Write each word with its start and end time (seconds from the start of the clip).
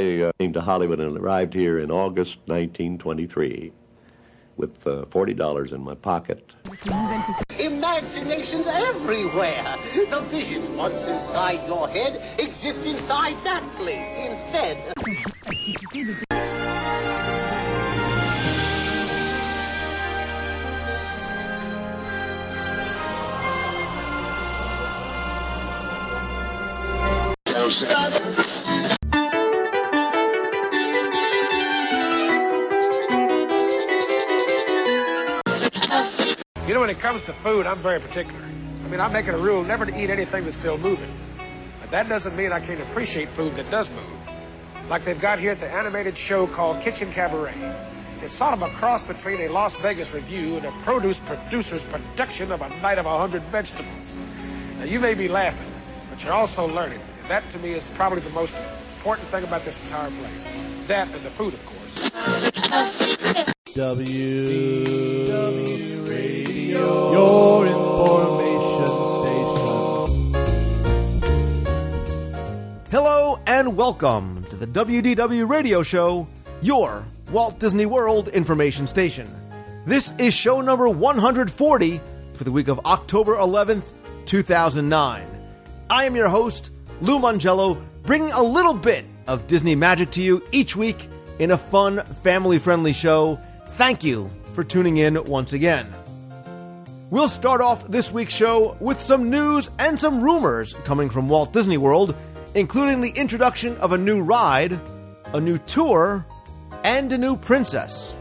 I 0.00 0.22
uh, 0.22 0.32
came 0.38 0.54
to 0.54 0.62
Hollywood 0.62 0.98
and 0.98 1.18
arrived 1.18 1.52
here 1.52 1.78
in 1.78 1.90
August 1.90 2.38
1923 2.46 3.70
with 4.56 4.86
uh, 4.86 5.04
$40 5.10 5.72
in 5.72 5.82
my 5.82 5.94
pocket. 5.94 6.54
Imaginations 7.58 8.66
everywhere. 8.66 9.76
The 10.08 10.20
visions 10.28 10.70
once 10.70 11.06
inside 11.08 11.66
your 11.66 11.86
head 11.88 12.14
exist 12.38 12.86
inside 12.86 13.36
that 13.44 13.62
place 13.76 14.16
instead. 14.16 14.78
You 36.70 36.74
know, 36.74 36.82
when 36.82 36.90
it 36.90 37.00
comes 37.00 37.24
to 37.24 37.32
food, 37.32 37.66
I'm 37.66 37.78
very 37.78 37.98
particular. 37.98 38.38
I 38.44 38.88
mean, 38.88 39.00
I'm 39.00 39.12
making 39.12 39.34
a 39.34 39.38
rule 39.38 39.64
never 39.64 39.84
to 39.84 40.00
eat 40.00 40.08
anything 40.08 40.44
that's 40.44 40.54
still 40.56 40.78
moving. 40.78 41.10
But 41.80 41.90
that 41.90 42.08
doesn't 42.08 42.36
mean 42.36 42.52
I 42.52 42.60
can't 42.60 42.80
appreciate 42.80 43.28
food 43.28 43.56
that 43.56 43.68
does 43.72 43.90
move. 43.90 44.88
Like 44.88 45.04
they've 45.04 45.20
got 45.20 45.40
here 45.40 45.50
at 45.50 45.58
the 45.58 45.68
animated 45.68 46.16
show 46.16 46.46
called 46.46 46.80
Kitchen 46.80 47.10
Cabaret. 47.10 47.56
It's 48.22 48.32
sort 48.32 48.52
of 48.52 48.62
a 48.62 48.68
cross 48.68 49.04
between 49.04 49.40
a 49.40 49.48
Las 49.48 49.80
Vegas 49.80 50.14
revue 50.14 50.58
and 50.58 50.64
a 50.64 50.70
produce 50.82 51.18
producer's 51.18 51.82
production 51.82 52.52
of 52.52 52.62
a 52.62 52.68
night 52.80 52.98
of 52.98 53.06
a 53.06 53.18
hundred 53.18 53.42
vegetables. 53.50 54.14
Now, 54.78 54.84
you 54.84 55.00
may 55.00 55.14
be 55.14 55.26
laughing, 55.26 55.72
but 56.08 56.22
you're 56.22 56.34
also 56.34 56.68
learning. 56.68 57.00
And 57.22 57.30
that, 57.30 57.50
to 57.50 57.58
me, 57.58 57.72
is 57.72 57.90
probably 57.90 58.20
the 58.20 58.30
most 58.30 58.54
important 58.98 59.26
thing 59.30 59.42
about 59.42 59.64
this 59.64 59.82
entire 59.82 60.12
place. 60.12 60.54
That 60.86 61.08
and 61.12 61.24
the 61.24 61.30
food, 61.30 61.52
of 61.52 61.66
course. 61.66 61.96
W 63.74 65.26
W 65.26 65.69
your 67.20 67.66
information 67.66 68.86
station. 69.20 70.44
Hello 72.90 73.38
and 73.46 73.76
welcome 73.76 74.44
to 74.44 74.56
the 74.56 74.66
WDW 74.66 75.46
Radio 75.46 75.82
Show, 75.82 76.26
your 76.62 77.04
Walt 77.30 77.58
Disney 77.60 77.84
World 77.84 78.28
information 78.28 78.86
station. 78.86 79.28
This 79.84 80.14
is 80.18 80.32
show 80.32 80.62
number 80.62 80.88
140 80.88 82.00
for 82.32 82.44
the 82.44 82.52
week 82.52 82.68
of 82.68 82.80
October 82.86 83.36
11th, 83.36 83.84
2009. 84.24 85.28
I 85.90 86.04
am 86.04 86.16
your 86.16 86.30
host, 86.30 86.70
Lou 87.02 87.18
Mongello, 87.18 87.82
bringing 88.02 88.32
a 88.32 88.42
little 88.42 88.72
bit 88.72 89.04
of 89.26 89.46
Disney 89.46 89.74
magic 89.74 90.10
to 90.12 90.22
you 90.22 90.42
each 90.52 90.74
week 90.74 91.06
in 91.38 91.50
a 91.50 91.58
fun, 91.58 92.02
family 92.22 92.58
friendly 92.58 92.94
show. 92.94 93.38
Thank 93.72 94.02
you 94.04 94.30
for 94.54 94.64
tuning 94.64 94.96
in 94.96 95.22
once 95.24 95.52
again. 95.52 95.86
We'll 97.10 97.28
start 97.28 97.60
off 97.60 97.88
this 97.88 98.12
week's 98.12 98.32
show 98.32 98.76
with 98.78 99.00
some 99.00 99.30
news 99.30 99.68
and 99.80 99.98
some 99.98 100.22
rumors 100.22 100.74
coming 100.84 101.10
from 101.10 101.28
Walt 101.28 101.52
Disney 101.52 101.76
World, 101.76 102.14
including 102.54 103.00
the 103.00 103.10
introduction 103.10 103.76
of 103.78 103.90
a 103.90 103.98
new 103.98 104.22
ride, 104.22 104.78
a 105.32 105.40
new 105.40 105.58
tour, 105.58 106.24
and 106.84 107.10
a 107.10 107.18
new 107.18 107.36
princess. 107.36 108.14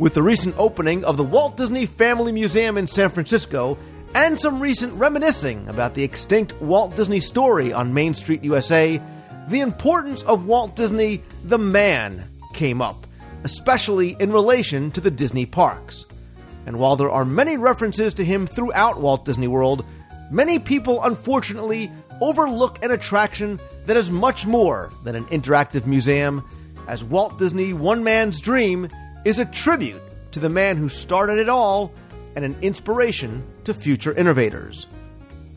With 0.00 0.14
the 0.14 0.22
recent 0.22 0.56
opening 0.58 1.04
of 1.04 1.16
the 1.16 1.22
Walt 1.22 1.56
Disney 1.56 1.86
Family 1.86 2.32
Museum 2.32 2.76
in 2.76 2.88
San 2.88 3.10
Francisco, 3.10 3.78
and 4.16 4.36
some 4.36 4.58
recent 4.58 4.92
reminiscing 4.94 5.68
about 5.68 5.94
the 5.94 6.02
extinct 6.02 6.60
Walt 6.60 6.96
Disney 6.96 7.20
story 7.20 7.72
on 7.72 7.94
Main 7.94 8.14
Street, 8.14 8.42
USA, 8.42 9.00
the 9.46 9.60
importance 9.60 10.24
of 10.24 10.46
Walt 10.46 10.74
Disney, 10.74 11.22
the 11.44 11.58
man, 11.58 12.24
came 12.52 12.82
up, 12.82 13.06
especially 13.44 14.16
in 14.18 14.32
relation 14.32 14.90
to 14.90 15.00
the 15.00 15.10
Disney 15.10 15.46
parks. 15.46 16.06
And 16.66 16.78
while 16.78 16.96
there 16.96 17.10
are 17.10 17.24
many 17.24 17.56
references 17.56 18.14
to 18.14 18.24
him 18.24 18.46
throughout 18.46 19.00
Walt 19.00 19.24
Disney 19.24 19.48
World, 19.48 19.84
many 20.30 20.58
people 20.58 21.02
unfortunately 21.02 21.90
overlook 22.20 22.82
an 22.82 22.90
attraction 22.90 23.60
that 23.86 23.96
is 23.96 24.10
much 24.10 24.46
more 24.46 24.90
than 25.04 25.14
an 25.14 25.24
interactive 25.26 25.86
museum, 25.86 26.42
as 26.88 27.04
Walt 27.04 27.38
Disney 27.38 27.72
One 27.72 28.04
Man's 28.04 28.40
Dream 28.40 28.88
is 29.24 29.38
a 29.38 29.44
tribute 29.44 30.02
to 30.32 30.40
the 30.40 30.48
man 30.48 30.76
who 30.76 30.88
started 30.88 31.38
it 31.38 31.48
all 31.48 31.92
and 32.36 32.44
an 32.44 32.56
inspiration 32.62 33.44
to 33.64 33.74
future 33.74 34.12
innovators. 34.12 34.86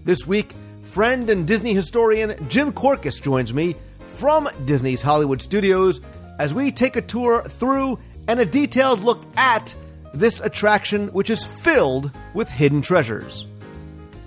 This 0.06 0.28
week, 0.28 0.54
friend 0.88 1.30
and 1.30 1.48
Disney 1.48 1.74
historian 1.74 2.48
Jim 2.50 2.72
Korkis 2.72 3.22
joins 3.22 3.54
me 3.54 3.76
from 4.18 4.50
Disney's 4.66 5.02
Hollywood 5.02 5.42
Studios 5.42 6.02
as 6.40 6.54
we 6.54 6.72
take 6.72 6.96
a 6.96 7.02
tour 7.02 7.44
through 7.44 8.00
and 8.28 8.40
a 8.40 8.46
detailed 8.46 9.02
look 9.02 9.24
at 9.36 9.74
this 10.14 10.40
attraction, 10.40 11.08
which 11.10 11.30
is 11.30 11.46
filled 11.46 12.12
with 12.34 12.50
hidden 12.50 12.82
treasures. 12.82 13.46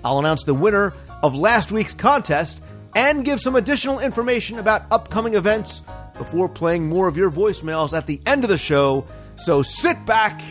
I'll 0.03 0.19
announce 0.19 0.43
the 0.43 0.53
winner 0.53 0.93
of 1.23 1.35
last 1.35 1.71
week's 1.71 1.93
contest 1.93 2.63
and 2.95 3.23
give 3.23 3.39
some 3.39 3.55
additional 3.55 3.99
information 3.99 4.59
about 4.59 4.83
upcoming 4.91 5.35
events 5.35 5.81
before 6.17 6.49
playing 6.49 6.87
more 6.87 7.07
of 7.07 7.17
your 7.17 7.31
voicemails 7.31 7.97
at 7.97 8.05
the 8.07 8.21
end 8.25 8.43
of 8.43 8.49
the 8.49 8.57
show. 8.57 9.05
So 9.35 9.61
sit 9.61 10.05
back, 10.05 10.41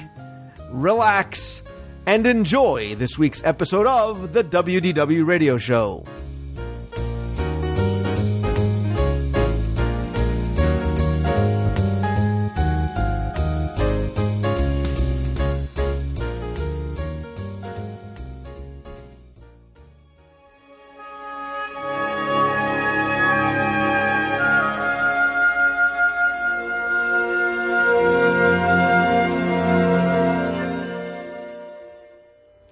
relax, 0.70 1.62
and 2.06 2.26
enjoy 2.26 2.94
this 2.94 3.18
week's 3.18 3.44
episode 3.44 3.86
of 3.86 4.32
the 4.32 4.42
WDW 4.42 5.26
Radio 5.26 5.58
Show. 5.58 6.04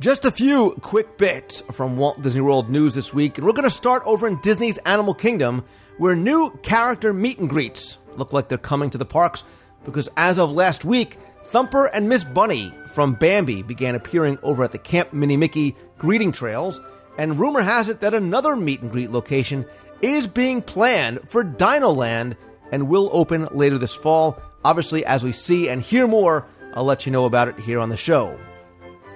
Just 0.00 0.24
a 0.24 0.30
few 0.30 0.76
quick 0.80 1.18
bits 1.18 1.60
from 1.72 1.96
Walt 1.96 2.22
Disney 2.22 2.40
World 2.40 2.70
news 2.70 2.94
this 2.94 3.12
week, 3.12 3.36
and 3.36 3.44
we're 3.44 3.52
going 3.52 3.64
to 3.64 3.70
start 3.70 4.04
over 4.06 4.28
in 4.28 4.40
Disney's 4.42 4.78
Animal 4.78 5.12
Kingdom, 5.12 5.64
where 5.96 6.14
new 6.14 6.56
character 6.62 7.12
meet 7.12 7.40
and 7.40 7.50
greets 7.50 7.98
look 8.14 8.32
like 8.32 8.46
they're 8.46 8.58
coming 8.58 8.90
to 8.90 8.98
the 8.98 9.04
parks 9.04 9.42
because 9.84 10.08
as 10.16 10.38
of 10.38 10.52
last 10.52 10.84
week, 10.84 11.18
Thumper 11.46 11.86
and 11.86 12.08
Miss 12.08 12.22
Bunny 12.22 12.72
from 12.94 13.14
Bambi 13.14 13.62
began 13.62 13.96
appearing 13.96 14.38
over 14.44 14.62
at 14.62 14.70
the 14.70 14.78
Camp 14.78 15.12
Minnie-Mickey 15.12 15.74
greeting 15.98 16.30
trails, 16.30 16.80
and 17.18 17.36
rumor 17.36 17.62
has 17.62 17.88
it 17.88 18.00
that 18.00 18.14
another 18.14 18.54
meet 18.54 18.82
and 18.82 18.92
greet 18.92 19.10
location 19.10 19.66
is 20.00 20.28
being 20.28 20.62
planned 20.62 21.28
for 21.28 21.42
Dino 21.42 21.90
Land 21.90 22.36
and 22.70 22.88
will 22.88 23.10
open 23.12 23.48
later 23.50 23.78
this 23.78 23.96
fall. 23.96 24.40
Obviously, 24.64 25.04
as 25.04 25.24
we 25.24 25.32
see 25.32 25.68
and 25.68 25.82
hear 25.82 26.06
more, 26.06 26.46
I'll 26.74 26.84
let 26.84 27.04
you 27.04 27.10
know 27.10 27.24
about 27.24 27.48
it 27.48 27.58
here 27.58 27.80
on 27.80 27.88
the 27.88 27.96
show. 27.96 28.38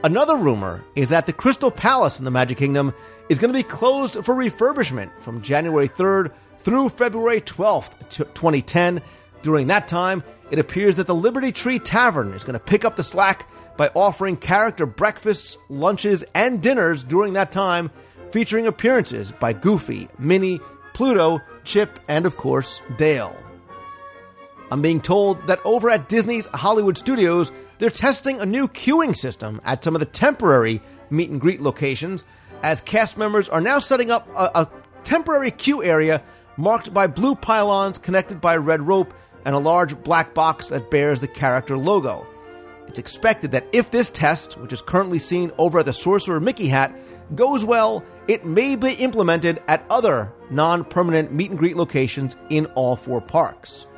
Another 0.04 0.36
rumor 0.36 0.84
is 0.96 1.10
that 1.10 1.26
the 1.26 1.32
Crystal 1.32 1.70
Palace 1.70 2.18
in 2.18 2.24
the 2.24 2.30
Magic 2.30 2.58
Kingdom 2.58 2.92
is 3.28 3.38
going 3.38 3.52
to 3.52 3.58
be 3.58 3.62
closed 3.62 4.14
for 4.24 4.34
refurbishment 4.34 5.10
from 5.20 5.42
January 5.42 5.88
3rd 5.88 6.32
through 6.58 6.88
February 6.88 7.40
12th, 7.40 8.08
2010. 8.10 9.00
During 9.42 9.68
that 9.68 9.86
time, 9.86 10.24
it 10.50 10.58
appears 10.58 10.96
that 10.96 11.06
the 11.06 11.14
Liberty 11.14 11.52
Tree 11.52 11.78
Tavern 11.78 12.32
is 12.32 12.42
going 12.42 12.54
to 12.54 12.64
pick 12.64 12.84
up 12.84 12.96
the 12.96 13.04
slack 13.04 13.48
by 13.76 13.90
offering 13.94 14.36
character 14.36 14.86
breakfasts, 14.86 15.56
lunches, 15.68 16.24
and 16.34 16.60
dinners 16.60 17.04
during 17.04 17.34
that 17.34 17.52
time, 17.52 17.90
featuring 18.32 18.66
appearances 18.66 19.30
by 19.30 19.52
Goofy, 19.52 20.08
Minnie, 20.18 20.60
Pluto, 20.94 21.40
Chip, 21.62 22.00
and 22.08 22.26
of 22.26 22.36
course, 22.36 22.80
Dale. 22.96 23.36
I'm 24.72 24.82
being 24.82 25.00
told 25.00 25.46
that 25.46 25.60
over 25.64 25.90
at 25.90 26.08
Disney's 26.08 26.46
Hollywood 26.46 26.98
Studios, 26.98 27.52
they're 27.82 27.90
testing 27.90 28.40
a 28.40 28.46
new 28.46 28.68
queuing 28.68 29.16
system 29.16 29.60
at 29.64 29.82
some 29.82 29.96
of 29.96 29.98
the 29.98 30.06
temporary 30.06 30.80
meet 31.10 31.30
and 31.30 31.40
greet 31.40 31.60
locations, 31.60 32.22
as 32.62 32.80
cast 32.80 33.18
members 33.18 33.48
are 33.48 33.60
now 33.60 33.80
setting 33.80 34.08
up 34.08 34.28
a, 34.36 34.52
a 34.54 34.70
temporary 35.02 35.50
queue 35.50 35.82
area 35.82 36.22
marked 36.56 36.94
by 36.94 37.08
blue 37.08 37.34
pylons 37.34 37.98
connected 37.98 38.40
by 38.40 38.56
red 38.56 38.82
rope 38.82 39.12
and 39.44 39.56
a 39.56 39.58
large 39.58 40.00
black 40.04 40.32
box 40.32 40.68
that 40.68 40.92
bears 40.92 41.20
the 41.20 41.26
character 41.26 41.76
logo. 41.76 42.24
It's 42.86 43.00
expected 43.00 43.50
that 43.50 43.66
if 43.72 43.90
this 43.90 44.10
test, 44.10 44.56
which 44.58 44.72
is 44.72 44.80
currently 44.80 45.18
seen 45.18 45.50
over 45.58 45.80
at 45.80 45.86
the 45.86 45.92
Sorcerer 45.92 46.38
Mickey 46.38 46.68
Hat, 46.68 46.94
goes 47.34 47.64
well, 47.64 48.04
it 48.28 48.46
may 48.46 48.76
be 48.76 48.92
implemented 48.92 49.60
at 49.66 49.84
other 49.90 50.32
non 50.50 50.84
permanent 50.84 51.32
meet 51.32 51.50
and 51.50 51.58
greet 51.58 51.76
locations 51.76 52.36
in 52.48 52.66
all 52.76 52.94
four 52.94 53.20
parks. 53.20 53.88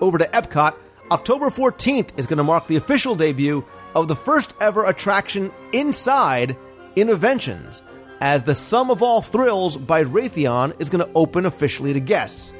Over 0.00 0.18
to 0.18 0.26
Epcot, 0.26 0.74
October 1.10 1.50
14th 1.50 2.18
is 2.18 2.26
going 2.26 2.38
to 2.38 2.44
mark 2.44 2.66
the 2.66 2.76
official 2.76 3.14
debut 3.14 3.62
of 3.94 4.08
the 4.08 4.16
first 4.16 4.54
ever 4.58 4.86
attraction 4.86 5.52
inside 5.74 6.56
Innoventions, 6.96 7.82
as 8.22 8.42
the 8.42 8.54
Sum 8.54 8.90
of 8.90 9.02
All 9.02 9.20
Thrills 9.20 9.76
by 9.76 10.04
Raytheon 10.04 10.80
is 10.80 10.88
going 10.88 11.04
to 11.04 11.12
open 11.14 11.44
officially 11.44 11.92
to 11.92 12.00
guests. 12.00 12.54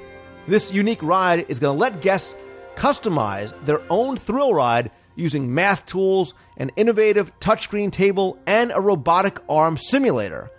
This 0.47 0.71
unique 0.71 1.03
ride 1.03 1.47
is 1.49 1.59
going 1.59 1.75
to 1.75 1.81
let 1.81 2.03
guests 2.03 2.37
customize 2.77 3.55
their 3.65 3.81
own 3.89 4.19
thrill 4.19 4.53
ride 4.53 4.91
using 5.15 5.55
math 5.55 5.87
tools, 5.87 6.35
an 6.59 6.71
innovative 6.77 7.33
touchscreen 7.41 7.91
table, 7.91 8.39
and 8.47 8.73
a 8.75 8.81
robotic 8.81 9.41
arm 9.49 9.79
simulator. 9.79 10.51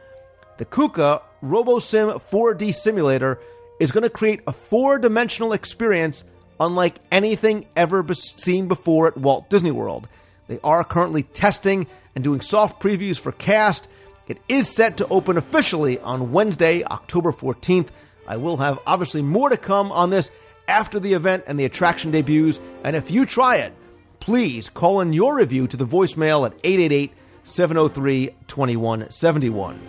The 0.58 0.66
KUKA 0.66 1.22
RoboSim 1.44 2.20
4D 2.32 2.74
simulator 2.74 3.40
is 3.80 3.92
going 3.92 4.04
to 4.04 4.10
create 4.10 4.42
a 4.48 4.54
four 4.54 4.98
dimensional 4.98 5.54
experience 5.54 6.24
unlike 6.60 6.96
anything 7.12 7.66
ever 7.76 8.04
be- 8.04 8.14
seen 8.14 8.68
before 8.68 9.08
at 9.08 9.18
Walt 9.18 9.50
Disney 9.50 9.72
World. 9.72 10.08
They 10.48 10.60
are 10.64 10.84
currently 10.84 11.24
testing 11.24 11.88
and 12.14 12.24
doing 12.24 12.42
soft 12.42 12.82
previews 12.82 13.20
for 13.20 13.32
cast. 13.32 13.88
It 14.28 14.40
is 14.48 14.70
set 14.70 14.98
to 14.98 15.08
open 15.08 15.38
officially 15.38 16.00
on 16.00 16.32
Wednesday, 16.32 16.84
October 16.84 17.32
14th. 17.32 17.90
I 18.28 18.38
will 18.38 18.58
have 18.58 18.80
obviously 18.86 19.22
more 19.22 19.50
to 19.50 19.58
come 19.58 19.92
on 19.92 20.10
this 20.10 20.32
after 20.68 21.00
the 21.00 21.14
event 21.14 21.44
and 21.48 21.60
the 21.60 21.66
attraction 21.66 22.12
debuts. 22.12 22.60
And 22.84 22.96
if 22.96 23.12
you 23.12 23.26
try 23.26 23.58
it, 23.58 23.74
please 24.20 24.70
call 24.70 25.02
in 25.02 25.14
your 25.14 25.36
review 25.36 25.68
to 25.68 25.78
the 25.78 25.86
voicemail 25.86 26.46
at 26.46 26.58
888 26.64 27.12
703 27.44 28.30
2171. 28.48 29.80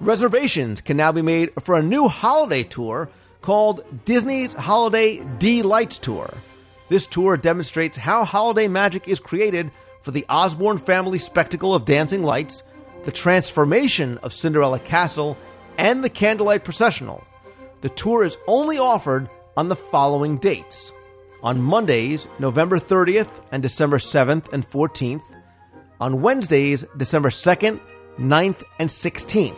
Reservations 0.00 0.80
can 0.80 0.96
now 0.96 1.10
be 1.10 1.22
made 1.22 1.50
for 1.62 1.74
a 1.74 1.82
new 1.82 2.08
holiday 2.08 2.62
tour 2.62 3.10
called 3.48 3.82
Disney's 4.04 4.52
Holiday 4.52 5.24
Delights 5.38 5.98
Tour. 5.98 6.34
This 6.90 7.06
tour 7.06 7.38
demonstrates 7.38 7.96
how 7.96 8.22
holiday 8.22 8.68
magic 8.68 9.08
is 9.08 9.18
created 9.18 9.70
for 10.02 10.10
the 10.10 10.26
Osborne 10.28 10.76
family 10.76 11.18
spectacle 11.18 11.74
of 11.74 11.86
dancing 11.86 12.22
lights, 12.22 12.62
the 13.06 13.10
transformation 13.10 14.18
of 14.18 14.34
Cinderella 14.34 14.78
Castle, 14.78 15.38
and 15.78 16.04
the 16.04 16.10
candlelight 16.10 16.62
processional. 16.62 17.26
The 17.80 17.88
tour 17.88 18.22
is 18.22 18.36
only 18.46 18.78
offered 18.78 19.30
on 19.56 19.70
the 19.70 19.76
following 19.76 20.36
dates 20.36 20.92
on 21.42 21.62
Mondays, 21.62 22.28
November 22.38 22.78
30th 22.78 23.30
and 23.50 23.62
December 23.62 23.96
7th 23.96 24.52
and 24.52 24.68
14th, 24.68 25.22
on 26.02 26.20
Wednesdays, 26.20 26.84
December 26.98 27.30
2nd, 27.30 27.80
9th, 28.18 28.62
and 28.78 28.90
16th. 28.90 29.56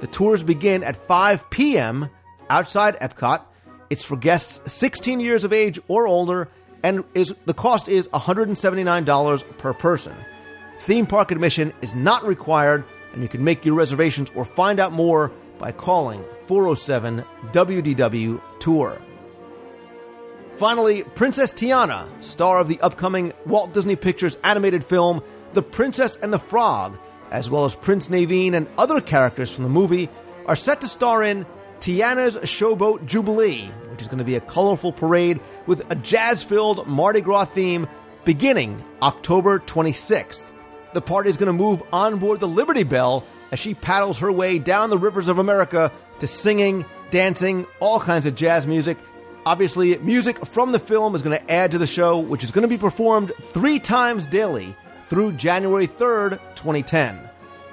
The 0.00 0.06
tours 0.06 0.42
begin 0.42 0.82
at 0.82 1.06
5 1.06 1.50
p.m. 1.50 2.08
outside 2.50 2.96
Epcot. 3.00 3.42
It's 3.90 4.04
for 4.04 4.16
guests 4.16 4.72
16 4.72 5.20
years 5.20 5.44
of 5.44 5.52
age 5.52 5.80
or 5.88 6.06
older, 6.06 6.48
and 6.82 7.04
is 7.14 7.34
the 7.46 7.54
cost 7.54 7.88
is 7.88 8.08
$179 8.08 9.58
per 9.58 9.72
person. 9.72 10.14
Theme 10.80 11.06
park 11.06 11.30
admission 11.30 11.72
is 11.82 11.94
not 11.94 12.24
required, 12.24 12.84
and 13.12 13.22
you 13.22 13.28
can 13.28 13.42
make 13.42 13.64
your 13.64 13.74
reservations 13.74 14.30
or 14.34 14.44
find 14.44 14.78
out 14.78 14.92
more 14.92 15.32
by 15.58 15.72
calling 15.72 16.24
407 16.46 17.24
WDW 17.52 18.40
Tour. 18.60 19.00
Finally, 20.56 21.02
Princess 21.02 21.52
Tiana, 21.52 22.08
star 22.22 22.58
of 22.58 22.68
the 22.68 22.80
upcoming 22.80 23.32
Walt 23.46 23.72
Disney 23.72 23.96
Pictures 23.96 24.36
animated 24.42 24.82
film 24.82 25.22
The 25.52 25.62
Princess 25.62 26.16
and 26.16 26.32
the 26.32 26.38
Frog, 26.38 26.98
as 27.30 27.48
well 27.48 27.64
as 27.64 27.74
Prince 27.74 28.08
Naveen 28.08 28.54
and 28.54 28.66
other 28.76 29.00
characters 29.00 29.52
from 29.52 29.64
the 29.64 29.70
movie, 29.70 30.08
are 30.46 30.56
set 30.56 30.80
to 30.80 30.88
star 30.88 31.22
in 31.22 31.46
Tiana's 31.80 32.36
Showboat 32.36 33.06
Jubilee, 33.06 33.66
which 33.90 34.02
is 34.02 34.08
going 34.08 34.18
to 34.18 34.24
be 34.24 34.34
a 34.34 34.40
colorful 34.40 34.92
parade 34.92 35.40
with 35.66 35.82
a 35.90 35.94
jazz 35.94 36.42
filled 36.42 36.86
Mardi 36.86 37.20
Gras 37.20 37.46
theme 37.46 37.86
beginning 38.24 38.84
October 39.00 39.58
26th. 39.60 40.44
The 40.92 41.00
party 41.00 41.30
is 41.30 41.36
going 41.36 41.46
to 41.46 41.52
move 41.52 41.82
on 41.92 42.18
board 42.18 42.40
the 42.40 42.48
Liberty 42.48 42.82
Belle 42.82 43.24
as 43.52 43.58
she 43.58 43.74
paddles 43.74 44.18
her 44.18 44.32
way 44.32 44.58
down 44.58 44.90
the 44.90 44.98
rivers 44.98 45.28
of 45.28 45.38
America 45.38 45.92
to 46.20 46.26
singing, 46.26 46.84
dancing, 47.10 47.66
all 47.80 48.00
kinds 48.00 48.26
of 48.26 48.34
jazz 48.34 48.66
music. 48.66 48.98
Obviously, 49.46 49.96
music 49.98 50.44
from 50.44 50.72
the 50.72 50.78
film 50.78 51.14
is 51.14 51.22
going 51.22 51.38
to 51.38 51.50
add 51.50 51.70
to 51.70 51.78
the 51.78 51.86
show, 51.86 52.18
which 52.18 52.44
is 52.44 52.50
going 52.50 52.62
to 52.62 52.68
be 52.68 52.78
performed 52.78 53.32
three 53.48 53.78
times 53.78 54.26
daily 54.26 54.76
through 55.06 55.32
January 55.32 55.86
3rd, 55.86 56.38
2010. 56.54 57.28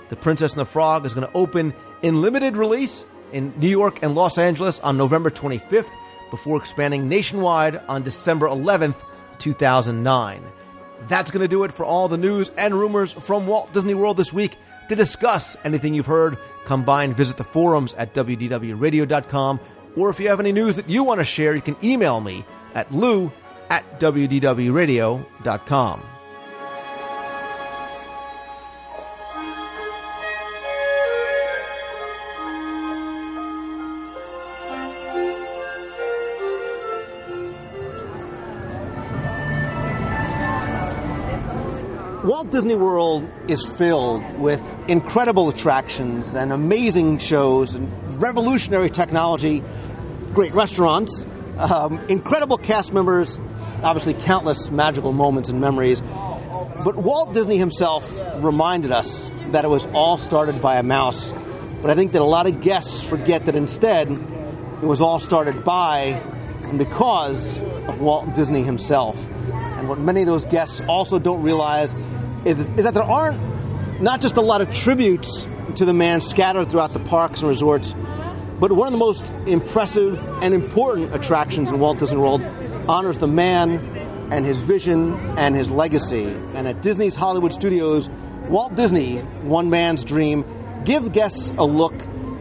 The 0.10 0.16
Princess 0.16 0.54
and 0.54 0.62
the 0.62 0.66
Frog 0.66 1.06
is 1.06 1.14
going 1.14 1.28
to 1.28 1.34
open 1.34 1.74
in 2.02 2.22
limited 2.22 2.56
release 2.56 3.04
in 3.36 3.54
New 3.58 3.70
York 3.70 4.00
and 4.02 4.16
Los 4.16 4.38
Angeles 4.38 4.80
on 4.80 4.98
November 4.98 5.30
25th 5.30 5.90
before 6.32 6.58
expanding 6.58 7.10
nationwide 7.10 7.76
on 7.90 8.02
December 8.02 8.48
11th, 8.48 8.96
2009. 9.40 10.42
That's 11.10 11.30
going 11.30 11.42
to 11.42 11.48
do 11.48 11.66
it 11.66 11.74
for 11.74 11.86
all 11.86 12.08
the 12.08 12.18
news 12.18 12.50
and 12.58 12.74
rumors 12.74 13.12
from 13.12 13.46
Walt 13.46 13.74
Disney 13.74 13.94
World 13.94 14.18
this 14.18 14.32
week. 14.32 14.56
To 14.90 14.96
discuss 14.96 15.58
anything 15.66 15.94
you've 15.94 16.06
heard, 16.06 16.38
come 16.64 16.86
by 16.86 17.04
and 17.04 17.16
visit 17.16 17.38
the 17.38 17.44
forums 17.44 17.94
at 17.96 18.14
WDWRadio.com. 18.14 19.60
Or 19.98 20.10
if 20.10 20.20
you 20.20 20.30
have 20.30 20.40
any 20.40 20.54
news 20.54 20.78
that 20.78 20.90
you 20.90 21.04
want 21.04 21.20
to 21.20 21.26
share, 21.26 21.56
you 21.56 21.62
can 21.62 21.76
email 21.84 22.22
me 22.22 22.46
at 22.74 22.92
lou 22.92 23.32
at 23.70 24.00
WDWRadio.com. 24.00 26.04
Walt 42.36 42.52
Disney 42.52 42.76
World 42.76 43.26
is 43.48 43.66
filled 43.66 44.38
with 44.38 44.62
incredible 44.90 45.48
attractions 45.48 46.34
and 46.34 46.52
amazing 46.52 47.18
shows 47.20 47.76
and 47.76 48.22
revolutionary 48.22 48.90
technology, 48.90 49.64
great 50.34 50.54
restaurants, 50.54 51.26
um, 51.58 51.98
incredible 52.10 52.58
cast 52.58 52.92
members, 52.92 53.40
obviously 53.84 54.14
countless 54.16 54.70
magical 54.70 55.14
moments 55.14 55.48
and 55.48 55.62
memories. 55.62 56.02
But 56.84 56.98
Walt 56.98 57.34
Disney 57.34 57.58
himself 57.58 58.06
reminded 58.44 58.92
us 58.92 59.32
that 59.52 59.64
it 59.64 59.70
was 59.70 59.86
all 59.94 60.18
started 60.18 60.62
by 60.62 60.76
a 60.76 60.84
mouse. 60.84 61.34
But 61.82 61.90
I 61.90 61.96
think 61.96 62.12
that 62.12 62.22
a 62.22 62.26
lot 62.26 62.48
of 62.48 62.60
guests 62.60 63.02
forget 63.02 63.46
that 63.46 63.56
instead 63.56 64.12
it 64.12 64.86
was 64.86 65.00
all 65.00 65.22
started 65.22 65.64
by 65.64 66.22
and 66.64 66.78
because 66.78 67.62
of 67.88 68.02
Walt 68.02 68.36
Disney 68.36 68.62
himself. 68.62 69.30
And 69.54 69.88
what 69.88 70.00
many 70.00 70.20
of 70.20 70.28
those 70.28 70.44
guests 70.44 70.82
also 70.90 71.18
don't 71.18 71.42
realize 71.42 71.96
is, 72.46 72.72
is 72.72 72.84
that 72.84 72.94
there 72.94 73.04
aren't 73.04 74.02
not 74.02 74.22
just 74.22 74.38
a 74.38 74.42
lot 74.42 74.62
of 74.62 74.74
tributes 74.74 75.48
to 75.76 75.86
the 75.86 75.94
man 75.94 76.22
scattered 76.22 76.70
throughout 76.70 76.94
the 76.94 77.00
parks 77.00 77.42
and 77.42 77.50
resorts, 77.50 77.94
but 78.60 78.72
one 78.72 78.88
of 78.88 78.94
the 78.94 79.00
most 79.00 79.32
impressive 79.48 80.24
and 80.42 80.54
important 80.54 81.14
attractions 81.14 81.72
in 81.72 81.80
Walt 81.80 82.00
Disney 82.00 82.18
World 82.18 82.42
honors 82.88 83.18
the 83.18 83.28
man 83.28 83.80
and 84.32 84.46
his 84.46 84.62
vision 84.62 85.14
and 85.38 85.56
his 85.56 85.72
legacy. 85.72 86.26
And 86.54 86.68
at 86.68 86.82
Disney's 86.82 87.16
Hollywood 87.16 87.52
Studios, 87.52 88.10
Walt 88.48 88.76
Disney, 88.76 89.20
one 89.42 89.70
man's 89.70 90.06
dream, 90.06 90.46
give 90.86 91.12
guests 91.12 91.52
a 91.58 91.66
look 91.66 91.96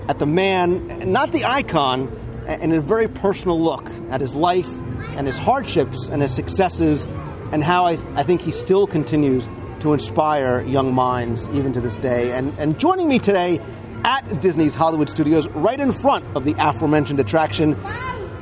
at 0.08 0.18
the 0.18 0.26
man, 0.26 1.10
not 1.10 1.32
the 1.32 1.44
icon, 1.44 2.08
and 2.46 2.72
a 2.72 2.80
very 2.80 3.08
personal 3.08 3.60
look 3.60 3.88
at 4.10 4.20
his 4.20 4.34
life 4.34 4.68
and 5.16 5.26
his 5.26 5.38
hardships 5.38 6.08
and 6.08 6.20
his 6.20 6.34
successes, 6.34 7.04
and 7.52 7.64
how 7.64 7.86
I, 7.86 7.92
I 8.14 8.22
think 8.22 8.42
he 8.42 8.50
still 8.50 8.86
continues 8.86 9.48
to 9.84 9.92
inspire 9.92 10.62
young 10.62 10.94
minds 10.94 11.46
even 11.50 11.70
to 11.70 11.78
this 11.78 11.98
day. 11.98 12.32
And, 12.32 12.58
and 12.58 12.80
joining 12.80 13.06
me 13.06 13.18
today 13.18 13.60
at 14.02 14.22
Disney's 14.40 14.74
Hollywood 14.74 15.10
Studios, 15.10 15.46
right 15.48 15.78
in 15.78 15.92
front 15.92 16.24
of 16.34 16.46
the 16.46 16.54
aforementioned 16.58 17.20
attraction, 17.20 17.76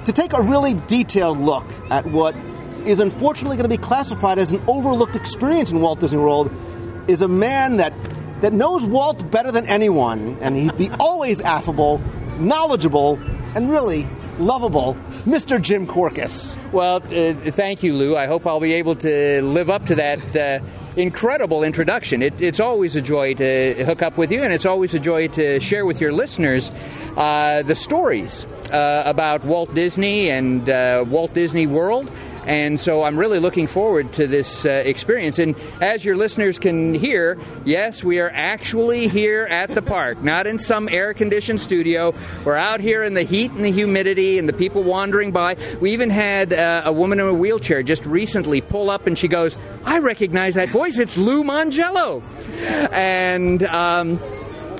to 0.05 0.13
take 0.13 0.35
a 0.35 0.41
really 0.41 0.75
detailed 0.87 1.41
look 1.41 1.67
at 1.91 2.07
what 2.07 2.37
is 2.87 3.01
unfortunately 3.01 3.57
going 3.57 3.69
to 3.69 3.77
be 3.77 3.83
classified 3.83 4.39
as 4.39 4.53
an 4.53 4.63
overlooked 4.69 5.17
experience 5.17 5.73
in 5.73 5.81
Walt 5.81 5.99
Disney 5.99 6.21
World, 6.21 6.49
is 7.09 7.23
a 7.23 7.29
man 7.29 7.79
that, 7.79 7.93
that 8.41 8.53
knows 8.53 8.85
Walt 8.85 9.29
better 9.33 9.51
than 9.51 9.67
anyone, 9.67 10.39
and 10.41 10.55
he'd 10.55 10.77
be 10.77 10.91
always 11.01 11.41
affable, 11.41 12.01
knowledgeable, 12.39 13.19
and 13.57 13.69
really 13.69 14.09
lovable, 14.39 14.95
Mr. 15.25 15.61
Jim 15.61 15.89
Korkis. 15.89 16.57
Well, 16.71 16.97
uh, 16.97 17.51
thank 17.51 17.83
you, 17.83 17.95
Lou. 17.95 18.17
I 18.17 18.27
hope 18.27 18.47
I'll 18.47 18.61
be 18.61 18.75
able 18.75 18.95
to 18.95 19.43
live 19.43 19.71
up 19.71 19.87
to 19.87 19.97
that 19.97 20.37
uh, 20.37 20.65
incredible 20.97 21.65
introduction. 21.65 22.23
It, 22.23 22.41
it's 22.41 22.61
always 22.61 22.97
a 22.97 23.01
joy 23.01 23.35
to 23.35 23.85
hook 23.85 24.03
up 24.03 24.17
with 24.17 24.31
you, 24.31 24.43
and 24.43 24.53
it's 24.53 24.67
always 24.67 24.95
a 24.95 24.99
joy 24.99 25.29
to 25.29 25.61
share 25.61 25.87
with 25.87 26.01
your 26.01 26.13
listeners 26.13 26.71
uh, 27.17 27.63
the 27.63 27.75
stories 27.75 28.47
uh, 28.71 29.03
about 29.07 29.45
Walt 29.45 29.75
Disney 29.75 30.31
and 30.31 30.69
uh, 30.69 31.05
Walt 31.09 31.35
Disney 31.35 31.67
World. 31.67 32.11
And 32.45 32.79
so 32.79 33.03
I'm 33.05 33.19
really 33.19 33.39
looking 33.39 33.67
forward 33.67 34.13
to 34.15 34.27
this 34.27 34.67
uh, 34.67 34.71
experience. 34.85 35.39
And 35.39 35.55
as 35.81 36.05
your 36.05 36.17
listeners 36.17 36.59
can 36.59 36.95
hear, 36.95 37.39
yes, 37.65 38.03
we 38.03 38.19
are 38.19 38.31
actually 38.31 39.09
here 39.09 39.45
at 39.45 39.75
the 39.75 39.83
park, 39.83 40.23
not 40.23 40.47
in 40.47 40.59
some 40.59 40.89
air 40.89 41.15
conditioned 41.15 41.61
studio. 41.61 42.15
We're 42.45 42.57
out 42.57 42.81
here 42.81 43.03
in 43.03 43.15
the 43.15 43.23
heat 43.23 43.53
and 43.53 43.65
the 43.65 43.71
humidity 43.71 44.39
and 44.39 44.49
the 44.49 44.53
people 44.53 44.83
wandering 44.83 45.31
by. 45.31 45.57
We 45.81 45.93
even 45.93 46.11
had 46.11 46.53
uh, 46.53 46.83
a 46.85 46.93
woman 46.93 47.21
in 47.21 47.27
a 47.27 47.35
wheelchair 47.35 47.83
just 47.83 48.05
recently 48.07 48.61
pull 48.61 48.91
up 48.91 49.07
and 49.07 49.19
she 49.19 49.29
goes, 49.29 49.57
I 49.85 49.99
recognize 49.99 50.55
that 50.55 50.69
voice. 50.69 50.99
It's 50.99 51.17
Lou 51.17 51.45
Mongello. 51.45 52.23
And. 52.93 53.63
Um, 53.65 54.21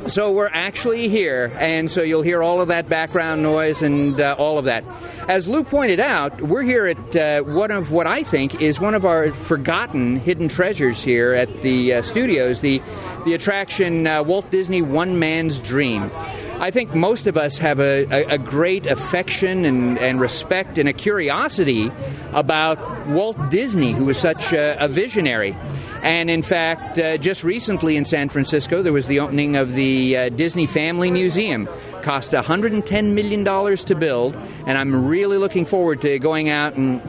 So 0.07 0.33
we're 0.33 0.51
actually 0.53 1.09
here, 1.09 1.53
and 1.59 1.89
so 1.89 2.03
you'll 2.03 2.23
hear 2.23 2.43
all 2.43 2.61
of 2.61 2.69
that 2.69 2.89
background 2.89 3.43
noise 3.43 3.83
and 3.83 4.21
uh, 4.21 4.35
all 4.37 4.59
of 4.59 4.65
that. 4.65 4.85
As 5.29 5.47
Lou 5.47 5.63
pointed 5.63 6.01
out, 6.01 6.43
we're 6.43 6.65
here 6.65 6.87
at 6.87 7.17
uh, 7.17 7.43
one 7.43 7.71
of 7.71 7.93
what 7.93 8.09
I 8.09 8.25
think 8.25 8.61
is 8.61 8.81
one 8.81 8.97
of 8.97 9.05
our 9.05 9.31
forgotten 9.31 10.19
hidden 10.19 10.49
treasures 10.49 11.05
here 11.05 11.33
at 11.35 11.63
the 11.63 11.95
uh, 11.95 12.03
studios, 12.03 12.61
the 12.61 12.83
the 13.25 13.35
attraction 13.35 14.07
uh, 14.09 14.25
Walt 14.25 14.51
Disney 14.51 14.83
One 14.83 15.21
Man's 15.21 15.61
Dream. 15.61 16.11
I 16.59 16.71
think 16.71 16.95
most 16.95 17.27
of 17.27 17.37
us 17.37 17.59
have 17.59 17.81
a, 17.81 18.05
a, 18.05 18.35
a 18.35 18.39
great 18.39 18.87
affection 18.87 19.65
and, 19.65 19.99
and, 19.99 20.21
respect 20.21 20.79
and 20.79 20.89
a 20.89 20.93
curiosity 20.93 21.91
about 22.33 23.07
Walt 23.09 23.51
Disney, 23.51 23.93
who 23.93 24.05
was 24.05 24.17
such 24.17 24.53
a, 24.53 24.77
a 24.85 24.87
visionary. 24.87 25.57
And 26.03 26.31
in 26.31 26.43
fact, 26.43 26.99
uh, 26.99 27.17
just 27.17 27.45
recently 27.45 27.97
in 27.97 28.05
San 28.05 28.29
Francisco, 28.29 28.83
there 28.83 28.93
was 28.93 29.07
the 29.07 29.21
opening 29.21 29.57
of 29.57 29.73
the 29.73 30.17
uh, 30.17 30.29
Disney 30.31 30.67
Family 30.67 31.11
Museum. 31.11 31.69
Cost 32.03 32.33
$110 32.33 33.15
million 33.15 33.45
to 33.45 33.95
build, 33.95 34.37
and 34.67 34.77
I'm 34.77 35.07
really 35.07 35.39
looking 35.39 35.65
forward 35.65 36.03
to 36.03 36.19
going 36.19 36.49
out 36.49 36.75
and 36.75 37.01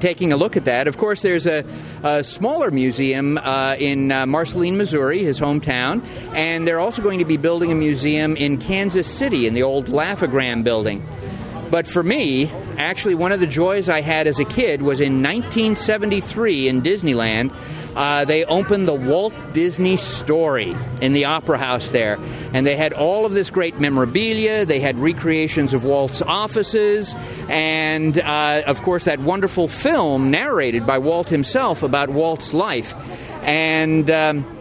taking 0.00 0.32
a 0.32 0.36
look 0.36 0.56
at 0.56 0.64
that. 0.64 0.86
Of 0.86 0.98
course, 0.98 1.22
there's 1.22 1.46
a, 1.46 1.64
a 2.02 2.22
smaller 2.22 2.70
museum 2.70 3.38
uh, 3.38 3.74
in 3.78 4.12
uh, 4.12 4.26
Marceline, 4.26 4.76
Missouri, 4.76 5.22
his 5.24 5.40
hometown, 5.40 6.04
and 6.34 6.66
they're 6.66 6.80
also 6.80 7.02
going 7.02 7.18
to 7.18 7.24
be 7.24 7.36
building 7.36 7.72
a 7.72 7.74
museum 7.74 8.36
in 8.36 8.58
Kansas 8.58 9.06
City 9.06 9.46
in 9.46 9.54
the 9.54 9.62
old 9.62 9.88
Laugh-O-Gram 9.88 10.62
building. 10.62 11.04
But 11.70 11.86
for 11.86 12.02
me, 12.02 12.50
actually, 12.78 13.14
one 13.14 13.30
of 13.30 13.40
the 13.40 13.46
joys 13.46 13.88
I 13.88 14.00
had 14.00 14.26
as 14.26 14.40
a 14.40 14.44
kid 14.44 14.80
was 14.80 15.00
in 15.00 15.22
1973 15.22 16.68
in 16.68 16.80
Disneyland. 16.80 17.52
Uh, 17.94 18.24
they 18.24 18.44
opened 18.44 18.86
the 18.86 18.94
Walt 18.94 19.34
Disney 19.52 19.96
Story 19.96 20.76
in 21.00 21.12
the 21.12 21.24
Opera 21.24 21.58
House 21.58 21.88
there. 21.88 22.18
And 22.52 22.66
they 22.66 22.76
had 22.76 22.92
all 22.92 23.26
of 23.26 23.32
this 23.32 23.50
great 23.50 23.80
memorabilia. 23.80 24.64
They 24.64 24.80
had 24.80 24.98
recreations 24.98 25.74
of 25.74 25.84
Walt's 25.84 26.22
offices. 26.22 27.14
And, 27.48 28.18
uh, 28.18 28.62
of 28.66 28.82
course, 28.82 29.04
that 29.04 29.20
wonderful 29.20 29.68
film 29.68 30.30
narrated 30.30 30.86
by 30.86 30.98
Walt 30.98 31.28
himself 31.28 31.82
about 31.82 32.10
Walt's 32.10 32.54
life. 32.54 32.94
And. 33.44 34.10
Um, 34.10 34.54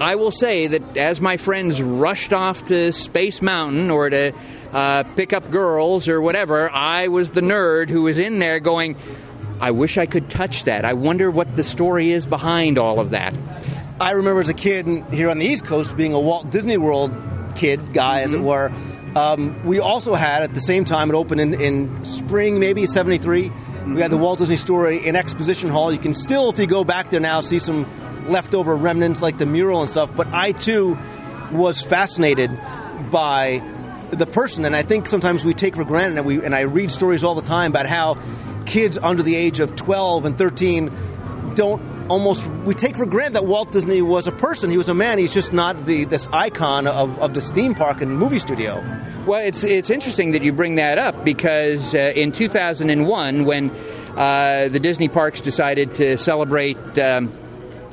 I 0.00 0.16
will 0.16 0.32
say 0.32 0.66
that 0.66 0.96
as 0.96 1.20
my 1.20 1.36
friends 1.36 1.80
rushed 1.80 2.32
off 2.32 2.66
to 2.66 2.92
Space 2.92 3.40
Mountain 3.40 3.90
or 3.90 4.10
to 4.10 4.32
uh, 4.72 5.04
pick 5.14 5.32
up 5.32 5.52
girls 5.52 6.08
or 6.08 6.20
whatever, 6.20 6.68
I 6.68 7.06
was 7.08 7.30
the 7.30 7.40
nerd 7.40 7.90
who 7.90 8.02
was 8.02 8.18
in 8.18 8.40
there 8.40 8.58
going, 8.58 8.96
I 9.60 9.70
wish 9.70 9.98
I 9.98 10.06
could 10.06 10.28
touch 10.28 10.64
that. 10.64 10.84
I 10.84 10.92
wonder 10.92 11.30
what 11.30 11.56
the 11.56 11.64
story 11.64 12.10
is 12.10 12.26
behind 12.26 12.78
all 12.78 13.00
of 13.00 13.10
that. 13.10 13.34
I 14.00 14.10
remember 14.12 14.40
as 14.40 14.48
a 14.48 14.54
kid 14.54 14.86
here 15.12 15.30
on 15.30 15.38
the 15.38 15.46
East 15.46 15.64
Coast 15.64 15.96
being 15.96 16.12
a 16.12 16.20
Walt 16.20 16.50
Disney 16.50 16.76
World 16.76 17.12
kid, 17.54 17.92
guy, 17.92 18.16
mm-hmm. 18.16 18.24
as 18.24 18.34
it 18.34 18.38
mm-hmm. 18.38 18.46
were. 18.46 18.72
Um, 19.16 19.64
we 19.64 19.78
also 19.78 20.14
had 20.14 20.42
at 20.42 20.54
the 20.54 20.60
same 20.60 20.84
time 20.84 21.08
it 21.08 21.14
opened 21.14 21.40
in, 21.40 21.60
in 21.60 22.04
spring 22.04 22.58
maybe 22.58 22.84
73 22.84 23.48
mm-hmm. 23.48 23.94
we 23.94 24.00
had 24.00 24.10
the 24.10 24.16
mm-hmm. 24.16 24.24
walt 24.24 24.38
disney 24.40 24.56
story 24.56 25.06
in 25.06 25.14
exposition 25.14 25.70
hall 25.70 25.92
you 25.92 26.00
can 26.00 26.14
still 26.14 26.50
if 26.50 26.58
you 26.58 26.66
go 26.66 26.82
back 26.82 27.10
there 27.10 27.20
now 27.20 27.40
see 27.40 27.60
some 27.60 27.86
leftover 28.26 28.74
remnants 28.74 29.22
like 29.22 29.38
the 29.38 29.46
mural 29.46 29.82
and 29.82 29.88
stuff 29.88 30.10
but 30.16 30.26
i 30.32 30.50
too 30.50 30.98
was 31.52 31.80
fascinated 31.80 32.50
by 33.12 33.62
the 34.10 34.26
person 34.26 34.64
and 34.64 34.74
i 34.74 34.82
think 34.82 35.06
sometimes 35.06 35.44
we 35.44 35.54
take 35.54 35.76
for 35.76 35.84
granted 35.84 36.18
and 36.18 36.26
we 36.26 36.44
and 36.44 36.52
i 36.52 36.62
read 36.62 36.90
stories 36.90 37.22
all 37.22 37.36
the 37.36 37.42
time 37.42 37.70
about 37.70 37.86
how 37.86 38.14
kids 38.66 38.98
under 38.98 39.22
the 39.22 39.36
age 39.36 39.60
of 39.60 39.76
12 39.76 40.24
and 40.24 40.38
13 40.38 40.90
don't 41.54 41.94
almost 42.08 42.46
we 42.64 42.74
take 42.74 42.96
for 42.96 43.06
granted 43.06 43.34
that 43.34 43.46
Walt 43.46 43.72
Disney 43.72 44.02
was 44.02 44.26
a 44.26 44.32
person. 44.32 44.70
He 44.70 44.76
was 44.76 44.88
a 44.88 44.94
man. 44.94 45.18
He's 45.18 45.32
just 45.32 45.52
not 45.52 45.86
the 45.86 46.04
this 46.04 46.28
icon 46.32 46.86
of, 46.86 47.18
of 47.18 47.34
this 47.34 47.50
theme 47.50 47.74
park 47.74 48.00
and 48.00 48.16
movie 48.18 48.38
studio. 48.38 48.82
Well, 49.26 49.44
it's 49.44 49.64
it's 49.64 49.90
interesting 49.90 50.32
that 50.32 50.42
you 50.42 50.52
bring 50.52 50.76
that 50.76 50.98
up 50.98 51.24
because 51.24 51.94
uh, 51.94 52.12
in 52.14 52.32
2001, 52.32 53.44
when 53.44 53.70
uh, 54.16 54.68
the 54.68 54.80
Disney 54.80 55.08
parks 55.08 55.40
decided 55.40 55.94
to 55.96 56.16
celebrate 56.18 56.76
um, 56.98 57.28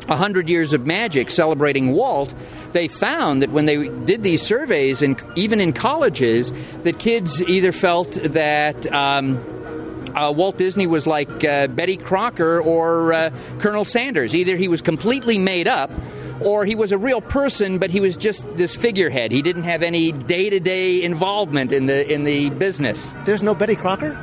100 0.08 0.50
years 0.50 0.74
of 0.74 0.86
magic, 0.86 1.30
celebrating 1.30 1.92
Walt, 1.94 2.34
they 2.74 2.88
found 2.88 3.42
that 3.42 3.52
when 3.52 3.66
they 3.66 3.88
did 3.88 4.24
these 4.24 4.42
surveys, 4.42 5.02
and 5.02 5.22
even 5.36 5.62
in 5.62 5.74
colleges, 5.74 6.52
that 6.84 7.00
kids 7.00 7.42
either 7.44 7.72
felt 7.72 8.12
that. 8.14 8.92
Um, 8.92 9.44
uh, 10.16 10.32
Walt 10.32 10.58
Disney 10.58 10.88
was 10.88 11.08
like 11.08 11.44
uh, 11.44 11.68
Betty 11.68 11.98
Crocker 11.98 12.62
or 12.62 13.14
uh, 13.14 13.30
Colonel 13.60 13.86
Sanders. 13.86 14.36
Either 14.36 14.56
he 14.56 14.68
was 14.68 14.82
completely 14.82 15.38
made 15.38 15.68
up 15.68 15.92
or 16.42 16.66
he 16.66 16.76
was 16.76 16.92
a 16.92 16.98
real 16.98 17.22
person, 17.22 17.78
but 17.78 17.92
he 17.92 18.00
was 18.00 18.18
just 18.18 18.46
this 18.56 18.76
figurehead. 18.76 19.32
He 19.32 19.42
didn't 19.42 19.64
have 19.64 19.84
any 19.84 20.12
day 20.12 20.50
to 20.50 20.60
day 20.60 21.02
involvement 21.02 21.72
in 21.72 21.86
the 21.86 22.12
in 22.12 22.24
the 22.24 22.50
business. 22.52 23.14
There's 23.26 23.44
no 23.44 23.54
Betty 23.54 23.76
Crocker. 23.76 24.18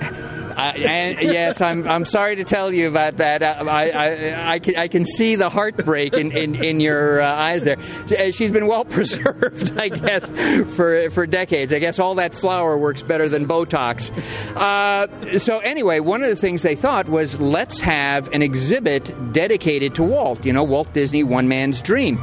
Uh, 0.58 0.72
and 0.74 1.22
yes, 1.22 1.60
I'm, 1.60 1.86
I'm 1.86 2.04
sorry 2.04 2.34
to 2.34 2.44
tell 2.44 2.74
you 2.74 2.88
about 2.88 3.18
that. 3.18 3.44
Uh, 3.44 3.64
I, 3.68 3.90
I, 3.90 4.52
I, 4.54 4.58
can, 4.58 4.74
I 4.74 4.88
can 4.88 5.04
see 5.04 5.36
the 5.36 5.48
heartbreak 5.48 6.14
in, 6.14 6.32
in, 6.32 6.56
in 6.56 6.80
your 6.80 7.20
uh, 7.20 7.32
eyes 7.32 7.62
there. 7.62 7.78
Uh, 7.78 8.32
she's 8.32 8.50
been 8.50 8.66
well 8.66 8.84
preserved, 8.98 9.78
I 9.78 9.88
guess, 9.88 10.28
for, 10.74 11.10
for 11.10 11.28
decades. 11.28 11.72
I 11.72 11.78
guess 11.78 12.00
all 12.00 12.16
that 12.16 12.34
flour 12.34 12.76
works 12.76 13.04
better 13.04 13.28
than 13.28 13.46
Botox. 13.46 14.10
Uh, 14.56 15.38
so, 15.38 15.60
anyway, 15.60 16.00
one 16.00 16.24
of 16.24 16.28
the 16.28 16.36
things 16.36 16.62
they 16.62 16.74
thought 16.74 17.08
was 17.08 17.38
let's 17.38 17.80
have 17.80 18.26
an 18.32 18.42
exhibit 18.42 19.32
dedicated 19.32 19.94
to 19.94 20.02
Walt, 20.02 20.44
you 20.44 20.52
know, 20.52 20.64
Walt 20.64 20.92
Disney, 20.92 21.22
one 21.22 21.46
man's 21.46 21.80
dream. 21.80 22.18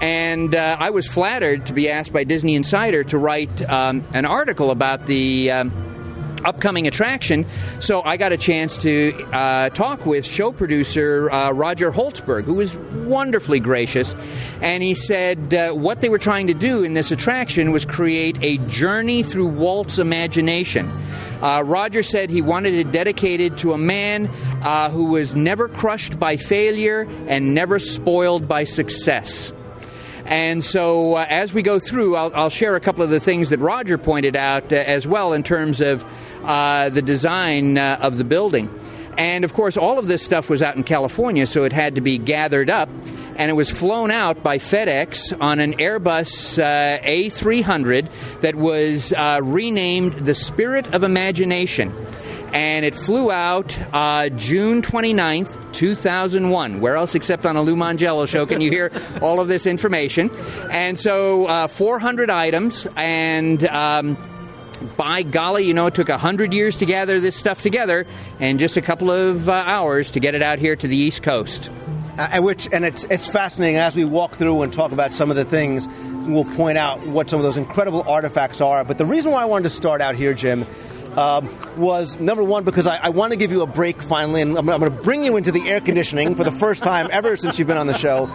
And 0.00 0.54
uh, 0.54 0.76
I 0.78 0.90
was 0.90 1.08
flattered 1.08 1.66
to 1.66 1.72
be 1.72 1.90
asked 1.90 2.12
by 2.12 2.22
Disney 2.22 2.54
Insider 2.54 3.02
to 3.04 3.18
write 3.18 3.68
um, 3.68 4.06
an 4.14 4.26
article 4.26 4.70
about 4.70 5.06
the. 5.06 5.50
Um, 5.50 5.89
upcoming 6.44 6.86
attraction. 6.86 7.46
So 7.80 8.02
I 8.02 8.16
got 8.16 8.32
a 8.32 8.36
chance 8.36 8.78
to 8.78 9.12
uh, 9.32 9.70
talk 9.70 10.06
with 10.06 10.26
show 10.26 10.52
producer 10.52 11.30
uh, 11.30 11.50
Roger 11.50 11.90
Holzberg, 11.90 12.44
who 12.44 12.54
was 12.54 12.76
wonderfully 12.76 13.60
gracious. 13.60 14.14
And 14.60 14.82
he 14.82 14.94
said 14.94 15.54
uh, 15.54 15.72
what 15.72 16.00
they 16.00 16.08
were 16.08 16.18
trying 16.18 16.46
to 16.48 16.54
do 16.54 16.82
in 16.82 16.94
this 16.94 17.10
attraction 17.10 17.72
was 17.72 17.84
create 17.84 18.38
a 18.42 18.58
journey 18.68 19.22
through 19.22 19.48
Walt's 19.48 19.98
imagination. 19.98 20.90
Uh, 21.42 21.62
Roger 21.64 22.02
said 22.02 22.28
he 22.28 22.42
wanted 22.42 22.74
it 22.74 22.92
dedicated 22.92 23.56
to 23.58 23.72
a 23.72 23.78
man 23.78 24.26
uh, 24.62 24.90
who 24.90 25.04
was 25.04 25.34
never 25.34 25.68
crushed 25.68 26.18
by 26.18 26.36
failure 26.36 27.08
and 27.28 27.54
never 27.54 27.78
spoiled 27.78 28.46
by 28.46 28.64
success. 28.64 29.52
And 30.26 30.62
so, 30.62 31.16
uh, 31.16 31.26
as 31.28 31.52
we 31.52 31.62
go 31.62 31.80
through, 31.80 32.14
I'll, 32.14 32.32
I'll, 32.34 32.50
share 32.50 32.76
a 32.76 32.80
couple 32.80 33.02
of 33.02 33.10
the 33.10 33.18
things 33.18 33.48
that 33.48 33.58
Roger 33.58 33.98
pointed 33.98 34.36
out 34.36 34.72
uh, 34.72 34.76
as 34.76 35.08
well 35.08 35.32
in 35.32 35.42
terms 35.42 35.80
of 35.80 36.04
the 36.90 37.02
design 37.02 37.78
uh, 37.78 37.98
of 38.00 38.18
the 38.18 38.24
building. 38.24 38.68
And 39.18 39.44
of 39.44 39.52
course, 39.52 39.76
all 39.76 39.98
of 39.98 40.06
this 40.06 40.22
stuff 40.22 40.48
was 40.48 40.62
out 40.62 40.76
in 40.76 40.84
California, 40.84 41.46
so 41.46 41.64
it 41.64 41.72
had 41.72 41.96
to 41.96 42.00
be 42.00 42.18
gathered 42.18 42.70
up. 42.70 42.88
And 43.36 43.50
it 43.50 43.54
was 43.54 43.70
flown 43.70 44.10
out 44.10 44.42
by 44.42 44.58
FedEx 44.58 45.40
on 45.40 45.60
an 45.60 45.74
Airbus 45.74 46.58
uh, 46.58 47.02
A300 47.02 48.40
that 48.40 48.54
was 48.54 49.12
uh, 49.12 49.40
renamed 49.42 50.14
the 50.14 50.34
Spirit 50.34 50.92
of 50.94 51.02
Imagination 51.02 51.92
and 52.52 52.84
it 52.84 52.94
flew 52.94 53.30
out 53.30 53.78
uh, 53.92 54.28
June 54.30 54.82
29th, 54.82 55.72
2001. 55.72 56.80
Where 56.80 56.96
else 56.96 57.14
except 57.14 57.46
on 57.46 57.56
a 57.56 57.62
Lou 57.62 57.76
Mongello 57.76 58.28
show 58.28 58.46
can 58.46 58.60
you 58.60 58.70
hear 58.70 58.90
all 59.20 59.40
of 59.40 59.48
this 59.48 59.66
information? 59.66 60.30
And 60.70 60.98
so, 60.98 61.46
uh, 61.46 61.68
400 61.68 62.30
items, 62.30 62.86
and 62.96 63.64
um, 63.68 64.16
by 64.96 65.22
golly, 65.22 65.64
you 65.64 65.74
know, 65.74 65.86
it 65.86 65.94
took 65.94 66.08
100 66.08 66.52
years 66.52 66.76
to 66.76 66.86
gather 66.86 67.20
this 67.20 67.36
stuff 67.36 67.62
together 67.62 68.06
and 68.38 68.58
just 68.58 68.76
a 68.76 68.82
couple 68.82 69.10
of 69.10 69.48
uh, 69.48 69.52
hours 69.52 70.10
to 70.12 70.20
get 70.20 70.34
it 70.34 70.42
out 70.42 70.58
here 70.58 70.76
to 70.76 70.88
the 70.88 70.96
East 70.96 71.22
Coast. 71.22 71.70
Uh, 72.18 72.40
which 72.42 72.68
and 72.72 72.84
it's 72.84 73.04
it's 73.04 73.28
fascinating 73.28 73.76
as 73.76 73.96
we 73.96 74.04
walk 74.04 74.34
through 74.34 74.60
and 74.62 74.72
talk 74.72 74.92
about 74.92 75.12
some 75.12 75.30
of 75.30 75.36
the 75.36 75.44
things 75.44 75.88
we'll 76.26 76.44
point 76.44 76.76
out 76.76 77.00
what 77.06 77.30
some 77.30 77.38
of 77.38 77.44
those 77.44 77.56
incredible 77.56 78.02
artifacts 78.06 78.60
are 78.60 78.84
but 78.84 78.98
the 78.98 79.06
reason 79.06 79.30
why 79.30 79.40
i 79.40 79.44
wanted 79.46 79.62
to 79.62 79.70
start 79.70 80.02
out 80.02 80.16
here 80.16 80.34
jim 80.34 80.66
um, 81.16 81.48
was 81.76 82.18
number 82.20 82.44
one 82.44 82.64
because 82.64 82.86
I, 82.86 82.96
I 82.96 83.08
want 83.08 83.32
to 83.32 83.38
give 83.38 83.50
you 83.50 83.62
a 83.62 83.66
break 83.66 84.00
finally, 84.00 84.42
and 84.42 84.56
I'm, 84.56 84.68
I'm 84.68 84.80
going 84.80 84.94
to 84.94 85.02
bring 85.02 85.24
you 85.24 85.36
into 85.36 85.50
the 85.50 85.68
air 85.68 85.80
conditioning 85.80 86.34
for 86.34 86.44
the 86.44 86.52
first 86.52 86.82
time 86.82 87.08
ever 87.10 87.36
since 87.36 87.58
you've 87.58 87.68
been 87.68 87.76
on 87.76 87.86
the 87.86 87.94
show. 87.94 88.26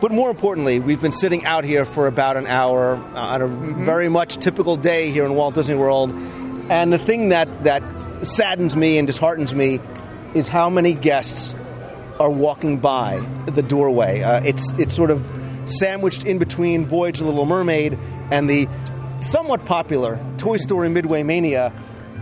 But 0.00 0.12
more 0.12 0.30
importantly, 0.30 0.78
we've 0.78 1.00
been 1.00 1.12
sitting 1.12 1.44
out 1.44 1.64
here 1.64 1.84
for 1.84 2.06
about 2.06 2.36
an 2.36 2.46
hour 2.46 2.94
uh, 2.94 3.18
on 3.18 3.42
a 3.42 3.48
mm-hmm. 3.48 3.84
very 3.84 4.08
much 4.08 4.36
typical 4.36 4.76
day 4.76 5.10
here 5.10 5.24
in 5.24 5.34
Walt 5.34 5.54
Disney 5.54 5.74
World. 5.74 6.12
And 6.70 6.92
the 6.92 6.98
thing 6.98 7.30
that, 7.30 7.64
that 7.64 7.82
saddens 8.22 8.76
me 8.76 8.98
and 8.98 9.06
disheartens 9.06 9.54
me 9.54 9.80
is 10.34 10.46
how 10.46 10.70
many 10.70 10.92
guests 10.92 11.56
are 12.20 12.30
walking 12.30 12.78
by 12.78 13.18
the 13.46 13.62
doorway. 13.62 14.22
Uh, 14.22 14.40
it's, 14.44 14.72
it's 14.78 14.94
sort 14.94 15.10
of 15.10 15.24
sandwiched 15.66 16.24
in 16.24 16.38
between 16.38 16.86
Voyage 16.86 17.20
of 17.20 17.26
the 17.26 17.32
Little 17.32 17.46
Mermaid 17.46 17.98
and 18.30 18.48
the 18.48 18.68
somewhat 19.20 19.64
popular 19.64 20.18
Toy 20.38 20.58
Story 20.58 20.88
Midway 20.88 21.22
Mania 21.24 21.72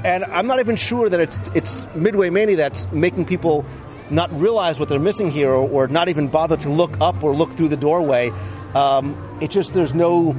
and 0.04 0.24
I'm 0.26 0.46
not 0.46 0.60
even 0.60 0.76
sure 0.76 1.08
that 1.08 1.20
it's 1.20 1.38
it's 1.54 1.86
Midway 1.94 2.30
Mania 2.30 2.56
that's 2.56 2.90
making 2.92 3.24
people 3.24 3.64
not 4.10 4.32
realize 4.38 4.78
what 4.78 4.88
they're 4.88 4.98
missing 4.98 5.30
here, 5.30 5.50
or, 5.50 5.68
or 5.68 5.88
not 5.88 6.08
even 6.08 6.28
bother 6.28 6.56
to 6.58 6.68
look 6.68 6.96
up 7.00 7.22
or 7.22 7.34
look 7.34 7.52
through 7.52 7.68
the 7.68 7.76
doorway. 7.76 8.30
Um, 8.74 9.16
it's 9.40 9.54
just 9.54 9.74
there's 9.74 9.94
no 9.94 10.34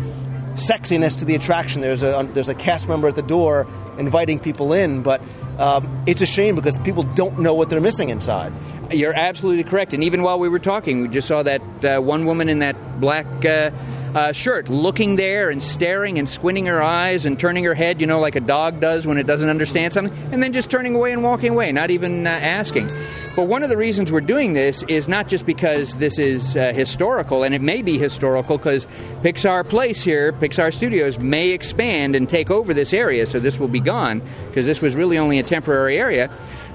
sexiness 0.53 1.17
to 1.17 1.25
the 1.25 1.35
attraction. 1.35 1.81
There's 1.81 2.03
a 2.03 2.29
there's 2.33 2.49
a 2.49 2.55
cast 2.55 2.89
member 2.89 3.07
at 3.07 3.15
the 3.15 3.21
door 3.21 3.67
inviting 3.97 4.39
people 4.39 4.73
in, 4.73 5.03
but 5.03 5.21
um, 5.57 6.03
it's 6.07 6.21
a 6.21 6.25
shame 6.25 6.55
because 6.55 6.77
people 6.79 7.03
don't 7.03 7.39
know 7.39 7.53
what 7.53 7.69
they're 7.69 7.81
missing 7.81 8.09
inside. 8.09 8.53
You're 8.91 9.13
absolutely 9.13 9.63
correct. 9.63 9.93
And 9.93 10.03
even 10.03 10.21
while 10.21 10.39
we 10.39 10.49
were 10.49 10.59
talking, 10.59 11.01
we 11.01 11.07
just 11.09 11.27
saw 11.27 11.43
that 11.43 11.61
uh, 11.83 11.99
one 11.99 12.25
woman 12.25 12.47
in 12.47 12.59
that 12.59 12.99
black 13.01 13.25
uh, 13.45 13.71
uh, 14.15 14.31
shirt 14.31 14.69
looking 14.69 15.17
there 15.17 15.49
and 15.49 15.61
staring 15.61 16.17
and 16.17 16.29
squinting 16.29 16.67
her 16.67 16.81
eyes 16.81 17.25
and 17.25 17.37
turning 17.37 17.65
her 17.65 17.73
head, 17.73 17.99
you 17.99 18.07
know, 18.07 18.19
like 18.19 18.35
a 18.35 18.39
dog 18.39 18.79
does 18.79 19.05
when 19.05 19.17
it 19.17 19.27
doesn't 19.27 19.49
understand 19.49 19.93
something, 19.93 20.17
and 20.31 20.41
then 20.41 20.53
just 20.53 20.71
turning 20.71 20.95
away 20.95 21.11
and 21.11 21.21
walking 21.21 21.51
away, 21.51 21.71
not 21.71 21.91
even 21.91 22.25
uh, 22.25 22.29
asking. 22.29 22.89
But 23.37 23.49
one 23.49 23.61
of 23.61 23.69
the 23.69 23.77
reasons 23.77 24.11
we're 24.11 24.21
doing 24.21 24.53
this 24.53 24.81
is 24.87 25.07
not 25.07 25.27
just 25.27 25.45
because 25.45 25.97
this 25.97 26.17
is 26.17 26.57
uh, 26.57 26.73
historical, 26.73 27.43
and 27.43 27.53
it 27.53 27.61
may 27.61 27.83
be 27.83 27.99
historical 27.99 28.57
because 28.57 28.87
Pixar 29.21 29.69
Place 29.69 30.01
here, 30.01 30.33
Pixar 30.33 30.73
Studios, 30.73 31.19
may 31.19 31.51
expand 31.51 32.15
and 32.15 32.27
take 32.27 32.49
over 32.49 32.73
this 32.73 32.95
area, 32.95 33.27
so 33.27 33.39
this 33.39 33.59
will 33.59 33.67
be 33.67 33.79
gone 33.79 34.23
because 34.47 34.65
this 34.65 34.81
was 34.81 34.95
really 34.95 35.19
only 35.19 35.37
a 35.37 35.43
temporary 35.43 35.99
area. 35.99 36.31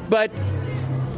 But 0.08 0.30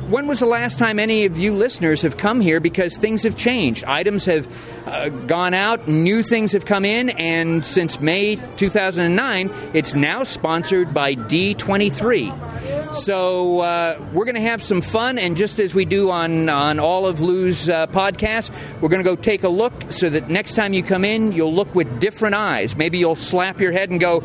when 0.08 0.26
was 0.26 0.38
the 0.38 0.46
last 0.46 0.78
time 0.78 0.98
any 0.98 1.26
of 1.26 1.38
you 1.38 1.54
listeners 1.54 2.00
have 2.00 2.16
come 2.16 2.40
here 2.40 2.58
because 2.58 2.96
things 2.96 3.22
have 3.24 3.36
changed? 3.36 3.84
Items 3.84 4.24
have 4.24 4.48
uh, 4.86 5.10
gone 5.10 5.52
out, 5.52 5.86
new 5.86 6.22
things 6.22 6.52
have 6.52 6.64
come 6.64 6.86
in, 6.86 7.10
and 7.10 7.66
since 7.66 8.00
May 8.00 8.36
2009, 8.56 9.50
it's 9.74 9.92
now 9.92 10.24
sponsored 10.24 10.94
by 10.94 11.14
D23. 11.16 12.74
So 12.94 13.58
uh, 13.60 13.98
we're 14.12 14.24
going 14.24 14.36
to 14.36 14.40
have 14.40 14.62
some 14.62 14.80
fun, 14.80 15.18
and 15.18 15.36
just 15.36 15.58
as 15.58 15.74
we 15.74 15.84
do 15.84 16.10
on, 16.10 16.48
on 16.48 16.78
all 16.78 17.06
of 17.06 17.20
Lou's 17.20 17.68
uh, 17.68 17.88
podcasts, 17.88 18.52
we're 18.80 18.88
going 18.88 19.02
to 19.02 19.08
go 19.08 19.16
take 19.16 19.42
a 19.42 19.48
look 19.48 19.90
so 19.90 20.08
that 20.08 20.30
next 20.30 20.54
time 20.54 20.72
you 20.72 20.82
come 20.84 21.04
in, 21.04 21.32
you'll 21.32 21.52
look 21.52 21.74
with 21.74 22.00
different 22.00 22.36
eyes. 22.36 22.76
Maybe 22.76 22.98
you'll 22.98 23.16
slap 23.16 23.60
your 23.60 23.72
head 23.72 23.90
and 23.90 23.98
go, 23.98 24.22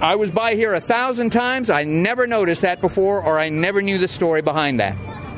I 0.00 0.16
was 0.16 0.32
by 0.32 0.56
here 0.56 0.74
a 0.74 0.80
thousand 0.80 1.30
times. 1.30 1.70
I 1.70 1.84
never 1.84 2.26
noticed 2.26 2.62
that 2.62 2.80
before, 2.80 3.22
or 3.22 3.38
I 3.38 3.50
never 3.50 3.80
knew 3.80 3.98
the 3.98 4.08
story 4.08 4.42
behind 4.42 4.80
that. 4.80 4.96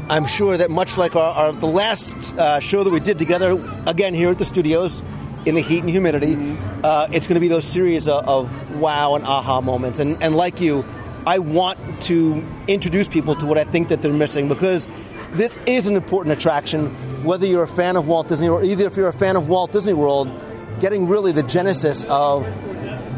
I'm 0.08 0.24
sure 0.24 0.56
that 0.56 0.70
much 0.70 0.96
like 0.96 1.16
our, 1.16 1.34
our 1.34 1.52
the 1.52 1.66
last 1.66 2.14
uh, 2.38 2.60
show 2.60 2.82
that 2.82 2.90
we 2.90 3.00
did 3.00 3.18
together, 3.18 3.62
again 3.86 4.14
here 4.14 4.30
at 4.30 4.38
the 4.38 4.46
studios, 4.46 5.02
in 5.44 5.54
the 5.54 5.60
heat 5.60 5.80
and 5.80 5.90
humidity, 5.90 6.56
uh, 6.82 7.08
it's 7.12 7.26
going 7.26 7.34
to 7.34 7.40
be 7.40 7.48
those 7.48 7.66
series 7.66 8.08
of, 8.08 8.26
of 8.26 8.80
wow 8.80 9.14
and 9.14 9.24
aha 9.26 9.60
moments. 9.60 9.98
And, 9.98 10.22
and 10.22 10.34
like 10.34 10.62
you, 10.62 10.84
I 11.26 11.38
want 11.38 11.78
to 12.02 12.44
introduce 12.68 13.08
people 13.08 13.34
to 13.36 13.46
what 13.46 13.58
I 13.58 13.64
think 13.64 13.88
that 13.88 14.02
they're 14.02 14.12
missing 14.12 14.48
because 14.48 14.86
this 15.32 15.58
is 15.66 15.88
an 15.88 15.96
important 15.96 16.36
attraction. 16.36 16.94
Whether 17.24 17.46
you're 17.46 17.62
a 17.62 17.68
fan 17.68 17.96
of 17.96 18.06
Walt 18.06 18.28
Disney 18.28 18.48
or 18.48 18.62
either 18.62 18.86
if 18.86 18.96
you're 18.96 19.08
a 19.08 19.12
fan 19.12 19.36
of 19.36 19.48
Walt 19.48 19.72
Disney 19.72 19.94
World, 19.94 20.32
getting 20.80 21.08
really 21.08 21.32
the 21.32 21.42
genesis 21.42 22.04
of 22.04 22.46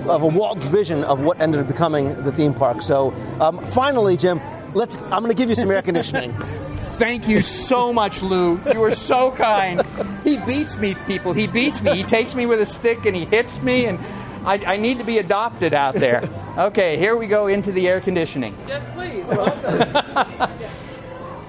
of 0.09 0.23
a 0.23 0.27
Walt's 0.27 0.67
vision 0.67 1.03
of 1.03 1.21
what 1.21 1.41
ended 1.41 1.61
up 1.61 1.67
becoming 1.67 2.23
the 2.23 2.31
theme 2.31 2.55
park. 2.55 2.81
So, 2.81 3.13
um, 3.41 3.59
finally, 3.67 4.17
Jim, 4.17 4.41
let's. 4.73 4.95
I'm 4.97 5.23
going 5.23 5.29
to 5.29 5.35
give 5.35 5.49
you 5.49 5.57
some 5.57 5.71
air 5.71 5.83
conditioning. 5.83 6.33
Thank 6.97 7.29
you 7.29 7.43
so 7.43 7.93
much, 7.93 8.23
Lou. 8.23 8.59
You 8.73 8.83
are 8.85 8.95
so 8.95 9.31
kind. 9.33 9.83
He 10.25 10.39
beats 10.39 10.79
me, 10.79 10.95
people. 11.07 11.35
He 11.35 11.47
beats 11.47 11.83
me. 11.83 11.95
He 11.95 12.03
takes 12.05 12.35
me 12.35 12.47
with 12.47 12.61
a 12.61 12.65
stick 12.65 13.05
and 13.05 13.15
he 13.15 13.27
hits 13.27 13.61
me, 13.61 13.85
and 13.85 13.99
I, 14.47 14.75
I 14.75 14.77
need 14.77 14.99
to 14.99 15.05
be 15.05 15.19
adopted 15.19 15.75
out 15.75 15.95
there. 15.95 16.29
Okay, 16.57 16.97
here 16.97 17.15
we 17.15 17.27
go 17.27 17.49
into 17.49 17.71
the 17.71 17.87
air 17.87 18.01
conditioning. 18.01 18.57
Yes, 18.67 18.83
please. 18.95 19.27
Welcome. 19.27 20.51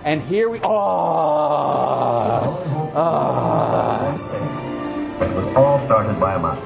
And 0.04 0.22
here 0.22 0.50
we. 0.50 0.60
Oh! 0.64 0.68
oh. 2.96 5.18
It 5.22 5.30
was 5.34 5.56
all 5.56 5.86
started 5.86 6.20
by 6.20 6.36
a 6.36 6.40
mouse. 6.40 6.62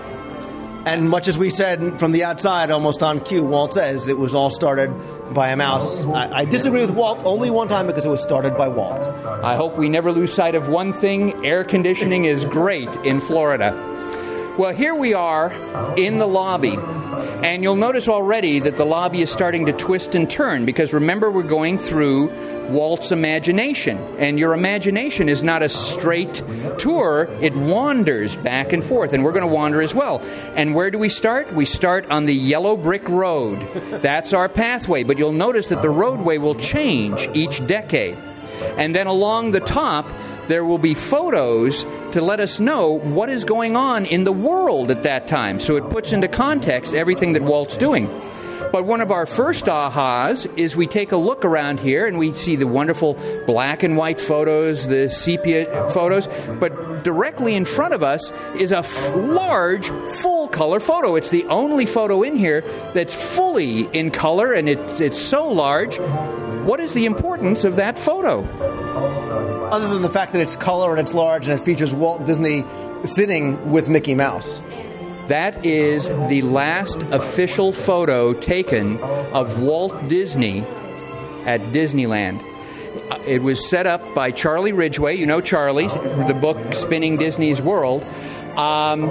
and 0.86 1.10
much 1.10 1.28
as 1.28 1.38
we 1.38 1.50
said 1.50 2.00
from 2.00 2.12
the 2.12 2.24
outside, 2.24 2.72
almost 2.72 3.04
on 3.04 3.20
cue, 3.20 3.44
Walt 3.44 3.74
says 3.74 4.08
it 4.08 4.18
was 4.18 4.34
all 4.34 4.50
started 4.50 4.90
by 5.34 5.50
a 5.50 5.56
mouse. 5.56 6.04
I, 6.04 6.40
I 6.40 6.46
disagree 6.46 6.82
with 6.82 6.92
Walt 6.92 7.22
only 7.26 7.50
one 7.52 7.68
time 7.68 7.88
because 7.88 8.06
it 8.06 8.10
was 8.10 8.22
started 8.22 8.58
by 8.58 8.68
Walt. 8.68 9.08
I 9.08 9.56
hope 9.56 9.78
we 9.78 9.90
never 9.90 10.12
lose 10.12 10.34
sight 10.34 10.56
of 10.56 10.68
one 10.68 10.94
thing 10.94 11.46
air 11.46 11.64
conditioning 11.64 12.26
is 12.26 12.46
great 12.46 12.94
in 12.98 13.20
Florida. 13.20 13.72
Well, 14.58 14.74
here 14.74 14.94
we 14.94 15.14
are 15.14 15.50
in 15.96 16.18
the 16.18 16.28
lobby, 16.28 16.78
and 17.42 17.64
you'll 17.64 17.78
notice 17.78 18.10
already 18.10 18.60
that 18.60 18.76
the 18.76 18.86
lobby 18.86 19.22
is 19.22 19.32
starting 19.32 19.66
to 19.68 19.72
twist 19.72 20.14
and 20.14 20.30
turn 20.30 20.66
because 20.66 20.94
remember, 20.94 21.32
we're 21.32 21.44
going 21.44 21.78
through 21.78 22.28
Walt's 22.68 23.14
imagination, 23.14 23.98
and 24.18 24.38
your 24.38 24.54
imagination 24.54 25.30
is 25.30 25.42
not 25.42 25.64
a 25.64 25.70
straight 25.70 26.44
tour, 26.78 27.30
it 27.40 27.56
wanders 27.56 28.36
back 28.36 28.74
and 28.74 28.84
forth, 28.84 29.14
and 29.14 29.24
we're 29.24 29.32
going 29.32 29.48
to 29.48 29.54
wander 29.54 29.82
as 29.82 29.96
well. 29.96 30.20
And 30.56 30.76
where 30.76 30.92
do 30.92 31.00
we 31.00 31.08
start? 31.08 31.54
We 31.54 31.64
start 31.64 32.06
on 32.12 32.26
the 32.26 32.36
yellow 32.36 32.76
brick 32.76 33.08
road. 33.08 33.58
That's 34.02 34.34
our 34.34 34.50
pathway, 34.50 35.04
but 35.04 35.18
you'll 35.18 35.32
notice 35.32 35.68
that 35.68 35.82
the 35.82 35.90
roadway 35.90 36.38
will 36.38 36.56
change 36.56 37.30
each 37.34 37.66
decade. 37.68 38.18
And 38.78 38.94
then 38.94 39.08
along 39.08 39.52
the 39.52 39.62
top, 39.62 40.06
there 40.52 40.66
will 40.66 40.78
be 40.78 40.94
photos 40.94 41.86
to 42.12 42.20
let 42.20 42.42
us 42.42 42.60
know 42.60 43.00
what 43.00 43.30
is 43.30 43.46
going 43.46 43.78
on 43.78 44.06
in 44.06 44.26
the 44.26 44.34
world 44.34 44.92
at 44.92 45.04
that 45.04 45.26
time. 45.26 45.62
So 45.62 45.78
it 45.78 45.90
puts 45.90 46.12
into 46.12 46.28
context 46.28 46.94
everything 46.94 47.32
that 47.34 47.42
Walt's 47.42 47.78
doing. 47.78 48.08
But 48.72 48.86
one 48.86 49.02
of 49.02 49.12
our 49.12 49.26
first 49.26 49.66
ahas 49.66 50.46
is 50.58 50.76
we 50.76 50.88
take 50.88 51.12
a 51.14 51.18
look 51.18 51.44
around 51.44 51.80
here 51.80 52.06
and 52.06 52.18
we 52.18 52.34
see 52.34 52.56
the 52.58 52.68
wonderful 52.68 53.18
black 53.46 53.84
and 53.84 53.96
white 53.96 54.20
photos, 54.20 54.88
the 54.88 55.10
sepia 55.10 55.90
photos, 55.92 56.28
but 56.60 57.04
directly 57.04 57.56
in 57.56 57.66
front 57.66 57.94
of 57.94 58.04
us 58.04 58.32
is 58.58 58.72
a 58.72 58.80
f- 58.80 59.16
large 59.16 59.88
full 60.22 60.48
color 60.50 60.80
photo. 60.80 61.16
It's 61.16 61.30
the 61.30 61.46
only 61.46 61.86
photo 61.86 62.24
in 62.24 62.36
here 62.38 62.62
that's 62.94 63.16
fully 63.16 63.84
in 63.94 64.12
color 64.12 64.54
and 64.54 64.70
it, 64.70 64.80
it's 65.00 65.20
so 65.20 65.50
large. 65.50 65.98
What 66.66 66.80
is 66.80 66.94
the 66.94 67.06
importance 67.06 67.64
of 67.64 67.76
that 67.78 67.98
photo? 68.00 69.51
Other 69.72 69.88
than 69.88 70.02
the 70.02 70.10
fact 70.10 70.34
that 70.34 70.42
it's 70.42 70.58
color 70.58 70.92
and 70.92 71.00
it's 71.00 71.14
large 71.14 71.48
and 71.48 71.58
it 71.58 71.64
features 71.64 71.94
Walt 71.94 72.26
Disney 72.26 72.66
sitting 73.06 73.72
with 73.72 73.90
Mickey 73.90 74.14
Mouse. 74.14 74.60
That 75.30 75.66
is 75.66 76.10
the 76.10 76.42
last 76.42 77.02
official 77.04 77.72
photo 77.72 78.34
taken 78.34 79.00
of 79.00 79.62
Walt 79.62 80.10
Disney 80.10 80.66
at 81.46 81.62
Disneyland. 81.72 82.46
It 83.26 83.44
was 83.44 83.66
set 83.70 83.88
up 83.88 84.14
by 84.14 84.32
Charlie 84.32 84.74
Ridgway. 84.74 85.16
You 85.16 85.26
know 85.26 85.40
Charlie, 85.40 85.88
the 85.88 86.38
book 86.40 86.74
Spinning 86.74 87.16
Disney's 87.16 87.62
World. 87.62 88.06
Um, 88.58 89.08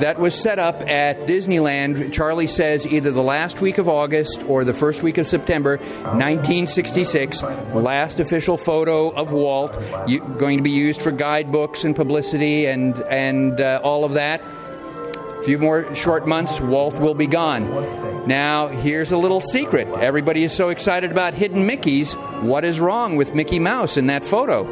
that 0.00 0.18
was 0.18 0.34
set 0.40 0.58
up 0.58 0.82
at 0.88 1.20
Disneyland. 1.20 2.12
Charlie 2.12 2.46
says 2.46 2.86
either 2.86 3.10
the 3.10 3.22
last 3.22 3.60
week 3.60 3.78
of 3.78 3.88
August 3.88 4.44
or 4.46 4.64
the 4.64 4.74
first 4.74 5.02
week 5.02 5.18
of 5.18 5.26
September, 5.26 5.78
1966. 5.78 7.42
Last 7.42 8.20
official 8.20 8.56
photo 8.56 9.08
of 9.10 9.32
Walt, 9.32 9.80
you, 10.06 10.20
going 10.20 10.58
to 10.58 10.62
be 10.62 10.70
used 10.70 11.02
for 11.02 11.10
guidebooks 11.10 11.84
and 11.84 11.96
publicity 11.96 12.66
and 12.66 12.96
and 13.04 13.60
uh, 13.60 13.80
all 13.82 14.04
of 14.04 14.12
that 14.14 14.42
A 14.42 15.42
few 15.44 15.58
more 15.58 15.94
short 15.94 16.26
months, 16.26 16.60
Walt 16.60 16.94
will 16.96 17.14
be 17.14 17.26
gone. 17.26 18.26
Now, 18.26 18.66
here's 18.68 19.12
a 19.12 19.16
little 19.16 19.40
secret. 19.40 19.86
Everybody 19.88 20.42
is 20.42 20.52
so 20.52 20.70
excited 20.70 21.10
about 21.12 21.34
hidden 21.34 21.66
Mickeys. 21.68 22.14
What 22.42 22.64
is 22.64 22.80
wrong 22.80 23.16
with 23.16 23.34
Mickey 23.34 23.58
Mouse 23.58 23.96
in 23.96 24.08
that 24.08 24.24
photo? 24.24 24.64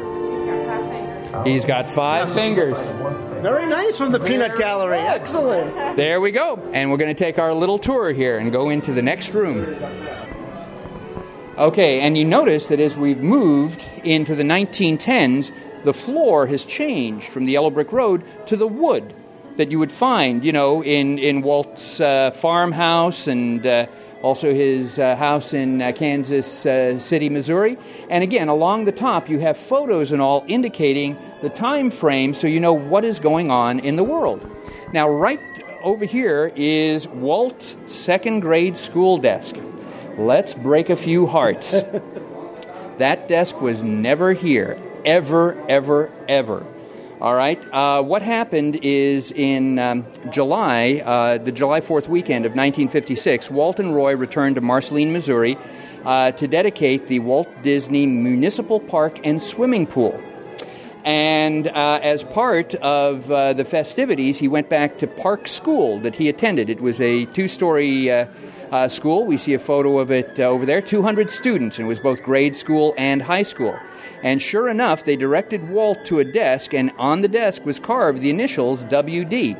He's 1.43 1.65
got 1.65 1.87
five 1.93 2.33
fingers. 2.33 2.77
Very 3.45 3.67
nice 3.67 3.95
from 3.95 4.11
the 4.11 4.19
Peanut 4.19 4.55
Gallery. 4.55 4.97
Excellent. 4.97 5.95
There 5.95 6.19
we 6.19 6.31
go. 6.31 6.57
And 6.73 6.89
we're 6.89 6.97
going 6.97 7.15
to 7.15 7.23
take 7.23 7.37
our 7.37 7.53
little 7.53 7.77
tour 7.77 8.11
here 8.11 8.39
and 8.39 8.51
go 8.51 8.71
into 8.71 8.91
the 8.91 9.03
next 9.03 9.35
room. 9.35 9.59
Okay, 11.55 11.99
and 11.99 12.17
you 12.17 12.25
notice 12.25 12.65
that 12.65 12.79
as 12.79 12.97
we've 12.97 13.19
moved 13.19 13.85
into 14.03 14.33
the 14.33 14.41
1910s, 14.41 15.51
the 15.83 15.93
floor 15.93 16.47
has 16.47 16.65
changed 16.65 17.27
from 17.27 17.45
the 17.45 17.51
yellow 17.51 17.69
brick 17.69 17.91
road 17.91 18.23
to 18.47 18.55
the 18.55 18.65
wood 18.65 19.13
that 19.57 19.69
you 19.69 19.77
would 19.77 19.91
find, 19.91 20.43
you 20.43 20.51
know, 20.51 20.83
in, 20.83 21.19
in 21.19 21.43
Walt's 21.43 22.01
uh, 22.01 22.31
farmhouse 22.31 23.27
and 23.27 23.67
uh, 23.67 23.85
also 24.25 24.55
his 24.55 24.97
uh, 24.97 25.15
house 25.15 25.53
in 25.53 25.79
uh, 25.79 25.91
Kansas 25.91 26.65
uh, 26.65 26.97
City, 26.97 27.29
Missouri. 27.29 27.77
And 28.09 28.23
again, 28.23 28.47
along 28.47 28.85
the 28.85 28.91
top, 28.91 29.29
you 29.29 29.37
have 29.37 29.55
photos 29.55 30.11
and 30.11 30.19
all 30.19 30.43
indicating 30.47 31.15
the 31.43 31.49
time 31.49 31.91
frame 31.91 32.33
so 32.33 32.47
you 32.47 32.59
know 32.59 32.73
what 32.73 33.05
is 33.05 33.19
going 33.19 33.51
on 33.51 33.79
in 33.81 33.97
the 33.97 34.03
world. 34.03 34.49
Now, 34.91 35.07
right 35.07 35.39
over 35.83 36.05
here 36.05 36.51
is 36.55 37.07
Walt's 37.07 37.77
second 37.85 38.39
grade 38.39 38.77
school 38.77 39.19
desk. 39.19 39.57
Let's 40.17 40.55
break 40.55 40.89
a 40.89 40.95
few 40.95 41.27
hearts. 41.27 41.73
that 42.97 43.27
desk 43.27 43.61
was 43.61 43.83
never 43.83 44.33
here, 44.33 44.81
ever, 45.05 45.55
ever, 45.69 46.11
ever. 46.27 46.65
All 47.21 47.33
right. 47.33 47.65
Uh, 47.73 48.03
what 48.03 48.21
happened 48.21 48.77
is 48.83 49.31
in 49.31 49.79
um, 49.79 50.05
July, 50.31 51.01
uh, 51.05 51.37
the 51.37 51.51
July 51.51 51.79
4th 51.79 52.09
weekend 52.09 52.45
of 52.45 52.51
1956, 52.51 53.49
Walt 53.49 53.79
and 53.79 53.95
Roy 53.95 54.17
returned 54.17 54.55
to 54.55 54.61
Marceline, 54.61 55.13
Missouri 55.13 55.57
uh, 56.03 56.31
to 56.31 56.45
dedicate 56.45 57.07
the 57.07 57.19
Walt 57.19 57.47
Disney 57.61 58.05
Municipal 58.05 58.81
Park 58.81 59.25
and 59.25 59.41
Swimming 59.41 59.87
Pool. 59.87 60.21
And 61.05 61.67
uh, 61.69 61.99
as 62.03 62.25
part 62.25 62.75
of 62.75 63.31
uh, 63.31 63.53
the 63.53 63.63
festivities, 63.63 64.37
he 64.39 64.49
went 64.49 64.67
back 64.67 64.97
to 64.97 65.07
Park 65.07 65.47
School 65.47 65.99
that 65.99 66.17
he 66.17 66.27
attended. 66.27 66.69
It 66.69 66.81
was 66.81 66.99
a 66.99 67.25
two 67.27 67.47
story 67.47 68.09
uh, 68.71 68.87
school. 68.87 69.25
We 69.25 69.37
see 69.37 69.53
a 69.53 69.59
photo 69.59 69.99
of 69.99 70.11
it 70.11 70.39
uh, 70.39 70.43
over 70.43 70.65
there 70.65 70.81
200 70.81 71.29
students, 71.29 71.77
and 71.77 71.85
it 71.85 71.87
was 71.87 71.99
both 71.99 72.23
grade 72.23 72.55
school 72.55 72.93
and 72.97 73.21
high 73.21 73.43
school. 73.43 73.77
And 74.23 74.41
sure 74.41 74.69
enough, 74.69 75.03
they 75.03 75.15
directed 75.15 75.69
Walt 75.69 76.05
to 76.05 76.19
a 76.19 76.25
desk, 76.25 76.73
and 76.73 76.91
on 76.97 77.21
the 77.21 77.27
desk 77.27 77.65
was 77.65 77.79
carved 77.79 78.21
the 78.21 78.29
initials 78.29 78.85
WD. 78.85 79.57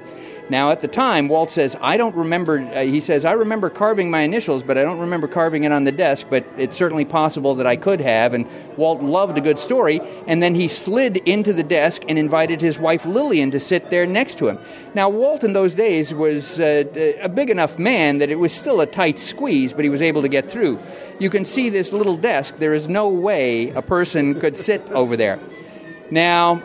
Now, 0.48 0.70
at 0.70 0.82
the 0.82 0.88
time, 0.88 1.28
Walt 1.28 1.50
says, 1.50 1.76
I 1.82 1.98
don't 1.98 2.16
remember, 2.16 2.60
uh, 2.60 2.84
he 2.84 3.00
says, 3.00 3.26
I 3.26 3.32
remember 3.32 3.70
carving 3.70 4.12
my 4.12 4.22
initials, 4.22 4.62
but 4.62 4.78
I 4.78 4.84
don't 4.84 5.00
remember 5.00 5.28
carving 5.28 5.64
it 5.64 5.72
on 5.72 5.86
the 5.86 5.92
desk, 5.92 6.28
but 6.30 6.46
it's 6.58 6.78
certainly 6.78 7.04
possible 7.04 7.56
that 7.56 7.66
I 7.66 7.76
could 7.76 8.00
have. 8.00 8.36
And 8.36 8.48
Walt 8.78 9.02
loved 9.02 9.38
a 9.40 9.42
good 9.42 9.58
story. 9.58 10.02
And 10.28 10.44
then 10.44 10.54
he 10.54 10.68
slid 10.68 11.18
into 11.18 11.52
the 11.52 11.64
desk 11.64 12.04
and 12.08 12.20
invited 12.20 12.62
his 12.62 12.78
wife 12.78 13.08
Lillian 13.08 13.50
to 13.52 13.60
sit 13.60 13.90
there 13.90 14.06
next 14.06 14.38
to 14.38 14.48
him. 14.48 14.60
Now, 14.94 15.10
Walt 15.10 15.44
in 15.44 15.54
those 15.54 15.74
days 15.74 16.14
was 16.14 16.60
uh, 16.60 16.84
a 17.22 17.30
big 17.30 17.50
enough 17.50 17.80
man 17.80 18.20
that 18.20 18.30
it 18.30 18.36
was 18.36 18.54
still 18.54 18.82
a 18.82 18.86
tight 18.86 19.18
squeeze, 19.18 19.74
but 19.74 19.84
he 19.84 19.90
was 19.90 20.04
able 20.04 20.22
to 20.22 20.30
get 20.30 20.50
through. 20.50 20.80
You 21.20 21.32
can 21.32 21.44
see 21.44 21.70
this 21.72 21.92
little 21.92 22.18
desk. 22.18 22.58
There 22.58 22.74
is 22.74 22.88
no 22.88 23.10
way 23.10 23.70
a 23.72 23.82
person 23.82 24.40
could 24.40 24.56
sit 24.56 24.88
over 24.92 25.18
there. 25.18 25.40
Now, 26.12 26.62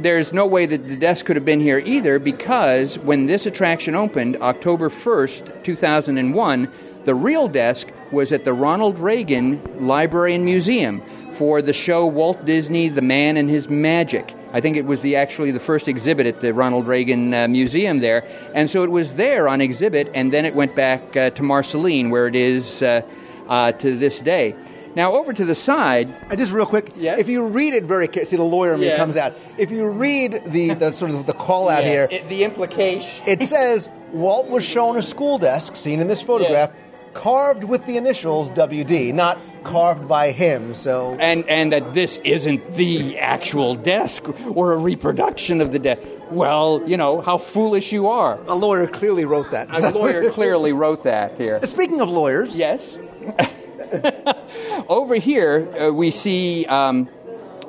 there's 0.00 0.32
no 0.32 0.46
way 0.46 0.66
that 0.66 0.88
the 0.88 0.96
desk 0.96 1.26
could 1.26 1.36
have 1.36 1.44
been 1.44 1.60
here 1.60 1.78
either 1.84 2.18
because 2.18 2.98
when 2.98 3.26
this 3.26 3.46
attraction 3.46 3.94
opened, 3.94 4.36
October 4.36 4.88
1st, 4.88 5.64
2001, 5.64 6.72
the 7.04 7.14
real 7.14 7.46
desk 7.48 7.88
was 8.10 8.32
at 8.32 8.44
the 8.44 8.52
Ronald 8.52 8.98
Reagan 8.98 9.86
Library 9.86 10.34
and 10.34 10.44
Museum 10.44 11.00
for 11.32 11.62
the 11.62 11.72
show 11.72 12.06
Walt 12.06 12.44
Disney, 12.44 12.88
The 12.88 13.02
Man 13.02 13.36
and 13.36 13.48
His 13.48 13.68
Magic. 13.68 14.34
I 14.52 14.60
think 14.60 14.76
it 14.76 14.86
was 14.86 15.02
the 15.02 15.16
actually 15.16 15.50
the 15.50 15.60
first 15.60 15.86
exhibit 15.86 16.26
at 16.26 16.40
the 16.40 16.52
Ronald 16.52 16.86
Reagan 16.86 17.32
uh, 17.32 17.46
Museum 17.48 17.98
there, 17.98 18.26
and 18.54 18.68
so 18.70 18.82
it 18.82 18.90
was 18.90 19.14
there 19.14 19.48
on 19.48 19.60
exhibit, 19.60 20.10
and 20.14 20.32
then 20.32 20.44
it 20.44 20.54
went 20.54 20.74
back 20.74 21.16
uh, 21.16 21.30
to 21.30 21.42
Marceline, 21.42 22.10
where 22.10 22.26
it 22.26 22.36
is 22.36 22.82
uh, 22.82 23.02
uh 23.48 23.70
to 23.72 23.96
this 23.96 24.20
day. 24.20 24.56
Now 24.96 25.12
over 25.12 25.34
to 25.34 25.44
the 25.44 25.54
side. 25.54 26.08
And 26.30 26.38
just 26.38 26.52
real 26.52 26.64
quick, 26.64 26.90
if 26.96 27.28
you 27.28 27.44
read 27.44 27.74
it 27.74 27.84
very 27.84 28.08
carefully, 28.08 28.24
see 28.24 28.36
the 28.36 28.42
lawyer 28.42 28.74
in 28.74 28.80
me 28.80 28.96
comes 28.96 29.14
out. 29.16 29.34
If 29.58 29.70
you 29.70 29.86
read 29.86 30.42
the, 30.46 30.72
the 30.72 30.90
sort 30.90 31.10
of 31.10 31.26
the 31.26 31.34
call 31.34 31.68
out 31.68 31.84
yes, 31.84 32.10
here, 32.10 32.18
it, 32.18 32.28
the 32.30 32.42
implication, 32.44 33.22
it 33.28 33.42
says 33.42 33.90
Walt 34.12 34.48
was 34.48 34.64
shown 34.64 34.96
a 34.96 35.02
school 35.02 35.36
desk 35.36 35.76
seen 35.76 36.00
in 36.00 36.08
this 36.08 36.22
photograph, 36.22 36.72
carved 37.12 37.64
with 37.64 37.84
the 37.84 37.98
initials 37.98 38.50
WD, 38.52 39.12
not 39.12 39.38
carved 39.64 40.08
by 40.08 40.32
him. 40.32 40.72
So 40.72 41.14
and 41.20 41.46
and 41.46 41.72
that 41.72 41.92
this 41.92 42.16
isn't 42.24 42.74
the 42.74 43.18
actual 43.18 43.74
desk 43.74 44.24
or 44.56 44.72
a 44.72 44.78
reproduction 44.78 45.60
of 45.60 45.72
the 45.72 45.78
desk. 45.78 46.00
Well, 46.30 46.82
you 46.86 46.96
know 46.96 47.20
how 47.20 47.36
foolish 47.36 47.92
you 47.92 48.08
are. 48.08 48.38
A 48.46 48.54
lawyer 48.54 48.86
clearly 48.86 49.26
wrote 49.26 49.50
that. 49.50 49.78
A 49.78 49.90
lawyer 49.90 50.30
clearly 50.30 50.72
wrote 50.72 51.02
that 51.02 51.36
here. 51.36 51.60
Speaking 51.66 52.00
of 52.00 52.08
lawyers, 52.08 52.56
yes. 52.56 52.98
Over 54.88 55.16
here, 55.16 55.68
uh, 55.80 55.92
we 55.92 56.10
see 56.10 56.64
um, 56.66 57.08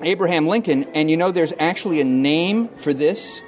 Abraham 0.01 0.47
Lincoln, 0.47 0.85
and 0.93 1.09
you 1.09 1.17
know 1.17 1.31
there's 1.31 1.53
actually 1.59 2.01
a 2.01 2.05
name 2.05 2.69
for 2.77 2.93
this. 2.93 3.41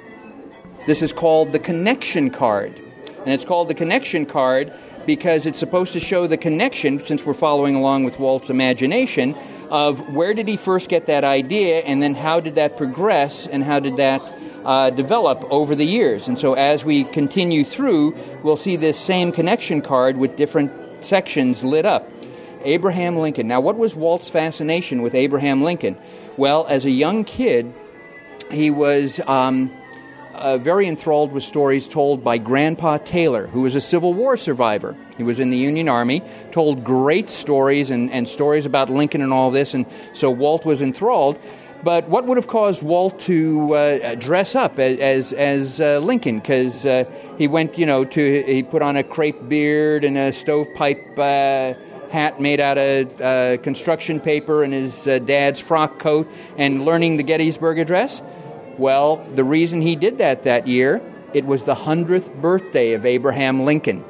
This 0.86 1.02
is 1.02 1.12
called 1.12 1.52
the 1.52 1.58
connection 1.58 2.30
card. 2.30 2.80
And 3.18 3.28
it's 3.28 3.44
called 3.44 3.68
the 3.68 3.74
connection 3.74 4.24
card 4.24 4.72
because 5.06 5.46
it's 5.46 5.58
supposed 5.58 5.92
to 5.92 6.00
show 6.00 6.26
the 6.26 6.36
connection, 6.36 7.02
since 7.02 7.24
we're 7.24 7.34
following 7.34 7.74
along 7.74 8.04
with 8.04 8.18
Walt's 8.18 8.50
imagination, 8.50 9.34
of 9.68 10.14
where 10.14 10.34
did 10.34 10.48
he 10.48 10.56
first 10.56 10.88
get 10.88 11.06
that 11.06 11.24
idea, 11.24 11.80
and 11.80 12.02
then 12.02 12.14
how 12.14 12.40
did 12.40 12.54
that 12.54 12.76
progress, 12.76 13.46
and 13.46 13.64
how 13.64 13.80
did 13.80 13.96
that 13.96 14.20
uh, 14.64 14.90
develop 14.90 15.44
over 15.50 15.74
the 15.74 15.84
years. 15.84 16.28
And 16.28 16.38
so 16.38 16.54
as 16.54 16.84
we 16.84 17.04
continue 17.04 17.64
through, 17.64 18.14
we'll 18.42 18.56
see 18.56 18.76
this 18.76 18.98
same 18.98 19.32
connection 19.32 19.80
card 19.80 20.16
with 20.16 20.36
different 20.36 21.04
sections 21.04 21.64
lit 21.64 21.86
up. 21.86 22.10
Abraham 22.64 23.16
Lincoln. 23.16 23.48
Now, 23.48 23.60
what 23.60 23.76
was 23.76 23.94
Walt's 23.94 24.28
fascination 24.28 25.02
with 25.02 25.14
Abraham 25.14 25.62
Lincoln? 25.62 25.96
Well, 26.36 26.66
as 26.68 26.84
a 26.84 26.90
young 26.90 27.24
kid, 27.24 27.72
he 28.50 28.70
was 28.70 29.20
um, 29.26 29.70
uh, 30.34 30.58
very 30.58 30.88
enthralled 30.88 31.32
with 31.32 31.44
stories 31.44 31.88
told 31.88 32.24
by 32.24 32.38
Grandpa 32.38 32.98
Taylor, 32.98 33.46
who 33.48 33.60
was 33.62 33.74
a 33.74 33.80
Civil 33.80 34.14
War 34.14 34.36
survivor. 34.36 34.96
He 35.16 35.22
was 35.22 35.40
in 35.40 35.50
the 35.50 35.56
Union 35.56 35.88
Army, 35.88 36.22
told 36.50 36.84
great 36.84 37.30
stories 37.30 37.90
and, 37.90 38.10
and 38.10 38.28
stories 38.28 38.66
about 38.66 38.90
Lincoln 38.90 39.22
and 39.22 39.32
all 39.32 39.50
this, 39.50 39.74
and 39.74 39.86
so 40.12 40.30
Walt 40.30 40.64
was 40.64 40.82
enthralled. 40.82 41.38
But 41.82 42.08
what 42.08 42.26
would 42.26 42.36
have 42.36 42.46
caused 42.46 42.82
Walt 42.82 43.18
to 43.20 43.74
uh, 43.74 44.14
dress 44.16 44.54
up 44.54 44.78
as 44.78 44.98
as, 44.98 45.32
as 45.32 45.80
uh, 45.80 45.98
Lincoln? 45.98 46.38
Because 46.38 46.84
uh, 46.84 47.04
he 47.38 47.48
went, 47.48 47.78
you 47.78 47.86
know, 47.86 48.04
to 48.04 48.42
he 48.42 48.62
put 48.62 48.82
on 48.82 48.96
a 48.96 49.02
crepe 49.02 49.48
beard 49.48 50.04
and 50.04 50.18
a 50.18 50.30
stovepipe 50.30 51.18
uh, 51.18 51.72
hat 52.10 52.40
made 52.40 52.60
out 52.60 52.76
of 52.76 53.20
uh, 53.20 53.56
construction 53.58 54.20
paper 54.20 54.62
and 54.62 54.74
his 54.74 55.06
uh, 55.06 55.18
dad's 55.20 55.60
frock 55.60 55.98
coat 55.98 56.30
and 56.56 56.84
learning 56.84 57.16
the 57.16 57.22
Gettysburg 57.22 57.78
Address? 57.78 58.22
Well, 58.78 59.24
the 59.34 59.44
reason 59.44 59.80
he 59.82 59.96
did 59.96 60.18
that 60.18 60.42
that 60.44 60.66
year, 60.66 61.00
it 61.34 61.46
was 61.46 61.62
the 61.62 61.74
100th 61.74 62.40
birthday 62.40 62.92
of 62.92 63.06
Abraham 63.06 63.64
Lincoln. 63.64 64.04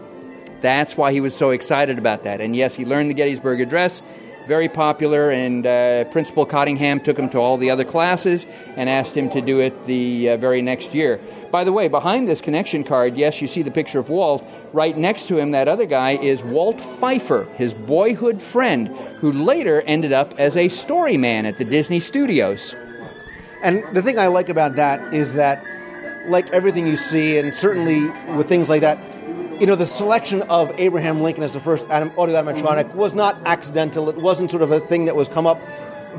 That's 0.61 0.97
why 0.97 1.13
he 1.13 1.21
was 1.21 1.35
so 1.35 1.51
excited 1.51 1.99
about 1.99 2.23
that. 2.25 2.41
And 2.41 2.55
yes, 2.55 2.75
he 2.75 2.85
learned 2.85 3.11
the 3.11 3.15
Gettysburg 3.15 3.61
Address 3.61 4.03
very 4.51 4.69
popular, 4.69 5.31
and 5.31 5.65
uh, 5.65 6.03
Principal 6.11 6.45
Cottingham 6.45 6.99
took 6.99 7.17
him 7.17 7.29
to 7.29 7.39
all 7.39 7.57
the 7.57 7.71
other 7.71 7.85
classes 7.85 8.49
and 8.75 8.91
asked 8.91 9.17
him 9.17 9.31
to 9.31 9.41
do 9.41 9.61
it 9.61 9.85
the 9.85 10.31
uh, 10.31 10.37
very 10.39 10.61
next 10.61 10.93
year. 10.93 11.21
By 11.53 11.63
the 11.63 11.73
way, 11.73 11.87
behind 11.87 12.27
this 12.27 12.41
connection 12.41 12.83
card, 12.83 13.17
yes, 13.17 13.41
you 13.41 13.47
see 13.47 13.63
the 13.63 13.71
picture 13.71 14.01
of 14.01 14.11
Walt. 14.11 14.45
Right 14.73 14.97
next 14.99 15.29
to 15.29 15.39
him, 15.39 15.53
that 15.53 15.69
other 15.69 15.87
guy 15.87 16.17
is 16.17 16.43
Walt 16.43 16.81
Pfeiffer, 16.81 17.45
his 17.55 17.75
boyhood 17.75 18.43
friend, 18.43 18.89
who 19.21 19.31
later 19.31 19.83
ended 19.83 20.13
up 20.13 20.35
as 20.37 20.57
a 20.57 20.67
storyman 20.67 21.45
at 21.45 21.57
the 21.57 21.65
Disney 21.65 22.01
Studios. 22.01 22.75
And 23.63 23.85
the 23.95 24.03
thing 24.03 24.19
I 24.19 24.27
like 24.27 24.49
about 24.49 24.75
that 24.75 25.15
is 25.15 25.35
that, 25.35 25.65
like 26.27 26.51
everything 26.51 26.89
you 26.89 26.97
see, 26.97 27.39
and 27.39 27.55
certainly 27.55 28.11
with 28.37 28.49
things 28.49 28.69
like 28.69 28.81
that, 28.81 28.99
you 29.61 29.67
know, 29.67 29.77
the 29.77 29.87
selection 29.87 30.41
of 30.43 30.73
Abraham 30.79 31.21
Lincoln 31.21 31.45
as 31.45 31.53
the 31.53 31.61
first 31.61 31.87
audio 31.91 32.15
animatronic 32.17 32.95
was 32.95 33.13
not 33.13 33.47
accidental. 33.47 34.09
It 34.09 34.17
wasn't 34.17 34.51
sort 34.51 34.63
of 34.63 34.73
a 34.73 34.81
thing 34.81 35.05
that 35.05 35.15
was 35.15 35.29
come 35.29 35.47
up 35.47 35.61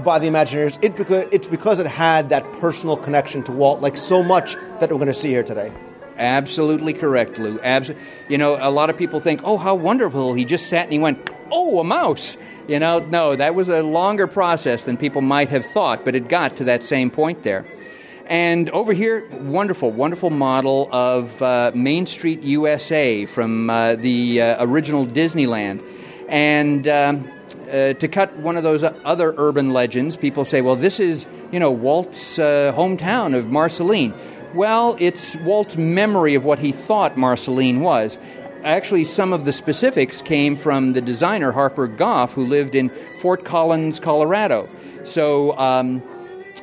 by 0.03 0.19
the 0.19 0.27
Imagineers. 0.27 0.77
It 0.83 0.93
it's 1.33 1.47
because 1.47 1.79
it 1.79 1.87
had 1.87 2.29
that 2.29 2.43
personal 2.53 2.95
connection 2.95 3.41
to 3.43 3.51
Walt, 3.51 3.81
like 3.81 3.97
so 3.97 4.21
much 4.21 4.55
that 4.79 4.91
we're 4.91 4.97
going 4.97 5.07
to 5.07 5.13
see 5.13 5.29
here 5.29 5.41
today. 5.41 5.73
Absolutely 6.17 6.93
correct, 6.93 7.39
Lou. 7.39 7.59
Abs- 7.61 7.91
you 8.29 8.37
know, 8.37 8.57
a 8.61 8.69
lot 8.69 8.91
of 8.91 8.97
people 8.97 9.19
think, 9.19 9.41
oh, 9.43 9.57
how 9.57 9.73
wonderful. 9.73 10.35
He 10.35 10.45
just 10.45 10.67
sat 10.67 10.83
and 10.83 10.93
he 10.93 10.99
went, 10.99 11.31
oh, 11.51 11.79
a 11.79 11.83
mouse. 11.83 12.37
You 12.67 12.77
know, 12.77 12.99
no, 12.99 13.35
that 13.35 13.55
was 13.55 13.69
a 13.69 13.81
longer 13.81 14.27
process 14.27 14.83
than 14.83 14.97
people 14.97 15.21
might 15.21 15.49
have 15.49 15.65
thought, 15.65 16.05
but 16.05 16.13
it 16.15 16.27
got 16.27 16.57
to 16.57 16.63
that 16.65 16.83
same 16.83 17.09
point 17.09 17.41
there. 17.41 17.65
And 18.27 18.69
over 18.69 18.93
here, 18.93 19.27
wonderful, 19.31 19.91
wonderful 19.91 20.29
model 20.29 20.87
of 20.91 21.41
uh, 21.41 21.71
Main 21.75 22.05
Street 22.05 22.41
USA 22.43 23.25
from 23.25 23.69
uh, 23.69 23.95
the 23.95 24.41
uh, 24.41 24.65
original 24.65 25.05
Disneyland. 25.05 25.83
And 26.29 26.87
um, 26.87 27.29
uh, 27.71 27.93
to 27.93 28.07
cut 28.07 28.35
one 28.37 28.57
of 28.57 28.63
those 28.63 28.83
other 28.83 29.33
urban 29.37 29.73
legends, 29.73 30.17
people 30.17 30.45
say, 30.45 30.61
well, 30.61 30.75
this 30.75 30.99
is, 30.99 31.25
you 31.51 31.59
know, 31.59 31.71
Walt's 31.71 32.39
uh, 32.39 32.73
hometown 32.75 33.37
of 33.37 33.47
Marceline. 33.47 34.13
Well, 34.53 34.95
it's 34.99 35.35
Walt's 35.37 35.77
memory 35.77 36.35
of 36.35 36.45
what 36.45 36.59
he 36.59 36.71
thought 36.71 37.17
Marceline 37.17 37.81
was. 37.81 38.17
Actually, 38.63 39.05
some 39.05 39.33
of 39.33 39.45
the 39.45 39.51
specifics 39.51 40.21
came 40.21 40.55
from 40.55 40.93
the 40.93 41.01
designer 41.01 41.51
Harper 41.51 41.87
Goff, 41.87 42.33
who 42.33 42.45
lived 42.45 42.75
in 42.75 42.91
Fort 43.19 43.43
Collins, 43.43 43.99
Colorado. 43.99 44.69
So, 45.03 45.57
um, 45.57 46.03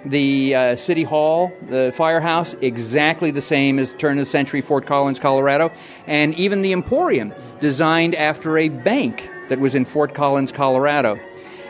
the 0.05 0.55
uh, 0.55 0.77
City 0.77 1.03
Hall, 1.03 1.53
the 1.69 1.93
firehouse, 1.95 2.55
exactly 2.61 3.31
the 3.31 3.43
same 3.43 3.79
as 3.79 3.93
turn 3.95 4.19
of 4.19 4.23
the 4.23 4.31
century 4.31 4.61
Fort 4.61 4.87
Collins, 4.87 5.19
Colorado, 5.19 5.71
and 6.07 6.35
even 6.37 6.63
the 6.63 6.73
Emporium, 6.73 7.33
designed 7.61 8.15
after 8.15 8.59
a 8.59 8.69
bank 8.69 9.31
that 9.49 9.59
was 9.59 9.75
in 9.75 9.85
Fort 9.85 10.15
Collins, 10.15 10.53
Colorado. 10.53 11.19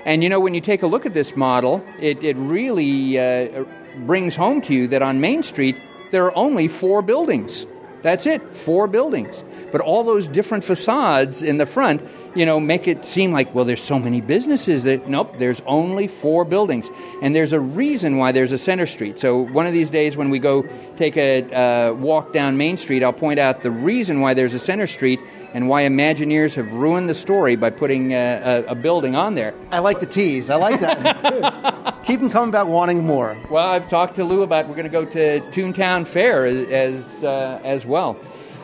And 0.05 0.23
you 0.23 0.29
know, 0.29 0.41
when 0.41 0.55
you 0.55 0.61
take 0.61 0.83
a 0.83 0.87
look 0.87 1.07
at 1.07 1.15
this 1.15 1.37
model, 1.37 1.85
it, 2.01 2.23
it 2.23 2.37
really 2.37 3.19
uh, 3.19 3.65
brings 4.07 4.37
home 4.37 4.61
to 4.63 4.75
you 4.75 4.89
that 4.89 5.03
on 5.03 5.21
Main 5.21 5.43
Street, 5.43 5.77
there 6.11 6.25
are 6.25 6.37
only 6.37 6.69
four 6.69 7.03
buildings. 7.03 7.67
That's 8.03 8.27
it, 8.27 8.55
four 8.55 8.87
buildings. 8.87 9.43
But 9.73 9.81
all 9.81 10.05
those 10.05 10.29
different 10.29 10.65
facades 10.65 11.43
in 11.43 11.59
the 11.59 11.67
front, 11.67 12.03
you 12.39 12.47
know, 12.47 12.61
make 12.61 12.87
it 12.87 13.05
seem 13.05 13.33
like, 13.33 13.53
well, 13.53 13.65
there's 13.65 13.83
so 13.83 13.99
many 13.99 14.21
businesses 14.21 14.85
that, 14.85 15.09
nope, 15.09 15.35
there's 15.39 15.61
only 15.67 16.07
four 16.07 16.45
buildings. 16.45 16.89
And 17.21 17.35
there's 17.35 17.53
a 17.53 17.59
reason 17.59 18.17
why 18.17 18.31
there's 18.31 18.53
a 18.53 18.59
center 18.59 18.87
street. 18.87 19.19
So 19.19 19.41
one 19.41 19.67
of 19.67 19.73
these 19.73 19.91
days 19.91 20.17
when 20.17 20.31
we 20.31 20.39
go 20.39 20.65
take 20.97 21.17
a 21.17 21.43
uh, 21.53 21.95
walk 21.95 22.33
down 22.33 22.57
Main 22.57 22.77
Street, 22.77 23.03
I'll 23.03 23.13
point 23.13 23.41
out 23.41 23.63
the 23.63 23.73
reason 23.73 24.21
why 24.21 24.35
there's 24.35 24.55
a 24.55 24.59
center 24.61 24.87
street 24.87 25.19
and 25.53 25.69
why 25.69 25.83
Imagineers 25.83 26.55
have 26.55 26.73
ruined 26.75 27.09
the 27.09 27.15
story 27.15 27.57
by 27.57 27.71
putting 27.71 28.15
uh, 28.15 28.65
a, 28.69 28.73
a 28.73 28.75
building 28.77 29.17
on 29.17 29.35
there. 29.35 29.53
I 29.73 29.81
like 29.81 29.99
the 29.99 30.07
tease. 30.07 30.49
I 30.49 30.55
like 30.55 30.81
that. 30.81 31.99
Keep 32.05 32.21
them 32.21 32.31
coming 32.31 32.53
back 32.53 32.69
wanting 32.69 33.05
more. 33.05 33.37
Well, 33.51 33.67
I've 33.67 33.89
talked 33.89 34.15
to 34.15 34.25
Lou 34.25 34.43
about 34.43 34.69
we're 34.69 34.77
going 34.77 34.85
to 34.85 34.91
go 34.91 35.05
to 35.05 35.41
Toontown 35.51 36.07
Fair 36.07 36.47
as, 36.47 37.25
uh, 37.25 37.61
as 37.65 37.85
well. 37.85 38.17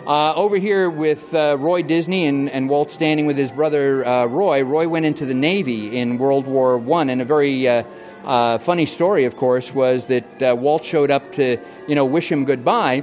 Uh, 0.06 0.34
over 0.34 0.58
here 0.58 0.90
with 0.90 1.32
uh, 1.32 1.56
Roy 1.58 1.80
Disney 1.80 2.26
and, 2.26 2.50
and, 2.50 2.68
Walt 2.68 2.90
standing 2.90 3.24
with 3.24 3.38
his 3.38 3.50
brother 3.50 4.06
uh, 4.06 4.26
Roy. 4.26 4.62
Roy 4.62 4.86
went 4.86 5.06
into 5.06 5.24
the 5.24 5.32
Navy 5.32 5.96
in 5.96 6.18
World 6.18 6.46
War 6.46 6.76
One, 6.76 7.08
and 7.08 7.22
a 7.22 7.24
very 7.24 7.66
uh, 7.66 7.84
uh, 8.22 8.58
funny 8.58 8.84
story, 8.84 9.24
of 9.24 9.36
course, 9.36 9.72
was 9.72 10.04
that 10.06 10.42
uh, 10.42 10.54
Walt 10.54 10.84
showed 10.84 11.10
up 11.10 11.32
to 11.34 11.56
you 11.88 11.94
know 11.94 12.04
wish 12.04 12.30
him 12.30 12.44
goodbye. 12.44 13.02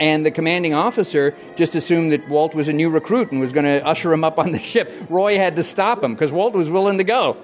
And 0.00 0.26
the 0.26 0.32
commanding 0.32 0.74
officer 0.74 1.36
just 1.54 1.76
assumed 1.76 2.10
that 2.10 2.28
Walt 2.28 2.52
was 2.52 2.66
a 2.66 2.72
new 2.72 2.90
recruit 2.90 3.30
and 3.30 3.40
was 3.40 3.52
going 3.52 3.66
to 3.66 3.86
usher 3.86 4.12
him 4.12 4.24
up 4.24 4.40
on 4.40 4.50
the 4.50 4.58
ship. 4.72 4.92
Roy 5.08 5.36
had 5.36 5.54
to 5.54 5.62
stop 5.62 6.02
him 6.02 6.14
because 6.14 6.32
Walt 6.32 6.52
was 6.52 6.68
willing 6.68 6.98
to 6.98 7.04
go. 7.04 7.36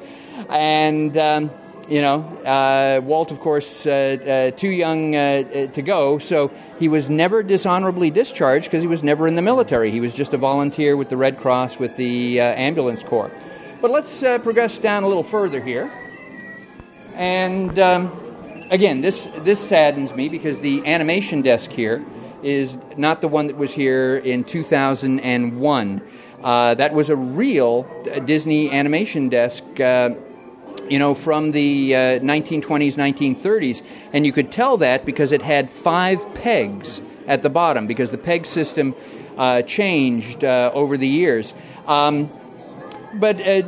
And 0.48 1.16
um, 1.16 1.50
you 1.88 2.00
know, 2.00 2.20
uh, 2.44 3.00
Walt, 3.04 3.30
of 3.30 3.40
course, 3.40 3.86
uh, 3.86 4.50
uh, 4.50 4.56
too 4.56 4.68
young 4.68 5.14
uh, 5.14 5.18
uh, 5.18 5.66
to 5.68 5.82
go, 5.82 6.18
so 6.18 6.50
he 6.78 6.88
was 6.88 7.10
never 7.10 7.42
dishonorably 7.42 8.10
discharged 8.10 8.66
because 8.66 8.82
he 8.82 8.88
was 8.88 9.02
never 9.02 9.26
in 9.26 9.34
the 9.34 9.42
military. 9.42 9.90
He 9.90 10.00
was 10.00 10.14
just 10.14 10.32
a 10.32 10.38
volunteer 10.38 10.96
with 10.96 11.08
the 11.08 11.16
Red 11.16 11.38
Cross 11.38 11.78
with 11.78 11.96
the 11.96 12.40
uh, 12.40 12.44
ambulance 12.44 13.02
corps. 13.02 13.30
But 13.80 13.90
let's 13.90 14.20
progress 14.20 14.78
down 14.78 15.02
a 15.02 15.08
little 15.08 15.22
further 15.22 15.60
here. 15.62 15.92
And 17.14 17.78
um, 17.78 18.66
again, 18.70 19.02
this, 19.02 19.28
this 19.38 19.60
saddens 19.60 20.14
me 20.14 20.30
because 20.30 20.60
the 20.60 20.86
animation 20.86 21.42
desk 21.42 21.70
here 21.70 22.02
is 22.42 22.78
not 22.96 23.20
the 23.20 23.28
one 23.28 23.46
that 23.46 23.56
was 23.56 23.72
here 23.72 24.16
in 24.16 24.44
2001. 24.44 26.02
that 26.42 26.94
was 26.94 27.10
a 27.10 27.16
real 27.16 27.82
Disney 28.24 28.70
animation 28.70 29.28
desk 29.28 29.64
you 30.88 30.98
know, 30.98 31.14
from 31.14 31.52
the 31.52 31.94
uh, 31.94 31.98
1920s, 32.20 32.96
1930s. 32.96 33.82
And 34.12 34.26
you 34.26 34.32
could 34.32 34.52
tell 34.52 34.76
that 34.78 35.04
because 35.04 35.32
it 35.32 35.42
had 35.42 35.70
five 35.70 36.34
pegs 36.34 37.00
at 37.26 37.42
the 37.42 37.50
bottom, 37.50 37.86
because 37.86 38.10
the 38.10 38.18
peg 38.18 38.46
system 38.46 38.94
uh, 39.36 39.62
changed 39.62 40.44
uh, 40.44 40.70
over 40.74 40.96
the 40.96 41.08
years. 41.08 41.54
Um, 41.86 42.30
but 43.14 43.40
uh, 43.40 43.62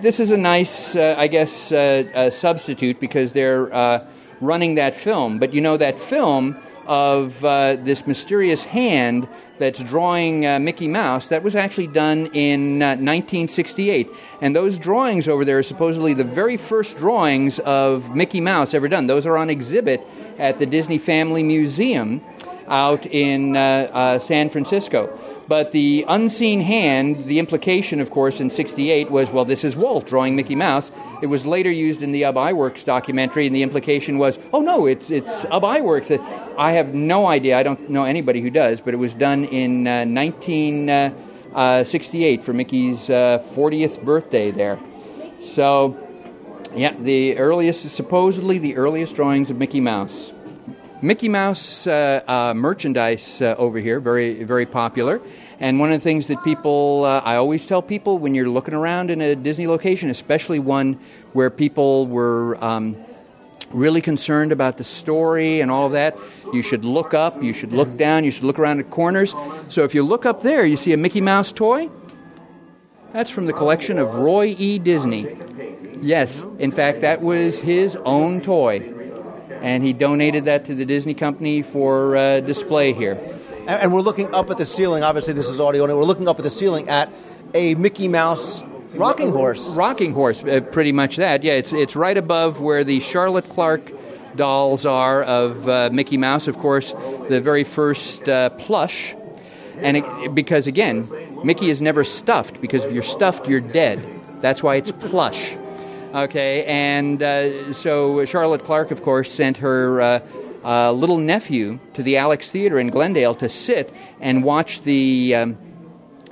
this 0.00 0.18
is 0.18 0.30
a 0.30 0.36
nice, 0.36 0.96
uh, 0.96 1.14
I 1.18 1.26
guess, 1.28 1.72
uh, 1.72 2.30
substitute 2.30 3.00
because 3.00 3.32
they're 3.32 4.06
running 4.40 4.76
that 4.76 4.94
film. 4.94 5.38
But 5.38 5.52
you 5.52 5.60
know, 5.60 5.76
that 5.76 5.98
film 5.98 6.56
of 6.86 7.40
this 7.40 8.06
mysterious 8.06 8.64
hand 8.64 9.28
that's 9.58 9.82
drawing 9.82 10.46
uh, 10.46 10.58
Mickey 10.58 10.88
Mouse, 10.88 11.28
that 11.28 11.42
was 11.42 11.54
actually 11.54 11.88
done 11.88 12.26
in 12.32 12.82
uh, 12.82 12.96
1968. 12.96 14.10
And 14.40 14.54
those 14.54 14.78
drawings 14.78 15.28
over 15.28 15.44
there 15.44 15.58
are 15.58 15.62
supposedly 15.62 16.14
the 16.14 16.24
very 16.24 16.56
first 16.56 16.96
drawings 16.96 17.58
of 17.60 18.14
Mickey 18.14 18.40
Mouse 18.40 18.74
ever 18.74 18.88
done. 18.88 19.06
Those 19.06 19.26
are 19.26 19.36
on 19.36 19.50
exhibit 19.50 20.06
at 20.38 20.58
the 20.58 20.66
Disney 20.66 20.98
Family 20.98 21.42
Museum 21.42 22.22
out 22.66 23.06
in 23.06 23.56
uh, 23.56 23.90
uh 23.92 24.18
San 24.18 24.50
Francisco. 24.50 25.18
But 25.48 25.72
the 25.72 26.04
unseen 26.06 26.60
hand, 26.60 27.24
the 27.24 27.38
implication, 27.38 28.00
of 28.00 28.10
course, 28.10 28.38
in 28.38 28.50
68 28.50 29.10
was, 29.10 29.30
well, 29.30 29.46
this 29.46 29.64
is 29.64 29.78
Walt 29.78 30.04
drawing 30.04 30.36
Mickey 30.36 30.54
Mouse. 30.54 30.92
It 31.22 31.28
was 31.28 31.46
later 31.46 31.70
used 31.70 32.02
in 32.02 32.12
the 32.12 32.26
Ub 32.26 32.34
Iwerks 32.34 32.84
documentary, 32.84 33.46
and 33.46 33.56
the 33.56 33.62
implication 33.62 34.18
was, 34.18 34.38
oh, 34.52 34.60
no, 34.60 34.84
it's, 34.84 35.10
it's 35.10 35.46
Ub 35.46 35.62
Iwerks. 35.62 36.22
I 36.58 36.72
have 36.72 36.92
no 36.92 37.26
idea. 37.26 37.58
I 37.58 37.62
don't 37.62 37.88
know 37.88 38.04
anybody 38.04 38.42
who 38.42 38.50
does, 38.50 38.82
but 38.82 38.92
it 38.92 38.98
was 38.98 39.14
done 39.14 39.44
in 39.44 39.86
uh, 39.86 40.04
1968 40.04 41.14
uh, 41.54 41.84
for 42.42 42.52
Mickey's 42.52 43.08
uh, 43.08 43.42
40th 43.52 44.04
birthday 44.04 44.50
there. 44.50 44.78
So, 45.40 45.96
yeah, 46.74 46.92
the 46.92 47.38
earliest, 47.38 47.88
supposedly 47.88 48.58
the 48.58 48.76
earliest 48.76 49.16
drawings 49.16 49.48
of 49.48 49.56
Mickey 49.56 49.80
Mouse. 49.80 50.34
Mickey 51.00 51.28
Mouse 51.28 51.86
uh, 51.86 52.20
uh, 52.26 52.54
merchandise 52.54 53.40
uh, 53.40 53.54
over 53.56 53.78
here, 53.78 54.00
very 54.00 54.42
very 54.42 54.66
popular. 54.66 55.20
And 55.60 55.78
one 55.78 55.92
of 55.92 56.00
the 56.00 56.02
things 56.02 56.26
that 56.26 56.42
people, 56.42 57.04
uh, 57.04 57.20
I 57.24 57.36
always 57.36 57.66
tell 57.66 57.82
people 57.82 58.18
when 58.18 58.34
you're 58.34 58.48
looking 58.48 58.74
around 58.74 59.12
in 59.12 59.20
a 59.20 59.36
Disney 59.36 59.68
location, 59.68 60.10
especially 60.10 60.58
one 60.58 60.98
where 61.34 61.50
people 61.50 62.08
were 62.08 62.62
um, 62.64 62.96
really 63.70 64.00
concerned 64.00 64.50
about 64.50 64.76
the 64.76 64.82
story 64.82 65.60
and 65.60 65.70
all 65.70 65.86
of 65.86 65.92
that, 65.92 66.18
you 66.52 66.62
should 66.62 66.84
look 66.84 67.14
up, 67.14 67.40
you 67.40 67.52
should 67.52 67.72
look 67.72 67.96
down, 67.96 68.24
you 68.24 68.32
should 68.32 68.44
look 68.44 68.58
around 68.58 68.78
the 68.78 68.84
corners. 68.84 69.36
So 69.68 69.84
if 69.84 69.94
you 69.94 70.02
look 70.02 70.26
up 70.26 70.42
there, 70.42 70.66
you 70.66 70.76
see 70.76 70.92
a 70.92 70.96
Mickey 70.96 71.20
Mouse 71.20 71.52
toy. 71.52 71.90
That's 73.12 73.30
from 73.30 73.46
the 73.46 73.52
collection 73.52 74.00
of 74.00 74.16
Roy 74.16 74.56
E. 74.58 74.80
Disney. 74.80 75.38
Yes, 76.00 76.44
in 76.58 76.72
fact, 76.72 77.02
that 77.02 77.22
was 77.22 77.60
his 77.60 77.94
own 78.04 78.40
toy 78.40 78.97
and 79.62 79.84
he 79.84 79.92
donated 79.92 80.44
that 80.44 80.64
to 80.66 80.74
the 80.74 80.84
Disney 80.84 81.14
company 81.14 81.62
for 81.62 82.16
uh, 82.16 82.40
display 82.40 82.92
here. 82.92 83.18
And 83.66 83.92
we're 83.92 84.00
looking 84.00 84.34
up 84.34 84.50
at 84.50 84.58
the 84.58 84.64
ceiling. 84.66 85.02
Obviously, 85.02 85.34
this 85.34 85.48
is 85.48 85.60
audio, 85.60 85.84
and 85.84 85.94
we're 85.94 86.04
looking 86.04 86.28
up 86.28 86.38
at 86.38 86.42
the 86.42 86.50
ceiling 86.50 86.88
at 86.88 87.12
a 87.54 87.74
Mickey 87.74 88.08
Mouse 88.08 88.62
rocking 88.94 89.30
horse. 89.30 89.68
Rocking 89.70 90.12
horse, 90.12 90.42
uh, 90.42 90.60
pretty 90.72 90.92
much 90.92 91.16
that. 91.16 91.42
Yeah, 91.42 91.54
it's 91.54 91.72
it's 91.72 91.94
right 91.94 92.16
above 92.16 92.60
where 92.60 92.84
the 92.84 93.00
Charlotte 93.00 93.48
Clark 93.48 93.92
dolls 94.36 94.86
are 94.86 95.22
of 95.22 95.68
uh, 95.68 95.90
Mickey 95.92 96.16
Mouse. 96.16 96.48
Of 96.48 96.58
course, 96.58 96.92
the 97.28 97.40
very 97.42 97.64
first 97.64 98.28
uh, 98.28 98.50
plush, 98.50 99.14
and 99.80 99.98
it, 99.98 100.34
because 100.34 100.66
again, 100.66 101.10
Mickey 101.44 101.70
is 101.70 101.82
never 101.82 102.04
stuffed 102.04 102.60
because 102.60 102.84
if 102.84 102.92
you're 102.92 103.02
stuffed, 103.02 103.48
you're 103.48 103.60
dead. 103.60 104.00
That's 104.40 104.62
why 104.62 104.76
it's 104.76 104.92
plush. 104.92 105.56
Okay, 106.14 106.64
and 106.64 107.22
uh, 107.22 107.70
so 107.74 108.24
Charlotte 108.24 108.64
Clark, 108.64 108.90
of 108.90 109.02
course, 109.02 109.30
sent 109.30 109.58
her 109.58 110.00
uh, 110.00 110.20
uh, 110.64 110.90
little 110.90 111.18
nephew 111.18 111.78
to 111.92 112.02
the 112.02 112.16
Alex 112.16 112.50
Theater 112.50 112.78
in 112.78 112.88
Glendale 112.88 113.34
to 113.34 113.48
sit 113.50 113.92
and 114.18 114.42
watch 114.42 114.80
the 114.82 115.34
um, 115.34 115.58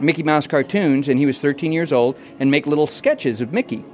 Mickey 0.01 0.23
Mouse 0.23 0.47
cartoons, 0.47 1.09
and 1.09 1.19
he 1.19 1.27
was 1.27 1.39
13 1.39 1.73
years 1.73 1.93
old, 1.93 2.17
and 2.41 2.51
make 2.51 2.67
little 2.67 2.87
sketches 2.87 3.43
of 3.43 3.53
Mickey 3.53 3.85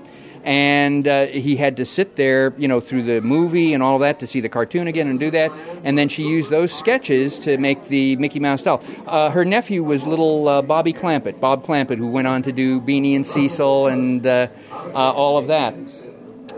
and 0.44 1.07
uh, 1.07 1.26
he 1.26 1.57
had 1.57 1.76
to 1.76 1.87
sit 1.87 2.16
there, 2.16 2.52
you 2.59 2.66
know, 2.66 2.81
through 2.81 3.05
the 3.05 3.20
movie 3.20 3.74
and 3.74 3.83
all 3.83 3.98
that 4.00 4.18
to 4.20 4.26
see 4.26 4.40
the 4.40 4.48
cartoon 4.48 4.87
again 4.88 5.09
and 5.09 5.20
do 5.20 5.31
that. 5.31 5.52
And 5.85 5.96
then 5.96 6.09
she 6.09 6.24
used 6.24 6.50
those 6.50 6.72
sketches 6.72 7.38
to 7.40 7.59
make 7.59 7.85
the 7.85 8.16
Mickey 8.16 8.40
Mouse 8.40 8.62
doll. 8.62 8.83
Uh, 9.07 9.31
her 9.31 9.44
nephew 9.44 9.83
was 9.85 10.05
little 10.05 10.48
uh, 10.48 10.62
Bobby 10.62 10.92
Clampett, 10.92 11.40
Bob 11.40 11.64
Clampett, 11.64 11.98
who 11.98 12.09
went 12.09 12.26
on 12.26 12.42
to 12.42 12.52
do 12.52 12.81
Beany 12.81 13.14
and 13.14 13.26
Cecil 13.26 13.87
and 13.87 14.26
uh, 14.26 14.48
uh, 14.72 14.92
all 14.94 15.38
of 15.38 15.46
that. 15.46 15.74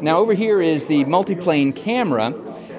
Now 0.01 0.18
over 0.18 0.35
here 0.35 0.61
is 0.61 0.87
the 0.87 1.05
multiplane 1.05 1.75
camera. 1.75 2.35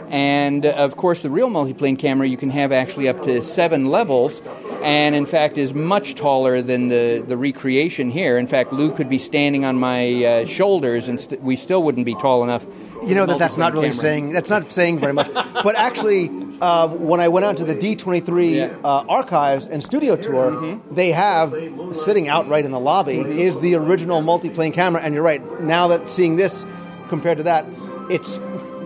And 0.10 0.66
uh, 0.66 0.70
of 0.72 0.98
course, 0.98 1.22
the 1.22 1.30
real 1.30 1.50
multiplane 1.50 1.98
camera 1.98 2.28
you 2.28 2.38
can 2.38 2.50
have 2.50 2.72
actually 2.72 3.08
up 3.08 3.24
to 3.24 3.44
seven 3.44 3.86
levels, 3.88 4.42
and 4.82 5.16
in 5.16 5.26
fact 5.26 5.58
is 5.58 5.74
much 5.74 6.16
taller 6.16 6.62
than 6.62 6.88
the, 6.88 7.24
the 7.26 7.38
recreation 7.38 8.12
here. 8.12 8.38
In 8.38 8.48
fact, 8.48 8.72
Lou 8.72 8.92
could 8.92 9.10
be 9.10 9.18
standing 9.18 9.66
on 9.66 9.78
my 9.78 10.24
uh, 10.24 10.46
shoulders, 10.46 11.08
and 11.08 11.20
st- 11.20 11.42
we 11.42 11.56
still 11.56 11.84
wouldn't 11.84 12.06
be 12.06 12.16
tall 12.16 12.44
enough. 12.44 12.66
You 13.04 13.16
know 13.16 13.26
that 13.26 13.40
that's 13.40 13.58
not 13.58 13.74
really 13.74 13.90
camera. 13.90 14.02
saying 14.02 14.34
that's 14.34 14.50
not 14.50 14.72
saying 14.72 15.00
very 15.00 15.14
much. 15.14 15.32
but 15.34 15.76
actually, 15.76 16.30
uh, 16.62 16.88
when 16.88 17.20
I 17.20 17.28
went 17.28 17.46
out 17.46 17.58
to 17.58 17.66
the 17.66 17.76
D23 17.76 18.56
yeah. 18.56 18.78
Uh, 18.84 19.06
archives 19.08 19.68
and 19.68 19.84
studio 19.84 20.16
tour, 20.16 20.52
mm-hmm. 20.52 20.94
they 20.94 21.12
have 21.12 21.52
sitting 21.92 22.28
outright 22.30 22.66
in 22.66 22.72
the 22.72 22.80
lobby 22.80 23.18
mm-hmm. 23.18 23.32
is 23.32 23.60
the 23.60 23.76
original 23.76 24.22
multiplane 24.22 24.74
camera. 24.74 25.02
And 25.02 25.14
you're 25.14 25.24
right. 25.24 25.62
Now 25.62 25.88
that 25.88 26.10
seeing 26.10 26.36
this 26.36 26.66
compared 27.10 27.38
to 27.38 27.44
that, 27.44 27.66
it's 28.10 28.40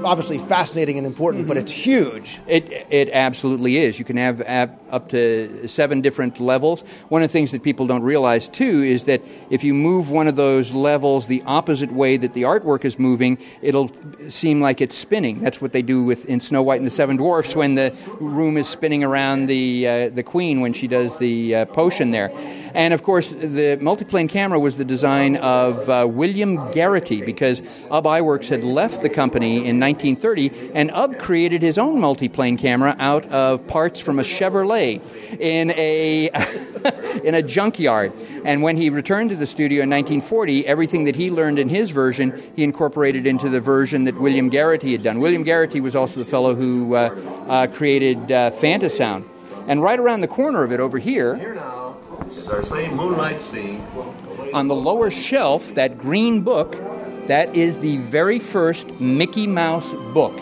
obviously 0.03 0.38
fascinating 0.38 0.97
and 0.97 1.05
important, 1.05 1.43
mm-hmm. 1.43 1.49
but 1.49 1.57
it's 1.57 1.71
huge. 1.71 2.39
It 2.47 2.88
it 2.89 3.09
absolutely 3.12 3.77
is. 3.77 3.99
You 3.99 4.05
can 4.05 4.17
have 4.17 4.41
up 4.89 5.09
to 5.09 5.67
seven 5.67 6.01
different 6.01 6.39
levels. 6.39 6.81
One 7.09 7.21
of 7.21 7.29
the 7.29 7.33
things 7.33 7.51
that 7.51 7.63
people 7.63 7.88
don't 7.88 8.03
realize 8.03 8.49
too 8.49 8.83
is 8.83 9.05
that 9.05 9.21
if 9.49 9.63
you 9.63 9.73
move 9.73 10.09
one 10.09 10.27
of 10.27 10.35
those 10.35 10.71
levels 10.71 11.27
the 11.27 11.43
opposite 11.45 11.91
way 11.91 12.17
that 12.17 12.33
the 12.33 12.43
artwork 12.43 12.85
is 12.85 12.97
moving, 12.97 13.38
it'll 13.62 13.91
seem 14.29 14.62
like 14.62 14.81
it's 14.81 14.95
spinning. 14.95 15.39
That's 15.39 15.62
what 15.62 15.73
they 15.73 15.81
do 15.81 16.03
with 16.03 16.25
in 16.25 16.39
Snow 16.39 16.63
White 16.63 16.79
and 16.79 16.88
the 16.88 16.91
Seven 16.91 17.17
Dwarfs 17.17 17.55
when 17.55 17.75
the 17.75 17.95
room 18.19 18.57
is 18.57 18.67
spinning 18.67 19.03
around 19.03 19.47
the 19.47 19.88
uh, 19.88 20.09
the 20.09 20.23
queen 20.23 20.62
when 20.62 20.73
she 20.73 20.88
does 20.88 21.17
the 21.17 21.55
uh, 21.55 21.65
potion 21.65 22.12
there. 22.12 22.31
And 22.73 22.93
of 22.93 23.03
course, 23.03 23.29
the 23.29 23.77
multiplane 23.82 24.29
camera 24.29 24.60
was 24.60 24.75
the 24.75 24.86
design 24.86 25.38
of 25.38 25.89
uh, 25.89 26.08
William 26.10 26.71
Garity 26.71 27.21
because 27.21 27.62
Ub 27.89 28.05
Iwerks 28.05 28.49
had 28.49 28.63
left 28.63 29.01
the 29.01 29.10
company 29.10 29.67
in 29.67 29.79
1930, 29.79 30.71
and 30.73 30.91
Ub 30.91 31.17
created 31.17 31.62
his 31.62 31.77
own 31.77 31.99
multiplane 31.99 32.58
camera 32.58 32.95
out 32.99 33.25
of 33.27 33.65
parts 33.67 33.99
from 33.99 34.19
a 34.19 34.23
Chevrolet 34.23 35.01
in 35.39 35.71
a 35.71 36.29
in 37.23 37.36
a 37.36 37.41
junkyard. 37.41 38.13
And 38.45 38.62
when 38.62 38.77
he 38.77 38.89
returned 38.89 39.29
to 39.32 39.36
the 39.36 39.47
studio 39.47 39.84
in 39.84 39.89
1940, 39.89 40.65
everything 40.65 41.03
that 41.05 41.15
he 41.15 41.29
learned 41.29 41.60
in 41.60 41.69
his 41.69 41.91
version, 41.91 42.41
he 42.55 42.63
incorporated 42.63 43.27
into 43.27 43.49
the 43.49 43.60
version 43.60 44.03
that 44.05 44.19
William 44.19 44.49
Garity 44.49 44.91
had 44.91 45.03
done. 45.03 45.19
William 45.19 45.43
Garity 45.43 45.82
was 45.82 45.95
also 45.95 46.19
the 46.19 46.29
fellow 46.29 46.55
who 46.55 46.95
uh, 46.95 47.10
uh, 47.47 47.67
created 47.67 48.32
uh, 48.32 48.51
Fantasound. 48.51 49.27
And 49.67 49.84
right 49.84 49.99
around 49.99 50.21
the 50.21 50.27
corner 50.27 50.63
of 50.63 50.71
it 50.71 50.79
over 50.79 50.97
here, 50.97 51.36
is 52.49 52.53
our 52.55 52.77
same 52.77 52.95
moonlight 52.95 53.41
scene. 53.41 53.85
on 54.53 54.67
the 54.67 54.75
lower 54.75 55.12
shelf, 55.12 55.75
that 55.75 55.99
green 55.99 56.41
book, 56.41 56.71
that 57.27 57.55
is 57.55 57.77
the 57.79 57.97
very 57.97 58.39
first 58.39 58.89
Mickey 58.99 59.45
Mouse 59.45 59.93
book. 60.13 60.39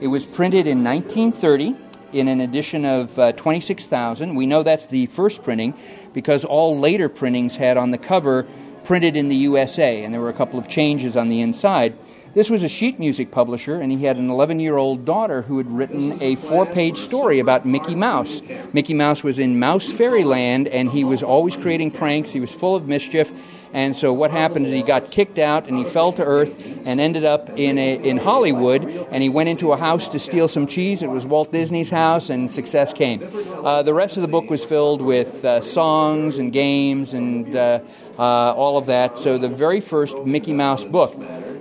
It 0.00 0.06
was 0.06 0.24
printed 0.24 0.68
in 0.68 0.84
1930 0.84 1.76
in 2.12 2.28
an 2.28 2.40
edition 2.40 2.84
of 2.84 3.18
uh, 3.18 3.32
26,000. 3.32 4.36
We 4.36 4.46
know 4.46 4.62
that's 4.62 4.86
the 4.86 5.06
first 5.06 5.42
printing 5.42 5.74
because 6.12 6.44
all 6.44 6.78
later 6.78 7.08
printings 7.08 7.56
had 7.56 7.76
on 7.76 7.90
the 7.90 7.98
cover 7.98 8.46
printed 8.84 9.16
in 9.16 9.28
the 9.28 9.36
USA, 9.36 10.04
and 10.04 10.14
there 10.14 10.20
were 10.20 10.30
a 10.30 10.34
couple 10.34 10.60
of 10.60 10.68
changes 10.68 11.16
on 11.16 11.28
the 11.28 11.40
inside. 11.40 11.98
This 12.38 12.50
was 12.50 12.62
a 12.62 12.68
sheet 12.68 13.00
music 13.00 13.32
publisher, 13.32 13.80
and 13.80 13.90
he 13.90 14.04
had 14.04 14.16
an 14.16 14.30
11 14.30 14.60
year 14.60 14.76
old 14.76 15.04
daughter 15.04 15.42
who 15.42 15.58
had 15.58 15.68
written 15.68 16.22
a 16.22 16.36
four 16.36 16.66
page 16.66 16.96
story 16.96 17.40
about 17.40 17.66
Mickey 17.66 17.96
Mouse. 17.96 18.42
Mickey 18.72 18.94
Mouse 18.94 19.24
was 19.24 19.40
in 19.40 19.58
Mouse 19.58 19.90
Fairyland, 19.90 20.68
and 20.68 20.88
he 20.88 21.02
was 21.02 21.24
always 21.24 21.56
creating 21.56 21.90
pranks, 21.90 22.30
he 22.30 22.38
was 22.38 22.54
full 22.54 22.76
of 22.76 22.86
mischief. 22.86 23.32
And 23.72 23.94
so 23.94 24.12
what 24.12 24.30
happened 24.30 24.66
is 24.66 24.72
he 24.72 24.82
got 24.82 25.10
kicked 25.10 25.38
out 25.38 25.68
and 25.68 25.76
he 25.76 25.84
fell 25.84 26.12
to 26.12 26.24
earth 26.24 26.56
and 26.86 27.00
ended 27.00 27.24
up 27.24 27.50
in 27.50 27.76
a, 27.76 27.96
in 27.96 28.16
Hollywood 28.16 28.84
and 29.10 29.22
he 29.22 29.28
went 29.28 29.48
into 29.48 29.72
a 29.72 29.76
house 29.76 30.08
to 30.08 30.18
steal 30.18 30.48
some 30.48 30.66
cheese. 30.66 31.02
It 31.02 31.10
was 31.10 31.26
Walt 31.26 31.52
Disney's 31.52 31.90
house 31.90 32.30
and 32.30 32.50
success 32.50 32.94
came. 32.94 33.22
Uh, 33.64 33.82
the 33.82 33.92
rest 33.92 34.16
of 34.16 34.22
the 34.22 34.28
book 34.28 34.48
was 34.48 34.64
filled 34.64 35.02
with 35.02 35.44
uh, 35.44 35.60
songs 35.60 36.38
and 36.38 36.52
games 36.52 37.12
and 37.12 37.54
uh, 37.54 37.80
uh, 38.18 38.52
all 38.52 38.76
of 38.76 38.86
that. 38.86 39.18
So 39.18 39.38
the 39.38 39.48
very 39.48 39.80
first 39.80 40.18
Mickey 40.24 40.52
Mouse 40.52 40.84
book. 40.84 41.16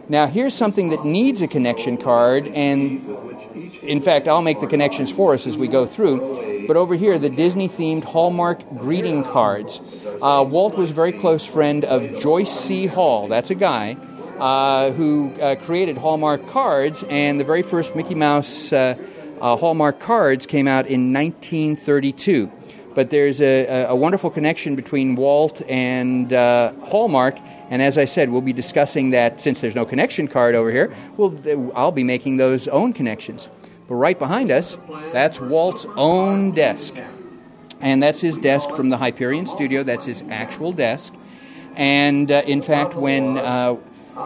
Now 0.09 0.25
here's 0.27 0.53
something 0.53 0.89
that 0.89 1.05
needs 1.05 1.41
a 1.41 1.47
connection 1.47 1.97
card 1.97 2.47
and 2.47 3.17
in 3.81 4.01
fact, 4.01 4.27
I'll 4.27 4.41
make 4.41 4.59
the 4.59 4.67
connections 4.67 5.11
for 5.11 5.33
us 5.33 5.47
as 5.47 5.57
we 5.57 5.67
go 5.67 5.85
through. 5.85 6.65
But 6.67 6.75
over 6.75 6.95
here, 6.95 7.17
the 7.17 7.29
Disney 7.29 7.69
themed 7.69 8.03
Hallmark 8.03 8.77
greeting 8.77 9.23
cards. 9.23 9.79
Uh, 10.21 10.45
Walt 10.47 10.75
was 10.75 10.91
a 10.91 10.93
very 10.93 11.13
close 11.13 11.45
friend 11.45 11.85
of 11.85 12.19
Joyce 12.19 12.51
C. 12.51 12.85
Hall. 12.85 13.27
That's 13.27 13.49
a 13.49 13.55
guy 13.55 13.95
uh, 14.39 14.91
who 14.91 15.33
uh, 15.41 15.55
created 15.55 15.97
Hallmark 15.97 16.47
cards, 16.49 17.03
and 17.09 17.39
the 17.39 17.43
very 17.43 17.63
first 17.63 17.95
Mickey 17.95 18.15
Mouse 18.15 18.73
uh, 18.73 18.95
uh, 19.41 19.55
Hallmark 19.55 19.99
cards 19.99 20.45
came 20.45 20.67
out 20.67 20.87
in 20.87 21.13
1932. 21.13 22.51
But 22.97 23.11
there's 23.11 23.41
a, 23.41 23.85
a 23.89 23.95
wonderful 23.95 24.31
connection 24.31 24.75
between 24.75 25.13
Walt 25.13 25.61
and 25.69 26.33
uh, 26.33 26.73
Hallmark, 26.85 27.37
and 27.69 27.79
as 27.79 27.95
I 27.95 28.05
said, 28.05 28.31
we'll 28.31 28.41
be 28.41 28.53
discussing 28.53 29.11
that 29.11 29.39
since 29.39 29.61
there's 29.61 29.75
no 29.75 29.85
connection 29.85 30.27
card 30.27 30.55
over 30.55 30.71
here. 30.71 30.91
We'll, 31.15 31.71
I'll 31.75 31.91
be 31.91 32.03
making 32.03 32.37
those 32.37 32.67
own 32.67 32.93
connections. 32.93 33.49
But 33.87 33.93
right 33.97 34.17
behind 34.17 34.49
us, 34.49 34.79
that's 35.13 35.39
Walt's 35.39 35.85
own 35.95 36.53
desk. 36.53 36.95
And 37.81 38.01
that's 38.01 38.19
his 38.19 38.35
desk 38.39 38.71
from 38.71 38.89
the 38.89 38.97
Hyperion 38.97 39.45
studio. 39.45 39.83
That's 39.83 40.05
his 40.05 40.23
actual 40.31 40.71
desk. 40.71 41.13
And 41.75 42.31
uh, 42.31 42.41
in 42.47 42.63
fact, 42.63 42.95
when 42.95 43.37
uh, 43.37 43.75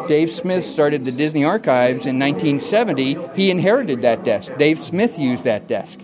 Dave 0.07 0.31
Smith 0.31 0.63
started 0.63 1.03
the 1.03 1.11
Disney 1.11 1.43
Archives 1.43 2.05
in 2.05 2.17
1970, 2.17 3.17
he 3.35 3.51
inherited 3.51 4.01
that 4.03 4.23
desk. 4.23 4.53
Dave 4.57 4.79
Smith 4.79 5.19
used 5.19 5.43
that 5.43 5.67
desk. 5.67 5.99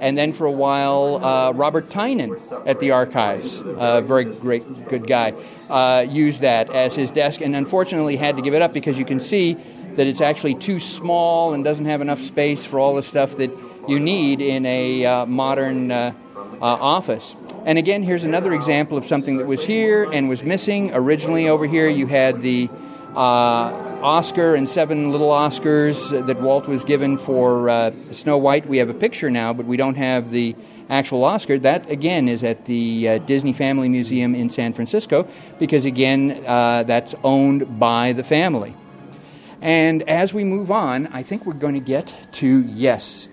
And 0.00 0.16
then 0.16 0.32
for 0.32 0.46
a 0.46 0.50
while, 0.50 1.22
uh, 1.22 1.52
Robert 1.52 1.90
Tieman 1.90 2.40
at 2.66 2.80
the 2.80 2.90
archives, 2.92 3.60
a 3.60 4.00
very 4.00 4.24
great, 4.24 4.88
good 4.88 5.06
guy, 5.06 5.34
uh, 5.68 6.06
used 6.08 6.40
that 6.40 6.70
as 6.70 6.94
his 6.94 7.10
desk 7.10 7.42
and 7.42 7.54
unfortunately 7.54 8.16
had 8.16 8.36
to 8.36 8.42
give 8.42 8.54
it 8.54 8.62
up 8.62 8.72
because 8.72 8.98
you 8.98 9.04
can 9.04 9.20
see 9.20 9.56
that 9.96 10.06
it's 10.06 10.20
actually 10.20 10.54
too 10.54 10.78
small 10.78 11.52
and 11.52 11.64
doesn't 11.64 11.84
have 11.84 12.00
enough 12.00 12.20
space 12.20 12.64
for 12.64 12.78
all 12.78 12.94
the 12.94 13.02
stuff 13.02 13.36
that 13.36 13.50
you 13.88 14.00
need 14.00 14.40
in 14.40 14.64
a 14.64 15.04
uh, 15.04 15.26
modern 15.26 15.90
uh, 15.90 16.14
uh, 16.60 16.64
office. 16.64 17.36
And 17.64 17.78
again, 17.78 18.02
here's 18.02 18.24
another 18.24 18.52
example 18.52 18.96
of 18.96 19.04
something 19.04 19.36
that 19.36 19.46
was 19.46 19.64
here 19.64 20.10
and 20.10 20.28
was 20.28 20.42
missing. 20.44 20.94
Originally, 20.94 21.48
over 21.48 21.66
here, 21.66 21.88
you 21.88 22.06
had 22.06 22.40
the 22.42 22.70
uh, 23.14 23.89
Oscar 24.02 24.54
and 24.54 24.68
seven 24.68 25.10
little 25.10 25.30
Oscars 25.30 26.26
that 26.26 26.40
Walt 26.40 26.66
was 26.66 26.84
given 26.84 27.18
for 27.18 27.68
uh, 27.68 27.92
Snow 28.12 28.38
White. 28.38 28.66
We 28.66 28.78
have 28.78 28.88
a 28.88 28.94
picture 28.94 29.30
now, 29.30 29.52
but 29.52 29.66
we 29.66 29.76
don't 29.76 29.96
have 29.96 30.30
the 30.30 30.56
actual 30.88 31.24
Oscar. 31.24 31.58
That, 31.58 31.90
again, 31.90 32.28
is 32.28 32.42
at 32.42 32.64
the 32.64 33.08
uh, 33.08 33.18
Disney 33.18 33.52
Family 33.52 33.88
Museum 33.88 34.34
in 34.34 34.48
San 34.48 34.72
Francisco 34.72 35.28
because, 35.58 35.84
again, 35.84 36.42
uh, 36.46 36.84
that's 36.84 37.14
owned 37.24 37.78
by 37.78 38.12
the 38.12 38.24
family. 38.24 38.74
And 39.60 40.02
as 40.08 40.32
we 40.32 40.44
move 40.44 40.70
on, 40.70 41.06
I 41.08 41.22
think 41.22 41.44
we're 41.44 41.52
going 41.52 41.74
to 41.74 41.80
get 41.80 42.14
to 42.32 42.62
yes. 42.62 43.28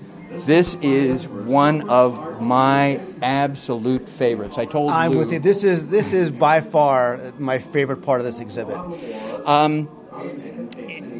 This 0.45 0.75
is 0.81 1.27
one 1.27 1.89
of 1.89 2.41
my 2.41 2.99
absolute 3.21 4.09
favorites. 4.09 4.57
I 4.57 4.65
told 4.65 4.91
I'm 4.91 5.13
Lou- 5.13 5.19
with 5.19 5.31
you. 5.31 5.39
This 5.39 5.63
is 5.63 5.87
this 5.87 6.11
is 6.11 6.31
by 6.31 6.59
far 6.59 7.31
my 7.39 7.59
favorite 7.59 8.01
part 8.01 8.19
of 8.19 8.25
this 8.25 8.41
exhibit. 8.41 8.75
Um, 9.47 9.89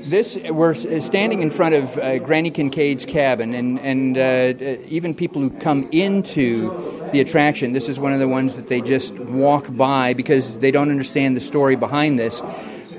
this 0.09 0.37
we're 0.49 0.73
standing 0.73 1.41
in 1.41 1.51
front 1.51 1.75
of 1.75 1.97
uh, 1.97 2.19
Granny 2.19 2.51
Kincaid's 2.51 3.05
cabin, 3.05 3.53
and 3.53 3.79
and 3.79 4.17
uh, 4.17 4.21
uh, 4.21 4.77
even 4.87 5.13
people 5.13 5.41
who 5.41 5.49
come 5.49 5.87
into 5.91 6.69
the 7.11 7.19
attraction, 7.19 7.73
this 7.73 7.89
is 7.89 7.99
one 7.99 8.13
of 8.13 8.19
the 8.19 8.27
ones 8.27 8.55
that 8.55 8.67
they 8.67 8.81
just 8.81 9.13
walk 9.15 9.67
by 9.75 10.13
because 10.13 10.57
they 10.59 10.71
don't 10.71 10.89
understand 10.89 11.35
the 11.35 11.41
story 11.41 11.75
behind 11.75 12.19
this. 12.19 12.41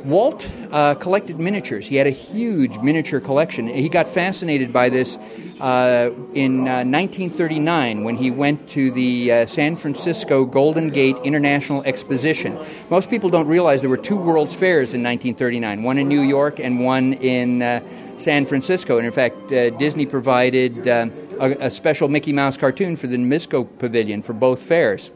Walt 0.04 0.50
uh, 0.70 0.94
collected 0.94 1.38
miniatures. 1.38 1.87
He 1.87 1.96
had 1.96 2.06
a 2.06 2.11
huge 2.11 2.78
miniature 2.78 3.20
collection. 3.20 3.66
He 3.66 3.88
got 3.88 4.11
fascinated 4.11 4.72
by 4.72 4.88
this 4.88 5.16
uh, 5.61 6.11
in 6.34 6.68
uh, 6.68 6.84
1939 6.84 8.04
when 8.04 8.16
he 8.16 8.30
went 8.30 8.68
to 8.68 8.90
the 8.92 9.32
uh, 9.32 9.46
San 9.46 9.76
Francisco 9.76 10.44
Golden 10.44 10.90
Gate 10.90 11.16
International 11.24 11.82
Exposition. 11.84 12.58
Most 12.90 13.11
people 13.11 13.28
don't 13.28 13.48
realize 13.48 13.80
there 13.80 13.90
were 13.90 13.96
two 13.96 14.16
World's 14.16 14.54
Fairs 14.54 14.94
in 14.94 15.02
1939 15.02 15.82
one 15.82 15.98
in 15.98 16.08
New 16.08 16.20
York 16.20 16.61
and 16.61 16.80
one 16.80 17.14
in 17.14 17.62
uh, 17.62 17.80
San 18.18 18.46
Francisco. 18.46 18.98
And 18.98 19.06
in 19.06 19.12
fact, 19.12 19.52
uh, 19.52 19.70
Disney 19.70 20.06
provided 20.06 20.87
uh, 20.87 21.08
a, 21.40 21.50
a 21.66 21.70
special 21.70 22.08
Mickey 22.08 22.32
Mouse 22.32 22.56
cartoon 22.56 22.96
for 22.96 23.06
the 23.06 23.16
Nabisco 23.16 23.66
Pavilion 23.78 24.22
for 24.22 24.32
both 24.32 24.62
fairs. 24.62 25.11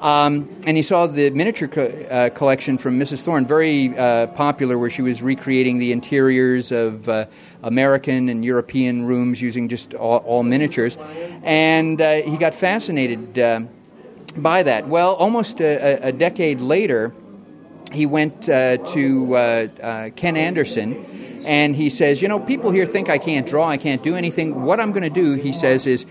Um, 0.00 0.60
and 0.66 0.76
he 0.76 0.82
saw 0.82 1.06
the 1.06 1.30
miniature 1.30 1.68
co- 1.68 1.86
uh, 1.86 2.28
collection 2.30 2.76
from 2.76 3.00
Mrs. 3.00 3.22
Thorne, 3.22 3.46
very 3.46 3.96
uh, 3.96 4.26
popular, 4.28 4.78
where 4.78 4.90
she 4.90 5.02
was 5.02 5.22
recreating 5.22 5.78
the 5.78 5.92
interiors 5.92 6.70
of 6.70 7.08
uh, 7.08 7.26
American 7.62 8.28
and 8.28 8.44
European 8.44 9.06
rooms 9.06 9.40
using 9.40 9.68
just 9.68 9.94
all, 9.94 10.18
all 10.18 10.42
miniatures. 10.42 10.98
And 11.42 12.00
uh, 12.00 12.22
he 12.22 12.36
got 12.36 12.54
fascinated 12.54 13.38
uh, 13.38 13.60
by 14.36 14.62
that. 14.64 14.86
Well, 14.86 15.14
almost 15.14 15.60
a, 15.60 16.08
a 16.08 16.12
decade 16.12 16.60
later, 16.60 17.14
he 17.92 18.04
went 18.04 18.48
uh, 18.48 18.76
to 18.78 19.70
Ken 20.16 20.36
Anderson 20.36 21.42
and 21.46 21.76
he 21.76 21.88
says, 21.88 22.20
You 22.20 22.28
know, 22.28 22.40
people 22.40 22.72
here 22.72 22.84
think 22.84 23.08
I 23.08 23.18
can't 23.18 23.46
draw, 23.46 23.68
I 23.68 23.76
can't 23.76 24.02
do 24.02 24.16
anything. 24.16 24.64
What 24.64 24.80
I'm 24.80 24.90
going 24.90 25.04
to 25.04 25.10
do, 25.10 25.34
he 25.34 25.52
says, 25.52 25.86
is 25.86 26.04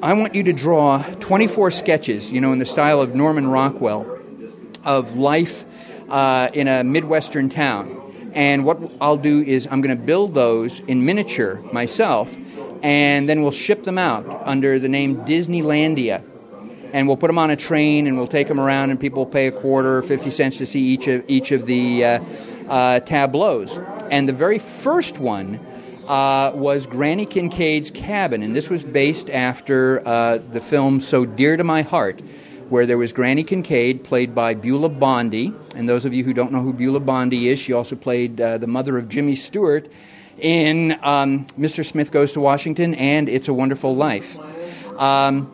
I 0.00 0.12
want 0.12 0.36
you 0.36 0.44
to 0.44 0.52
draw 0.52 1.02
24 1.02 1.72
sketches, 1.72 2.30
you 2.30 2.40
know, 2.40 2.52
in 2.52 2.60
the 2.60 2.66
style 2.66 3.00
of 3.00 3.16
Norman 3.16 3.48
Rockwell, 3.48 4.20
of 4.84 5.16
life 5.16 5.64
uh, 6.08 6.50
in 6.54 6.68
a 6.68 6.84
Midwestern 6.84 7.48
town. 7.48 8.30
And 8.32 8.64
what 8.64 8.78
I'll 9.00 9.16
do 9.16 9.42
is 9.42 9.66
I'm 9.68 9.80
going 9.80 9.96
to 9.96 10.00
build 10.00 10.34
those 10.34 10.78
in 10.80 11.04
miniature 11.04 11.56
myself, 11.72 12.36
and 12.80 13.28
then 13.28 13.42
we'll 13.42 13.50
ship 13.50 13.82
them 13.82 13.98
out 13.98 14.24
under 14.46 14.78
the 14.78 14.88
name 14.88 15.16
Disneylandia 15.24 16.22
and 16.92 17.06
we'll 17.06 17.16
put 17.16 17.26
them 17.26 17.38
on 17.38 17.50
a 17.50 17.56
train 17.56 18.06
and 18.06 18.16
we'll 18.16 18.26
take 18.26 18.48
them 18.48 18.58
around 18.58 18.90
and 18.90 18.98
people 18.98 19.26
pay 19.26 19.46
a 19.48 19.52
quarter 19.52 19.98
or 19.98 20.02
50 20.02 20.30
cents 20.30 20.56
to 20.58 20.64
see 20.64 20.80
each 20.80 21.06
of, 21.06 21.22
each 21.28 21.52
of 21.52 21.66
the 21.66 22.04
uh, 22.04 22.20
uh, 22.68 23.00
tableaus. 23.00 23.78
And 24.10 24.26
the 24.26 24.32
very 24.32 24.58
first 24.58 25.18
one 25.18 25.60
uh, 26.08 26.52
was 26.54 26.86
Granny 26.86 27.26
Kincaid's 27.26 27.90
Cabin, 27.90 28.42
and 28.42 28.56
this 28.56 28.70
was 28.70 28.84
based 28.84 29.28
after 29.30 30.06
uh, 30.08 30.38
the 30.38 30.60
film 30.60 31.00
So 31.00 31.26
Dear 31.26 31.56
to 31.56 31.64
My 31.64 31.82
Heart, 31.82 32.22
where 32.70 32.86
there 32.86 32.98
was 32.98 33.12
Granny 33.12 33.44
Kincaid, 33.44 34.04
played 34.04 34.34
by 34.34 34.54
Beulah 34.54 34.88
Bondi. 34.88 35.52
And 35.74 35.88
those 35.88 36.04
of 36.04 36.14
you 36.14 36.24
who 36.24 36.32
don't 36.32 36.50
know 36.50 36.62
who 36.62 36.72
Beulah 36.72 37.00
Bondi 37.00 37.48
is, 37.48 37.58
she 37.58 37.72
also 37.72 37.94
played 37.94 38.40
uh, 38.40 38.58
the 38.58 38.66
mother 38.66 38.96
of 38.96 39.08
Jimmy 39.08 39.36
Stewart 39.36 39.88
in 40.38 40.98
um, 41.02 41.46
Mr. 41.58 41.84
Smith 41.84 42.10
Goes 42.10 42.32
to 42.32 42.40
Washington 42.40 42.94
and 42.94 43.28
It's 43.28 43.48
a 43.48 43.54
Wonderful 43.54 43.94
Life. 43.94 44.38
Um, 44.98 45.52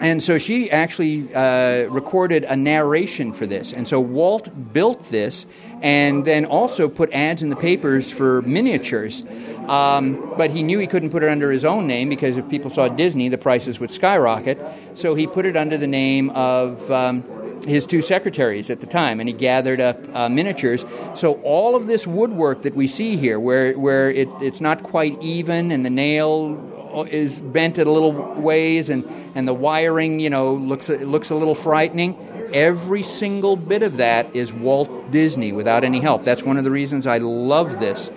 and 0.00 0.22
so 0.22 0.38
she 0.38 0.70
actually 0.70 1.32
uh, 1.34 1.84
recorded 1.88 2.44
a 2.44 2.56
narration 2.56 3.32
for 3.32 3.46
this. 3.46 3.72
And 3.72 3.86
so 3.86 4.00
Walt 4.00 4.72
built 4.72 5.10
this 5.10 5.46
and 5.82 6.24
then 6.24 6.44
also 6.44 6.88
put 6.88 7.12
ads 7.12 7.42
in 7.42 7.48
the 7.48 7.56
papers 7.56 8.10
for 8.10 8.42
miniatures. 8.42 9.24
Um, 9.68 10.34
but 10.36 10.50
he 10.50 10.62
knew 10.62 10.78
he 10.78 10.86
couldn't 10.86 11.10
put 11.10 11.22
it 11.22 11.28
under 11.28 11.50
his 11.50 11.64
own 11.64 11.86
name 11.86 12.08
because 12.08 12.36
if 12.36 12.48
people 12.48 12.70
saw 12.70 12.88
Disney, 12.88 13.28
the 13.28 13.38
prices 13.38 13.80
would 13.80 13.90
skyrocket. 13.90 14.58
So 14.94 15.14
he 15.14 15.26
put 15.26 15.46
it 15.46 15.56
under 15.56 15.78
the 15.78 15.86
name 15.86 16.30
of 16.30 16.90
um, 16.90 17.24
his 17.66 17.86
two 17.86 18.02
secretaries 18.02 18.70
at 18.70 18.80
the 18.80 18.86
time, 18.86 19.20
and 19.20 19.28
he 19.28 19.34
gathered 19.34 19.80
up 19.80 19.98
uh, 20.14 20.28
miniatures. 20.28 20.84
So 21.14 21.34
all 21.42 21.76
of 21.76 21.86
this 21.86 22.06
woodwork 22.06 22.62
that 22.62 22.74
we 22.74 22.86
see 22.86 23.16
here, 23.16 23.40
where 23.40 23.72
where 23.78 24.10
it, 24.10 24.28
it's 24.40 24.60
not 24.60 24.82
quite 24.82 25.20
even, 25.22 25.72
and 25.72 25.84
the 25.84 25.90
nail 25.90 26.56
is 27.02 27.40
bent 27.40 27.78
a 27.78 27.84
little 27.84 28.12
ways, 28.12 28.88
and, 28.88 29.04
and 29.34 29.48
the 29.48 29.54
wiring, 29.54 30.20
you 30.20 30.30
know, 30.30 30.54
looks 30.54 30.88
looks 30.88 31.30
a 31.30 31.34
little 31.34 31.54
frightening. 31.54 32.16
Every 32.52 33.02
single 33.02 33.56
bit 33.56 33.82
of 33.82 33.96
that 33.96 34.34
is 34.34 34.52
Walt 34.52 35.10
Disney 35.10 35.52
without 35.52 35.82
any 35.82 36.00
help. 36.00 36.24
That's 36.24 36.44
one 36.44 36.56
of 36.56 36.64
the 36.64 36.70
reasons 36.70 37.06
I 37.06 37.18
love 37.18 37.80
this. 37.80 38.10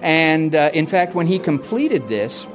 And 0.00 0.54
uh, 0.54 0.70
in 0.72 0.86
fact, 0.86 1.14
when 1.14 1.26
he 1.26 1.38
completed 1.38 2.08
this, 2.08 2.46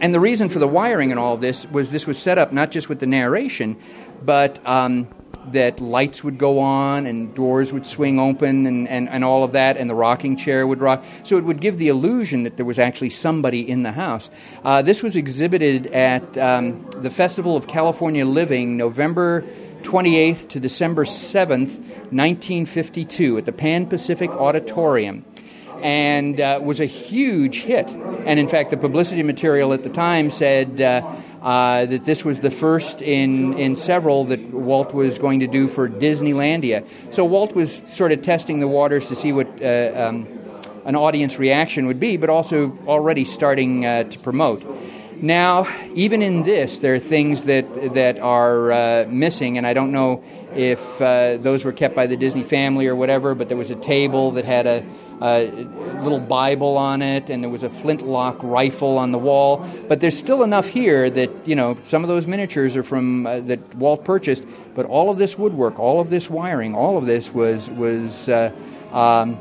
and 0.00 0.14
the 0.14 0.20
reason 0.20 0.48
for 0.48 0.58
the 0.58 0.68
wiring 0.68 1.10
and 1.10 1.18
all 1.18 1.34
of 1.34 1.40
this 1.40 1.66
was 1.66 1.90
this 1.90 2.06
was 2.06 2.18
set 2.18 2.38
up 2.38 2.52
not 2.52 2.70
just 2.70 2.88
with 2.88 3.00
the 3.00 3.06
narration, 3.06 3.76
but 4.22 4.64
um, 4.66 5.08
that 5.52 5.80
lights 5.80 6.22
would 6.24 6.38
go 6.38 6.58
on 6.58 7.06
and 7.06 7.34
doors 7.34 7.72
would 7.72 7.86
swing 7.86 8.18
open 8.18 8.66
and, 8.66 8.88
and, 8.88 9.08
and 9.08 9.24
all 9.24 9.44
of 9.44 9.52
that, 9.52 9.76
and 9.76 9.88
the 9.88 9.94
rocking 9.94 10.36
chair 10.36 10.66
would 10.66 10.80
rock. 10.80 11.04
So 11.22 11.36
it 11.36 11.44
would 11.44 11.60
give 11.60 11.78
the 11.78 11.88
illusion 11.88 12.42
that 12.44 12.56
there 12.56 12.66
was 12.66 12.78
actually 12.78 13.10
somebody 13.10 13.68
in 13.68 13.82
the 13.82 13.92
house. 13.92 14.30
Uh, 14.64 14.82
this 14.82 15.02
was 15.02 15.16
exhibited 15.16 15.88
at 15.88 16.36
um, 16.38 16.88
the 16.90 17.10
Festival 17.10 17.56
of 17.56 17.66
California 17.66 18.24
Living, 18.24 18.76
November 18.76 19.44
28th 19.82 20.48
to 20.48 20.60
December 20.60 21.04
7th, 21.04 21.78
1952, 22.10 23.38
at 23.38 23.44
the 23.44 23.52
Pan 23.52 23.86
Pacific 23.86 24.30
Auditorium 24.30 25.24
and 25.82 26.40
uh, 26.40 26.60
was 26.62 26.80
a 26.80 26.86
huge 26.86 27.60
hit. 27.62 27.88
And 28.26 28.38
in 28.38 28.48
fact, 28.48 28.70
the 28.70 28.76
publicity 28.76 29.22
material 29.22 29.72
at 29.72 29.82
the 29.82 29.88
time 29.88 30.30
said 30.30 30.80
uh, 30.80 31.02
uh, 31.42 31.86
that 31.86 32.04
this 32.04 32.24
was 32.24 32.40
the 32.40 32.50
first 32.50 33.00
in, 33.00 33.56
in 33.58 33.76
several 33.76 34.24
that 34.24 34.40
Walt 34.52 34.92
was 34.92 35.18
going 35.18 35.40
to 35.40 35.46
do 35.46 35.68
for 35.68 35.88
Disneylandia. 35.88 36.86
So 37.12 37.24
Walt 37.24 37.54
was 37.54 37.82
sort 37.92 38.12
of 38.12 38.22
testing 38.22 38.60
the 38.60 38.68
waters 38.68 39.06
to 39.06 39.14
see 39.14 39.32
what 39.32 39.46
uh, 39.62 39.92
um, 39.94 40.26
an 40.84 40.96
audience 40.96 41.38
reaction 41.38 41.86
would 41.86 42.00
be, 42.00 42.16
but 42.16 42.30
also 42.30 42.76
already 42.86 43.24
starting 43.24 43.84
uh, 43.84 44.04
to 44.04 44.18
promote. 44.18 44.64
Now, 45.20 45.66
even 45.94 46.22
in 46.22 46.44
this, 46.44 46.78
there 46.78 46.94
are 46.94 47.00
things 47.00 47.42
that 47.44 47.94
that 47.94 48.20
are 48.20 48.70
uh, 48.70 49.06
missing, 49.08 49.58
and 49.58 49.66
I 49.66 49.74
don't 49.74 49.90
know 49.90 50.22
if 50.54 50.80
uh, 51.02 51.38
those 51.38 51.64
were 51.64 51.72
kept 51.72 51.96
by 51.96 52.06
the 52.06 52.16
Disney 52.16 52.44
family 52.44 52.86
or 52.86 52.94
whatever. 52.94 53.34
But 53.34 53.48
there 53.48 53.56
was 53.56 53.72
a 53.72 53.76
table 53.76 54.30
that 54.32 54.44
had 54.44 54.68
a, 54.68 54.86
a, 55.20 55.66
little 56.02 56.20
Bible 56.20 56.76
on 56.76 57.02
it, 57.02 57.28
and 57.28 57.42
there 57.42 57.50
was 57.50 57.62
a 57.62 57.70
flintlock 57.70 58.38
rifle 58.42 58.98
on 58.98 59.10
the 59.10 59.18
wall. 59.18 59.66
But 59.88 60.00
there's 60.00 60.18
still 60.18 60.42
enough 60.42 60.66
here 60.66 61.10
that 61.10 61.30
you 61.46 61.56
know 61.56 61.76
some 61.84 62.02
of 62.04 62.08
those 62.08 62.26
miniatures 62.26 62.76
are 62.76 62.82
from 62.82 63.26
uh, 63.26 63.40
that 63.40 63.74
Walt 63.74 64.04
purchased. 64.04 64.44
But 64.74 64.86
all 64.86 65.10
of 65.10 65.18
this 65.18 65.38
woodwork, 65.38 65.78
all 65.78 66.00
of 66.00 66.10
this 66.10 66.30
wiring, 66.30 66.74
all 66.74 66.96
of 66.96 67.06
this 67.06 67.32
was 67.32 67.68
was 67.70 68.28
uh, 68.28 68.52
um, 68.92 69.38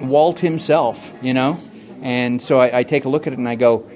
Walt 0.00 0.38
himself. 0.38 1.12
You 1.22 1.34
know, 1.34 1.60
and 2.02 2.40
so 2.40 2.60
I, 2.60 2.80
I 2.80 2.82
take 2.84 3.04
a 3.04 3.08
look 3.08 3.26
at 3.26 3.32
it 3.32 3.38
and 3.38 3.48
I 3.48 3.56
go 3.56 3.88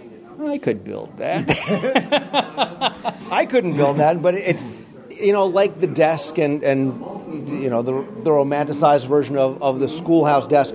I 0.46 0.58
could 0.58 0.84
build 0.84 1.16
that. 1.18 1.48
I 3.30 3.46
couldn't 3.46 3.76
build 3.76 3.98
that, 3.98 4.20
but 4.22 4.34
it's 4.34 4.64
you 5.10 5.32
know 5.32 5.46
like 5.46 5.80
the 5.80 5.86
desk 5.86 6.38
and 6.38 6.62
and 6.62 7.48
you 7.48 7.70
know 7.70 7.82
the 7.82 7.92
the 8.22 8.30
romanticized 8.30 9.06
version 9.08 9.36
of, 9.36 9.62
of 9.62 9.80
the 9.80 9.88
schoolhouse 9.88 10.46
desk. 10.46 10.74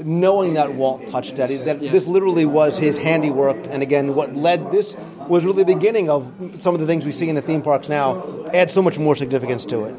Knowing 0.00 0.54
that 0.54 0.74
Walt 0.74 1.06
touched 1.08 1.36
that, 1.36 1.48
that 1.64 1.80
this 1.80 2.06
literally 2.06 2.44
was 2.44 2.78
his 2.78 2.96
handiwork, 2.98 3.56
and 3.70 3.82
again, 3.82 4.14
what 4.14 4.36
led 4.36 4.70
this 4.70 4.94
was 5.28 5.44
really 5.44 5.64
the 5.64 5.74
beginning 5.74 6.08
of 6.08 6.32
some 6.54 6.74
of 6.74 6.80
the 6.80 6.86
things 6.86 7.04
we 7.04 7.12
see 7.12 7.28
in 7.28 7.34
the 7.34 7.42
theme 7.42 7.62
parks 7.62 7.88
now. 7.88 8.44
Add 8.54 8.70
so 8.70 8.80
much 8.80 8.98
more 8.98 9.16
significance 9.16 9.64
to 9.66 9.84
it. 9.84 9.94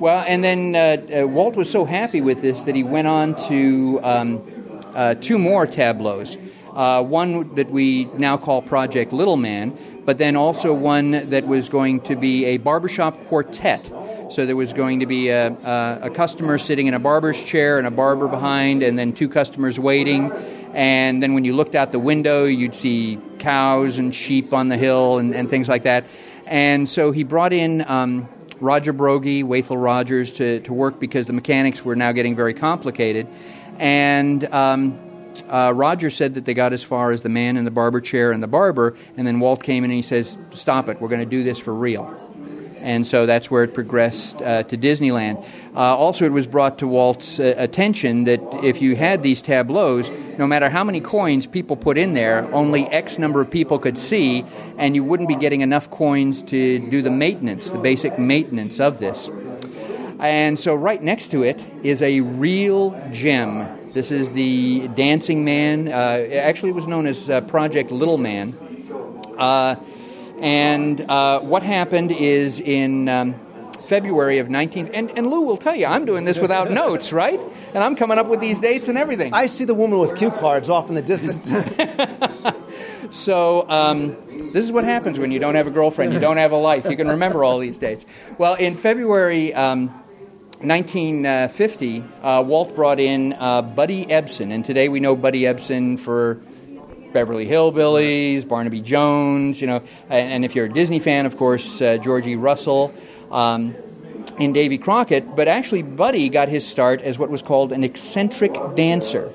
Well, 0.00 0.24
and 0.26 0.42
then 0.42 0.74
uh, 0.74 1.20
uh, 1.22 1.26
Walt 1.28 1.54
was 1.54 1.70
so 1.70 1.84
happy 1.84 2.20
with 2.20 2.40
this 2.40 2.62
that 2.62 2.74
he 2.74 2.82
went 2.82 3.06
on 3.06 3.36
to 3.48 4.00
um, 4.02 4.80
uh, 4.94 5.14
two 5.14 5.38
more 5.38 5.66
tableaus. 5.66 6.36
Uh, 6.74 7.02
one 7.02 7.54
that 7.54 7.70
we 7.70 8.06
now 8.16 8.38
call 8.38 8.62
Project 8.62 9.12
Little 9.12 9.36
Man, 9.36 9.76
but 10.06 10.16
then 10.16 10.36
also 10.36 10.72
one 10.72 11.10
that 11.28 11.46
was 11.46 11.68
going 11.68 12.00
to 12.00 12.16
be 12.16 12.46
a 12.46 12.56
barbershop 12.56 13.22
quartet. 13.26 13.92
So 14.30 14.46
there 14.46 14.56
was 14.56 14.72
going 14.72 15.00
to 15.00 15.06
be 15.06 15.28
a, 15.28 15.48
a, 15.48 15.98
a 16.04 16.10
customer 16.10 16.56
sitting 16.56 16.86
in 16.86 16.94
a 16.94 16.98
barber's 16.98 17.44
chair 17.44 17.76
and 17.76 17.86
a 17.86 17.90
barber 17.90 18.26
behind, 18.26 18.82
and 18.82 18.98
then 18.98 19.12
two 19.12 19.28
customers 19.28 19.78
waiting. 19.78 20.32
And 20.72 21.22
then 21.22 21.34
when 21.34 21.44
you 21.44 21.54
looked 21.54 21.74
out 21.74 21.90
the 21.90 21.98
window, 21.98 22.44
you'd 22.44 22.74
see 22.74 23.18
cows 23.38 23.98
and 23.98 24.14
sheep 24.14 24.54
on 24.54 24.68
the 24.68 24.78
hill 24.78 25.18
and, 25.18 25.34
and 25.34 25.50
things 25.50 25.68
like 25.68 25.82
that. 25.82 26.06
And 26.46 26.88
so 26.88 27.12
he 27.12 27.22
brought 27.22 27.52
in 27.52 27.84
um, 27.86 28.26
Roger 28.60 28.94
Broggie, 28.94 29.44
Wathel 29.44 29.76
Rogers, 29.76 30.32
to, 30.34 30.60
to 30.60 30.72
work 30.72 30.98
because 30.98 31.26
the 31.26 31.34
mechanics 31.34 31.84
were 31.84 31.96
now 31.96 32.12
getting 32.12 32.34
very 32.34 32.54
complicated. 32.54 33.28
And 33.78 34.44
um, 34.54 34.98
uh, 35.48 35.72
Roger 35.74 36.10
said 36.10 36.34
that 36.34 36.44
they 36.44 36.54
got 36.54 36.72
as 36.72 36.84
far 36.84 37.10
as 37.10 37.22
the 37.22 37.28
man 37.28 37.56
in 37.56 37.64
the 37.64 37.70
barber 37.70 38.00
chair 38.00 38.32
and 38.32 38.42
the 38.42 38.48
barber, 38.48 38.96
and 39.16 39.26
then 39.26 39.40
Walt 39.40 39.62
came 39.62 39.84
in 39.84 39.90
and 39.90 39.96
he 39.96 40.02
says, 40.02 40.36
Stop 40.50 40.88
it, 40.88 41.00
we're 41.00 41.08
going 41.08 41.20
to 41.20 41.26
do 41.26 41.42
this 41.42 41.58
for 41.58 41.74
real. 41.74 42.18
And 42.82 43.06
so 43.06 43.26
that's 43.26 43.48
where 43.48 43.62
it 43.62 43.74
progressed 43.74 44.42
uh, 44.42 44.64
to 44.64 44.76
Disneyland. 44.76 45.46
Uh, 45.74 45.96
also, 45.96 46.24
it 46.24 46.32
was 46.32 46.48
brought 46.48 46.78
to 46.78 46.88
Walt's 46.88 47.38
uh, 47.38 47.54
attention 47.56 48.24
that 48.24 48.40
if 48.64 48.82
you 48.82 48.96
had 48.96 49.22
these 49.22 49.40
tableaus, 49.40 50.10
no 50.36 50.48
matter 50.48 50.68
how 50.68 50.82
many 50.82 51.00
coins 51.00 51.46
people 51.46 51.76
put 51.76 51.96
in 51.96 52.14
there, 52.14 52.52
only 52.52 52.86
X 52.88 53.18
number 53.18 53.40
of 53.40 53.48
people 53.48 53.78
could 53.78 53.96
see, 53.96 54.44
and 54.78 54.96
you 54.96 55.04
wouldn't 55.04 55.28
be 55.28 55.36
getting 55.36 55.60
enough 55.60 55.90
coins 55.90 56.42
to 56.42 56.80
do 56.90 57.02
the 57.02 57.10
maintenance, 57.10 57.70
the 57.70 57.78
basic 57.78 58.18
maintenance 58.18 58.80
of 58.80 58.98
this. 58.98 59.30
And 60.22 60.56
so, 60.56 60.72
right 60.76 61.02
next 61.02 61.32
to 61.32 61.42
it 61.42 61.68
is 61.82 62.00
a 62.00 62.20
real 62.20 62.92
gem. 63.10 63.90
This 63.92 64.12
is 64.12 64.30
the 64.30 64.86
Dancing 64.94 65.44
Man. 65.44 65.88
Uh, 65.88 65.90
actually, 65.90 66.70
it 66.70 66.76
was 66.76 66.86
known 66.86 67.08
as 67.08 67.28
uh, 67.28 67.40
Project 67.40 67.90
Little 67.90 68.18
Man. 68.18 68.56
Uh, 69.36 69.74
and 70.38 71.00
uh, 71.10 71.40
what 71.40 71.64
happened 71.64 72.12
is 72.12 72.60
in 72.60 73.08
um, 73.08 73.34
February 73.84 74.38
of 74.38 74.48
19. 74.48 74.90
And, 74.94 75.10
and 75.18 75.26
Lou 75.26 75.40
will 75.40 75.56
tell 75.56 75.74
you, 75.74 75.86
I'm 75.86 76.04
doing 76.04 76.24
this 76.24 76.38
without 76.38 76.70
notes, 76.82 77.12
right? 77.12 77.40
And 77.74 77.82
I'm 77.82 77.96
coming 77.96 78.16
up 78.16 78.28
with 78.28 78.38
these 78.38 78.60
dates 78.60 78.86
and 78.86 78.96
everything. 78.96 79.34
I 79.34 79.46
see 79.46 79.64
the 79.64 79.74
woman 79.74 79.98
with 79.98 80.14
cue 80.14 80.30
cards 80.30 80.70
off 80.70 80.88
in 80.88 80.94
the 80.94 81.02
distance. 81.02 81.48
So 83.12 83.68
um, 83.68 84.16
this 84.52 84.64
is 84.64 84.72
what 84.72 84.84
happens 84.84 85.18
when 85.18 85.30
you 85.30 85.38
don't 85.38 85.54
have 85.54 85.66
a 85.66 85.70
girlfriend, 85.70 86.14
you 86.14 86.18
don't 86.18 86.38
have 86.38 86.52
a 86.52 86.56
life. 86.56 86.86
You 86.88 86.96
can 86.96 87.08
remember 87.08 87.44
all 87.44 87.58
these 87.58 87.76
dates. 87.76 88.06
Well, 88.38 88.54
in 88.54 88.74
February 88.74 89.52
um, 89.52 90.01
1950, 90.62 92.04
uh, 92.22 92.42
Walt 92.42 92.76
brought 92.76 93.00
in 93.00 93.32
uh, 93.32 93.62
Buddy 93.62 94.06
Ebsen, 94.06 94.52
and 94.52 94.64
today 94.64 94.88
we 94.88 95.00
know 95.00 95.16
Buddy 95.16 95.42
Ebsen 95.42 95.98
for 95.98 96.34
Beverly 97.12 97.46
Hillbillies, 97.46 98.46
Barnaby 98.46 98.80
Jones, 98.80 99.60
you 99.60 99.66
know, 99.66 99.82
and, 100.08 100.32
and 100.32 100.44
if 100.44 100.54
you're 100.54 100.66
a 100.66 100.72
Disney 100.72 101.00
fan, 101.00 101.26
of 101.26 101.36
course, 101.36 101.82
uh, 101.82 101.96
Georgie 101.96 102.36
Russell. 102.36 102.94
Um, 103.30 103.74
in 104.38 104.52
Davy 104.52 104.78
Crockett, 104.78 105.34
but 105.34 105.46
actually 105.48 105.82
Buddy 105.82 106.28
got 106.28 106.48
his 106.48 106.66
start 106.66 107.02
as 107.02 107.18
what 107.18 107.28
was 107.28 107.42
called 107.42 107.72
an 107.72 107.84
eccentric 107.84 108.54
dancer. 108.74 109.32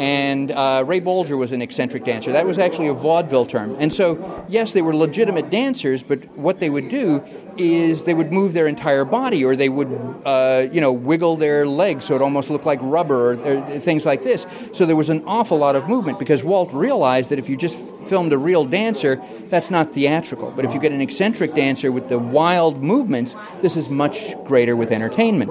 And 0.00 0.50
uh, 0.50 0.82
Ray 0.86 1.02
Bolger 1.02 1.36
was 1.36 1.52
an 1.52 1.60
eccentric 1.60 2.04
dancer. 2.04 2.32
That 2.32 2.46
was 2.46 2.58
actually 2.58 2.88
a 2.88 2.94
vaudeville 2.94 3.44
term. 3.44 3.76
And 3.78 3.92
so, 3.92 4.42
yes, 4.48 4.72
they 4.72 4.80
were 4.80 4.96
legitimate 4.96 5.50
dancers, 5.50 6.02
but 6.02 6.24
what 6.38 6.58
they 6.58 6.70
would 6.70 6.88
do 6.88 7.22
is 7.58 8.04
they 8.04 8.14
would 8.14 8.32
move 8.32 8.54
their 8.54 8.66
entire 8.66 9.04
body, 9.04 9.44
or 9.44 9.54
they 9.56 9.68
would, 9.68 9.88
uh, 10.24 10.68
you 10.72 10.80
know, 10.80 10.90
wiggle 10.90 11.36
their 11.36 11.66
legs 11.66 12.06
so 12.06 12.16
it 12.16 12.22
almost 12.22 12.48
looked 12.48 12.64
like 12.64 12.78
rubber, 12.80 13.34
or, 13.34 13.46
or 13.46 13.78
things 13.78 14.06
like 14.06 14.22
this. 14.22 14.46
So 14.72 14.86
there 14.86 14.96
was 14.96 15.10
an 15.10 15.22
awful 15.26 15.58
lot 15.58 15.76
of 15.76 15.86
movement 15.86 16.18
because 16.18 16.42
Walt 16.42 16.72
realized 16.72 17.28
that 17.28 17.38
if 17.38 17.50
you 17.50 17.58
just 17.58 17.76
filmed 18.06 18.32
a 18.32 18.38
real 18.38 18.64
dancer, 18.64 19.20
that's 19.50 19.70
not 19.70 19.92
theatrical. 19.92 20.50
But 20.50 20.64
if 20.64 20.72
you 20.72 20.80
get 20.80 20.92
an 20.92 21.02
eccentric 21.02 21.52
dancer 21.52 21.92
with 21.92 22.08
the 22.08 22.18
wild 22.18 22.82
movements, 22.82 23.36
this 23.60 23.76
is 23.76 23.90
much 23.90 24.34
greater 24.44 24.76
with 24.76 24.92
entertainment. 24.92 25.50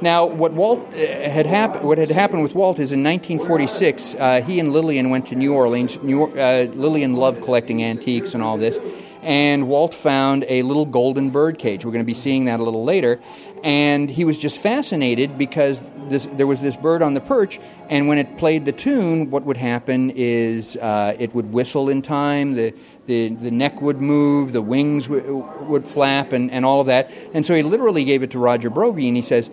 Now, 0.00 0.26
what 0.26 0.52
Walt 0.52 0.94
uh, 0.94 0.98
had 0.98 1.46
happened, 1.46 1.84
what 1.84 1.98
had 1.98 2.10
happened 2.10 2.42
with 2.42 2.54
Walt 2.54 2.78
is 2.78 2.92
in 2.92 3.02
1946, 3.02 4.14
uh, 4.14 4.40
he 4.42 4.58
and 4.58 4.72
Lillian 4.72 5.10
went 5.10 5.26
to 5.26 5.34
New 5.34 5.54
Orleans. 5.54 6.00
New, 6.02 6.24
uh, 6.24 6.68
Lillian 6.72 7.14
loved 7.14 7.42
collecting 7.42 7.82
antiques 7.82 8.34
and 8.34 8.42
all 8.42 8.56
this, 8.56 8.78
and 9.22 9.68
Walt 9.68 9.94
found 9.94 10.44
a 10.48 10.62
little 10.62 10.86
golden 10.86 11.30
bird 11.30 11.58
cage. 11.58 11.84
We're 11.84 11.92
going 11.92 12.04
to 12.04 12.06
be 12.06 12.14
seeing 12.14 12.46
that 12.46 12.60
a 12.60 12.62
little 12.62 12.84
later, 12.84 13.20
and 13.62 14.10
he 14.10 14.24
was 14.24 14.38
just 14.38 14.60
fascinated 14.60 15.38
because 15.38 15.82
this, 16.08 16.26
there 16.26 16.46
was 16.46 16.60
this 16.60 16.76
bird 16.76 17.02
on 17.02 17.14
the 17.14 17.20
perch, 17.20 17.58
and 17.88 18.08
when 18.08 18.18
it 18.18 18.36
played 18.36 18.64
the 18.64 18.72
tune, 18.72 19.30
what 19.30 19.44
would 19.44 19.56
happen 19.56 20.10
is 20.14 20.76
uh, 20.76 21.16
it 21.18 21.34
would 21.34 21.52
whistle 21.52 21.88
in 21.88 22.02
time. 22.02 22.54
The 22.54 22.74
the, 23.06 23.28
the 23.28 23.50
neck 23.50 23.82
would 23.82 24.00
move, 24.00 24.52
the 24.52 24.62
wings 24.62 25.08
w- 25.08 25.46
would 25.60 25.86
flap, 25.86 26.32
and, 26.32 26.50
and 26.50 26.64
all 26.64 26.80
of 26.80 26.86
that. 26.86 27.10
And 27.34 27.44
so 27.44 27.54
he 27.54 27.62
literally 27.62 28.04
gave 28.04 28.22
it 28.22 28.30
to 28.30 28.38
Roger 28.38 28.70
Broggie, 28.70 29.08
and 29.08 29.16
he 29.16 29.22
says, 29.22 29.50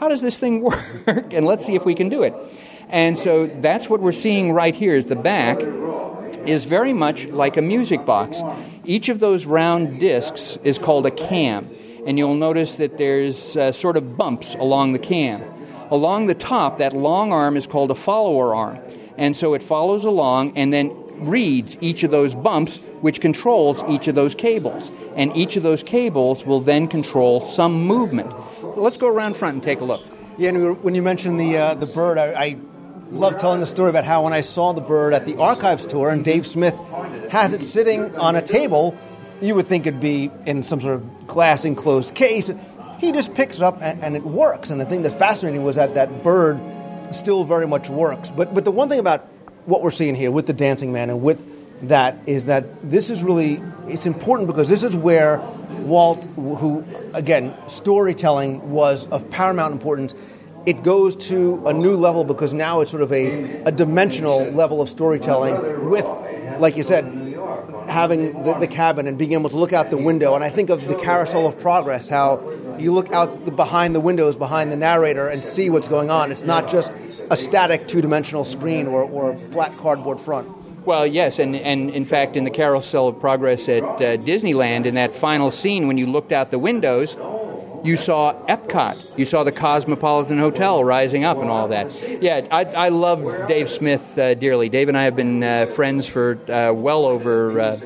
how 0.00 0.08
does 0.08 0.20
this 0.20 0.38
thing 0.38 0.60
work? 1.06 1.32
and 1.32 1.46
let's 1.46 1.64
see 1.64 1.74
if 1.74 1.84
we 1.84 1.94
can 1.94 2.08
do 2.08 2.22
it. 2.22 2.34
And 2.88 3.18
so 3.18 3.46
that's 3.46 3.90
what 3.90 4.00
we're 4.00 4.12
seeing 4.12 4.52
right 4.52 4.74
here 4.74 4.96
is 4.96 5.06
the 5.06 5.16
back 5.16 5.60
is 6.46 6.64
very 6.64 6.92
much 6.92 7.26
like 7.26 7.56
a 7.56 7.62
music 7.62 8.06
box. 8.06 8.42
Each 8.84 9.08
of 9.08 9.20
those 9.20 9.44
round 9.44 10.00
discs 10.00 10.56
is 10.64 10.78
called 10.78 11.06
a 11.06 11.10
cam. 11.10 11.68
and 12.06 12.16
you'll 12.16 12.34
notice 12.34 12.76
that 12.76 12.96
there's 12.96 13.56
uh, 13.56 13.70
sort 13.72 13.96
of 13.98 14.16
bumps 14.16 14.54
along 14.54 14.92
the 14.92 14.98
cam. 14.98 15.42
Along 15.90 16.26
the 16.26 16.34
top, 16.34 16.78
that 16.78 16.94
long 16.94 17.32
arm 17.32 17.56
is 17.56 17.66
called 17.66 17.90
a 17.90 17.94
follower 17.94 18.54
arm. 18.54 18.78
And 19.18 19.36
so 19.36 19.52
it 19.54 19.62
follows 19.62 20.04
along 20.04 20.56
and 20.56 20.72
then 20.72 20.94
reads 21.18 21.76
each 21.80 22.04
of 22.04 22.10
those 22.10 22.34
bumps, 22.34 22.78
which 23.00 23.20
controls 23.20 23.82
each 23.88 24.08
of 24.08 24.14
those 24.14 24.34
cables. 24.34 24.92
And 25.16 25.36
each 25.36 25.56
of 25.56 25.62
those 25.62 25.82
cables 25.82 26.46
will 26.46 26.60
then 26.60 26.88
control 26.88 27.40
some 27.40 27.84
movement. 27.84 28.32
Let's 28.78 28.96
go 28.96 29.08
around 29.08 29.36
front 29.36 29.54
and 29.54 29.62
take 29.62 29.80
a 29.80 29.84
look. 29.84 30.04
Yeah, 30.38 30.50
and 30.50 30.82
when 30.82 30.94
you 30.94 31.02
mentioned 31.02 31.40
the 31.40 31.56
uh, 31.56 31.74
the 31.74 31.86
bird, 31.86 32.16
I, 32.16 32.26
I 32.32 32.56
love 33.10 33.36
telling 33.36 33.60
the 33.60 33.66
story 33.66 33.90
about 33.90 34.04
how 34.04 34.22
when 34.22 34.32
I 34.32 34.40
saw 34.40 34.72
the 34.72 34.80
bird 34.80 35.12
at 35.12 35.26
the 35.26 35.36
archives 35.36 35.86
tour 35.86 36.10
and 36.10 36.24
Dave 36.24 36.46
Smith 36.46 36.74
has 37.30 37.52
it 37.52 37.62
sitting 37.62 38.14
on 38.16 38.36
a 38.36 38.42
table, 38.42 38.96
you 39.40 39.54
would 39.56 39.66
think 39.66 39.86
it'd 39.86 40.00
be 40.00 40.30
in 40.46 40.62
some 40.62 40.80
sort 40.80 40.94
of 40.94 41.26
glass 41.26 41.64
enclosed 41.64 42.14
case. 42.14 42.50
He 42.98 43.12
just 43.12 43.34
picks 43.34 43.56
it 43.56 43.62
up 43.62 43.78
and, 43.80 44.02
and 44.02 44.16
it 44.16 44.24
works. 44.24 44.70
And 44.70 44.80
the 44.80 44.84
thing 44.84 45.02
that's 45.02 45.14
fascinating 45.14 45.64
was 45.64 45.76
that 45.76 45.94
that 45.94 46.22
bird 46.22 46.60
still 47.10 47.44
very 47.44 47.66
much 47.66 47.90
works. 47.90 48.30
But 48.30 48.54
but 48.54 48.64
the 48.64 48.72
one 48.72 48.88
thing 48.88 49.00
about 49.00 49.26
what 49.66 49.82
we're 49.82 49.90
seeing 49.90 50.14
here 50.14 50.30
with 50.30 50.46
the 50.46 50.52
dancing 50.52 50.92
man 50.92 51.10
and 51.10 51.20
with 51.20 51.40
that 51.88 52.16
is 52.26 52.46
that 52.46 52.64
this 52.88 53.10
is 53.10 53.22
really 53.22 53.62
it's 53.86 54.06
important 54.06 54.46
because 54.46 54.68
this 54.68 54.82
is 54.82 54.96
where 54.96 55.40
Walt, 55.88 56.24
who 56.36 56.84
again 57.14 57.54
storytelling 57.66 58.70
was 58.70 59.06
of 59.06 59.28
paramount 59.30 59.72
importance, 59.72 60.14
it 60.66 60.82
goes 60.82 61.16
to 61.16 61.66
a 61.66 61.72
new 61.72 61.96
level 61.96 62.24
because 62.24 62.52
now 62.52 62.80
it's 62.80 62.90
sort 62.90 63.02
of 63.02 63.12
a, 63.12 63.62
a 63.62 63.72
dimensional 63.72 64.44
level 64.50 64.82
of 64.82 64.88
storytelling 64.88 65.88
with, 65.88 66.04
like 66.58 66.76
you 66.76 66.82
said, 66.82 67.04
having 67.88 68.42
the, 68.42 68.54
the, 68.54 68.66
cabin 68.66 69.06
and 69.06 69.16
being 69.16 69.32
able 69.32 69.48
to 69.48 69.56
look 69.56 69.72
out 69.72 69.88
the 69.88 69.96
window. 69.96 70.34
And 70.34 70.44
I 70.44 70.50
think 70.50 70.68
of 70.68 70.86
the 70.86 70.94
carousel 70.94 71.46
of 71.46 71.58
progress, 71.58 72.08
how 72.08 72.46
you 72.78 72.92
look 72.92 73.10
out 73.12 73.46
the, 73.46 73.50
behind 73.50 73.94
the 73.94 74.00
windows, 74.00 74.36
behind 74.36 74.70
the 74.70 74.76
narrator, 74.76 75.28
and 75.28 75.42
see 75.42 75.70
what's 75.70 75.88
going 75.88 76.10
on. 76.10 76.30
It's 76.30 76.42
not 76.42 76.68
just 76.68 76.92
a 77.30 77.36
static 77.36 77.88
two 77.88 78.02
dimensional 78.02 78.44
screen 78.44 78.86
or, 78.86 79.02
or 79.04 79.38
flat 79.50 79.76
cardboard 79.78 80.20
front. 80.20 80.48
Well, 80.84 81.06
yes, 81.06 81.38
and, 81.38 81.54
and 81.54 81.90
in 81.90 82.04
fact, 82.06 82.36
in 82.36 82.44
the 82.44 82.50
Carousel 82.50 83.08
of 83.08 83.20
Progress 83.20 83.68
at 83.68 83.82
uh, 83.82 84.16
Disneyland, 84.16 84.86
in 84.86 84.94
that 84.94 85.14
final 85.14 85.50
scene, 85.50 85.86
when 85.86 85.98
you 85.98 86.06
looked 86.06 86.32
out 86.32 86.50
the 86.50 86.58
windows, 86.58 87.16
you 87.84 87.96
saw 87.96 88.34
Epcot, 88.46 89.18
you 89.18 89.24
saw 89.24 89.44
the 89.44 89.52
Cosmopolitan 89.52 90.38
Hotel 90.38 90.82
rising 90.82 91.24
up 91.24 91.38
and 91.38 91.50
all 91.50 91.68
that. 91.68 92.22
Yeah, 92.22 92.46
I, 92.50 92.64
I 92.64 92.88
love 92.88 93.46
Dave 93.46 93.68
Smith 93.68 94.18
uh, 94.18 94.34
dearly. 94.34 94.68
Dave 94.68 94.88
and 94.88 94.96
I 94.96 95.04
have 95.04 95.14
been 95.16 95.42
uh, 95.42 95.66
friends 95.66 96.08
for 96.08 96.38
uh, 96.50 96.72
well 96.72 97.04
over 97.04 97.60
uh, 97.60 97.80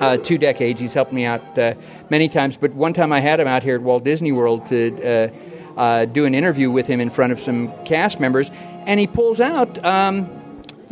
uh, 0.00 0.16
two 0.18 0.38
decades. 0.38 0.80
He's 0.80 0.94
helped 0.94 1.12
me 1.12 1.24
out 1.24 1.58
uh, 1.58 1.74
many 2.10 2.28
times, 2.28 2.56
but 2.56 2.74
one 2.74 2.92
time 2.92 3.12
I 3.12 3.20
had 3.20 3.40
him 3.40 3.48
out 3.48 3.62
here 3.62 3.76
at 3.76 3.82
Walt 3.82 4.04
Disney 4.04 4.32
World 4.32 4.66
to 4.66 5.30
do 6.12 6.24
an 6.24 6.34
interview 6.34 6.70
with 6.70 6.86
him 6.86 7.00
in 7.00 7.10
front 7.10 7.32
of 7.32 7.40
some 7.40 7.72
cast 7.84 8.20
members, 8.20 8.50
and 8.86 9.00
he 9.00 9.06
pulls 9.06 9.40
out. 9.40 9.82
Um, 9.84 10.43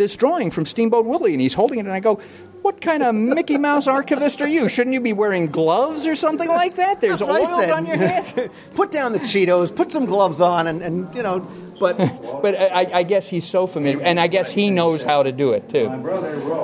this 0.02 0.16
drawing 0.16 0.50
from 0.50 0.66
Steamboat 0.66 1.06
Willie, 1.06 1.32
and 1.32 1.40
he's 1.40 1.54
holding 1.54 1.78
it, 1.78 1.86
and 1.86 1.92
I 1.92 2.00
go, 2.00 2.20
what 2.62 2.80
kind 2.80 3.02
of 3.02 3.14
Mickey 3.14 3.58
Mouse 3.58 3.86
archivist 3.86 4.40
are 4.40 4.48
you? 4.48 4.68
Shouldn't 4.68 4.94
you 4.94 5.00
be 5.00 5.12
wearing 5.12 5.46
gloves 5.46 6.06
or 6.06 6.14
something 6.14 6.48
like 6.48 6.76
that? 6.76 7.00
There's 7.00 7.20
oils 7.20 7.70
on 7.70 7.86
your 7.86 7.96
hands. 7.96 8.34
put 8.74 8.90
down 8.90 9.12
the 9.12 9.18
Cheetos, 9.18 9.74
put 9.74 9.90
some 9.90 10.06
gloves 10.06 10.40
on, 10.40 10.68
and, 10.68 10.80
and 10.82 11.14
you 11.14 11.22
know, 11.22 11.40
but 11.80 11.98
but 12.42 12.60
I, 12.60 12.98
I, 12.98 13.02
guess 13.02 13.28
he's 13.28 13.44
so 13.44 13.66
familiar, 13.66 14.00
and 14.00 14.20
I 14.20 14.28
guess 14.28 14.50
he 14.50 14.70
knows 14.70 15.02
how 15.02 15.24
to 15.24 15.32
do 15.32 15.52
it 15.52 15.68
too. 15.68 15.88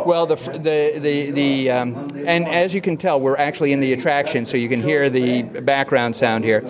Well, 0.06 0.26
the 0.26 0.36
the 0.36 1.00
the, 1.00 1.30
the 1.32 1.70
um, 1.70 2.06
and 2.24 2.46
as 2.46 2.74
you 2.74 2.80
can 2.80 2.96
tell, 2.96 3.20
we're 3.20 3.36
actually 3.36 3.72
in 3.72 3.80
the 3.80 3.92
attraction, 3.92 4.46
so 4.46 4.56
you 4.56 4.68
can 4.68 4.82
hear 4.82 5.10
the 5.10 5.42
background 5.42 6.16
sound 6.16 6.44
here, 6.44 6.62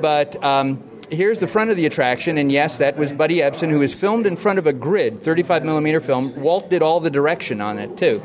but. 0.00 0.42
Um, 0.42 0.82
here's 1.10 1.38
the 1.38 1.46
front 1.46 1.70
of 1.70 1.76
the 1.76 1.86
attraction, 1.86 2.38
and 2.38 2.50
yes, 2.50 2.78
that 2.78 2.96
was 2.96 3.12
Buddy 3.12 3.36
Ebsen, 3.36 3.70
who 3.70 3.78
was 3.78 3.94
filmed 3.94 4.26
in 4.26 4.36
front 4.36 4.58
of 4.58 4.66
a 4.66 4.72
grid, 4.72 5.22
35 5.22 5.64
millimeter 5.64 6.00
film. 6.00 6.40
Walt 6.40 6.70
did 6.70 6.82
all 6.82 7.00
the 7.00 7.10
direction 7.10 7.60
on 7.60 7.78
it 7.78 7.96
too, 7.96 8.22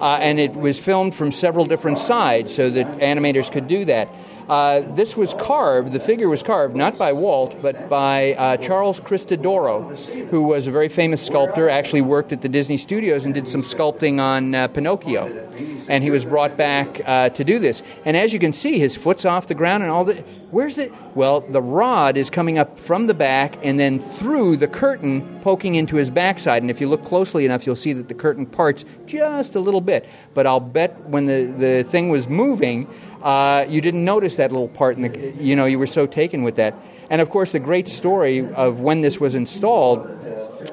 uh, 0.00 0.18
and 0.20 0.38
it 0.38 0.54
was 0.54 0.78
filmed 0.78 1.14
from 1.14 1.32
several 1.32 1.64
different 1.64 1.98
sides 1.98 2.54
so 2.54 2.70
that 2.70 2.86
animators 2.98 3.50
could 3.50 3.68
do 3.68 3.84
that. 3.86 4.08
Uh, 4.48 4.80
this 4.94 5.14
was 5.14 5.34
carved, 5.34 5.92
the 5.92 6.00
figure 6.00 6.28
was 6.28 6.42
carved 6.42 6.74
not 6.74 6.96
by 6.96 7.12
Walt, 7.12 7.60
but 7.60 7.88
by 7.88 8.32
uh, 8.34 8.56
Charles 8.56 8.98
Cristodoro, 8.98 9.94
who 10.30 10.44
was 10.44 10.66
a 10.66 10.70
very 10.70 10.88
famous 10.88 11.24
sculptor, 11.24 11.68
actually 11.68 12.00
worked 12.00 12.32
at 12.32 12.40
the 12.40 12.48
Disney 12.48 12.78
studios 12.78 13.26
and 13.26 13.34
did 13.34 13.46
some 13.46 13.60
sculpting 13.60 14.18
on 14.18 14.54
uh, 14.54 14.68
Pinocchio. 14.68 15.44
And 15.88 16.04
he 16.04 16.10
was 16.10 16.24
brought 16.24 16.56
back 16.56 17.00
uh, 17.06 17.30
to 17.30 17.44
do 17.44 17.58
this. 17.58 17.82
And 18.04 18.16
as 18.16 18.32
you 18.32 18.38
can 18.38 18.52
see, 18.52 18.78
his 18.78 18.94
foot's 18.94 19.24
off 19.24 19.48
the 19.48 19.54
ground 19.54 19.82
and 19.82 19.92
all 19.92 20.04
that. 20.04 20.24
Where's 20.50 20.78
it? 20.78 20.92
Well, 21.14 21.40
the 21.40 21.60
rod 21.60 22.16
is 22.16 22.30
coming 22.30 22.58
up 22.58 22.78
from 22.80 23.06
the 23.06 23.14
back 23.14 23.58
and 23.62 23.78
then 23.78 23.98
through 23.98 24.56
the 24.56 24.68
curtain 24.68 25.40
poking 25.42 25.74
into 25.74 25.96
his 25.96 26.10
backside. 26.10 26.62
And 26.62 26.70
if 26.70 26.80
you 26.80 26.88
look 26.88 27.04
closely 27.04 27.44
enough, 27.44 27.66
you'll 27.66 27.76
see 27.76 27.92
that 27.94 28.08
the 28.08 28.14
curtain 28.14 28.46
parts 28.46 28.84
just 29.04 29.56
a 29.56 29.60
little 29.60 29.80
bit. 29.80 30.06
But 30.32 30.46
I'll 30.46 30.60
bet 30.60 30.98
when 31.08 31.26
the, 31.26 31.54
the 31.56 31.84
thing 31.84 32.08
was 32.08 32.28
moving, 32.28 32.86
uh, 33.22 33.66
you 33.68 33.80
didn't 33.80 34.04
notice 34.04 34.36
that 34.36 34.52
little 34.52 34.68
part, 34.68 34.96
in 34.96 35.02
the, 35.02 35.34
you 35.40 35.56
know, 35.56 35.66
you 35.66 35.78
were 35.78 35.86
so 35.86 36.06
taken 36.06 36.42
with 36.42 36.56
that. 36.56 36.74
And 37.10 37.20
of 37.20 37.30
course, 37.30 37.52
the 37.52 37.60
great 37.60 37.88
story 37.88 38.46
of 38.46 38.80
when 38.80 39.00
this 39.00 39.18
was 39.18 39.34
installed 39.34 40.06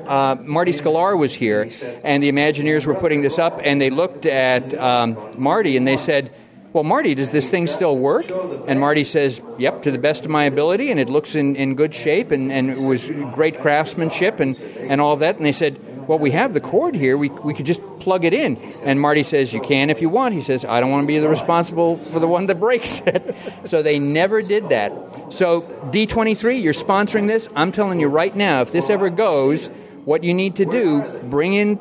uh, 0.07 0.35
Marty 0.41 0.71
Sklar 0.71 1.17
was 1.17 1.33
here, 1.33 1.69
and 2.03 2.21
the 2.21 2.31
Imagineers 2.31 2.85
were 2.85 2.95
putting 2.95 3.21
this 3.21 3.37
up, 3.37 3.59
and 3.63 3.79
they 3.79 3.89
looked 3.89 4.25
at 4.25 4.73
um, 4.73 5.33
Marty 5.37 5.77
and 5.77 5.87
they 5.87 5.97
said, 5.97 6.31
well, 6.73 6.83
Marty, 6.83 7.15
does 7.15 7.31
this 7.31 7.47
thing 7.47 7.67
still 7.67 7.97
work? 7.97 8.25
And 8.67 8.81
Marty 8.81 9.05
says, 9.05 9.41
Yep, 9.57 9.83
to 9.83 9.91
the 9.91 9.97
best 9.97 10.25
of 10.25 10.31
my 10.31 10.43
ability, 10.43 10.91
and 10.91 10.99
it 10.99 11.09
looks 11.09 11.33
in, 11.33 11.55
in 11.55 11.75
good 11.75 11.93
shape, 11.93 12.31
and, 12.31 12.51
and 12.51 12.69
it 12.69 12.77
was 12.77 13.07
great 13.33 13.61
craftsmanship 13.61 14.41
and, 14.41 14.57
and 14.57 14.99
all 14.99 15.15
that. 15.15 15.37
And 15.37 15.45
they 15.45 15.53
said, 15.53 15.79
well, 16.07 16.19
we 16.19 16.31
have 16.31 16.53
the 16.53 16.61
cord 16.61 16.95
here. 16.95 17.17
We, 17.17 17.29
we 17.29 17.53
could 17.53 17.65
just 17.65 17.81
plug 17.99 18.25
it 18.25 18.33
in. 18.33 18.57
And 18.83 18.99
Marty 18.99 19.23
says, 19.23 19.53
You 19.53 19.61
can 19.61 19.89
if 19.89 20.01
you 20.01 20.09
want. 20.09 20.33
He 20.33 20.41
says, 20.41 20.65
I 20.65 20.79
don't 20.79 20.91
want 20.91 21.03
to 21.03 21.07
be 21.07 21.19
the 21.19 21.29
responsible 21.29 21.97
for 22.05 22.19
the 22.19 22.27
one 22.27 22.45
that 22.47 22.59
breaks 22.59 22.99
it. 23.05 23.35
so 23.65 23.81
they 23.81 23.99
never 23.99 24.41
did 24.41 24.69
that. 24.69 24.93
So, 25.33 25.61
D23, 25.61 26.61
you're 26.61 26.73
sponsoring 26.73 27.27
this. 27.27 27.47
I'm 27.55 27.71
telling 27.71 27.99
you 27.99 28.07
right 28.07 28.35
now, 28.35 28.61
if 28.61 28.71
this 28.71 28.89
ever 28.89 29.09
goes, 29.09 29.67
what 30.05 30.23
you 30.23 30.33
need 30.33 30.57
to 30.57 30.65
do, 30.65 31.01
bring 31.23 31.53
in 31.53 31.79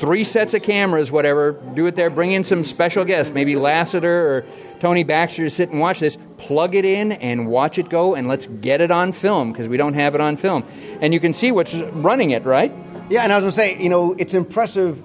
three 0.00 0.24
sets 0.24 0.54
of 0.54 0.62
cameras, 0.62 1.12
whatever, 1.12 1.52
do 1.74 1.86
it 1.86 1.94
there, 1.94 2.08
bring 2.08 2.32
in 2.32 2.42
some 2.42 2.64
special 2.64 3.04
guests, 3.04 3.32
maybe 3.32 3.54
Lasseter 3.54 4.04
or 4.04 4.46
Tony 4.80 5.04
Baxter 5.04 5.44
to 5.44 5.50
sit 5.50 5.70
and 5.70 5.78
watch 5.78 6.00
this, 6.00 6.16
plug 6.38 6.74
it 6.74 6.86
in 6.86 7.12
and 7.12 7.46
watch 7.46 7.78
it 7.78 7.90
go, 7.90 8.14
and 8.14 8.26
let's 8.26 8.46
get 8.46 8.80
it 8.80 8.90
on 8.90 9.12
film 9.12 9.52
because 9.52 9.68
we 9.68 9.76
don't 9.76 9.94
have 9.94 10.14
it 10.14 10.20
on 10.20 10.38
film. 10.38 10.64
And 11.02 11.12
you 11.12 11.20
can 11.20 11.34
see 11.34 11.52
what's 11.52 11.74
running 11.74 12.30
it, 12.30 12.44
right? 12.44 12.72
Yeah, 13.10 13.24
and 13.24 13.32
I 13.32 13.36
was 13.36 13.42
going 13.42 13.50
to 13.50 13.56
say, 13.56 13.82
you 13.82 13.88
know, 13.88 14.14
it's 14.16 14.34
impressive 14.34 14.98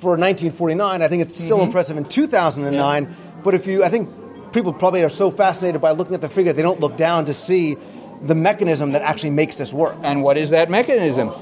for 0.00 0.16
1949. 0.16 1.02
I 1.02 1.08
think 1.08 1.22
it's 1.22 1.36
still 1.36 1.58
mm-hmm. 1.58 1.66
impressive 1.66 1.96
in 1.96 2.04
2009. 2.04 3.04
Yeah. 3.04 3.10
But 3.44 3.54
if 3.54 3.66
you, 3.68 3.84
I 3.84 3.88
think 3.88 4.10
people 4.52 4.72
probably 4.72 5.04
are 5.04 5.08
so 5.08 5.30
fascinated 5.30 5.80
by 5.80 5.92
looking 5.92 6.14
at 6.14 6.20
the 6.20 6.28
figure, 6.28 6.52
they 6.52 6.62
don't 6.62 6.80
look 6.80 6.96
down 6.96 7.26
to 7.26 7.34
see 7.34 7.76
the 8.22 8.34
mechanism 8.34 8.92
that 8.92 9.02
actually 9.02 9.30
makes 9.30 9.54
this 9.54 9.72
work. 9.72 9.96
And 10.02 10.22
what 10.22 10.36
is 10.36 10.50
that 10.50 10.68
mechanism? 10.68 11.32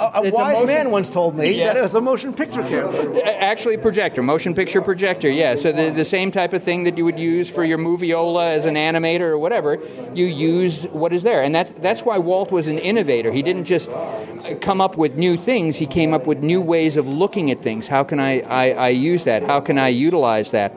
A, 0.00 0.22
a 0.22 0.30
wise 0.30 0.60
a 0.60 0.66
man 0.66 0.90
once 0.90 1.10
told 1.10 1.36
me 1.36 1.58
that 1.58 1.76
it 1.76 1.82
was 1.82 1.94
a 1.94 2.00
motion 2.00 2.32
picture 2.32 2.62
camera. 2.62 3.20
Actually, 3.24 3.76
projector, 3.76 4.22
motion 4.22 4.54
picture 4.54 4.80
projector. 4.80 5.28
Yeah. 5.28 5.56
So 5.56 5.72
the, 5.72 5.90
the 5.90 6.04
same 6.04 6.30
type 6.30 6.52
of 6.52 6.62
thing 6.62 6.84
that 6.84 6.96
you 6.96 7.04
would 7.04 7.18
use 7.18 7.48
for 7.50 7.64
your 7.64 7.78
moviola 7.78 8.56
as 8.56 8.64
an 8.64 8.74
animator 8.74 9.22
or 9.22 9.38
whatever, 9.38 9.78
you 10.14 10.26
use 10.26 10.84
what 10.88 11.12
is 11.12 11.22
there, 11.22 11.42
and 11.42 11.54
that 11.54 11.82
that's 11.82 12.02
why 12.02 12.18
Walt 12.18 12.50
was 12.50 12.66
an 12.66 12.78
innovator. 12.78 13.32
He 13.32 13.42
didn't 13.42 13.64
just 13.64 13.90
come 14.60 14.80
up 14.80 14.96
with 14.96 15.16
new 15.16 15.36
things. 15.36 15.76
He 15.76 15.86
came 15.86 16.14
up 16.14 16.26
with 16.26 16.38
new 16.38 16.60
ways 16.60 16.96
of 16.96 17.08
looking 17.08 17.50
at 17.50 17.62
things. 17.62 17.88
How 17.88 18.04
can 18.04 18.20
I, 18.20 18.40
I, 18.40 18.70
I 18.70 18.88
use 18.88 19.24
that? 19.24 19.42
How 19.42 19.60
can 19.60 19.78
I 19.78 19.88
utilize 19.88 20.50
that? 20.52 20.74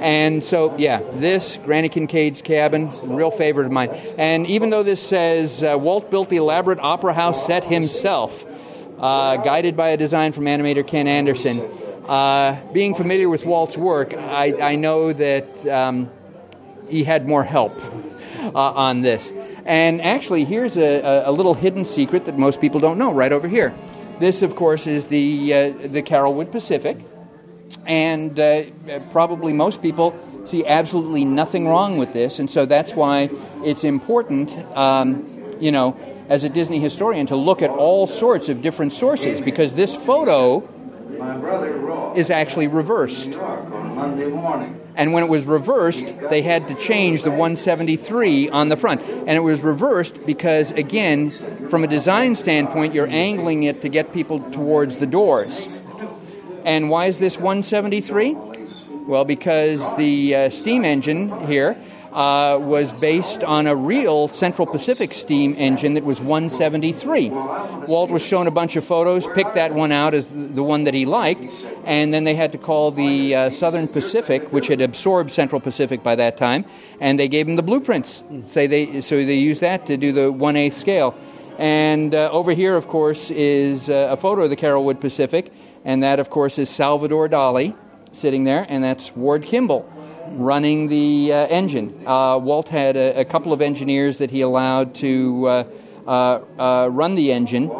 And 0.00 0.42
so, 0.42 0.74
yeah, 0.78 1.02
this 1.14 1.58
Granny 1.64 1.88
Kincaid's 1.88 2.42
cabin, 2.42 2.90
real 3.02 3.30
favorite 3.30 3.66
of 3.66 3.72
mine. 3.72 3.90
And 4.18 4.46
even 4.46 4.70
though 4.70 4.82
this 4.82 5.02
says 5.02 5.62
uh, 5.62 5.76
Walt 5.78 6.10
built 6.10 6.28
the 6.28 6.36
elaborate 6.36 6.80
opera 6.80 7.12
house 7.12 7.46
set 7.46 7.64
himself 7.64 8.46
uh, 9.02 9.36
guided 9.38 9.76
by 9.76 9.88
a 9.88 9.96
design 9.96 10.32
from 10.32 10.44
animator 10.44 10.86
Ken 10.86 11.08
Anderson. 11.08 11.60
Uh, 12.06 12.58
being 12.72 12.94
familiar 12.94 13.28
with 13.28 13.44
Walt's 13.44 13.76
work, 13.76 14.14
I, 14.14 14.54
I 14.60 14.76
know 14.76 15.12
that 15.12 15.66
um, 15.66 16.08
he 16.88 17.04
had 17.04 17.26
more 17.26 17.44
help 17.44 17.76
uh, 18.40 18.52
on 18.54 19.00
this. 19.00 19.32
And 19.64 20.00
actually, 20.00 20.44
here's 20.44 20.76
a, 20.76 21.22
a, 21.26 21.32
little 21.32 21.54
hidden 21.54 21.84
secret 21.84 22.24
that 22.26 22.38
most 22.38 22.60
people 22.60 22.80
don't 22.80 22.98
know 22.98 23.12
right 23.12 23.32
over 23.32 23.48
here. 23.48 23.74
This, 24.18 24.42
of 24.42 24.56
course, 24.56 24.86
is 24.86 25.08
the, 25.08 25.54
uh, 25.54 25.70
the 25.88 26.02
Carolwood 26.02 26.50
Pacific. 26.52 26.98
And 27.86 28.38
uh, 28.38 28.64
probably 29.10 29.52
most 29.52 29.82
people 29.82 30.16
see 30.44 30.66
absolutely 30.66 31.24
nothing 31.24 31.66
wrong 31.66 31.98
with 31.98 32.12
this. 32.12 32.38
And 32.38 32.50
so 32.50 32.66
that's 32.66 32.94
why 32.94 33.30
it's 33.64 33.84
important, 33.84 34.52
um, 34.76 35.50
you 35.58 35.72
know, 35.72 35.96
as 36.32 36.44
a 36.44 36.48
Disney 36.48 36.80
historian 36.80 37.26
to 37.26 37.36
look 37.36 37.60
at 37.60 37.68
all 37.68 38.06
sorts 38.06 38.48
of 38.48 38.62
different 38.62 38.94
sources 38.94 39.42
because 39.42 39.74
this 39.74 39.94
photo 39.94 40.66
is 42.16 42.30
actually 42.30 42.68
reversed. 42.68 43.32
And 44.94 45.12
when 45.12 45.24
it 45.24 45.28
was 45.28 45.44
reversed, 45.44 46.14
they 46.30 46.40
had 46.40 46.68
to 46.68 46.74
change 46.74 47.20
the 47.20 47.28
173 47.28 48.48
on 48.48 48.70
the 48.70 48.78
front. 48.78 49.02
And 49.02 49.28
it 49.28 49.42
was 49.42 49.60
reversed 49.60 50.24
because, 50.24 50.72
again, 50.72 51.68
from 51.68 51.84
a 51.84 51.86
design 51.86 52.34
standpoint, 52.34 52.94
you're 52.94 53.08
angling 53.08 53.64
it 53.64 53.82
to 53.82 53.90
get 53.90 54.14
people 54.14 54.40
towards 54.52 54.96
the 54.96 55.06
doors. 55.06 55.68
And 56.64 56.88
why 56.88 57.06
is 57.06 57.18
this 57.18 57.36
173? 57.36 58.36
Well, 59.06 59.26
because 59.26 59.96
the 59.98 60.34
uh, 60.34 60.48
steam 60.48 60.86
engine 60.86 61.46
here 61.46 61.76
uh, 62.12 62.58
was 62.60 62.92
based 62.92 63.42
on 63.42 63.66
a 63.66 63.74
real 63.74 64.28
Central 64.28 64.66
Pacific 64.66 65.14
steam 65.14 65.54
engine 65.56 65.94
that 65.94 66.04
was 66.04 66.20
173. 66.20 67.30
Walt 67.30 68.10
was 68.10 68.24
shown 68.24 68.46
a 68.46 68.50
bunch 68.50 68.76
of 68.76 68.84
photos, 68.84 69.26
picked 69.28 69.54
that 69.54 69.72
one 69.72 69.92
out 69.92 70.14
as 70.14 70.28
the 70.28 70.62
one 70.62 70.84
that 70.84 70.94
he 70.94 71.06
liked, 71.06 71.46
and 71.84 72.12
then 72.12 72.24
they 72.24 72.34
had 72.34 72.52
to 72.52 72.58
call 72.58 72.90
the 72.90 73.34
uh, 73.34 73.50
Southern 73.50 73.88
Pacific, 73.88 74.52
which 74.52 74.66
had 74.66 74.80
absorbed 74.80 75.30
Central 75.30 75.60
Pacific 75.60 76.02
by 76.02 76.14
that 76.14 76.36
time, 76.36 76.64
and 77.00 77.18
they 77.18 77.28
gave 77.28 77.48
him 77.48 77.56
the 77.56 77.62
blueprints. 77.62 78.22
Say 78.46 78.66
they, 78.66 79.00
so 79.00 79.16
they 79.16 79.34
used 79.34 79.62
that 79.62 79.86
to 79.86 79.96
do 79.96 80.12
the 80.12 80.30
1 80.30 80.56
8 80.56 80.74
scale. 80.74 81.14
And 81.58 82.14
uh, 82.14 82.30
over 82.30 82.52
here, 82.52 82.76
of 82.76 82.88
course, 82.88 83.30
is 83.30 83.88
uh, 83.88 84.08
a 84.10 84.16
photo 84.16 84.42
of 84.42 84.50
the 84.50 84.56
Carolwood 84.56 85.00
Pacific, 85.00 85.52
and 85.84 86.02
that, 86.02 86.18
of 86.18 86.28
course, 86.30 86.58
is 86.58 86.68
Salvador 86.68 87.28
Dali 87.28 87.74
sitting 88.10 88.44
there, 88.44 88.66
and 88.68 88.84
that's 88.84 89.14
Ward 89.16 89.44
Kimball 89.44 89.88
running 90.30 90.88
the 90.88 91.32
uh, 91.32 91.46
engine. 91.48 92.02
Uh, 92.06 92.38
Walt 92.38 92.68
had 92.68 92.96
a, 92.96 93.20
a, 93.20 93.24
couple 93.24 93.52
of 93.52 93.60
engineers 93.60 94.18
that 94.18 94.30
he 94.30 94.40
allowed 94.40 94.94
to 94.96 95.46
uh, 95.46 95.64
uh, 96.06 96.40
uh 96.58 96.88
run 96.88 97.14
the 97.14 97.32
engine, 97.32 97.70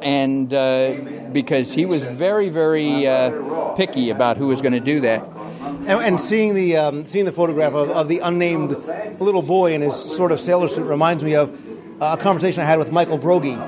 and 0.00 0.52
uh, 0.52 0.94
because 1.32 1.72
he 1.72 1.86
was 1.86 2.04
very, 2.04 2.48
very 2.48 3.04
picky 3.76 4.10
about 4.10 4.36
who 4.36 4.46
was 4.46 4.60
going 4.60 4.72
to 4.72 4.80
do 4.80 5.00
that. 5.00 5.26
And, 5.60 5.90
and, 5.90 6.20
seeing 6.20 6.54
the 6.54 6.76
um, 6.76 7.06
seeing 7.06 7.24
the 7.24 7.32
photograph 7.32 7.74
of, 7.74 7.90
of, 7.90 8.08
the 8.08 8.20
unnamed 8.20 8.70
little 9.20 9.42
boy 9.42 9.74
in 9.74 9.82
his 9.82 9.94
sort 9.94 10.32
of 10.32 10.40
sailor 10.40 10.68
suit 10.68 10.84
reminds 10.84 11.22
me 11.22 11.34
of 11.34 11.56
a 12.00 12.16
conversation 12.16 12.62
I 12.62 12.66
had 12.66 12.78
with 12.78 12.92
Michael 12.92 13.18
Broggie, 13.18 13.58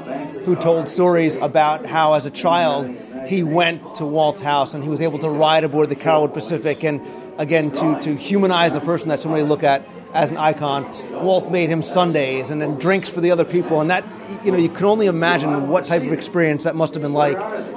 who 0.45 0.57
told 0.57 0.89
stories 0.89 1.37
about 1.37 1.85
how, 1.85 2.15
as 2.15 2.25
a 2.25 2.31
child, 2.31 2.95
he 3.27 3.43
went 3.43 3.97
to 3.97 4.07
Walt's 4.07 4.41
house 4.41 4.75
and 4.75 4.83
he 4.83 4.89
was 4.89 5.01
able 5.01 5.19
to 5.19 5.29
ride 5.29 5.65
aboard 5.65 5.91
the 5.91 5.97
Carolwood 5.97 6.33
Pacific 6.33 6.83
and 6.83 7.01
again 7.43 7.71
to, 7.73 8.01
to 8.01 8.15
humanize 8.15 8.73
the 8.73 8.81
person 8.81 9.09
that 9.09 9.21
somebody 9.21 9.43
look 9.43 9.63
at 9.63 9.87
as 10.15 10.31
an 10.31 10.37
icon. 10.37 10.85
Walt 11.23 11.51
made 11.51 11.69
him 11.69 11.83
sundaes 11.83 12.51
and 12.51 12.63
then 12.63 12.79
drinks 12.79 13.09
for 13.09 13.21
the 13.21 13.31
other 13.31 13.45
people, 13.45 13.81
and 13.81 13.91
that 13.91 14.05
you 14.45 14.53
know 14.53 14.59
you 14.59 14.69
can 14.69 14.87
only 14.87 15.07
imagine 15.07 15.69
what 15.69 15.87
type 15.87 16.03
of 16.03 16.13
experience 16.13 16.65
that 16.65 16.77
must 16.77 16.95
have 16.95 17.03
been 17.03 17.13
like, 17.13 17.37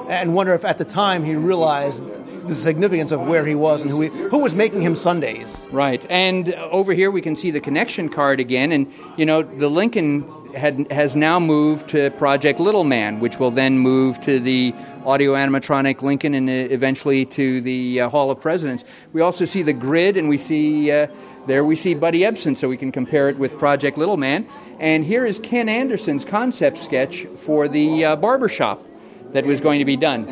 and 0.09 0.33
wonder 0.33 0.53
if 0.53 0.63
at 0.63 0.77
the 0.77 0.85
time 0.85 1.23
he 1.23 1.35
realized 1.35 2.07
the 2.47 2.55
significance 2.55 3.11
of 3.11 3.21
where 3.21 3.45
he 3.45 3.55
was 3.55 3.81
and 3.81 3.89
who 3.89 4.01
he, 4.01 4.09
who 4.09 4.37
was 4.37 4.53
making 4.53 4.81
him 4.81 4.95
sundaes. 4.95 5.57
Right, 5.71 6.05
and 6.09 6.53
over 6.53 6.93
here 6.93 7.09
we 7.09 7.21
can 7.21 7.35
see 7.35 7.51
the 7.51 7.61
connection 7.61 8.09
card 8.09 8.39
again, 8.39 8.71
and 8.71 8.91
you 9.17 9.25
know 9.25 9.41
the 9.41 9.69
Lincoln 9.69 10.23
had, 10.55 10.91
has 10.91 11.15
now 11.15 11.39
moved 11.39 11.89
to 11.89 12.09
Project 12.11 12.59
Little 12.59 12.83
Man, 12.83 13.19
which 13.19 13.39
will 13.39 13.51
then 13.51 13.77
move 13.77 14.19
to 14.21 14.39
the 14.39 14.73
audio 15.05 15.33
animatronic 15.33 16.01
Lincoln 16.01 16.33
and 16.33 16.49
uh, 16.49 16.73
eventually 16.73 17.25
to 17.25 17.61
the 17.61 18.01
uh, 18.01 18.09
Hall 18.09 18.31
of 18.31 18.39
Presidents. 18.41 18.85
We 19.13 19.21
also 19.21 19.45
see 19.45 19.61
the 19.61 19.73
grid, 19.73 20.17
and 20.17 20.29
we 20.29 20.37
see 20.37 20.91
uh, 20.91 21.07
there 21.47 21.63
we 21.63 21.75
see 21.75 21.93
Buddy 21.93 22.21
Ebsen, 22.21 22.57
so 22.57 22.67
we 22.67 22.77
can 22.77 22.91
compare 22.91 23.29
it 23.29 23.37
with 23.37 23.57
Project 23.59 23.97
Little 23.97 24.17
Man. 24.17 24.47
And 24.79 25.05
here 25.05 25.25
is 25.25 25.39
Ken 25.39 25.69
Anderson's 25.69 26.25
concept 26.25 26.77
sketch 26.77 27.25
for 27.35 27.67
the 27.67 28.05
uh, 28.05 28.15
barber 28.15 28.49
shop 28.49 28.83
that 29.31 29.45
was 29.45 29.61
going 29.61 29.79
to 29.79 29.85
be 29.85 29.97
done. 29.97 30.25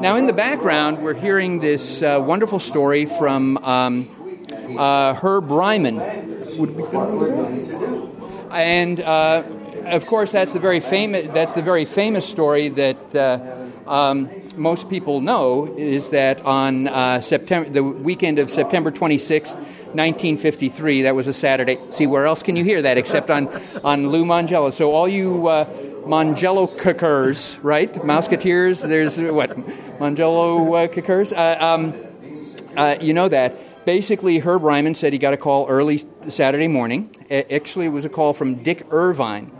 Now, 0.00 0.16
in 0.16 0.26
the 0.26 0.32
background, 0.32 1.02
we're 1.02 1.14
hearing 1.14 1.60
this 1.60 2.02
uh, 2.02 2.20
wonderful 2.20 2.58
story 2.58 3.06
from 3.06 3.56
um, 3.58 4.08
uh, 4.78 5.14
Herb 5.14 5.50
Ryman. 5.50 6.26
And 8.56 9.00
uh, 9.00 9.42
of 9.84 10.06
course, 10.06 10.30
that's 10.30 10.52
the 10.52 10.58
very 10.58 10.80
famous. 10.80 11.28
That's 11.28 11.52
the 11.52 11.62
very 11.62 11.84
famous 11.84 12.26
story 12.26 12.68
that 12.70 13.14
uh, 13.14 13.38
um, 13.86 14.30
most 14.56 14.88
people 14.88 15.20
know 15.20 15.66
is 15.76 16.10
that 16.10 16.40
on 16.44 16.88
uh, 16.88 17.20
September, 17.20 17.68
the 17.68 17.84
weekend 17.84 18.38
of 18.38 18.50
September 18.50 18.90
26, 18.90 19.50
1953, 19.52 21.02
that 21.02 21.14
was 21.14 21.26
a 21.26 21.32
Saturday. 21.32 21.78
See, 21.90 22.06
where 22.06 22.26
else 22.26 22.42
can 22.42 22.56
you 22.56 22.64
hear 22.64 22.82
that 22.82 22.98
except 22.98 23.30
on 23.30 23.48
on 23.84 24.08
Lou 24.08 24.24
Mongello? 24.24 24.72
So 24.72 24.92
all 24.92 25.08
you 25.08 25.48
uh, 25.48 25.66
Mongello 26.06 26.66
cookers, 26.78 27.58
right? 27.62 27.92
Mouseketeers. 27.92 28.82
There's 28.86 29.20
what 29.20 29.50
Mongello 29.98 30.84
uh, 30.84 30.88
cookers. 30.88 31.32
Uh, 31.32 31.56
um, 31.60 31.94
uh, 32.76 32.96
you 33.00 33.12
know 33.12 33.28
that 33.28 33.58
basically, 33.86 34.38
Herb 34.40 34.62
Ryman 34.62 34.94
said 34.94 35.14
he 35.14 35.18
got 35.18 35.32
a 35.32 35.38
call 35.38 35.66
early 35.68 36.04
Saturday 36.28 36.68
morning. 36.68 37.14
Actually, 37.30 37.86
it 37.86 37.90
was 37.90 38.04
a 38.04 38.10
call 38.10 38.34
from 38.34 38.56
Dick 38.62 38.86
Irvine. 38.90 39.50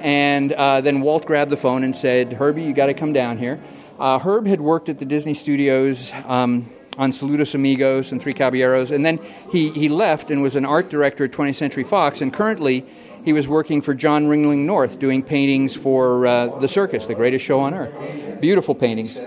And 0.00 0.52
uh, 0.52 0.80
then 0.80 1.02
Walt 1.02 1.24
grabbed 1.24 1.52
the 1.52 1.56
phone 1.56 1.84
and 1.84 1.94
said, 1.94 2.32
Herbie, 2.32 2.62
you 2.62 2.72
got 2.72 2.86
to 2.86 2.94
come 2.94 3.12
down 3.12 3.38
here. 3.38 3.62
Uh, 3.98 4.18
Herb 4.18 4.46
had 4.46 4.60
worked 4.60 4.88
at 4.88 4.98
the 4.98 5.04
Disney 5.04 5.34
Studios 5.34 6.12
um, 6.26 6.68
on 6.98 7.10
Saludos 7.12 7.54
Amigos 7.54 8.10
and 8.10 8.20
Three 8.20 8.34
Caballeros, 8.34 8.90
and 8.90 9.06
then 9.06 9.20
he, 9.52 9.70
he 9.70 9.88
left 9.88 10.32
and 10.32 10.42
was 10.42 10.56
an 10.56 10.64
art 10.64 10.90
director 10.90 11.24
at 11.24 11.30
20th 11.30 11.54
Century 11.54 11.84
Fox, 11.84 12.20
and 12.20 12.32
currently 12.32 12.84
he 13.24 13.32
was 13.32 13.46
working 13.46 13.80
for 13.80 13.94
John 13.94 14.26
Ringling 14.26 14.64
North 14.64 14.98
doing 14.98 15.22
paintings 15.22 15.76
for 15.76 16.26
uh, 16.26 16.58
The 16.58 16.68
Circus, 16.68 17.06
the 17.06 17.14
greatest 17.14 17.44
show 17.44 17.60
on 17.60 17.72
earth. 17.72 18.40
Beautiful 18.40 18.74
paintings. 18.74 19.18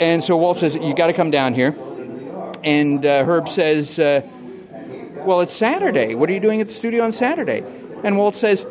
And 0.00 0.24
so 0.24 0.36
Walt 0.36 0.58
says, 0.58 0.74
You 0.74 0.94
got 0.94 1.06
to 1.06 1.12
come 1.12 1.30
down 1.30 1.54
here. 1.54 1.76
And 2.62 3.04
uh, 3.04 3.24
Herb 3.24 3.48
says, 3.48 3.98
uh, 3.98 4.22
Well, 5.24 5.40
it's 5.40 5.54
Saturday. 5.54 6.14
What 6.14 6.30
are 6.30 6.32
you 6.32 6.40
doing 6.40 6.60
at 6.60 6.68
the 6.68 6.74
studio 6.74 7.04
on 7.04 7.12
Saturday? 7.12 7.64
And 8.04 8.18
Walt 8.18 8.36
says, 8.36 8.66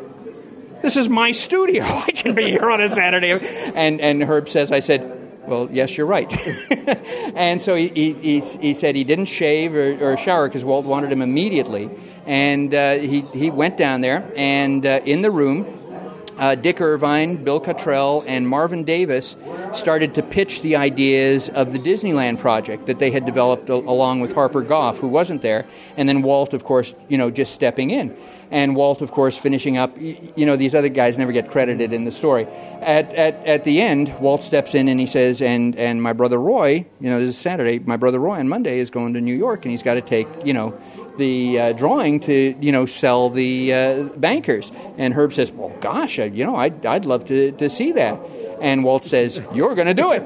This 0.82 0.96
is 0.96 1.08
my 1.08 1.32
studio. 1.32 1.84
I 2.06 2.10
can 2.10 2.34
be 2.34 2.50
here 2.50 2.70
on 2.70 2.80
a 2.80 2.88
Saturday. 2.88 3.32
And, 3.74 4.00
and 4.00 4.22
Herb 4.22 4.48
says, 4.48 4.72
I 4.72 4.80
said, 4.80 5.18
well, 5.50 5.68
yes, 5.72 5.96
you're 5.96 6.06
right. 6.06 6.32
and 7.34 7.60
so 7.60 7.74
he, 7.74 7.88
he, 7.88 8.40
he, 8.40 8.72
said 8.72 8.94
he 8.94 9.02
didn't 9.02 9.24
shave 9.24 9.74
or, 9.74 10.12
or 10.12 10.16
shower 10.16 10.48
because 10.48 10.64
Walt 10.64 10.84
wanted 10.84 11.10
him 11.10 11.22
immediately. 11.22 11.90
And 12.24 12.72
uh, 12.72 12.98
he, 12.98 13.22
he 13.32 13.50
went 13.50 13.76
down 13.76 14.00
there, 14.00 14.30
and 14.36 14.86
uh, 14.86 15.00
in 15.04 15.22
the 15.22 15.30
room, 15.30 15.79
uh, 16.40 16.54
Dick 16.54 16.80
Irvine, 16.80 17.36
Bill 17.44 17.60
Cottrell, 17.60 18.24
and 18.26 18.48
Marvin 18.48 18.82
Davis 18.82 19.36
started 19.74 20.14
to 20.14 20.22
pitch 20.22 20.62
the 20.62 20.74
ideas 20.74 21.50
of 21.50 21.72
the 21.72 21.78
Disneyland 21.78 22.38
project 22.38 22.86
that 22.86 22.98
they 22.98 23.10
had 23.10 23.26
developed 23.26 23.68
along 23.68 24.20
with 24.20 24.32
Harper 24.32 24.62
Goff, 24.62 24.98
who 24.98 25.06
wasn't 25.06 25.42
there, 25.42 25.66
and 25.96 26.08
then 26.08 26.22
Walt, 26.22 26.54
of 26.54 26.64
course, 26.64 26.94
you 27.08 27.18
know, 27.18 27.30
just 27.30 27.52
stepping 27.54 27.90
in. 27.90 28.16
And 28.50 28.74
Walt, 28.74 29.00
of 29.00 29.12
course, 29.12 29.38
finishing 29.38 29.76
up. 29.76 29.96
You 30.00 30.44
know, 30.44 30.56
these 30.56 30.74
other 30.74 30.88
guys 30.88 31.16
never 31.16 31.30
get 31.30 31.50
credited 31.50 31.92
in 31.92 32.04
the 32.04 32.10
story. 32.10 32.46
At, 32.80 33.14
at, 33.14 33.46
at 33.46 33.64
the 33.64 33.80
end, 33.80 34.18
Walt 34.18 34.42
steps 34.42 34.74
in 34.74 34.88
and 34.88 34.98
he 34.98 35.06
says, 35.06 35.40
and, 35.40 35.76
and 35.76 36.02
my 36.02 36.12
brother 36.12 36.38
Roy, 36.38 36.84
you 37.00 37.10
know, 37.10 37.20
this 37.20 37.28
is 37.28 37.38
Saturday, 37.38 37.78
my 37.78 37.96
brother 37.96 38.18
Roy 38.18 38.40
on 38.40 38.48
Monday 38.48 38.80
is 38.80 38.90
going 38.90 39.14
to 39.14 39.20
New 39.20 39.36
York 39.36 39.64
and 39.64 39.70
he's 39.70 39.84
got 39.84 39.94
to 39.94 40.00
take, 40.00 40.26
you 40.44 40.52
know, 40.52 40.76
the 41.18 41.58
uh, 41.58 41.72
drawing 41.72 42.20
to 42.20 42.56
you 42.60 42.72
know 42.72 42.86
sell 42.86 43.30
the 43.30 43.72
uh, 43.72 44.08
bankers. 44.16 44.72
And 44.98 45.14
Herb 45.14 45.32
says, 45.32 45.52
"Well, 45.52 45.72
gosh, 45.80 46.18
I, 46.18 46.24
you 46.24 46.44
know, 46.46 46.56
I'd, 46.56 46.84
I'd 46.86 47.04
love 47.04 47.24
to, 47.26 47.52
to 47.52 47.70
see 47.70 47.92
that." 47.92 48.20
And 48.60 48.84
Walt 48.84 49.04
says, 49.04 49.40
"You're 49.54 49.74
going 49.74 49.88
to 49.88 49.94
do 49.94 50.12
it." 50.12 50.22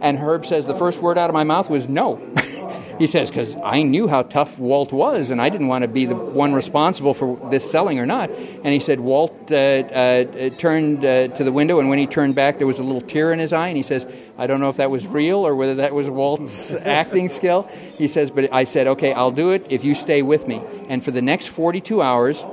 and 0.00 0.18
Herb 0.18 0.46
says, 0.46 0.66
"The 0.66 0.74
first 0.74 1.00
word 1.00 1.18
out 1.18 1.30
of 1.30 1.34
my 1.34 1.44
mouth 1.44 1.70
was 1.70 1.88
no." 1.88 2.20
He 2.98 3.06
says, 3.06 3.30
because 3.30 3.56
I 3.62 3.82
knew 3.82 4.08
how 4.08 4.22
tough 4.22 4.58
Walt 4.58 4.92
was, 4.92 5.30
and 5.30 5.40
I 5.40 5.48
didn't 5.48 5.68
want 5.68 5.82
to 5.82 5.88
be 5.88 6.06
the 6.06 6.16
one 6.16 6.54
responsible 6.54 7.12
for 7.12 7.38
this 7.50 7.70
selling 7.70 7.98
or 7.98 8.06
not. 8.06 8.30
And 8.30 8.66
he 8.66 8.80
said, 8.80 9.00
Walt 9.00 9.52
uh, 9.52 9.54
uh, 9.54 10.50
turned 10.56 11.04
uh, 11.04 11.28
to 11.28 11.44
the 11.44 11.52
window, 11.52 11.78
and 11.78 11.88
when 11.88 11.98
he 11.98 12.06
turned 12.06 12.34
back, 12.34 12.58
there 12.58 12.66
was 12.66 12.78
a 12.78 12.82
little 12.82 13.02
tear 13.02 13.32
in 13.32 13.38
his 13.38 13.52
eye. 13.52 13.68
And 13.68 13.76
he 13.76 13.82
says, 13.82 14.06
I 14.38 14.46
don't 14.46 14.60
know 14.60 14.70
if 14.70 14.76
that 14.76 14.90
was 14.90 15.06
real 15.06 15.46
or 15.46 15.54
whether 15.54 15.74
that 15.76 15.94
was 15.94 16.08
Walt's 16.08 16.72
acting 16.84 17.28
skill. 17.28 17.68
He 17.98 18.08
says, 18.08 18.30
but 18.30 18.52
I 18.52 18.64
said, 18.64 18.86
okay, 18.86 19.12
I'll 19.12 19.30
do 19.30 19.50
it 19.50 19.66
if 19.68 19.84
you 19.84 19.94
stay 19.94 20.22
with 20.22 20.48
me. 20.48 20.62
And 20.88 21.04
for 21.04 21.10
the 21.10 21.22
next 21.22 21.48
42 21.48 22.00
hours, 22.00 22.44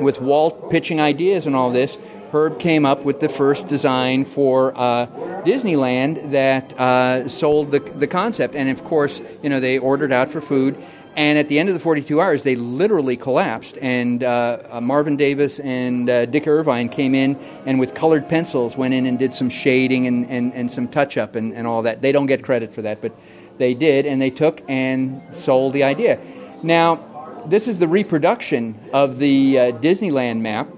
with 0.00 0.20
Walt 0.20 0.70
pitching 0.70 1.00
ideas 1.00 1.46
and 1.46 1.54
all 1.54 1.70
this, 1.70 1.98
Herb 2.32 2.58
came 2.58 2.86
up 2.86 3.04
with 3.04 3.20
the 3.20 3.28
first 3.28 3.68
design 3.68 4.24
for 4.24 4.72
uh, 4.74 5.04
Disneyland 5.44 6.30
that 6.30 6.72
uh, 6.80 7.28
sold 7.28 7.70
the, 7.70 7.80
the 7.80 8.06
concept. 8.06 8.54
And 8.54 8.70
of 8.70 8.82
course, 8.84 9.20
you 9.42 9.50
know, 9.50 9.60
they 9.60 9.78
ordered 9.78 10.12
out 10.12 10.30
for 10.30 10.40
food. 10.40 10.82
And 11.14 11.38
at 11.38 11.48
the 11.48 11.58
end 11.58 11.68
of 11.68 11.74
the 11.74 11.78
42 11.78 12.22
hours, 12.22 12.42
they 12.42 12.56
literally 12.56 13.18
collapsed. 13.18 13.76
And 13.82 14.24
uh, 14.24 14.62
uh 14.70 14.80
Marvin 14.80 15.18
Davis 15.18 15.60
and 15.60 16.08
uh, 16.08 16.24
Dick 16.24 16.46
Irvine 16.46 16.88
came 16.88 17.14
in 17.14 17.38
and, 17.66 17.78
with 17.78 17.92
colored 17.94 18.30
pencils, 18.30 18.78
went 18.78 18.94
in 18.94 19.04
and 19.04 19.18
did 19.18 19.34
some 19.34 19.50
shading 19.50 20.06
and, 20.06 20.26
and, 20.30 20.54
and 20.54 20.70
some 20.70 20.88
touch 20.88 21.18
up 21.18 21.36
and, 21.36 21.52
and 21.52 21.66
all 21.66 21.82
that. 21.82 22.00
They 22.00 22.12
don't 22.12 22.24
get 22.24 22.42
credit 22.42 22.72
for 22.72 22.80
that, 22.80 23.02
but 23.02 23.12
they 23.58 23.74
did. 23.74 24.06
And 24.06 24.22
they 24.22 24.30
took 24.30 24.62
and 24.70 25.22
sold 25.34 25.74
the 25.74 25.82
idea. 25.82 26.18
Now, 26.62 27.44
this 27.44 27.68
is 27.68 27.78
the 27.78 27.88
reproduction 27.88 28.80
of 28.94 29.18
the 29.18 29.58
uh, 29.58 29.72
Disneyland 29.72 30.40
map 30.40 30.68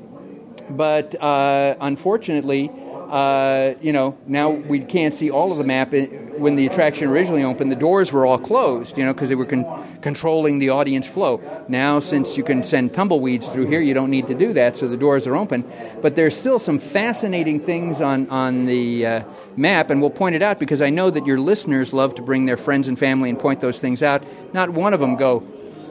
but 0.70 1.20
uh, 1.20 1.76
unfortunately, 1.80 2.70
uh, 3.14 3.74
you 3.80 3.92
know, 3.92 4.16
now 4.26 4.50
we 4.50 4.80
can't 4.80 5.14
see 5.14 5.30
all 5.30 5.52
of 5.52 5.58
the 5.58 5.64
map. 5.64 5.92
When 5.92 6.56
the 6.56 6.66
attraction 6.66 7.08
originally 7.08 7.44
opened, 7.44 7.70
the 7.70 7.76
doors 7.76 8.12
were 8.12 8.26
all 8.26 8.38
closed, 8.38 8.98
you 8.98 9.04
know, 9.04 9.12
because 9.12 9.28
they 9.28 9.34
were 9.34 9.44
con- 9.44 9.98
controlling 10.00 10.58
the 10.58 10.70
audience 10.70 11.06
flow. 11.06 11.40
Now, 11.68 12.00
since 12.00 12.36
you 12.36 12.42
can 12.42 12.64
send 12.64 12.92
tumbleweeds 12.92 13.46
through 13.48 13.66
here, 13.66 13.80
you 13.80 13.94
don't 13.94 14.10
need 14.10 14.26
to 14.26 14.34
do 14.34 14.52
that, 14.54 14.76
so 14.76 14.88
the 14.88 14.96
doors 14.96 15.26
are 15.26 15.36
open. 15.36 15.64
But 16.02 16.16
there's 16.16 16.36
still 16.36 16.58
some 16.58 16.78
fascinating 16.78 17.60
things 17.60 18.00
on, 18.00 18.28
on 18.30 18.66
the 18.66 19.06
uh, 19.06 19.24
map, 19.56 19.90
and 19.90 20.00
we'll 20.00 20.10
point 20.10 20.34
it 20.34 20.42
out 20.42 20.58
because 20.58 20.82
I 20.82 20.90
know 20.90 21.10
that 21.10 21.24
your 21.24 21.38
listeners 21.38 21.92
love 21.92 22.16
to 22.16 22.22
bring 22.22 22.46
their 22.46 22.56
friends 22.56 22.88
and 22.88 22.98
family 22.98 23.30
and 23.30 23.38
point 23.38 23.60
those 23.60 23.78
things 23.78 24.02
out. 24.02 24.24
Not 24.52 24.70
one 24.70 24.92
of 24.92 24.98
them 24.98 25.14
go, 25.14 25.40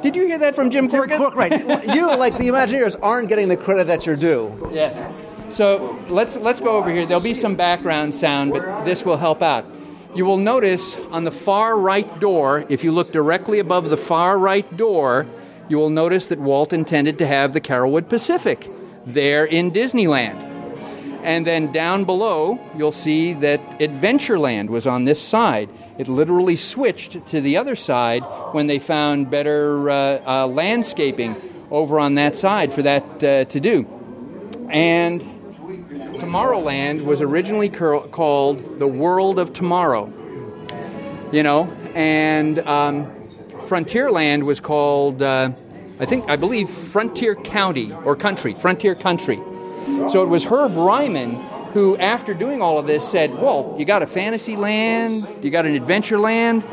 did 0.03 0.17
you 0.17 0.27
hear 0.27 0.37
that 0.37 0.53
from 0.53 0.69
Jim 0.69 0.89
Korkis? 0.89 1.17
Cork, 1.17 1.33
right. 1.35 1.51
you, 1.95 2.15
like 2.15 2.37
the 2.37 2.49
Imagineers, 2.49 2.95
aren't 3.01 3.29
getting 3.29 3.47
the 3.47 3.57
credit 3.57 3.87
that 3.87 4.05
you're 4.05 4.17
due. 4.17 4.69
Yes. 4.71 5.01
So 5.49 5.97
let's 6.09 6.35
let's 6.35 6.59
go 6.59 6.75
over 6.77 6.91
here. 6.91 7.05
There'll 7.05 7.23
be 7.23 7.33
some 7.33 7.55
background 7.55 8.13
sound, 8.13 8.51
but 8.51 8.83
this 8.83 9.05
will 9.05 9.17
help 9.17 9.41
out. 9.41 9.65
You 10.13 10.25
will 10.25 10.37
notice 10.37 10.95
on 11.09 11.23
the 11.23 11.31
far 11.31 11.77
right 11.77 12.19
door, 12.19 12.65
if 12.69 12.83
you 12.83 12.91
look 12.91 13.11
directly 13.11 13.59
above 13.59 13.89
the 13.89 13.97
far 13.97 14.37
right 14.37 14.77
door, 14.77 15.25
you 15.69 15.77
will 15.77 15.89
notice 15.89 16.27
that 16.27 16.39
Walt 16.39 16.73
intended 16.73 17.17
to 17.19 17.25
have 17.25 17.53
the 17.53 17.61
Carolwood 17.61 18.09
Pacific 18.09 18.69
there 19.05 19.45
in 19.45 19.71
Disneyland. 19.71 20.51
And 21.23 21.47
then 21.47 21.71
down 21.71 22.03
below, 22.03 22.59
you'll 22.75 22.91
see 22.91 23.33
that 23.35 23.79
Adventureland 23.79 24.67
was 24.67 24.85
on 24.85 25.05
this 25.05 25.21
side. 25.21 25.69
It 25.97 26.07
literally 26.07 26.55
switched 26.55 27.25
to 27.27 27.41
the 27.41 27.57
other 27.57 27.75
side 27.75 28.23
when 28.51 28.67
they 28.67 28.79
found 28.79 29.29
better 29.29 29.89
uh, 29.89 30.21
uh, 30.25 30.47
landscaping 30.47 31.35
over 31.69 31.99
on 31.99 32.15
that 32.15 32.35
side 32.35 32.73
for 32.73 32.81
that 32.81 33.23
uh, 33.23 33.45
to 33.45 33.59
do. 33.59 33.87
And 34.69 35.21
Tomorrowland 36.19 37.03
was 37.03 37.21
originally 37.21 37.69
cur- 37.69 38.07
called 38.07 38.79
the 38.79 38.87
World 38.87 39.37
of 39.39 39.53
Tomorrow. 39.53 40.11
You 41.31 41.43
know, 41.43 41.65
and 41.95 42.59
um, 42.59 43.05
Frontierland 43.65 44.43
was 44.43 44.59
called, 44.59 45.21
uh, 45.21 45.51
I 45.99 46.05
think, 46.05 46.25
I 46.27 46.35
believe, 46.35 46.69
Frontier 46.69 47.35
County 47.35 47.91
or 48.05 48.15
Country, 48.15 48.53
Frontier 48.53 48.95
Country. 48.95 49.41
So 50.09 50.21
it 50.21 50.29
was 50.29 50.43
Herb 50.45 50.75
Ryman 50.75 51.35
who, 51.73 51.97
after 51.97 52.33
doing 52.33 52.61
all 52.61 52.77
of 52.79 52.87
this, 52.87 53.07
said, 53.07 53.33
Well, 53.33 53.75
you 53.77 53.85
got 53.85 54.01
a 54.01 54.07
fantasy 54.07 54.55
land, 54.55 55.43
you 55.43 55.49
got 55.49 55.65
an 55.65 55.75
adventure 55.75 56.19
land. 56.19 56.63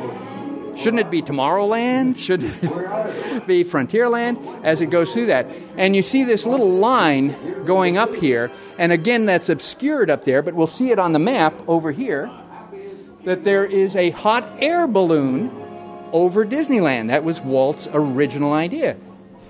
Shouldn't 0.77 1.01
it 1.01 1.11
be 1.11 1.21
Tomorrowland? 1.21 2.17
Should 2.17 2.43
it 2.43 2.61
be 3.47 3.65
Frontierland 3.65 4.65
as 4.65 4.81
it 4.81 4.87
goes 4.87 5.13
through 5.13 5.27
that? 5.27 5.47
And 5.77 5.95
you 5.97 6.01
see 6.01 6.25
this 6.25 6.47
little 6.47 6.71
line 6.71 7.65
going 7.65 7.99
up 7.99 8.15
here, 8.15 8.51
and 8.79 8.93
again, 8.93 9.27
that's 9.27 9.49
obscured 9.49 10.11
up 10.11 10.25
there, 10.25 10.43
but 10.43 10.55
we'll 10.55 10.67
see 10.67 10.91
it 10.91 10.99
on 10.99 11.13
the 11.13 11.19
map 11.19 11.55
over 11.67 11.93
here 11.93 12.31
that 13.25 13.45
there 13.45 13.65
is 13.65 13.97
a 13.97 14.11
hot 14.11 14.49
air 14.59 14.87
balloon 14.87 15.51
over 16.13 16.45
Disneyland. 16.45 17.09
That 17.09 17.25
was 17.25 17.41
Walt's 17.41 17.89
original 17.93 18.53
idea. 18.53 18.97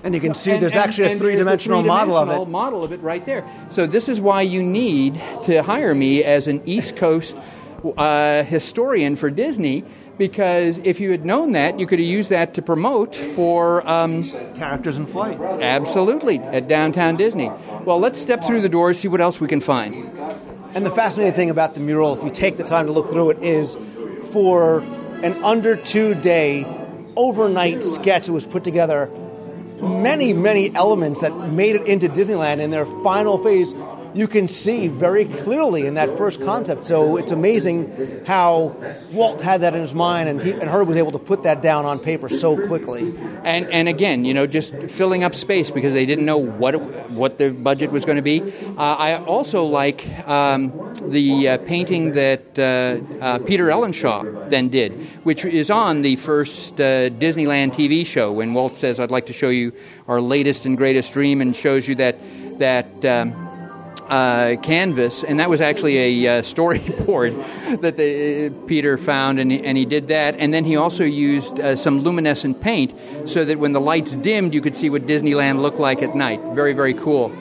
And 0.03 0.15
you 0.15 0.21
can 0.21 0.35
see 0.35 0.53
And- 0.53 0.63
there's 0.63 0.73
and- 0.73 0.83
actually 0.83 1.05
a 1.09 1.11
and 1.11 1.21
there's 1.21 1.33
three-dimensional 1.33 1.83
model 1.83 2.17
of 2.17 2.29
it. 2.31 2.49
model 2.49 2.83
of 2.85 2.93
it 2.93 3.03
right 3.03 3.25
there. 3.27 3.45
So 3.69 3.87
this 3.87 4.09
is 4.09 4.21
why 4.21 4.43
you 4.43 4.63
need 4.63 5.21
to 5.43 5.63
hire 5.63 5.95
me 5.95 6.25
as 6.25 6.49
an 6.49 6.63
East 6.65 6.97
Coast 6.97 7.37
uh, 7.97 8.43
historian 8.45 9.17
for 9.17 9.31
Disney, 9.31 9.83
because 10.19 10.79
if 10.85 11.01
you 11.01 11.11
had 11.11 11.25
known 11.25 11.53
that, 11.53 11.81
you 11.81 11.87
could 11.87 11.99
have 11.99 12.07
used 12.09 12.29
that 12.29 12.53
to 12.55 12.61
promote 12.63 13.17
for 13.17 13.87
um, 13.89 14.25
Characters 14.55 14.99
in 14.99 15.07
flight. 15.07 15.41
absolutely 15.41 16.39
at 16.41 16.69
downtown 16.69 17.17
Disney. 17.17 17.51
Well, 17.87 17.99
let's 17.99 18.21
step 18.21 18.45
through 18.45 18.61
the 18.61 18.69
doors, 18.69 18.99
see 18.99 19.09
what 19.09 19.23
else 19.23 19.41
we 19.41 19.49
can 19.49 19.61
find. 19.63 19.95
And 20.75 20.85
the 20.85 20.91
fascinating 20.91 21.35
thing 21.35 21.49
about 21.51 21.73
the 21.75 21.81
mural, 21.81 22.15
if 22.17 22.23
you 22.23 22.29
take 22.31 22.59
the 22.59 22.65
time 22.65 22.85
to 22.87 22.93
look 22.93 23.11
through 23.11 23.31
it, 23.31 23.43
is 23.43 23.79
for 24.31 24.81
an 25.23 25.43
under 25.43 25.75
two 25.75 26.15
day 26.15 26.67
overnight 27.17 27.83
sketch 27.83 28.27
that 28.27 28.33
was 28.33 28.45
put 28.47 28.63
together, 28.63 29.09
many, 29.83 30.33
many 30.33 30.75
elements 30.75 31.21
that 31.21 31.37
made 31.51 31.77
it 31.77 31.87
into 31.87 32.09
Disneyland 32.09 32.61
in 32.61 32.71
their 32.71 32.87
final 33.03 33.39
phase, 33.39 33.75
you 34.15 34.27
can 34.27 34.49
see 34.49 34.89
very 34.89 35.25
clearly 35.25 35.87
in 35.87 35.95
that 35.95 36.17
first 36.17 36.41
concept. 36.41 36.85
So 36.85 37.17
it's 37.17 37.33
amazing 37.33 38.25
how 38.27 38.77
Walt 39.13 39.41
had 39.41 39.61
that 39.63 39.75
in 39.75 39.81
his 39.81 39.95
mind 39.95 40.29
and, 40.29 40.41
he, 40.41 40.53
and 40.53 40.65
Herb 40.65 40.89
was 40.89 40.97
able 40.97 41.13
to 41.13 41.19
put 41.19 41.43
that 41.45 41.63
down 41.63 41.85
on 41.85 41.99
paper 41.99 42.29
so 42.29 42.57
quickly. 42.67 43.15
And 43.45 43.69
and 43.71 43.89
again, 43.89 44.25
you 44.25 44.35
know, 44.35 44.47
just 44.47 44.75
filling 44.89 45.25
up 45.25 45.35
space 45.35 45.71
because 45.71 45.93
they 45.93 46.07
didn't 46.07 46.25
know 46.25 46.39
what 46.39 46.75
it, 46.75 47.11
what 47.11 47.37
the 47.37 47.51
budget 47.51 47.91
was 47.91 48.05
going 48.05 48.17
to 48.17 48.23
be. 48.23 48.43
Uh, 48.77 48.95
I 48.95 49.25
also 49.25 49.65
like 49.65 50.07
um, 50.29 50.73
the 51.03 51.49
uh, 51.49 51.59
painting 51.59 52.13
that 52.13 52.59
uh, 52.59 53.23
uh, 53.25 53.39
Peter 53.41 53.67
Ellenshaw 53.67 54.49
then 54.51 54.69
did, 54.69 54.93
which 55.25 55.45
is 55.45 55.71
on 55.71 56.03
the 56.03 56.17
first 56.17 56.81
uh, 56.81 57.11
Disneyland 57.11 57.73
TV 57.73 58.05
show. 58.05 58.33
When 58.33 58.55
Walt 58.55 58.77
says, 58.77 59.01
"I'd 59.01 59.11
like 59.11 59.27
to 59.27 59.33
show 59.33 59.49
you 59.49 59.73
our 60.09 60.21
latest 60.21 60.67
and 60.67 60.77
greatest 60.77 61.13
dream," 61.13 61.41
and 61.41 61.55
shows 61.55 61.89
you 61.89 61.95
that 61.97 62.19
that. 62.59 63.05
Um, 63.05 63.50
uh, 64.11 64.57
canvas, 64.63 65.23
and 65.25 65.39
that 65.41 65.49
was 65.49 65.61
actually 65.61 66.25
a 66.25 66.39
uh, 66.39 66.43
storyboard 66.43 67.81
that 67.81 67.97
the, 67.97 68.47
uh, 68.47 68.67
Peter 68.67 68.99
found, 68.99 69.39
and, 69.39 69.53
he- 69.53 69.65
and 69.65 69.79
he 69.79 69.85
did 69.87 70.09
that. 70.09 70.35
And 70.39 70.53
then 70.53 70.65
he 70.65 70.77
also 70.77 71.05
used 71.05 71.61
uh, 71.61 71.77
some 71.77 72.01
luminescent 72.01 72.61
paint 72.61 72.93
so 73.25 73.45
that 73.45 73.59
when 73.59 73.73
the 73.73 73.81
lights 73.81 74.17
dimmed, 74.17 74.53
you 74.53 74.61
could 74.61 74.77
see 74.77 74.91
what 74.91 75.07
Disneyland 75.07 75.61
looked 75.61 75.79
like 75.79 76.03
at 76.03 76.15
night. 76.17 76.41
Very, 76.55 76.73
very 76.73 76.93
cool. 76.95 77.33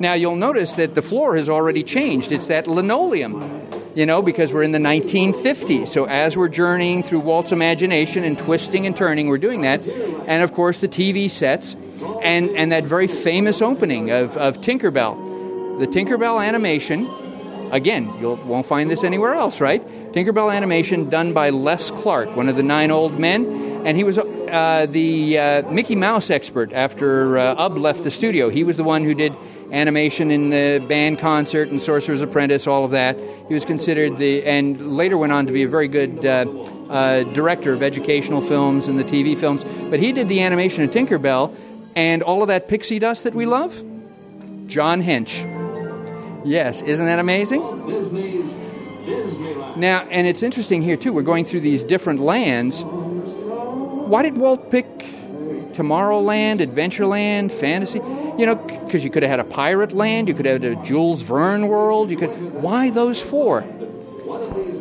Now 0.00 0.14
you'll 0.14 0.34
notice 0.36 0.72
that 0.72 0.94
the 0.94 1.02
floor 1.02 1.36
has 1.36 1.48
already 1.48 1.84
changed. 1.84 2.32
It's 2.32 2.48
that 2.48 2.66
linoleum, 2.66 3.62
you 3.94 4.06
know, 4.06 4.22
because 4.22 4.52
we're 4.52 4.64
in 4.64 4.72
the 4.72 4.78
1950s. 4.78 5.88
So 5.88 6.06
as 6.06 6.36
we're 6.36 6.48
journeying 6.48 7.02
through 7.04 7.20
Walt's 7.20 7.52
imagination 7.52 8.24
and 8.24 8.36
twisting 8.36 8.86
and 8.86 8.96
turning, 8.96 9.28
we're 9.28 9.38
doing 9.38 9.60
that. 9.60 9.82
And 10.26 10.42
of 10.42 10.52
course, 10.52 10.78
the 10.78 10.88
TV 10.88 11.30
sets 11.30 11.76
and, 12.22 12.50
and 12.56 12.72
that 12.72 12.84
very 12.84 13.06
famous 13.06 13.62
opening 13.62 14.10
of, 14.10 14.36
of 14.36 14.60
Tinkerbell. 14.60 15.33
The 15.78 15.86
Tinkerbell 15.86 16.46
animation, 16.46 17.10
again, 17.72 18.04
you 18.20 18.34
won't 18.44 18.64
find 18.64 18.90
this 18.90 19.02
anywhere 19.02 19.34
else, 19.34 19.60
right? 19.60 19.84
Tinkerbell 20.12 20.54
animation 20.54 21.10
done 21.10 21.32
by 21.32 21.50
Les 21.50 21.90
Clark, 21.90 22.36
one 22.36 22.48
of 22.48 22.56
the 22.56 22.62
nine 22.62 22.92
old 22.92 23.18
men, 23.18 23.46
and 23.84 23.96
he 23.96 24.04
was 24.04 24.16
uh, 24.16 24.86
the 24.88 25.38
uh, 25.38 25.70
Mickey 25.70 25.96
Mouse 25.96 26.30
expert 26.30 26.72
after 26.72 27.38
uh, 27.38 27.54
Ub 27.56 27.76
left 27.76 28.04
the 28.04 28.10
studio. 28.10 28.50
He 28.50 28.62
was 28.62 28.76
the 28.76 28.84
one 28.84 29.04
who 29.04 29.14
did 29.14 29.34
animation 29.72 30.30
in 30.30 30.50
the 30.50 30.84
band 30.88 31.18
concert 31.18 31.70
and 31.70 31.82
Sorcerer's 31.82 32.22
Apprentice, 32.22 32.68
all 32.68 32.84
of 32.84 32.92
that. 32.92 33.18
He 33.48 33.54
was 33.54 33.64
considered 33.64 34.16
the, 34.16 34.44
and 34.44 34.96
later 34.96 35.18
went 35.18 35.32
on 35.32 35.46
to 35.46 35.52
be 35.52 35.64
a 35.64 35.68
very 35.68 35.88
good 35.88 36.24
uh, 36.24 36.46
uh, 36.88 37.24
director 37.34 37.72
of 37.72 37.82
educational 37.82 38.42
films 38.42 38.86
and 38.86 38.96
the 38.96 39.04
TV 39.04 39.36
films. 39.36 39.64
But 39.90 39.98
he 39.98 40.12
did 40.12 40.28
the 40.28 40.40
animation 40.40 40.84
of 40.84 40.90
Tinkerbell, 40.92 41.52
and 41.96 42.22
all 42.22 42.42
of 42.42 42.48
that 42.48 42.68
pixie 42.68 43.00
dust 43.00 43.24
that 43.24 43.34
we 43.34 43.46
love, 43.46 43.74
John 44.68 45.02
Hench. 45.02 45.63
Yes, 46.44 46.82
isn't 46.82 47.06
that 47.06 47.18
amazing? 47.18 47.60
Now, 49.76 50.06
and 50.10 50.26
it's 50.26 50.42
interesting 50.42 50.82
here 50.82 50.96
too. 50.96 51.12
We're 51.12 51.22
going 51.22 51.44
through 51.44 51.60
these 51.60 51.82
different 51.82 52.20
lands. 52.20 52.84
Why 52.84 54.22
did 54.22 54.36
Walt 54.36 54.70
pick 54.70 54.86
Tomorrowland, 55.72 56.60
Adventureland, 56.60 57.50
Fantasy? 57.50 57.98
You 58.38 58.46
know, 58.46 58.54
because 58.54 59.02
you 59.02 59.10
could 59.10 59.22
have 59.22 59.30
had 59.30 59.40
a 59.40 59.44
pirate 59.44 59.92
land, 59.92 60.28
you 60.28 60.34
could 60.34 60.46
have 60.46 60.62
had 60.62 60.78
a 60.78 60.82
Jules 60.82 61.22
Verne 61.22 61.66
world. 61.66 62.10
You 62.10 62.16
could. 62.16 62.30
Why 62.54 62.90
those 62.90 63.22
four? 63.22 63.62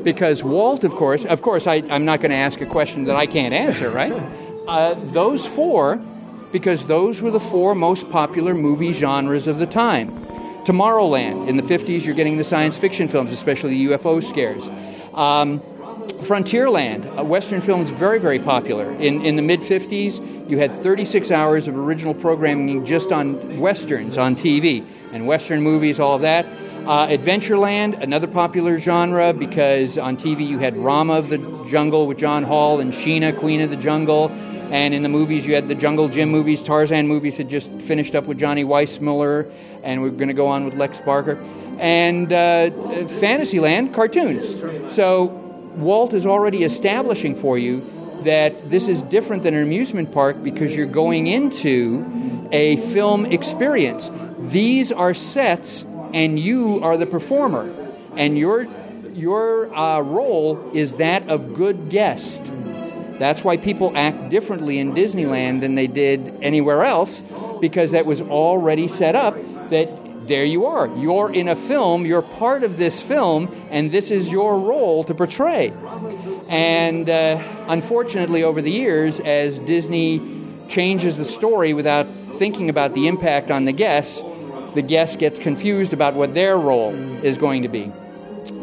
Because 0.04 0.44
Walt, 0.44 0.84
of 0.84 0.94
course, 0.96 1.24
of 1.26 1.42
course, 1.42 1.66
I, 1.66 1.82
I'm 1.90 2.04
not 2.04 2.20
going 2.20 2.32
to 2.32 2.38
ask 2.38 2.60
a 2.60 2.66
question 2.66 3.06
that 3.06 3.16
I 3.16 3.26
can't 3.26 3.54
answer, 3.54 3.90
right? 3.90 4.12
Uh, 4.68 4.96
those 4.96 5.48
four, 5.48 5.96
because 6.52 6.86
those 6.88 7.22
were 7.22 7.32
the 7.32 7.40
four 7.40 7.74
most 7.74 8.10
popular 8.10 8.54
movie 8.54 8.92
genres 8.92 9.48
of 9.48 9.60
the 9.60 9.66
time. 9.66 10.23
Tomorrowland, 10.66 11.48
in 11.48 11.58
the 11.58 11.64
50s, 11.64 12.06
you're 12.06 12.16
getting 12.16 12.38
the 12.38 12.44
science 12.44 12.78
fiction 12.78 13.08
films, 13.08 13.32
especially 13.32 13.72
the 13.72 13.94
UFO 13.94 14.24
scares. 14.24 14.70
Um, 15.14 15.60
Frontierland, 16.24 17.26
Western 17.26 17.62
films, 17.62 17.90
very, 17.90 18.20
very 18.20 18.40
popular. 18.40 18.92
In, 18.94 19.26
in 19.26 19.36
the 19.36 19.42
mid 19.42 19.60
50s, 19.60 20.50
you 20.50 20.58
had 20.58 20.82
36 20.82 21.32
hours 21.32 21.68
of 21.68 21.78
original 21.78 22.14
programming 22.14 22.86
just 22.86 23.12
on 23.12 23.60
Westerns 23.60 24.18
on 24.18 24.36
TV 24.36 24.86
and 25.12 25.28
Western 25.28 25.62
movies, 25.62 26.00
all 26.00 26.16
of 26.16 26.22
that. 26.22 26.46
Uh, 26.86 27.08
Adventureland, 27.08 28.02
another 28.02 28.28
popular 28.28 28.78
genre 28.78 29.34
because 29.34 29.98
on 29.98 30.18
TV 30.18 30.46
you 30.46 30.60
had 30.60 30.76
Ramar 30.76 31.18
of 31.18 31.30
the 31.30 31.38
Jungle 31.68 32.08
with 32.08 32.18
Jon 32.18 32.44
Hall 32.44 32.80
and 32.80 32.92
Sheena, 32.92 33.38
Queen 33.38 33.62
of 33.62 33.70
the 33.70 33.78
Jungle. 33.78 34.30
And 34.74 34.96
in 34.96 35.04
the 35.04 35.10
movies, 35.10 35.46
you 35.46 35.54
had 35.54 35.68
the 35.68 35.76
Jungle 35.76 36.08
Jim 36.10 36.30
movies. 36.30 36.64
Tarzan 36.64 37.08
movies 37.08 37.38
had 37.38 37.48
just 37.48 37.72
finished 37.74 38.16
up 38.16 38.26
with 38.26 38.40
Johnny 38.40 38.64
Weissmuller, 38.64 39.52
and 39.84 40.02
we're 40.02 40.10
going 40.10 40.30
to 40.30 40.34
go 40.34 40.48
on 40.48 40.66
with 40.66 40.74
Lex 40.74 41.00
Barker. 41.00 41.38
And 41.78 42.34
uh, 42.34 42.72
Fantasyland, 43.20 43.94
cartoons. 43.94 44.56
So 44.92 45.26
Walt 45.76 46.16
is 46.16 46.26
already 46.26 46.64
establishing 46.64 47.36
for 47.36 47.56
you 47.60 47.82
that 48.24 48.72
this 48.72 48.88
is 48.88 49.04
different 49.04 49.44
than 49.44 49.54
an 49.54 49.62
amusement 49.62 50.12
park 50.12 50.42
because 50.42 50.76
you're 50.76 50.88
going 50.88 51.28
into 51.28 52.04
a 52.52 52.78
film 52.78 53.28
experience. 53.28 54.10
These 54.40 54.92
are 54.92 55.14
sets, 55.14 55.86
and 56.16 56.40
you 56.40 56.82
are 56.82 56.98
the 56.98 57.06
performer. 57.06 57.72
and 58.18 58.38
your 58.38 58.68
your 59.14 59.74
uh, 59.76 60.00
role 60.02 60.72
is 60.74 60.96
that 60.96 61.30
of 61.30 61.54
good 61.54 61.90
guest. 61.90 62.52
That's 63.20 63.44
why 63.44 63.58
people 63.58 63.92
act 63.96 64.30
differently 64.30 64.80
in 64.80 64.94
Disneyland 64.94 65.62
than 65.62 65.76
they 65.76 65.88
did 65.88 66.38
anywhere 66.42 66.84
else, 66.84 67.24
because 67.62 67.92
that 67.92 68.06
was 68.06 68.22
already 68.22 68.88
set 68.88 69.16
up 69.16 69.36
that 69.70 70.28
there 70.28 70.46
you 70.46 70.66
are. 70.66 70.88
You're 70.96 71.34
in 71.34 71.50
a 71.50 71.56
film, 71.56 72.06
you're 72.06 72.22
part 72.22 72.64
of 72.64 72.78
this 72.78 73.02
film, 73.02 73.54
and 73.70 73.92
this 73.92 74.12
is 74.12 74.32
your 74.32 74.60
role 74.60 75.04
to 75.04 75.14
portray. 75.14 75.74
And 76.48 77.10
uh, 77.10 77.44
unfortunately, 77.68 78.44
over 78.44 78.62
the 78.62 78.72
years, 78.72 79.20
as 79.20 79.60
Disney 79.60 80.22
changes 80.68 81.18
the 81.18 81.26
story 81.26 81.74
without 81.74 82.08
thinking 82.38 82.70
about 82.70 82.94
the 82.94 83.08
impact 83.08 83.52
on 83.52 83.66
the 83.66 83.74
guests, 83.74 84.24
the 84.74 84.82
guest 84.82 85.20
gets 85.20 85.40
confused 85.40 85.94
about 85.94 86.16
what 86.16 86.34
their 86.34 86.58
role 86.58 86.94
is 87.24 87.38
going 87.38 87.62
to 87.62 87.70
be. 87.70 87.92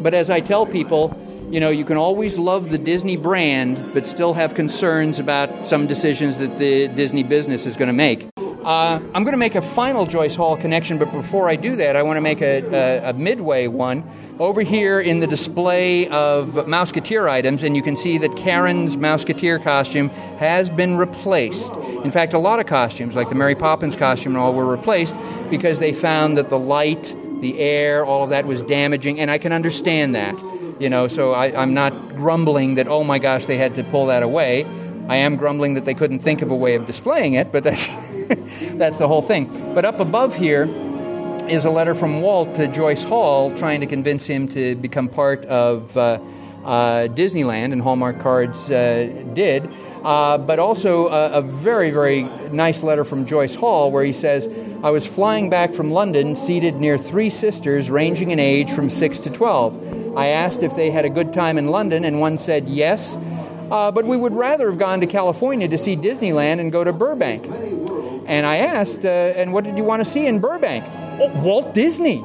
But 0.01 0.13
as 0.13 0.29
I 0.29 0.41
tell 0.41 0.65
people, 0.65 1.17
you 1.51 1.59
know, 1.59 1.69
you 1.69 1.83
can 1.83 1.97
always 1.97 2.37
love 2.37 2.69
the 2.69 2.77
Disney 2.77 3.17
brand, 3.17 3.93
but 3.93 4.05
still 4.05 4.33
have 4.33 4.55
concerns 4.55 5.19
about 5.19 5.65
some 5.65 5.85
decisions 5.85 6.37
that 6.37 6.57
the 6.57 6.87
Disney 6.87 7.23
business 7.23 7.65
is 7.65 7.75
going 7.75 7.87
to 7.87 7.93
make. 7.93 8.29
Uh, 8.37 9.01
I'm 9.13 9.23
going 9.23 9.33
to 9.33 9.37
make 9.37 9.55
a 9.55 9.61
final 9.61 10.05
Joyce 10.05 10.33
Hall 10.33 10.55
connection, 10.55 10.97
but 10.97 11.11
before 11.11 11.49
I 11.49 11.57
do 11.57 11.75
that, 11.75 11.97
I 11.97 12.03
want 12.03 12.15
to 12.17 12.21
make 12.21 12.41
a, 12.41 12.61
a, 12.73 13.09
a 13.09 13.13
midway 13.13 13.67
one. 13.67 14.09
Over 14.39 14.61
here 14.61 15.01
in 15.01 15.19
the 15.19 15.27
display 15.27 16.07
of 16.07 16.53
Mouseketeer 16.53 17.29
items, 17.29 17.63
and 17.63 17.75
you 17.75 17.83
can 17.83 17.97
see 17.97 18.17
that 18.19 18.33
Karen's 18.37 18.95
Mouseketeer 18.95 19.61
costume 19.61 20.07
has 20.39 20.69
been 20.69 20.95
replaced. 20.95 21.75
In 22.05 22.11
fact, 22.11 22.33
a 22.33 22.39
lot 22.39 22.61
of 22.61 22.65
costumes, 22.65 23.15
like 23.15 23.27
the 23.27 23.35
Mary 23.35 23.55
Poppins 23.55 23.97
costume 23.97 24.35
and 24.35 24.41
all, 24.41 24.53
were 24.53 24.65
replaced 24.65 25.17
because 25.49 25.79
they 25.79 25.91
found 25.91 26.37
that 26.37 26.49
the 26.49 26.59
light, 26.59 27.13
the 27.41 27.59
air, 27.59 28.05
all 28.05 28.23
of 28.23 28.29
that 28.29 28.45
was 28.45 28.61
damaging, 28.61 29.19
and 29.19 29.29
I 29.29 29.37
can 29.37 29.51
understand 29.51 30.15
that. 30.15 30.33
You 30.81 30.89
know, 30.89 31.07
so 31.07 31.33
I, 31.33 31.55
I'm 31.61 31.75
not 31.75 32.15
grumbling 32.15 32.73
that, 32.73 32.87
oh 32.87 33.03
my 33.03 33.19
gosh, 33.19 33.45
they 33.45 33.55
had 33.55 33.75
to 33.75 33.83
pull 33.83 34.07
that 34.07 34.23
away. 34.23 34.65
I 35.07 35.17
am 35.17 35.35
grumbling 35.35 35.75
that 35.75 35.85
they 35.85 35.93
couldn't 35.93 36.21
think 36.21 36.41
of 36.41 36.49
a 36.49 36.55
way 36.55 36.73
of 36.73 36.87
displaying 36.87 37.35
it, 37.35 37.51
but 37.51 37.63
that's, 37.63 37.85
that's 38.73 38.97
the 38.97 39.07
whole 39.07 39.21
thing. 39.21 39.75
But 39.75 39.85
up 39.85 39.99
above 39.99 40.35
here 40.35 40.63
is 41.47 41.65
a 41.65 41.69
letter 41.69 41.93
from 41.93 42.23
Walt 42.23 42.55
to 42.55 42.67
Joyce 42.67 43.03
Hall 43.03 43.55
trying 43.55 43.79
to 43.81 43.85
convince 43.85 44.25
him 44.25 44.47
to 44.47 44.73
become 44.73 45.07
part 45.07 45.45
of 45.45 45.95
uh, 45.95 46.19
uh, 46.65 47.07
Disneyland, 47.09 47.73
and 47.73 47.81
Hallmark 47.81 48.19
Cards 48.19 48.71
uh, 48.71 49.23
did. 49.33 49.69
Uh, 50.03 50.37
but 50.37 50.57
also 50.57 51.07
a, 51.09 51.33
a 51.33 51.41
very, 51.41 51.91
very 51.91 52.23
nice 52.51 52.81
letter 52.81 53.03
from 53.03 53.25
Joyce 53.25 53.53
Hall 53.53 53.91
where 53.91 54.03
he 54.03 54.13
says, 54.13 54.47
I 54.83 54.89
was 54.89 55.05
flying 55.05 55.49
back 55.51 55.75
from 55.75 55.91
London 55.91 56.35
seated 56.35 56.77
near 56.77 56.97
three 56.97 57.29
sisters 57.29 57.91
ranging 57.91 58.31
in 58.31 58.39
age 58.39 58.71
from 58.71 58.89
6 58.89 59.19
to 59.19 59.29
12. 59.29 60.17
I 60.17 60.29
asked 60.29 60.63
if 60.63 60.75
they 60.75 60.89
had 60.89 61.05
a 61.05 61.09
good 61.09 61.33
time 61.33 61.57
in 61.59 61.67
London, 61.67 62.03
and 62.03 62.19
one 62.19 62.39
said 62.39 62.67
yes. 62.67 63.15
Uh, 63.69 63.91
but 63.91 64.05
we 64.05 64.17
would 64.17 64.33
rather 64.33 64.69
have 64.69 64.79
gone 64.79 64.99
to 65.01 65.07
California 65.07 65.67
to 65.67 65.77
see 65.77 65.95
Disneyland 65.95 66.59
and 66.59 66.71
go 66.71 66.83
to 66.83 66.91
Burbank. 66.91 67.45
And 68.25 68.45
I 68.45 68.57
asked, 68.57 69.05
uh, 69.05 69.07
and 69.07 69.53
what 69.53 69.63
did 69.63 69.77
you 69.77 69.83
want 69.83 70.03
to 70.03 70.05
see 70.09 70.25
in 70.25 70.39
Burbank? 70.39 70.83
Oh, 71.19 71.29
Walt 71.41 71.73
Disney. 71.73 72.23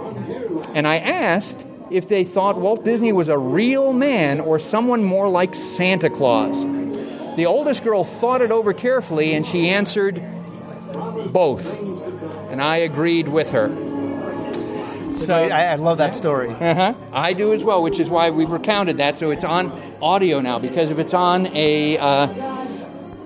And 0.74 0.86
I 0.86 0.96
asked 0.96 1.66
if 1.90 2.08
they 2.08 2.24
thought 2.24 2.58
Walt 2.58 2.84
Disney 2.84 3.12
was 3.12 3.28
a 3.28 3.38
real 3.38 3.92
man 3.92 4.40
or 4.40 4.58
someone 4.58 5.04
more 5.04 5.28
like 5.28 5.54
Santa 5.54 6.10
Claus. 6.10 6.64
The 7.36 7.46
oldest 7.46 7.84
girl 7.84 8.02
thought 8.02 8.40
it 8.40 8.50
over 8.50 8.72
carefully 8.72 9.34
and 9.34 9.46
she 9.46 9.68
answered, 9.68 10.22
both. 11.32 11.78
And 12.50 12.62
I 12.62 12.78
agreed 12.78 13.28
with 13.28 13.50
her. 13.50 13.68
So 15.16 15.34
I, 15.34 15.64
I 15.64 15.74
love 15.76 15.98
that 15.98 16.14
story. 16.14 16.50
uh-huh. 16.50 16.94
I 17.12 17.32
do 17.32 17.52
as 17.52 17.64
well, 17.64 17.82
which 17.82 17.98
is 17.98 18.10
why 18.10 18.30
we've 18.30 18.50
recounted 18.50 18.98
that. 18.98 19.16
So 19.18 19.30
it's 19.30 19.44
on 19.44 19.72
audio 20.00 20.40
now, 20.40 20.58
because 20.58 20.90
if 20.90 20.98
it's 20.98 21.14
on 21.14 21.46
a 21.48 21.98
uh, 21.98 22.26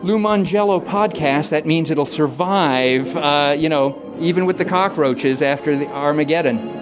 Lou 0.02 0.18
Mongello 0.18 0.84
podcast, 0.84 1.50
that 1.50 1.66
means 1.66 1.90
it'll 1.90 2.06
survive, 2.06 3.16
uh, 3.16 3.54
you 3.58 3.68
know, 3.68 4.00
even 4.18 4.46
with 4.46 4.58
the 4.58 4.64
cockroaches 4.64 5.42
after 5.42 5.76
the 5.76 5.86
Armageddon. 5.88 6.79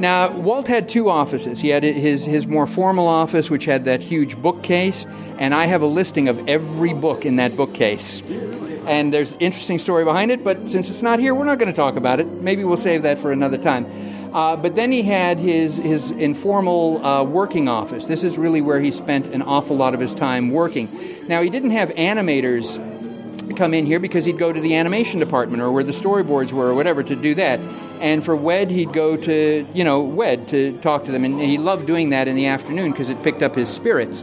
Now, 0.00 0.30
Walt 0.30 0.68
had 0.68 0.88
two 0.88 1.08
offices. 1.08 1.60
He 1.60 1.70
had 1.70 1.82
his, 1.82 2.26
his 2.26 2.46
more 2.46 2.66
formal 2.66 3.06
office, 3.06 3.50
which 3.50 3.64
had 3.64 3.86
that 3.86 4.02
huge 4.02 4.36
bookcase, 4.36 5.06
and 5.38 5.54
I 5.54 5.66
have 5.66 5.80
a 5.80 5.86
listing 5.86 6.28
of 6.28 6.48
every 6.48 6.92
book 6.92 7.24
in 7.24 7.36
that 7.36 7.56
bookcase. 7.56 8.22
And 8.86 9.12
there's 9.12 9.32
an 9.32 9.40
interesting 9.40 9.78
story 9.78 10.04
behind 10.04 10.30
it, 10.30 10.44
but 10.44 10.68
since 10.68 10.90
it's 10.90 11.02
not 11.02 11.18
here, 11.18 11.34
we're 11.34 11.44
not 11.44 11.58
going 11.58 11.72
to 11.72 11.76
talk 11.76 11.96
about 11.96 12.20
it. 12.20 12.26
Maybe 12.26 12.62
we'll 12.62 12.76
save 12.76 13.02
that 13.02 13.18
for 13.18 13.32
another 13.32 13.58
time. 13.58 13.86
Uh, 14.34 14.54
but 14.54 14.76
then 14.76 14.92
he 14.92 15.02
had 15.02 15.38
his, 15.38 15.76
his 15.76 16.10
informal 16.10 17.04
uh, 17.04 17.24
working 17.24 17.68
office. 17.68 18.04
This 18.04 18.22
is 18.22 18.36
really 18.36 18.60
where 18.60 18.80
he 18.80 18.90
spent 18.90 19.28
an 19.28 19.40
awful 19.40 19.76
lot 19.76 19.94
of 19.94 20.00
his 20.00 20.12
time 20.12 20.50
working. 20.50 20.90
Now, 21.26 21.40
he 21.40 21.48
didn't 21.48 21.70
have 21.70 21.88
animators 21.90 22.76
come 23.56 23.72
in 23.72 23.86
here 23.86 23.98
because 23.98 24.24
he'd 24.24 24.38
go 24.38 24.52
to 24.52 24.60
the 24.60 24.74
animation 24.76 25.20
department 25.20 25.62
or 25.62 25.72
where 25.72 25.84
the 25.84 25.92
storyboards 25.92 26.52
were 26.52 26.66
or 26.66 26.74
whatever 26.74 27.02
to 27.02 27.16
do 27.16 27.34
that. 27.36 27.60
And 28.00 28.24
for 28.24 28.36
WED, 28.36 28.70
he'd 28.70 28.92
go 28.92 29.16
to, 29.16 29.66
you 29.72 29.84
know, 29.84 30.00
WED 30.00 30.48
to 30.48 30.78
talk 30.78 31.04
to 31.04 31.12
them. 31.12 31.24
And 31.24 31.40
he 31.40 31.58
loved 31.58 31.86
doing 31.86 32.10
that 32.10 32.28
in 32.28 32.36
the 32.36 32.46
afternoon 32.46 32.92
because 32.92 33.10
it 33.10 33.22
picked 33.22 33.42
up 33.42 33.54
his 33.54 33.68
spirits. 33.68 34.22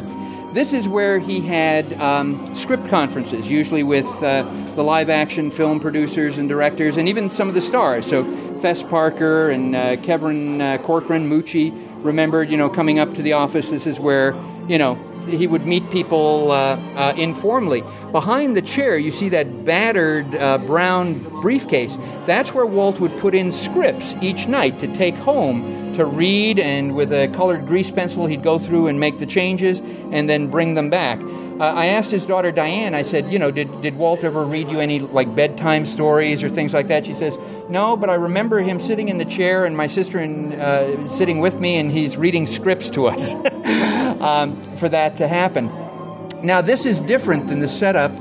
This 0.54 0.72
is 0.72 0.88
where 0.88 1.18
he 1.18 1.40
had 1.40 1.94
um, 2.00 2.54
script 2.54 2.88
conferences, 2.88 3.50
usually 3.50 3.82
with 3.82 4.06
uh, 4.22 4.44
the 4.76 4.84
live 4.84 5.10
action 5.10 5.50
film 5.50 5.80
producers 5.80 6.38
and 6.38 6.48
directors, 6.48 6.98
and 6.98 7.10
even 7.10 7.32
some 7.32 7.48
of 7.48 7.56
the 7.56 7.62
stars. 7.62 8.06
So 8.06 8.24
Fess 8.60 8.84
Parker 8.84 9.50
and 9.50 9.76
uh, 9.76 9.98
Kevin 9.98 10.62
uh, 10.62 10.78
Corcoran, 10.78 11.28
Moochie, 11.28 11.74
remembered, 12.04 12.52
you 12.52 12.58
know, 12.58 12.70
coming 12.70 13.00
up 13.00 13.16
to 13.16 13.24
the 13.24 13.34
office. 13.34 13.72
This 13.72 13.88
is 13.88 14.00
where, 14.00 14.36
you 14.68 14.78
know, 14.78 14.96
he 15.28 15.48
would 15.48 15.66
meet 15.66 15.90
people 15.92 16.52
uh, 16.52 16.76
uh, 16.96 17.14
informally. 17.18 17.84
Behind 18.12 18.56
the 18.56 18.62
chair, 18.62 18.98
you 18.98 19.12
see 19.12 19.30
that 19.30 19.66
battered 19.66 20.36
uh, 20.36 20.58
brown 20.60 21.20
briefcase. 21.42 21.98
That's 22.26 22.54
where 22.54 22.66
Walt 22.66 23.00
would 23.00 23.18
put 23.18 23.34
in 23.34 23.52
scripts 23.52 24.16
each 24.22 24.48
night 24.48 24.80
to 24.80 24.94
take 24.94 25.16
home 25.16 25.94
to 25.96 26.06
read, 26.06 26.60
and 26.60 26.96
with 26.96 27.12
a 27.12 27.28
colored 27.30 27.68
grease 27.68 27.92
pencil, 27.92 28.26
he'd 28.26 28.44
go 28.44 28.60
through 28.60 28.88
and 28.88 29.00
make 29.00 29.20
the 29.20 29.26
changes 29.26 29.82
and 30.12 30.30
then 30.30 30.48
bring 30.48 30.74
them 30.74 30.90
back. 30.90 31.20
Uh, 31.60 31.66
I 31.66 31.88
asked 31.88 32.12
his 32.12 32.26
daughter 32.26 32.52
Diane, 32.52 32.96
I 32.96 33.04
said, 33.04 33.32
you 33.32 33.38
know, 33.38 33.52
did, 33.52 33.70
did 33.82 33.96
Walt 33.96 34.24
ever 34.24 34.44
read 34.44 34.70
you 34.70 34.80
any 34.80 35.00
like 35.00 35.34
bedtime 35.36 35.86
stories 35.86 36.44
or 36.44 36.50
things 36.50 36.74
like 36.74 36.88
that? 36.88 37.06
She 37.06 37.14
says, 37.14 37.38
no, 37.70 37.96
but 37.96 38.10
I 38.10 38.16
remember 38.16 38.60
him 38.60 38.80
sitting 38.80 39.08
in 39.08 39.20
the 39.20 39.26
chair 39.26 39.66
and 39.66 39.78
my 39.78 39.88
sister 39.88 40.18
and, 40.18 40.54
uh, 40.54 41.10
sitting 41.10 41.40
with 41.40 41.60
me, 41.60 41.78
and 41.78 41.92
he's 41.92 42.18
reading 42.18 42.48
scripts 42.48 42.90
to 42.92 43.08
us 43.08 43.34
um, 44.24 44.60
for 44.78 44.88
that 44.90 45.18
to 45.18 45.28
happen. 45.28 45.70
Now, 46.42 46.62
this 46.62 46.86
is 46.86 47.02
different 47.02 47.48
than 47.48 47.60
the 47.60 47.68
setup 47.68 48.12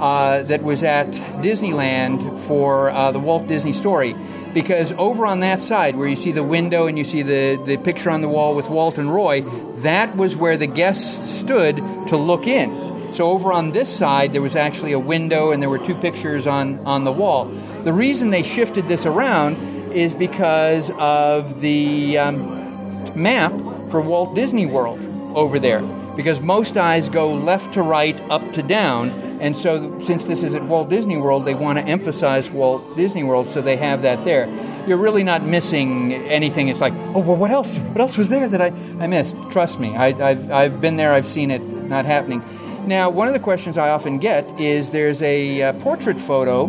uh, 0.00 0.42
that 0.42 0.62
was 0.62 0.82
at 0.82 1.10
Disneyland 1.42 2.40
for 2.40 2.90
uh, 2.90 3.12
the 3.12 3.20
Walt 3.20 3.46
Disney 3.46 3.72
story. 3.72 4.14
Because 4.52 4.92
over 4.92 5.26
on 5.26 5.40
that 5.40 5.60
side, 5.60 5.96
where 5.96 6.06
you 6.06 6.16
see 6.16 6.30
the 6.30 6.44
window 6.44 6.86
and 6.86 6.96
you 6.98 7.04
see 7.04 7.22
the, 7.22 7.60
the 7.66 7.76
picture 7.76 8.10
on 8.10 8.20
the 8.20 8.28
wall 8.28 8.54
with 8.54 8.68
Walt 8.68 8.98
and 8.98 9.12
Roy, 9.12 9.42
that 9.82 10.14
was 10.16 10.36
where 10.36 10.56
the 10.56 10.66
guests 10.66 11.32
stood 11.32 11.76
to 12.08 12.16
look 12.16 12.46
in. 12.46 13.12
So 13.12 13.30
over 13.30 13.52
on 13.52 13.70
this 13.70 13.88
side, 13.88 14.32
there 14.32 14.42
was 14.42 14.56
actually 14.56 14.92
a 14.92 14.98
window 14.98 15.52
and 15.52 15.62
there 15.62 15.70
were 15.70 15.78
two 15.78 15.94
pictures 15.94 16.46
on, 16.46 16.78
on 16.86 17.04
the 17.04 17.12
wall. 17.12 17.46
The 17.84 17.92
reason 17.92 18.30
they 18.30 18.42
shifted 18.42 18.86
this 18.88 19.06
around 19.06 19.56
is 19.92 20.14
because 20.14 20.90
of 20.98 21.60
the 21.60 22.18
um, 22.18 23.04
map 23.14 23.52
for 23.90 24.00
Walt 24.00 24.34
Disney 24.34 24.66
World 24.66 25.13
over 25.34 25.58
there. 25.58 25.80
Because 26.16 26.40
most 26.40 26.76
eyes 26.76 27.08
go 27.08 27.32
left 27.32 27.74
to 27.74 27.82
right, 27.82 28.20
up 28.30 28.52
to 28.52 28.62
down, 28.62 29.10
and 29.40 29.56
so 29.56 29.98
since 30.00 30.24
this 30.24 30.42
is 30.42 30.54
at 30.54 30.62
Walt 30.62 30.88
Disney 30.88 31.16
World, 31.16 31.44
they 31.44 31.54
want 31.54 31.78
to 31.78 31.84
emphasize 31.84 32.50
Walt 32.50 32.96
Disney 32.96 33.24
World, 33.24 33.48
so 33.48 33.60
they 33.60 33.76
have 33.76 34.02
that 34.02 34.24
there. 34.24 34.48
You're 34.86 34.98
really 34.98 35.24
not 35.24 35.42
missing 35.42 36.12
anything. 36.12 36.68
It's 36.68 36.80
like, 36.80 36.92
oh, 37.14 37.20
well, 37.20 37.36
what 37.36 37.50
else? 37.50 37.78
What 37.78 38.00
else 38.00 38.16
was 38.16 38.28
there 38.28 38.48
that 38.48 38.60
I, 38.60 38.66
I 39.00 39.06
missed? 39.06 39.34
Trust 39.50 39.80
me, 39.80 39.96
I, 39.96 40.06
I've, 40.06 40.50
I've 40.50 40.80
been 40.80 40.96
there, 40.96 41.12
I've 41.12 41.26
seen 41.26 41.50
it 41.50 41.62
not 41.62 42.04
happening. 42.04 42.42
Now, 42.86 43.10
one 43.10 43.28
of 43.28 43.34
the 43.34 43.40
questions 43.40 43.78
I 43.78 43.90
often 43.90 44.18
get 44.18 44.48
is 44.60 44.90
there's 44.90 45.20
a 45.22 45.62
uh, 45.62 45.72
portrait 45.74 46.20
photo 46.20 46.66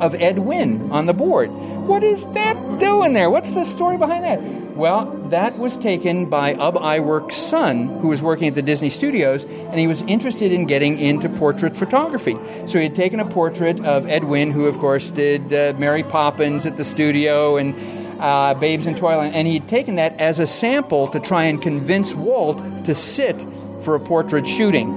of 0.00 0.14
Ed 0.14 0.38
Wynn 0.38 0.90
on 0.90 1.06
the 1.06 1.12
board. 1.12 1.50
What 1.50 2.02
is 2.02 2.26
that 2.28 2.78
doing 2.78 3.12
there? 3.12 3.30
What's 3.30 3.50
the 3.50 3.64
story 3.64 3.98
behind 3.98 4.24
that? 4.24 4.40
Well, 4.74 5.06
that 5.30 5.56
was 5.56 5.76
taken 5.76 6.26
by 6.26 6.54
Ub 6.54 6.74
Iwerks' 6.74 7.34
son, 7.34 7.86
who 8.00 8.08
was 8.08 8.20
working 8.20 8.48
at 8.48 8.56
the 8.56 8.62
Disney 8.62 8.90
Studios, 8.90 9.44
and 9.44 9.78
he 9.78 9.86
was 9.86 10.02
interested 10.02 10.52
in 10.52 10.66
getting 10.66 10.98
into 10.98 11.28
portrait 11.28 11.76
photography. 11.76 12.36
So 12.66 12.78
he 12.78 12.84
had 12.84 12.96
taken 12.96 13.20
a 13.20 13.24
portrait 13.24 13.84
of 13.84 14.08
Ed 14.08 14.24
Wynn, 14.24 14.50
who, 14.50 14.66
of 14.66 14.76
course, 14.78 15.12
did 15.12 15.52
uh, 15.52 15.74
Mary 15.78 16.02
Poppins 16.02 16.66
at 16.66 16.76
the 16.76 16.84
studio 16.84 17.56
and 17.56 17.72
uh, 18.20 18.54
Babes 18.54 18.86
in 18.86 18.96
Toyland, 18.96 19.34
and 19.34 19.46
he 19.46 19.54
had 19.54 19.68
taken 19.68 19.94
that 19.96 20.18
as 20.18 20.40
a 20.40 20.46
sample 20.46 21.06
to 21.08 21.20
try 21.20 21.44
and 21.44 21.62
convince 21.62 22.14
Walt 22.14 22.58
to 22.84 22.94
sit 22.94 23.46
for 23.82 23.94
a 23.94 24.00
portrait 24.00 24.46
shooting, 24.46 24.94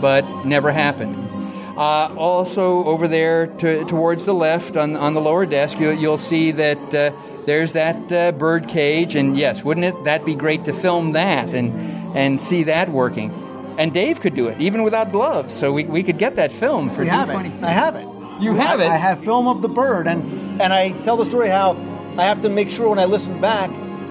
but 0.00 0.24
never 0.44 0.70
happened. 0.72 1.29
Uh, 1.80 2.14
also, 2.18 2.84
over 2.84 3.08
there 3.08 3.46
to, 3.46 3.86
towards 3.86 4.26
the 4.26 4.34
left 4.34 4.76
on, 4.76 4.96
on 4.96 5.14
the 5.14 5.20
lower 5.20 5.46
desk, 5.46 5.80
you'll, 5.80 5.94
you'll 5.94 6.18
see 6.18 6.52
that 6.52 6.94
uh, 6.94 7.10
there's 7.46 7.72
that 7.72 8.12
uh, 8.12 8.32
bird 8.32 8.68
cage, 8.68 9.16
and 9.16 9.34
yes, 9.34 9.64
wouldn't 9.64 9.86
it 9.86 10.04
that 10.04 10.26
be 10.26 10.34
great 10.34 10.66
to 10.66 10.74
film 10.74 11.12
that 11.12 11.54
and 11.54 11.72
and 12.14 12.38
see 12.38 12.64
that 12.64 12.90
working? 12.90 13.30
And 13.78 13.94
Dave 13.94 14.20
could 14.20 14.34
do 14.34 14.48
it 14.48 14.60
even 14.60 14.82
without 14.82 15.10
gloves, 15.10 15.54
so 15.54 15.72
we, 15.72 15.84
we 15.84 16.02
could 16.02 16.18
get 16.18 16.36
that 16.36 16.52
film 16.52 16.90
for 16.90 17.00
We 17.00 17.08
have 17.08 17.30
it. 17.30 17.36
I 17.62 17.70
have 17.70 17.96
it. 17.96 18.06
You 18.42 18.52
have 18.56 18.78
I, 18.78 18.84
it? 18.84 18.88
I 18.88 18.96
have 18.98 19.24
film 19.24 19.48
of 19.48 19.62
the 19.62 19.68
bird, 19.70 20.06
and 20.06 20.60
and 20.60 20.74
I 20.74 20.90
tell 21.00 21.16
the 21.16 21.24
story 21.24 21.48
how 21.48 21.72
I 22.18 22.24
have 22.24 22.42
to 22.42 22.50
make 22.50 22.68
sure 22.68 22.90
when 22.90 22.98
I 22.98 23.06
listen 23.06 23.40
back 23.40 23.70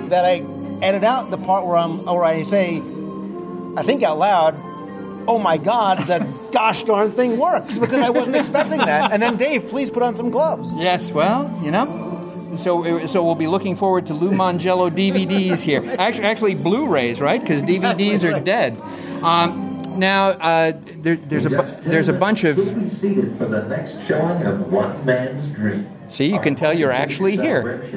that 0.09 0.26
I 0.26 0.43
edit 0.82 1.03
out 1.03 1.30
the 1.30 1.38
part 1.38 1.67
where 1.67 1.78
I'm 1.78 2.03
where 2.03 2.24
I 2.24 2.41
say, 2.41 2.78
I 3.78 3.84
think 3.84 4.01
out 4.01 4.17
loud, 4.17 4.55
"Oh 5.30 5.38
my 5.38 5.57
God, 5.57 6.07
the 6.07 6.25
gosh 6.51 6.82
darn 6.84 7.11
thing 7.11 7.38
works," 7.38 7.77
because 7.77 8.01
I 8.01 8.09
wasn't 8.09 8.36
expecting 8.36 8.80
that. 8.80 9.11
And 9.13 9.21
then 9.21 9.38
Dave, 9.38 9.67
please 9.67 9.89
put 9.91 10.01
on 10.03 10.15
some 10.15 10.30
gloves. 10.32 10.73
Yes, 10.75 11.11
well, 11.11 11.41
you 11.63 11.71
know. 11.71 11.88
So, 12.57 13.05
so 13.05 13.23
we'll 13.23 13.36
be 13.36 13.47
looking 13.47 13.75
forward 13.75 14.07
to 14.07 14.13
Lou 14.15 14.32
Mongello 14.32 14.89
DVDs 14.89 15.61
here. 15.61 15.84
Actually, 15.99 16.25
actually 16.25 16.55
Blu-rays, 16.55 17.21
right? 17.21 17.39
Because 17.39 17.61
DVDs 17.61 18.23
are 18.23 18.39
dead. 18.39 18.82
Um, 19.21 19.67
now, 19.97 20.30
uh, 20.30 20.73
there, 20.97 21.15
there's 21.15 21.45
a 21.45 21.49
bu- 21.51 21.82
there's 21.82 22.07
a 22.07 22.13
bunch 22.13 22.43
of. 22.45 22.57
seated 22.99 23.38
for 23.38 23.45
the 23.45 23.63
next 23.67 23.91
showing 24.07 24.41
of 24.43 24.71
One 24.71 25.05
Man's 25.05 25.47
Dream. 25.55 25.88
See, 26.07 26.25
you 26.25 26.39
can 26.39 26.55
tell 26.55 26.73
you're 26.73 26.91
actually 26.91 27.38
here. 27.38 27.88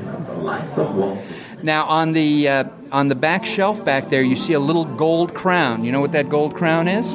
Now, 1.62 1.84
on 1.86 2.12
the 2.12 2.48
uh, 2.48 2.64
on 2.90 3.08
the 3.08 3.14
back 3.14 3.44
shelf 3.44 3.84
back 3.84 4.08
there, 4.08 4.22
you 4.22 4.36
see 4.36 4.52
a 4.52 4.60
little 4.60 4.84
gold 4.84 5.32
crown. 5.34 5.84
You 5.84 5.92
know 5.92 6.00
what 6.00 6.12
that 6.12 6.28
gold 6.28 6.54
crown 6.54 6.88
is? 6.88 7.14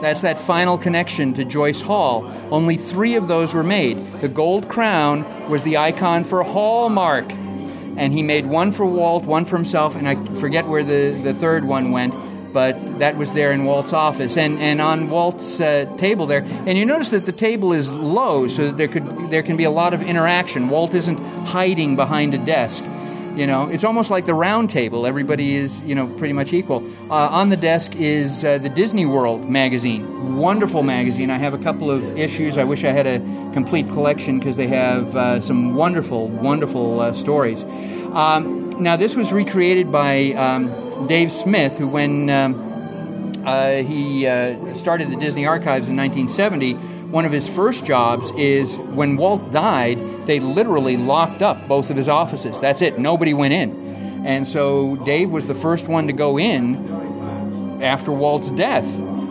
That's 0.00 0.20
that 0.20 0.38
final 0.38 0.78
connection 0.78 1.34
to 1.34 1.44
Joyce 1.44 1.80
Hall. 1.80 2.30
Only 2.50 2.76
three 2.76 3.16
of 3.16 3.28
those 3.28 3.52
were 3.52 3.64
made. 3.64 4.20
The 4.20 4.28
gold 4.28 4.68
crown 4.68 5.50
was 5.50 5.64
the 5.64 5.76
icon 5.76 6.24
for 6.24 6.42
Hallmark. 6.42 7.30
And 7.96 8.12
he 8.12 8.22
made 8.22 8.46
one 8.46 8.70
for 8.70 8.86
Walt, 8.86 9.24
one 9.24 9.44
for 9.44 9.56
himself, 9.56 9.96
and 9.96 10.08
I 10.08 10.14
forget 10.36 10.68
where 10.68 10.84
the, 10.84 11.20
the 11.20 11.34
third 11.34 11.64
one 11.64 11.90
went, 11.90 12.14
but 12.52 13.00
that 13.00 13.16
was 13.16 13.32
there 13.32 13.50
in 13.50 13.64
Walt's 13.64 13.92
office. 13.92 14.36
And, 14.36 14.60
and 14.60 14.80
on 14.80 15.10
Walt's 15.10 15.58
uh, 15.58 15.92
table 15.98 16.24
there, 16.26 16.42
and 16.64 16.78
you 16.78 16.84
notice 16.86 17.08
that 17.08 17.26
the 17.26 17.32
table 17.32 17.72
is 17.72 17.90
low 17.90 18.46
so 18.46 18.66
that 18.66 18.76
there, 18.76 18.86
could, 18.86 19.32
there 19.32 19.42
can 19.42 19.56
be 19.56 19.64
a 19.64 19.70
lot 19.70 19.94
of 19.94 20.02
interaction. 20.02 20.68
Walt 20.68 20.94
isn't 20.94 21.18
hiding 21.46 21.96
behind 21.96 22.34
a 22.34 22.38
desk. 22.38 22.84
You 23.38 23.46
know, 23.46 23.68
it's 23.68 23.84
almost 23.84 24.10
like 24.10 24.26
the 24.26 24.34
round 24.34 24.68
table. 24.68 25.06
Everybody 25.06 25.54
is, 25.54 25.80
you 25.82 25.94
know, 25.94 26.08
pretty 26.18 26.32
much 26.32 26.52
equal. 26.52 26.82
Uh, 27.08 27.28
on 27.28 27.50
the 27.50 27.56
desk 27.56 27.94
is 27.94 28.44
uh, 28.44 28.58
the 28.58 28.68
Disney 28.68 29.06
World 29.06 29.48
magazine. 29.48 30.36
Wonderful 30.36 30.82
magazine. 30.82 31.30
I 31.30 31.38
have 31.38 31.54
a 31.54 31.58
couple 31.58 31.88
of 31.88 32.18
issues. 32.18 32.58
I 32.58 32.64
wish 32.64 32.82
I 32.82 32.90
had 32.90 33.06
a 33.06 33.20
complete 33.52 33.86
collection 33.90 34.40
because 34.40 34.56
they 34.56 34.66
have 34.66 35.14
uh, 35.14 35.40
some 35.40 35.76
wonderful, 35.76 36.26
wonderful 36.26 36.98
uh, 36.98 37.12
stories. 37.12 37.62
Um, 38.12 38.70
now, 38.70 38.96
this 38.96 39.14
was 39.14 39.32
recreated 39.32 39.92
by 39.92 40.32
um, 40.32 41.06
Dave 41.06 41.30
Smith, 41.30 41.78
who, 41.78 41.86
when 41.86 42.28
um, 42.30 43.32
uh, 43.46 43.84
he 43.84 44.26
uh, 44.26 44.74
started 44.74 45.10
the 45.10 45.16
Disney 45.16 45.46
Archives 45.46 45.88
in 45.88 45.96
1970, 45.96 46.76
one 47.10 47.24
of 47.24 47.32
his 47.32 47.48
first 47.48 47.86
jobs 47.86 48.30
is 48.32 48.76
when 48.76 49.16
Walt 49.16 49.50
died, 49.50 49.98
they 50.26 50.40
literally 50.40 50.96
locked 50.96 51.40
up 51.40 51.66
both 51.66 51.88
of 51.88 51.96
his 51.96 52.08
offices. 52.08 52.60
That's 52.60 52.82
it, 52.82 52.98
nobody 52.98 53.32
went 53.32 53.54
in. 53.54 54.24
And 54.26 54.46
so 54.46 54.96
Dave 54.96 55.30
was 55.30 55.46
the 55.46 55.54
first 55.54 55.88
one 55.88 56.08
to 56.08 56.12
go 56.12 56.38
in 56.38 57.82
after 57.82 58.12
Walt's 58.12 58.50
death. 58.50 58.86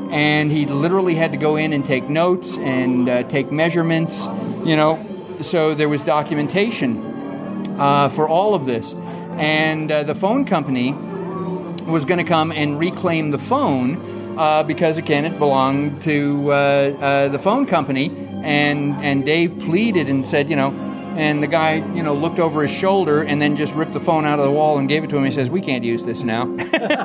And 0.10 0.52
he 0.52 0.66
literally 0.66 1.16
had 1.16 1.34
to 1.34 1.38
go 1.38 1.56
in 1.56 1.74
and 1.74 1.86
take 1.86 2.10
notes 2.10 2.58
and 2.58 3.10
uh, 3.10 3.24
take 3.24 3.52
measurements, 3.52 4.26
you 4.66 4.76
know. 4.76 5.04
So 5.42 5.76
there 5.76 5.90
was 5.90 6.02
documentation 6.02 7.78
uh, 7.80 8.10
for 8.10 8.28
all 8.28 8.56
of 8.56 8.66
this. 8.66 8.96
And 9.38 9.92
uh, 9.92 10.04
the 10.04 10.16
phone 10.16 10.46
company 10.46 10.94
was 11.86 12.06
going 12.06 12.18
to 12.18 12.24
come 12.24 12.52
and 12.52 12.80
reclaim 12.80 13.30
the 13.32 13.38
phone 13.38 14.17
uh, 14.38 14.64
because 14.64 14.98
again 14.98 15.26
it 15.26 15.38
belonged 15.38 16.02
to 16.04 16.52
uh, 16.52 16.56
uh, 16.56 17.28
the 17.30 17.40
phone 17.40 17.66
company. 17.66 18.12
And 18.44 18.96
and 19.02 19.26
Dave 19.26 19.60
pleaded 19.60 20.08
and 20.08 20.26
said 20.26 20.50
you 20.50 20.56
know 20.56 20.72
and 21.18 21.42
the 21.42 21.48
guy 21.48 21.76
you 21.96 22.04
know 22.04 22.14
looked 22.14 22.40
over 22.40 22.62
his 22.62 22.72
shoulder 22.72 23.24
and 23.24 23.42
then 23.42 23.56
just 23.56 23.74
ripped 23.74 23.94
the 23.94 24.00
phone 24.00 24.26
out 24.26 24.40
of 24.40 24.46
the 24.46 24.52
wall 24.52 24.78
and 24.78 24.88
gave 24.88 25.04
it 25.04 25.10
to 25.10 25.18
him. 25.18 25.26
He 25.26 25.32
says 25.32 25.50
we 25.50 25.62
can't 25.62 25.84
use 25.84 26.04
this 26.04 26.24
now. 26.24 26.46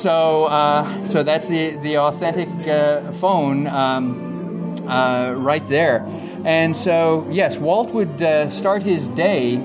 So 0.00 0.46
uh, 0.46 1.08
so 1.08 1.22
that's 1.22 1.46
the 1.46 1.76
the 1.76 1.98
authentic 1.98 2.48
uh, 2.66 3.12
phone 3.12 3.66
um, 3.66 4.74
uh, 4.88 5.34
right 5.36 5.66
there. 5.68 6.06
And 6.44 6.74
so 6.74 7.26
yes 7.30 7.58
Walt 7.58 7.90
would 7.90 8.16
start 8.50 8.82
his 8.82 9.08
day 9.08 9.56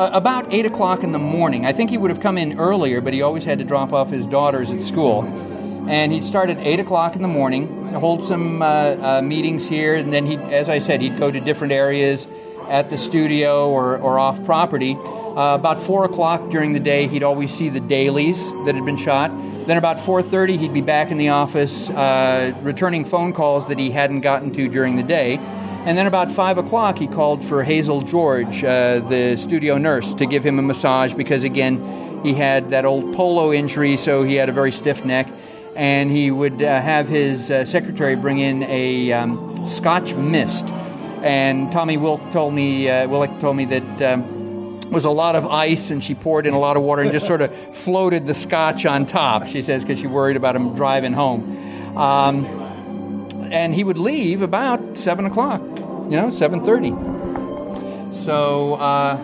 uh, 0.00 0.08
about 0.14 0.50
8 0.50 0.64
o'clock 0.64 1.04
in 1.04 1.12
the 1.12 1.18
morning. 1.18 1.66
I 1.66 1.74
think 1.74 1.90
he 1.90 1.98
would 1.98 2.10
have 2.10 2.20
come 2.20 2.38
in 2.38 2.58
earlier, 2.58 3.02
but 3.02 3.12
he 3.12 3.20
always 3.20 3.44
had 3.44 3.58
to 3.58 3.66
drop 3.66 3.92
off 3.92 4.08
his 4.08 4.24
daughters 4.24 4.70
at 4.70 4.82
school. 4.82 5.24
And 5.90 6.10
he'd 6.10 6.24
start 6.24 6.48
at 6.48 6.56
8 6.58 6.80
o'clock 6.80 7.16
in 7.16 7.22
the 7.22 7.28
morning, 7.28 7.92
hold 7.92 8.24
some 8.24 8.62
uh, 8.62 8.64
uh, 8.64 9.22
meetings 9.22 9.66
here, 9.66 9.96
and 9.96 10.10
then, 10.10 10.24
he, 10.24 10.36
as 10.36 10.70
I 10.70 10.78
said, 10.78 11.02
he'd 11.02 11.18
go 11.18 11.30
to 11.30 11.38
different 11.38 11.74
areas 11.74 12.26
at 12.70 12.88
the 12.88 12.96
studio 12.96 13.68
or, 13.68 13.98
or 13.98 14.18
off 14.18 14.42
property. 14.46 14.96
Uh, 14.96 15.54
about 15.54 15.78
4 15.78 16.06
o'clock 16.06 16.50
during 16.50 16.72
the 16.72 16.80
day, 16.80 17.06
he'd 17.06 17.22
always 17.22 17.52
see 17.52 17.68
the 17.68 17.80
dailies 17.80 18.50
that 18.64 18.74
had 18.74 18.86
been 18.86 18.96
shot. 18.96 19.30
Then 19.66 19.76
about 19.76 19.98
4.30, 19.98 20.56
he'd 20.56 20.72
be 20.72 20.80
back 20.80 21.10
in 21.10 21.18
the 21.18 21.28
office 21.28 21.90
uh, 21.90 22.54
returning 22.62 23.04
phone 23.04 23.34
calls 23.34 23.68
that 23.68 23.78
he 23.78 23.90
hadn't 23.90 24.22
gotten 24.22 24.50
to 24.54 24.66
during 24.66 24.96
the 24.96 25.02
day. 25.02 25.36
And 25.86 25.96
then 25.96 26.06
about 26.06 26.30
5 26.30 26.58
o'clock, 26.58 26.98
he 26.98 27.06
called 27.06 27.42
for 27.42 27.62
Hazel 27.64 28.02
George, 28.02 28.62
uh, 28.62 29.00
the 29.00 29.36
studio 29.36 29.78
nurse, 29.78 30.12
to 30.14 30.26
give 30.26 30.44
him 30.44 30.58
a 30.58 30.62
massage 30.62 31.14
because, 31.14 31.42
again, 31.42 32.20
he 32.22 32.34
had 32.34 32.68
that 32.68 32.84
old 32.84 33.14
polo 33.14 33.50
injury, 33.50 33.96
so 33.96 34.22
he 34.22 34.34
had 34.34 34.50
a 34.50 34.52
very 34.52 34.72
stiff 34.72 35.06
neck. 35.06 35.26
And 35.76 36.10
he 36.10 36.30
would 36.30 36.62
uh, 36.62 36.82
have 36.82 37.08
his 37.08 37.50
uh, 37.50 37.64
secretary 37.64 38.14
bring 38.14 38.38
in 38.40 38.62
a 38.64 39.10
um, 39.12 39.66
Scotch 39.66 40.14
mist. 40.14 40.66
And 41.22 41.72
Tommy 41.72 41.96
Wilk 41.96 42.20
told 42.30 42.52
me, 42.52 42.90
uh, 42.90 43.06
Willick 43.06 43.40
told 43.40 43.56
me 43.56 43.64
that 43.64 44.02
um, 44.02 44.80
was 44.90 45.06
a 45.06 45.10
lot 45.10 45.34
of 45.34 45.46
ice, 45.46 45.90
and 45.90 46.04
she 46.04 46.14
poured 46.14 46.46
in 46.46 46.52
a 46.52 46.58
lot 46.58 46.76
of 46.76 46.82
water 46.82 47.00
and 47.00 47.10
just 47.10 47.26
sort 47.26 47.40
of 47.40 47.54
floated 47.74 48.26
the 48.26 48.34
scotch 48.34 48.84
on 48.84 49.06
top. 49.06 49.46
She 49.46 49.62
says 49.62 49.82
because 49.82 49.98
she 49.98 50.06
worried 50.06 50.36
about 50.36 50.56
him 50.56 50.74
driving 50.74 51.14
home. 51.14 51.96
Um, 51.96 52.59
and 53.50 53.74
he 53.74 53.84
would 53.84 53.98
leave 53.98 54.42
about 54.42 54.96
seven 54.96 55.24
o'clock, 55.24 55.60
you 55.60 56.16
know, 56.16 56.30
seven 56.30 56.64
thirty. 56.64 56.90
So, 58.12 58.74
uh, 58.74 59.16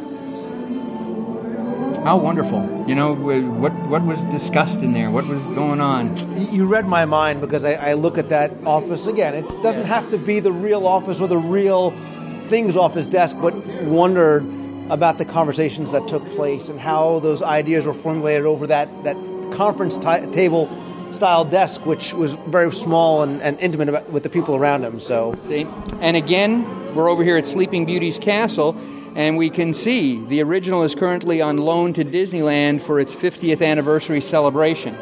how 2.02 2.16
wonderful! 2.16 2.84
You 2.86 2.94
know, 2.94 3.14
what 3.14 3.72
what 3.88 4.02
was 4.02 4.20
discussed 4.32 4.80
in 4.80 4.92
there? 4.92 5.10
What 5.10 5.26
was 5.26 5.42
going 5.48 5.80
on? 5.80 6.52
You 6.52 6.66
read 6.66 6.86
my 6.86 7.04
mind 7.04 7.40
because 7.40 7.64
I, 7.64 7.74
I 7.74 7.92
look 7.94 8.18
at 8.18 8.28
that 8.28 8.52
office 8.64 9.06
again. 9.06 9.34
It 9.34 9.48
doesn't 9.62 9.86
have 9.86 10.10
to 10.10 10.18
be 10.18 10.40
the 10.40 10.52
real 10.52 10.86
office 10.86 11.20
or 11.20 11.28
the 11.28 11.38
real 11.38 11.92
things 12.48 12.76
off 12.76 12.94
his 12.94 13.08
desk, 13.08 13.36
but 13.40 13.54
wondered 13.82 14.44
about 14.88 15.18
the 15.18 15.24
conversations 15.24 15.90
that 15.90 16.06
took 16.06 16.24
place 16.30 16.68
and 16.68 16.78
how 16.78 17.18
those 17.18 17.42
ideas 17.42 17.86
were 17.86 17.94
formulated 17.94 18.46
over 18.46 18.66
that, 18.68 18.88
that 19.02 19.16
conference 19.52 19.98
ti 19.98 20.24
table 20.30 20.68
style 21.16 21.44
desk, 21.44 21.84
which 21.86 22.12
was 22.14 22.34
very 22.48 22.72
small 22.72 23.22
and, 23.22 23.40
and 23.42 23.58
intimate 23.58 23.88
about, 23.88 24.10
with 24.10 24.22
the 24.22 24.28
people 24.28 24.54
around 24.54 24.84
him. 24.84 25.00
So, 25.00 25.34
See, 25.42 25.66
and 26.00 26.16
again, 26.16 26.94
we're 26.94 27.08
over 27.08 27.24
here 27.24 27.36
at 27.36 27.46
Sleeping 27.46 27.84
Beauty's 27.86 28.18
castle, 28.18 28.76
and 29.16 29.36
we 29.36 29.50
can 29.50 29.74
see 29.74 30.22
the 30.26 30.42
original 30.42 30.82
is 30.82 30.94
currently 30.94 31.40
on 31.42 31.58
loan 31.58 31.92
to 31.94 32.04
Disneyland 32.04 32.82
for 32.82 33.00
its 33.00 33.14
50th 33.14 33.66
anniversary 33.66 34.20
celebration, 34.20 34.94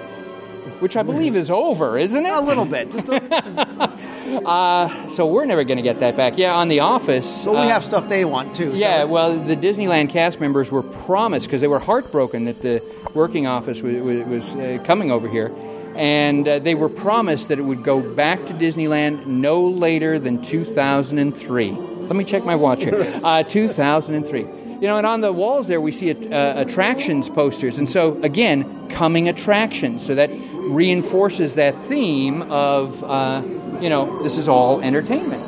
which 0.81 0.97
I 0.97 1.03
believe 1.03 1.35
is 1.37 1.51
over, 1.51 1.99
isn't 1.99 2.25
it? 2.25 2.33
a 2.33 2.41
little 2.41 2.65
bit. 2.65 2.91
Just 2.93 3.09
a, 3.09 3.93
Uh, 4.45 5.09
so 5.11 5.27
we're 5.27 5.45
never 5.45 5.62
going 5.62 5.77
to 5.77 5.83
get 5.83 6.01
that 6.01 6.17
back. 6.17 6.37
Yeah, 6.37 6.55
on 6.57 6.69
The 6.69 6.81
Office. 6.81 7.43
so 7.45 7.53
we 7.53 7.59
uh, 7.59 7.69
have 7.69 7.85
stuff 7.85 8.09
they 8.09 8.25
want 8.25 8.55
too. 8.57 8.73
so- 8.73 8.77
Yeah, 8.79 9.05
well, 9.05 9.39
the 9.39 9.55
Disneyland 9.57 10.11
cast 10.11 10.41
members 10.41 10.73
were 10.73 10.83
promised 10.83 11.47
because 11.47 11.61
they 11.61 11.69
were 11.69 11.79
heartbroken 11.79 12.45
that 12.47 12.61
the 12.61 12.83
working 13.15 13.47
office 13.47 13.81
was, 13.83 13.95
was, 14.03 14.25
was 14.25 14.55
uh, 14.57 14.83
coming 14.85 15.12
over 15.12 15.29
here. 15.29 15.53
And 15.97 16.47
uh, 16.47 16.59
they 16.59 16.75
were 16.75 16.89
promised 16.89 17.49
that 17.49 17.59
it 17.59 17.63
would 17.63 17.83
go 17.83 18.01
back 18.01 18.47
to 18.47 18.55
Disneyland 18.55 19.27
no 19.27 19.67
later 19.67 20.19
than 20.19 20.43
2003. 20.43 21.71
Let 21.71 22.17
me 22.17 22.25
check 22.25 22.45
my 22.45 22.55
watch 22.55 22.85
here. 22.85 23.03
Uh, 23.25 23.43
2003. 23.43 24.41
You 24.81 24.89
know, 24.89 24.99
and 24.99 25.07
on 25.07 25.21
the 25.23 25.33
walls 25.33 25.67
there 25.67 25.81
we 25.81 25.93
see 25.93 26.11
uh, 26.11 26.61
attractions 26.61 27.31
posters. 27.31 27.79
And 27.79 27.89
so, 27.89 28.21
again, 28.23 28.89
coming 28.89 29.29
attractions. 29.29 30.05
So 30.05 30.15
that 30.15 30.31
reinforces 30.53 31.55
that 31.55 31.81
theme 31.85 32.43
of, 32.43 33.03
uh, 33.05 33.43
you 33.81 33.89
know, 33.89 34.23
this 34.23 34.37
is 34.37 34.49
all 34.49 34.83
entertainment. 34.83 35.43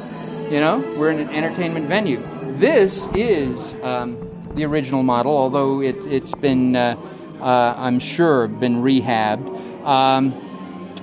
You 0.51 0.61
know, 0.61 0.79
we're 0.97 1.11
in 1.11 1.19
an 1.19 1.29
entertainment 1.31 1.89
venue. 1.89 2.23
This 2.55 3.09
is 3.15 3.75
um, 3.83 4.17
the 4.55 4.65
original 4.65 5.03
model, 5.03 5.37
although 5.37 5.83
it, 5.83 5.97
it's 6.07 6.35
been, 6.35 6.77
uh, 6.77 6.97
uh, 7.41 7.75
I'm 7.77 7.99
sure, 7.99 8.49
been 8.49 8.77
rehabbed 8.77 9.66
um, 9.87 10.33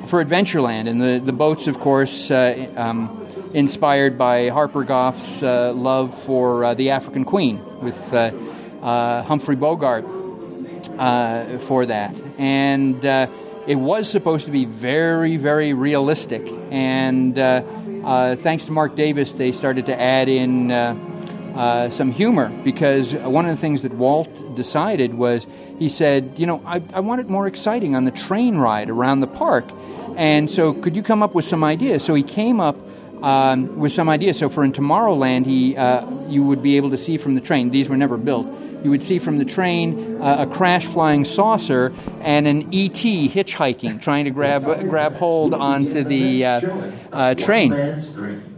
for 0.07 0.23
Adventureland. 0.23 0.88
And 0.89 1.01
the, 1.01 1.21
the 1.23 1.31
boats, 1.31 1.67
of 1.67 1.79
course, 1.79 2.29
uh, 2.29 2.67
um, 2.75 3.25
inspired 3.53 4.17
by 4.17 4.49
Harper 4.49 4.84
Goff's 4.84 5.41
uh, 5.41 5.73
love 5.73 6.15
for 6.23 6.65
uh, 6.65 6.73
the 6.73 6.89
African 6.89 7.23
Queen 7.23 7.63
with 7.81 8.13
uh, 8.13 8.31
uh, 8.81 9.23
Humphrey 9.23 9.55
Bogart 9.55 10.05
for 11.61 11.86
that. 11.86 12.13
And 12.38 13.03
it 13.65 13.75
was 13.75 14.09
supposed 14.09 14.45
to 14.45 14.51
be 14.51 14.65
very, 14.65 15.38
very 15.38 15.73
realistic. 15.73 16.45
And 16.69 17.36
thanks 17.36 18.65
to 18.65 18.71
Marc 18.71 18.95
Davis, 18.95 19.34
they 19.34 19.53
started 19.53 19.86
to 19.86 19.99
add 19.99 20.27
in 20.27 20.67
uh, 21.56 21.89
some 21.89 22.12
humor 22.12 22.49
because 22.64 23.14
one 23.14 23.45
of 23.45 23.51
the 23.51 23.58
things 23.58 23.82
that 23.84 23.93
Walt 23.93 24.56
decided 24.56 25.14
was 25.14 25.47
he 25.80 25.89
said, 25.89 26.34
You 26.38 26.45
know, 26.45 26.62
I, 26.66 26.82
I 26.93 26.99
want 26.99 27.22
it 27.22 27.30
more 27.30 27.47
exciting 27.47 27.95
on 27.95 28.04
the 28.04 28.12
train 28.12 28.58
ride 28.58 28.89
around 28.89 29.20
the 29.20 29.28
park. 29.28 29.66
And 30.16 30.49
so, 30.49 30.74
could 30.74 30.95
you 30.95 31.04
come 31.04 31.24
up 31.24 31.34
with 31.34 31.45
some 31.45 31.64
ideas? 31.64 32.04
So, 32.04 32.14
he 32.14 32.24
came 32.24 32.60
up 32.60 32.78
um, 33.24 33.80
with 33.80 33.91
some 33.91 34.10
ideas. 34.10 34.38
So, 34.38 34.49
for 34.49 34.64
in 34.64 34.74
Tomorrowland, 34.74 35.45
he, 35.45 35.76
uh, 35.76 36.08
you 36.28 36.43
would 36.43 36.62
be 36.62 36.78
able 36.78 36.91
to 36.91 36.97
see 36.97 37.18
from 37.18 37.36
the 37.36 37.41
train, 37.41 37.72
these 37.72 37.89
were 37.89 37.97
never 37.97 38.18
built 38.18 38.47
you 38.84 38.89
would 38.89 39.04
see 39.04 39.18
from 39.18 39.38
the 39.38 39.45
train 39.45 40.22
uh, 40.22 40.45
a 40.47 40.47
crash 40.54 40.86
flying 40.86 41.24
saucer 41.24 41.93
and 42.20 42.47
an 42.47 42.64
ET 42.74 42.91
hitchhiking, 42.91 44.01
trying 44.01 44.26
to 44.26 44.32
grab 44.32 44.66
grab 44.89 45.16
hold 45.16 45.54
onto 45.54 46.04
the 46.04 46.45
uh, 46.45 46.62
uh, 47.12 47.34
train. 47.36 48.53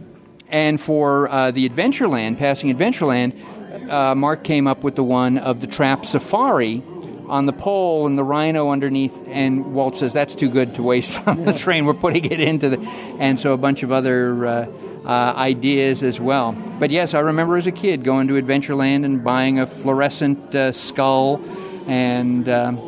And 0.48 0.80
for 0.80 1.30
uh, 1.30 1.50
the 1.50 1.68
Adventureland, 1.68 2.38
passing 2.38 2.74
Adventureland, 2.74 3.90
uh, 3.90 4.14
Marc 4.14 4.44
came 4.44 4.66
up 4.66 4.84
with 4.84 4.96
the 4.96 5.04
one 5.04 5.38
of 5.38 5.60
the 5.60 5.66
Trap 5.66 6.06
Safari 6.06 6.82
on 7.28 7.46
the 7.46 7.52
pole 7.52 8.06
and 8.06 8.16
the 8.16 8.24
rhino 8.24 8.70
underneath. 8.70 9.28
And 9.28 9.74
Walt 9.74 9.96
says 9.96 10.12
that's 10.12 10.34
too 10.34 10.48
good 10.48 10.74
to 10.76 10.82
waste 10.82 11.18
on 11.26 11.44
the 11.44 11.52
train. 11.52 11.84
We're 11.84 11.94
putting 11.94 12.24
it 12.24 12.40
into 12.40 12.70
the, 12.70 12.78
and 13.18 13.38
so 13.38 13.52
a 13.52 13.58
bunch 13.58 13.82
of 13.82 13.92
other. 13.92 14.46
Uh, 14.46 14.66
uh, 15.06 15.32
ideas 15.36 16.02
as 16.02 16.20
well. 16.20 16.52
But 16.80 16.90
yes, 16.90 17.14
I 17.14 17.20
remember 17.20 17.56
as 17.56 17.66
a 17.66 17.72
kid 17.72 18.02
going 18.02 18.26
to 18.28 18.34
Adventureland 18.34 19.04
and 19.04 19.22
buying 19.22 19.60
a 19.60 19.66
fluorescent 19.66 20.52
uh, 20.54 20.72
skull, 20.72 21.40
and 21.86 22.48
um, 22.48 22.78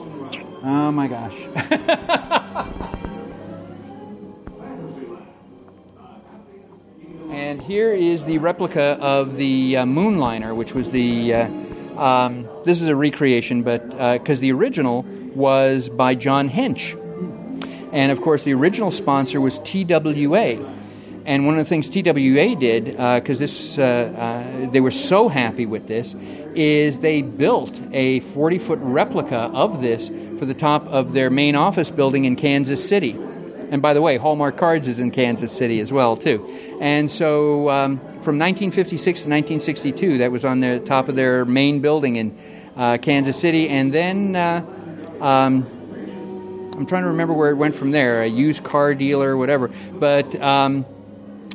oh 0.65 0.91
my 0.91 1.07
gosh. 1.07 2.75
and 7.39 7.62
here 7.62 7.93
is 7.93 8.24
the 8.24 8.39
replica 8.39 8.99
of 9.01 9.36
the 9.36 9.76
uh, 9.76 9.84
Moonliner, 9.84 10.57
which 10.57 10.74
was 10.74 10.91
the. 10.91 11.34
Uh, 11.34 11.49
um, 11.97 12.49
this 12.64 12.80
is 12.82 12.89
a 12.89 12.97
recreation, 12.97 13.62
but 13.62 13.91
because 14.18 14.41
the 14.41 14.53
original 14.53 15.03
was 15.34 15.89
by 15.89 16.14
John 16.14 16.49
Hench. 16.49 16.97
And 17.93 18.12
of 18.12 18.20
course, 18.20 18.43
the 18.43 18.55
original 18.55 18.91
sponsor 18.91 19.41
was 19.41 19.61
TWA, 19.61 20.74
and 21.26 21.47
one 21.47 21.59
of 21.59 21.59
the 21.59 21.64
things 21.64 21.89
TWA 21.89 22.57
did, 22.57 22.86
because 22.86 23.39
uh, 23.39 23.41
this, 23.41 23.78
uh, 23.78 23.82
uh, 23.82 24.70
they 24.70 24.80
were 24.80 24.91
so 24.91 25.28
happy 25.28 25.64
with 25.64 25.86
this, 25.86 26.14
is 26.55 26.99
they 26.99 27.22
built 27.22 27.80
a 27.93 28.20
40 28.20 28.59
foot 28.59 28.78
replica 28.82 29.51
of 29.55 29.80
this 29.80 30.09
for 30.39 30.45
the 30.45 30.55
top 30.55 30.86
of 30.89 31.12
their 31.12 31.30
main 31.30 31.55
office 31.55 31.91
building 31.91 32.24
in 32.24 32.34
Kansas 32.34 32.86
City. 32.86 33.16
And 33.71 33.83
by 33.83 33.95
the 33.95 34.03
way, 34.03 34.16
Hallmark 34.16 34.57
Cards 34.57 34.89
is 34.89 35.01
in 35.01 35.11
Kansas 35.11 35.53
City 35.53 35.81
as 35.81 35.93
well, 35.93 36.16
too. 36.16 36.47
And 36.81 37.11
so 37.11 37.69
um, 37.69 37.99
from 37.99 38.39
1956 38.39 39.03
to 39.03 39.29
1962, 39.29 40.19
that 40.19 40.33
was 40.33 40.45
on 40.45 40.61
the 40.61 40.81
top 40.81 41.09
of 41.09 41.16
their 41.16 41.45
main 41.45 41.81
building 41.81 42.16
in 42.16 42.39
uh, 42.77 42.99
Kansas 42.99 43.39
City. 43.39 43.69
And 43.69 43.93
then 43.93 44.37
uh, 44.37 44.64
um, 45.21 45.66
I'm 46.79 46.87
trying 46.87 47.03
to 47.03 47.09
remember 47.09 47.35
where 47.35 47.51
it 47.51 47.57
went 47.57 47.75
from 47.75 47.91
there, 47.91 48.23
a 48.23 48.27
used 48.27 48.62
car 48.62 48.95
dealer, 48.95 49.37
whatever. 49.37 49.69
But 49.93 50.41
um, 50.41 50.87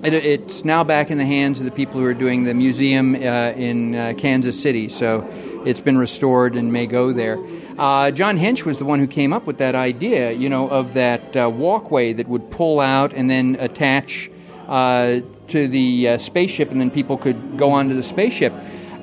it, 0.04 0.14
it's 0.14 0.66
now 0.66 0.84
back 0.84 1.12
in 1.12 1.18
the 1.18 1.26
hands 1.26 1.60
of 1.60 1.66
the 1.66 1.72
people 1.72 2.00
who 2.02 2.06
are 2.06 2.14
doing 2.14 2.44
the 2.44 2.54
museum 2.54 3.16
uh, 3.16 3.18
in 3.18 3.96
uh, 3.96 4.14
Kansas 4.18 4.62
City, 4.62 4.90
so 4.90 5.26
it's 5.66 5.80
been 5.80 5.98
restored 5.98 6.56
and 6.56 6.74
may 6.74 6.88
go 6.88 7.14
there. 7.14 7.38
Uh, 7.78 8.12
John 8.12 8.38
Hench 8.38 8.66
was 8.66 8.78
the 8.78 8.86
one 8.86 9.00
who 9.00 9.08
came 9.08 9.34
up 9.34 9.46
with 9.46 9.58
that 9.58 9.76
idea, 9.76 10.32
you 10.32 10.50
know, 10.50 10.70
of 10.70 10.94
that 10.94 11.36
uh, 11.36 11.50
walkway 11.50 12.14
that 12.14 12.28
would 12.28 12.52
pull 12.52 12.80
out 12.80 13.14
and 13.14 13.30
then 13.30 13.58
attach 13.60 14.30
uh, 14.68 15.20
to 15.48 15.68
the 15.68 16.10
uh, 16.10 16.18
spaceship, 16.18 16.72
and 16.72 16.80
then 16.80 16.92
people 16.92 17.18
could 17.18 17.58
go 17.58 17.72
onto 17.72 17.96
the 17.96 18.04
spaceship. 18.04 18.54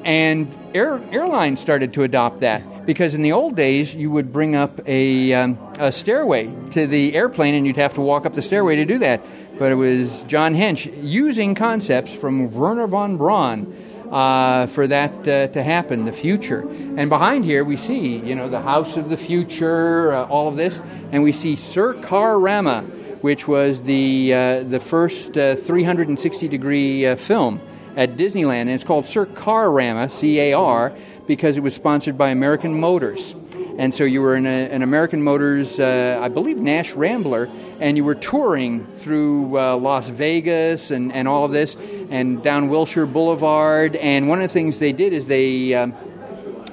And 0.04 0.54
air, 0.74 1.02
airlines 1.12 1.60
started 1.60 1.92
to 1.94 2.04
adopt 2.04 2.40
that 2.40 2.86
because 2.86 3.14
in 3.14 3.22
the 3.22 3.32
old 3.32 3.56
days 3.56 3.94
you 3.94 4.10
would 4.10 4.32
bring 4.32 4.54
up 4.54 4.80
a, 4.86 5.32
um, 5.34 5.58
a 5.78 5.92
stairway 5.92 6.52
to 6.70 6.86
the 6.86 7.14
airplane 7.14 7.54
and 7.54 7.66
you'd 7.66 7.76
have 7.76 7.94
to 7.94 8.00
walk 8.00 8.24
up 8.24 8.34
the 8.34 8.42
stairway 8.42 8.76
to 8.76 8.86
do 8.86 8.98
that 8.98 9.22
but 9.60 9.70
it 9.70 9.74
was 9.74 10.24
John 10.24 10.54
Hench 10.54 10.90
using 11.02 11.54
concepts 11.54 12.14
from 12.14 12.50
Wernher 12.50 12.86
von 12.86 13.18
Braun 13.18 13.70
uh, 14.10 14.66
for 14.66 14.86
that 14.86 15.12
uh, 15.26 15.46
to 15.48 15.62
happen, 15.62 16.04
the 16.04 16.12
future. 16.12 16.68
And 16.96 17.08
behind 17.08 17.44
here 17.44 17.64
we 17.64 17.76
see, 17.76 18.18
you 18.18 18.34
know, 18.34 18.48
the 18.48 18.60
house 18.60 18.96
of 18.96 19.08
the 19.08 19.16
future, 19.16 20.12
uh, 20.12 20.26
all 20.26 20.48
of 20.48 20.56
this, 20.56 20.80
and 21.12 21.22
we 21.22 21.32
see 21.32 21.54
Circarama, 21.54 22.84
which 23.22 23.46
was 23.46 23.82
the 23.82 24.34
uh, 24.34 24.62
the 24.64 24.80
first 24.80 25.36
uh, 25.36 25.54
360 25.54 26.48
degree 26.48 27.06
uh, 27.06 27.16
film 27.16 27.60
at 27.96 28.16
Disneyland, 28.16 28.62
and 28.62 28.70
it's 28.70 28.84
called 28.84 29.04
Circarama, 29.04 30.10
C-A-R, 30.10 30.92
because 31.26 31.56
it 31.56 31.60
was 31.60 31.74
sponsored 31.74 32.16
by 32.16 32.30
American 32.30 32.78
Motors. 32.78 33.34
And 33.80 33.94
so 33.94 34.04
you 34.04 34.20
were 34.20 34.36
in 34.36 34.44
a, 34.44 34.68
an 34.68 34.82
American 34.82 35.22
Motors, 35.22 35.80
uh, 35.80 36.18
I 36.20 36.28
believe 36.28 36.58
Nash 36.58 36.92
Rambler, 36.92 37.48
and 37.80 37.96
you 37.96 38.04
were 38.04 38.14
touring 38.14 38.84
through 38.84 39.58
uh, 39.58 39.76
Las 39.78 40.10
Vegas 40.10 40.90
and, 40.90 41.10
and 41.14 41.26
all 41.26 41.46
of 41.46 41.52
this, 41.52 41.78
and 42.10 42.42
down 42.42 42.68
Wilshire 42.68 43.06
Boulevard. 43.06 43.96
And 43.96 44.28
one 44.28 44.42
of 44.42 44.48
the 44.48 44.52
things 44.52 44.80
they 44.80 44.92
did 44.92 45.14
is 45.14 45.28
they, 45.28 45.72
um, 45.72 45.94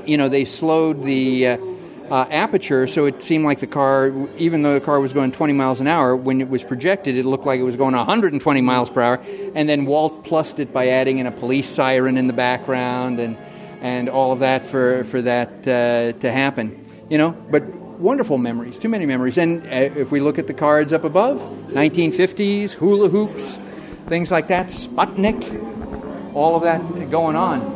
you 0.06 0.18
know, 0.18 0.28
they 0.28 0.44
slowed 0.44 1.02
the 1.02 1.48
uh, 1.48 1.58
uh, 2.10 2.28
aperture 2.30 2.88
so 2.88 3.06
it 3.06 3.24
seemed 3.24 3.46
like 3.46 3.62
the 3.62 3.68
car, 3.68 4.12
even 4.36 4.64
though 4.64 4.74
the 4.74 4.82
car 4.82 5.00
was 5.00 5.14
going 5.14 5.32
20 5.32 5.54
miles 5.54 5.80
an 5.80 5.88
hour, 5.88 6.14
when 6.14 6.42
it 6.42 6.50
was 6.50 6.66
projected, 6.66 7.18
it 7.18 7.24
looked 7.24 7.46
like 7.46 7.62
it 7.62 7.64
was 7.64 7.78
going 7.78 7.96
120 7.96 8.60
miles 8.60 8.90
per 8.90 9.02
hour. 9.02 9.24
And 9.56 9.70
then 9.70 9.86
Walt 9.86 10.26
plussed 10.26 10.60
it 10.60 10.74
by 10.74 10.90
adding 10.90 11.20
in 11.20 11.26
a 11.26 11.32
police 11.32 11.70
siren 11.70 12.18
in 12.18 12.28
the 12.28 12.34
background 12.34 13.22
and 13.22 13.38
and 13.80 14.10
all 14.10 14.34
of 14.34 14.40
that 14.40 14.66
for 14.66 15.06
for 15.06 15.22
that 15.22 15.50
uh, 15.68 16.12
to 16.20 16.32
happen 16.32 16.84
you 17.10 17.18
know, 17.18 17.32
but 17.50 17.64
wonderful 18.00 18.38
memories, 18.38 18.78
too 18.78 18.90
many 18.90 19.06
memories. 19.06 19.38
And 19.38 19.64
uh, 19.64 19.70
if 19.70 20.12
we 20.12 20.20
look 20.20 20.38
at 20.38 20.48
the 20.48 20.54
cards 20.54 20.94
up 20.94 21.04
above, 21.04 21.40
1950s, 21.70 22.74
hula 22.74 23.10
hoops, 23.10 23.60
things 24.08 24.32
like 24.32 24.48
that, 24.48 24.68
Sputnik, 24.68 26.34
all 26.34 26.56
of 26.56 26.64
that 26.64 27.10
going 27.10 27.36
on. 27.36 27.76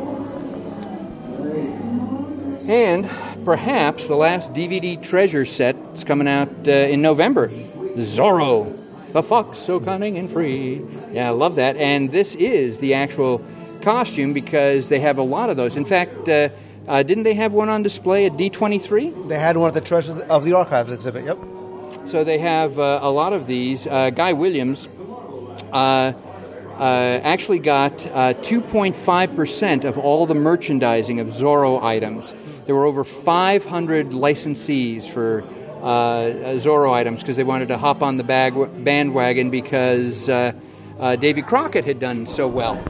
And 2.68 3.10
perhaps 3.44 4.06
the 4.06 4.14
last 4.14 4.52
DVD 4.52 5.02
treasure 5.02 5.44
set 5.44 5.76
is 5.94 6.04
coming 6.04 6.28
out 6.28 6.48
uh, 6.66 6.70
in 6.70 7.02
November 7.02 7.48
Zorro, 7.96 8.78
the 9.12 9.22
fox 9.22 9.58
so 9.58 9.80
cunning 9.80 10.16
and 10.16 10.30
free. 10.30 10.80
Yeah, 11.12 11.28
I 11.28 11.30
love 11.30 11.56
that. 11.56 11.76
And 11.76 12.10
this 12.10 12.34
is 12.36 12.78
the 12.78 12.94
actual 12.94 13.44
costume 13.82 14.32
because 14.32 14.88
they 14.88 15.00
have 15.00 15.18
a 15.18 15.22
lot 15.22 15.50
of 15.50 15.56
those. 15.56 15.76
In 15.76 15.84
fact, 15.84 16.28
uh, 16.28 16.48
uh, 16.88 17.02
didn't 17.02 17.24
they 17.24 17.34
have 17.34 17.52
one 17.52 17.68
on 17.68 17.82
display 17.82 18.26
at 18.26 18.32
D23? 18.32 19.28
They 19.28 19.38
had 19.38 19.56
one 19.56 19.68
at 19.68 19.74
the 19.74 19.80
Treasures 19.80 20.18
of 20.18 20.44
the 20.44 20.52
Archives 20.54 20.92
exhibit, 20.92 21.24
yep. 21.24 21.38
So 22.04 22.24
they 22.24 22.38
have 22.38 22.78
uh, 22.78 23.00
a 23.02 23.10
lot 23.10 23.32
of 23.32 23.46
these. 23.46 23.86
Uh, 23.86 24.10
Guy 24.10 24.32
Williams 24.32 24.88
uh, 25.72 26.12
uh, 26.78 27.20
actually 27.22 27.60
got 27.60 27.98
2.5% 27.98 29.84
uh, 29.84 29.88
of 29.88 29.98
all 29.98 30.26
the 30.26 30.34
merchandising 30.34 31.20
of 31.20 31.28
Zorro 31.28 31.82
items. 31.82 32.34
There 32.66 32.74
were 32.74 32.86
over 32.86 33.04
500 33.04 34.10
licensees 34.10 35.08
for 35.08 35.42
Zorro 35.82 36.92
items 36.92 37.20
because 37.20 37.36
they 37.36 37.44
wanted 37.44 37.68
to 37.68 37.78
hop 37.78 38.02
on 38.02 38.16
the 38.16 38.24
bag- 38.24 38.84
bandwagon 38.84 39.50
because 39.50 40.26
Davy 40.26 41.42
Crockett 41.42 41.84
had 41.84 42.00
done 42.00 42.26
so 42.26 42.48
well. 42.48 42.82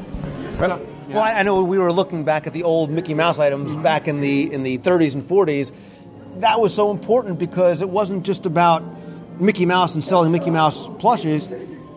So, 0.53 0.92
yeah. 1.13 1.17
Well, 1.17 1.39
I 1.39 1.43
know 1.43 1.63
we 1.63 1.79
were 1.79 1.93
looking 1.93 2.25
back 2.25 2.47
at 2.47 2.53
the 2.53 2.63
old 2.63 2.91
Mickey 2.91 3.15
Mouse 3.15 3.39
items 3.39 3.73
mm-hmm. 3.73 3.83
back 3.83 4.09
in 4.09 4.21
the 4.21 4.53
in 4.53 4.63
the 4.63 4.79
30s 4.79 5.15
and 5.15 5.23
40s. 5.23 5.73
That 6.41 6.61
was 6.61 6.75
so 6.75 6.91
important 6.91 7.39
because 7.39 7.81
it 7.81 7.91
wasn't 7.91 8.25
just 8.25 8.47
about 8.47 8.83
Mickey 9.41 9.67
Mouse 9.67 9.95
and 9.95 10.03
selling 10.03 10.33
Mickey 10.33 10.51
Mouse 10.51 10.89
plushes. 10.99 11.49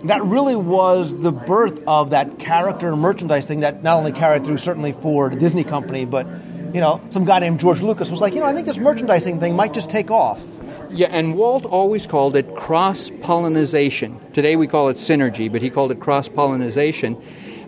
That 0.03 0.21
really 0.23 0.55
was 0.55 1.19
the 1.19 1.31
birth 1.31 1.81
of 1.87 2.11
that 2.11 2.37
character 2.37 2.91
and 2.91 3.01
merchandise 3.01 3.45
thing 3.45 3.61
that 3.61 3.81
not 3.81 3.97
only 3.97 4.11
carried 4.11 4.45
through 4.45 4.57
certainly 4.57 4.91
for 4.91 5.29
the 5.29 5.35
Disney 5.35 5.63
company, 5.63 6.05
but 6.05 6.27
you 6.73 6.81
know, 6.81 7.01
some 7.09 7.23
guy 7.23 7.39
named 7.39 7.59
George 7.59 7.81
Lucas 7.81 8.11
was 8.11 8.19
like, 8.19 8.33
you 8.33 8.41
know, 8.41 8.45
I 8.45 8.53
think 8.53 8.67
this 8.67 8.77
merchandising 8.77 9.39
thing 9.39 9.55
might 9.55 9.73
just 9.73 9.89
take 9.89 10.11
off. 10.11 10.43
Yeah, 10.89 11.07
and 11.07 11.35
Walt 11.35 11.65
always 11.65 12.05
called 12.05 12.35
it 12.35 12.55
cross 12.55 13.11
pollination. 13.21 14.19
Today 14.33 14.55
we 14.55 14.67
call 14.67 14.89
it 14.89 14.97
synergy, 14.97 15.51
but 15.51 15.61
he 15.61 15.69
called 15.69 15.91
it 15.91 15.99
cross 15.99 16.29
pollination. 16.29 17.21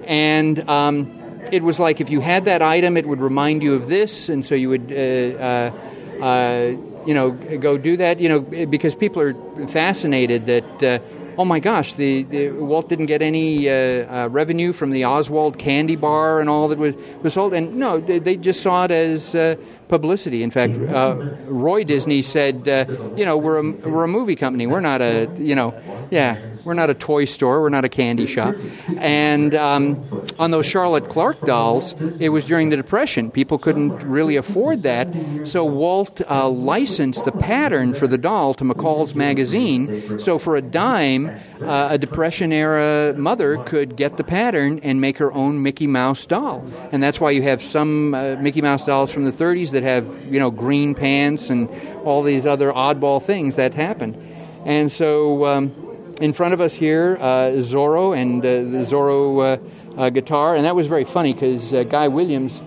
And 0.06 0.68
um, 0.70 1.17
it 1.52 1.64
was 1.64 1.80
like 1.80 2.02
if 2.02 2.10
you 2.10 2.22
had 2.22 2.46
that 2.46 2.62
item, 2.62 2.98
it 2.98 3.08
would 3.08 3.22
remind 3.22 3.64
you 3.64 3.74
of 3.74 3.88
this, 3.88 4.30
and 4.30 4.44
so 4.44 4.56
you 4.56 4.70
would, 4.70 4.92
uh, 4.92 4.96
uh, 4.96 6.24
uh, 6.24 6.78
you 7.06 7.14
know, 7.14 7.32
go 7.32 7.78
do 7.78 7.98
that. 7.98 8.20
You 8.20 8.30
know, 8.30 8.40
because 8.42 8.96
people 8.96 9.22
are 9.22 9.68
fascinated 9.68 10.46
that 10.46 10.84
uh, 10.84 11.00
oh 11.38 11.46
my 11.46 11.60
gosh, 11.60 11.94
the, 11.94 12.24
the 12.24 12.50
Walt 12.50 12.90
didn't 12.90 13.06
get 13.06 13.22
any 13.22 13.70
uh, 13.70 13.74
uh, 13.74 14.28
revenue 14.30 14.74
from 14.74 14.90
the 14.90 15.06
Oswald 15.06 15.60
candy 15.60 15.96
bar 15.96 16.42
and 16.42 16.50
all 16.50 16.68
that 16.68 16.80
was, 16.80 16.96
was 17.22 17.34
sold. 17.34 17.54
And 17.54 17.76
no, 17.76 18.00
they, 18.00 18.20
they 18.20 18.36
just 18.36 18.62
saw 18.62 18.86
it 18.86 18.92
as 18.92 19.36
uh, 19.36 19.56
publicity. 19.88 20.44
In 20.44 20.52
fact, 20.52 20.78
uh, 20.78 21.16
Roy 21.46 21.84
Disney 21.84 22.22
said, 22.22 22.68
uh, 22.68 22.86
you 23.16 23.26
know, 23.26 23.38
we're 23.38 23.58
a, 23.58 23.72
we're 23.90 24.04
a 24.04 24.08
movie 24.08 24.36
company. 24.36 24.68
We're 24.68 24.80
not 24.80 25.02
a, 25.02 25.30
you 25.38 25.56
know, 25.56 25.74
yeah, 26.12 26.40
we're 26.68 26.74
not 26.74 26.90
a 26.90 26.94
toy 26.94 27.24
store. 27.24 27.62
We're 27.62 27.70
not 27.70 27.86
a 27.86 27.90
candy 27.90 28.26
shop. 28.26 28.54
And 28.98 29.56
um, 29.56 30.26
on 30.38 30.52
those 30.52 30.66
Charlotte 30.66 31.08
Clark 31.08 31.40
dolls, 31.46 31.96
it 32.20 32.30
was 32.30 32.44
during 32.44 32.70
the 32.70 32.76
Depression. 32.76 33.32
People 33.32 33.58
couldn't 33.58 34.04
really 34.04 34.36
afford 34.36 34.84
that. 34.84 35.08
So 35.46 35.64
Walt 35.64 36.22
uh, 36.30 36.50
licensed 36.50 37.24
the 37.24 37.32
pattern 37.32 37.94
for 37.94 38.06
the 38.06 38.18
doll 38.18 38.54
to 38.56 38.66
McCall's 38.66 39.16
magazine. 39.16 40.20
So 40.20 40.38
for 40.38 40.58
a 40.58 40.62
dime, 40.62 41.30
uh, 41.62 41.88
a 41.92 41.98
Depression 41.98 42.52
era 42.52 43.14
mother 43.18 43.58
could 43.64 43.96
get 43.96 44.18
the 44.18 44.26
pattern 44.26 44.80
and 44.84 45.00
make 45.00 45.18
her 45.20 45.34
own 45.34 45.64
Mickey 45.64 45.88
Mouse 45.88 46.26
doll. 46.26 46.66
And 46.92 47.02
that's 47.02 47.22
why 47.22 47.32
you 47.32 47.44
have 47.44 47.64
some 47.64 48.14
uh, 48.14 48.36
Mickey 48.42 48.62
Mouse 48.62 48.84
dolls 48.84 49.10
from 49.12 49.24
the 49.24 49.32
30s 49.32 49.72
that 49.78 49.84
have, 49.84 50.34
you 50.34 50.40
know, 50.40 50.50
green 50.50 50.96
pants 50.96 51.52
and 51.52 51.70
all 52.04 52.24
these 52.24 52.48
other 52.48 52.72
oddball 52.72 53.22
things 53.22 53.56
that 53.58 53.76
happened. 53.76 54.18
And 54.66 54.92
so 54.92 55.46
um, 55.46 56.16
in 56.20 56.34
front 56.34 56.54
of 56.56 56.62
us 56.62 56.74
here, 56.74 57.18
uh, 57.22 57.62
Zorro 57.62 58.18
and 58.18 58.44
uh, 58.44 58.50
the 58.50 58.84
Zorro 58.84 59.22
uh, 59.38 60.02
uh, 60.02 60.10
guitar. 60.10 60.56
And 60.56 60.66
that 60.66 60.76
was 60.76 60.88
very 60.88 61.06
funny 61.06 61.34
because 61.34 61.72
uh, 61.72 61.84
Guy 61.84 62.08
Williams 62.08 62.62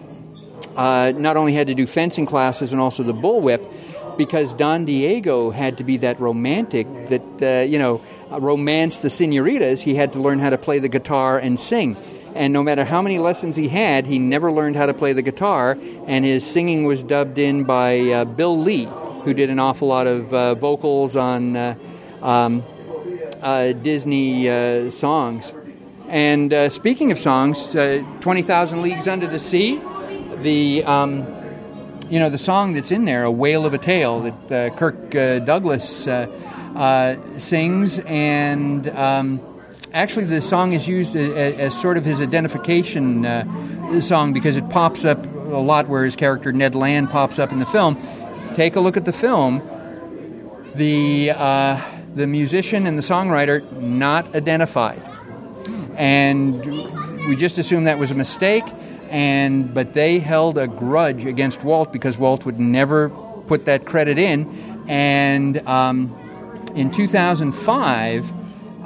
uh, 0.77 1.12
not 1.16 1.37
only 1.37 1.53
had 1.53 1.66
to 1.66 1.74
do 1.74 1.87
fencing 1.87 2.27
classes 2.27 2.73
and 2.73 2.81
also 2.81 3.03
the 3.03 3.15
bullwhip, 3.15 3.69
because 4.16 4.53
Don 4.53 4.85
Diego 4.85 5.51
had 5.51 5.78
to 5.78 5.85
be 5.85 5.97
that 5.99 6.20
romantic 6.20 6.87
that, 7.09 7.43
uh, 7.43 7.65
you 7.65 7.78
know, 7.78 8.03
romance 8.31 9.01
the 9.01 9.11
senoritas, 9.11 9.81
he 9.82 9.95
had 9.95 10.12
to 10.12 10.20
learn 10.20 10.39
how 10.39 10.51
to 10.51 10.59
play 10.59 10.78
the 10.78 10.89
guitar 10.89 11.39
and 11.39 11.59
sing. 11.59 11.97
And 12.35 12.52
no 12.52 12.62
matter 12.62 12.85
how 12.85 13.02
many 13.02 13.19
lessons 13.19 13.57
he 13.57 13.69
had, 13.69 14.07
he 14.07 14.19
never 14.19 14.52
learned 14.52 14.77
how 14.77 14.86
to 14.86 14.94
play 14.94 15.12
the 15.12 15.23
guitar, 15.23 15.77
and 16.07 16.24
his 16.24 16.47
singing 16.47 16.85
was 16.85 17.02
dubbed 17.02 17.39
in 17.39 17.65
by 17.65 17.98
uh, 18.01 18.24
Bill 18.24 18.57
Lee, 18.57 18.89
who 19.24 19.35
did 19.35 19.51
an 19.51 19.59
awful 19.59 19.89
lot 19.89 20.07
of 20.07 20.32
uh, 20.32 20.55
vocals 20.55 21.16
on 21.16 21.57
uh, 21.57 21.74
um, 22.23 22.62
uh, 23.43 23.73
Disney 23.73 24.48
uh, 24.48 24.90
songs. 24.90 25.52
And 26.09 26.73
speaking 26.73 27.12
of 27.12 27.19
songs, 27.19 27.74
uh, 27.74 28.05
20,000 28.20 28.82
Leagues 28.82 29.09
Under 29.09 29.27
the 29.27 29.39
Sea, 29.39 29.81
the. 30.43 30.85
Um, 30.85 31.36
you 32.09 32.19
know 32.19 32.28
the 32.28 32.39
song 32.39 32.73
that's 32.73 32.90
in 32.90 33.05
there, 33.05 33.23
"A 33.23 33.31
Whale 33.31 33.65
of 33.65 33.73
a 33.73 33.78
Tale," 33.78 34.23
that 34.48 34.77
Kirk 34.77 35.11
Douglas 35.11 36.09
sings, 37.36 37.98
and 38.01 38.89
um, 38.89 39.40
actually 39.93 40.27
the 40.27 40.41
song 40.41 40.73
is 40.73 40.87
used 40.87 41.17
as, 41.17 41.55
as 41.55 41.81
sort 41.81 41.97
of 41.97 42.05
his 42.05 42.21
identification 42.21 43.27
uh, 43.27 44.01
song 44.01 44.33
because 44.33 44.57
it 44.57 44.69
pops 44.71 45.05
up 45.05 45.25
a 45.27 45.61
lot 45.61 45.89
where 45.89 46.05
his 46.05 46.17
character 46.17 46.53
Ned 46.53 46.75
Land 46.75 47.11
pops 47.11 47.39
up 47.39 47.53
in 47.53 47.59
the 47.59 47.67
film. 47.67 48.01
Take 48.55 48.77
a 48.77 48.81
look 48.81 48.97
at 48.97 49.05
the 49.05 49.12
film. 49.12 49.62
The 50.75 51.33
uh, 51.33 51.81
the 52.15 52.27
musician 52.27 52.87
and 52.87 52.97
the 52.97 53.03
songwriter 53.03 53.71
not 53.73 54.35
identified, 54.35 55.03
and 55.97 56.65
we 57.27 57.37
just 57.37 57.59
assumed 57.59 57.87
that 57.87 57.99
was 57.99 58.11
a 58.11 58.15
mistake 58.15 58.65
and 59.11 59.75
but 59.75 59.93
they 59.93 60.21
held 60.21 60.57
a 60.57 60.69
grudge 60.69 61.25
against 61.27 61.65
Walt 61.65 61.93
because 61.93 62.17
Walt 62.17 62.47
would 62.47 62.61
never 62.61 63.11
put 63.47 63.65
that 63.65 63.85
credit 63.85 64.19
in, 64.19 64.49
and 64.89 65.59
um, 65.69 66.17
in 66.75 66.91
2005. 66.91 68.33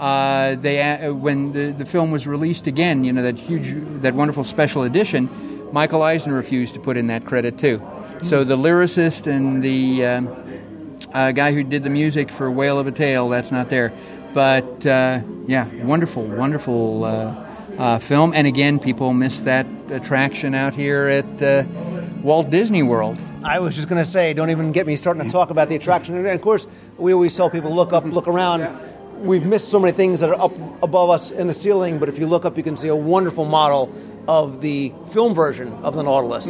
Uh, 0.04 0.54
they 0.56 0.82
uh, 0.82 1.14
when 1.14 1.52
the, 1.52 1.72
the 1.72 1.86
film 1.86 2.10
was 2.10 2.26
released 2.26 2.66
again, 2.66 3.04
you 3.04 3.10
know 3.10 3.22
that 3.22 3.38
huge, 3.38 3.72
that 4.02 4.12
wonderful 4.12 4.44
special 4.44 4.82
edition. 4.82 5.30
Michael 5.72 6.02
Eisner 6.02 6.34
refused 6.34 6.74
to 6.74 6.80
put 6.80 6.98
in 6.98 7.06
that 7.06 7.24
credit 7.24 7.56
too. 7.56 7.80
So 8.20 8.44
the 8.44 8.54
lyricist 8.54 9.26
and 9.26 9.62
the 9.62 10.04
uh, 10.04 10.22
uh, 11.14 11.32
guy 11.32 11.52
who 11.52 11.64
did 11.64 11.84
the 11.84 11.88
music 11.88 12.30
for 12.30 12.50
Whale 12.50 12.78
of 12.78 12.86
a 12.86 12.92
Tale, 12.92 13.30
that's 13.30 13.50
not 13.50 13.70
there. 13.70 13.94
But 14.34 14.84
uh, 14.84 15.22
yeah, 15.46 15.68
wonderful, 15.82 16.26
wonderful 16.26 17.04
uh, 17.04 17.98
film. 17.98 18.34
And 18.34 18.46
again, 18.46 18.78
people 18.78 19.14
miss 19.14 19.40
that 19.40 19.66
attraction 19.88 20.54
out 20.54 20.74
here 20.74 21.08
at 21.08 21.66
Walt 22.22 22.50
Disney 22.50 22.82
World. 22.82 23.18
I 23.42 23.58
was 23.58 23.74
just 23.74 23.88
going 23.88 24.04
to 24.04 24.10
say, 24.10 24.34
don't 24.34 24.50
even 24.50 24.70
get 24.70 24.86
me 24.86 24.96
starting 24.96 25.24
to 25.24 25.30
talk 25.30 25.48
about 25.48 25.70
the 25.70 25.76
attraction. 25.76 26.14
And 26.14 26.26
of 26.26 26.42
course, 26.42 26.66
we 26.98 27.14
always 27.14 27.34
tell 27.34 27.48
people 27.48 27.74
look 27.74 27.94
up, 27.94 28.04
and 28.04 28.12
look 28.12 28.28
around. 28.28 28.92
We've 29.20 29.44
missed 29.44 29.68
so 29.68 29.78
many 29.80 29.92
things 29.96 30.20
that 30.20 30.30
are 30.30 30.40
up 30.40 30.52
above 30.82 31.10
us 31.10 31.30
in 31.30 31.46
the 31.46 31.54
ceiling, 31.54 31.98
but 31.98 32.08
if 32.08 32.18
you 32.18 32.26
look 32.26 32.44
up, 32.44 32.56
you 32.56 32.62
can 32.62 32.76
see 32.76 32.88
a 32.88 32.96
wonderful 32.96 33.44
model 33.46 33.92
of 34.28 34.60
the 34.60 34.92
film 35.08 35.34
version 35.34 35.72
of 35.82 35.94
the 35.94 36.02
Nautilus. 36.02 36.46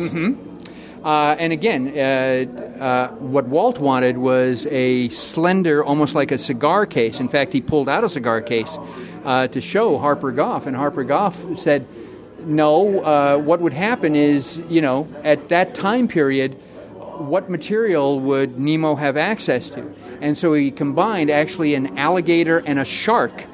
Uh, 1.04 1.36
and 1.38 1.52
again, 1.52 1.92
uh, 1.96 2.80
uh, 2.82 3.08
what 3.16 3.46
Walt 3.46 3.78
wanted 3.78 4.16
was 4.18 4.66
a 4.70 5.08
slender, 5.10 5.84
almost 5.84 6.14
like 6.14 6.32
a 6.32 6.38
cigar 6.38 6.86
case. 6.86 7.20
In 7.20 7.28
fact, 7.28 7.52
he 7.52 7.60
pulled 7.60 7.88
out 7.88 8.04
a 8.04 8.08
cigar 8.08 8.40
case 8.40 8.78
uh, 9.24 9.46
to 9.48 9.60
show 9.60 9.98
Harper 9.98 10.32
Goff, 10.32 10.66
and 10.66 10.74
Harper 10.74 11.04
Goff 11.04 11.44
said, 11.58 11.86
"No, 12.40 13.00
uh, 13.00 13.36
what 13.38 13.60
would 13.60 13.74
happen 13.74 14.16
is, 14.16 14.56
you 14.68 14.80
know, 14.80 15.06
at 15.22 15.50
that 15.50 15.74
time 15.74 16.08
period, 16.08 16.56
what 17.20 17.50
material 17.50 18.20
would 18.20 18.58
Nemo 18.58 18.94
have 18.94 19.16
access 19.16 19.70
to?" 19.70 19.92
And 20.20 20.36
so 20.36 20.52
he 20.54 20.70
combined 20.70 21.30
actually 21.30 21.74
an 21.74 21.98
alligator 21.98 22.62
and 22.66 22.78
a 22.78 22.84
shark, 22.84 23.44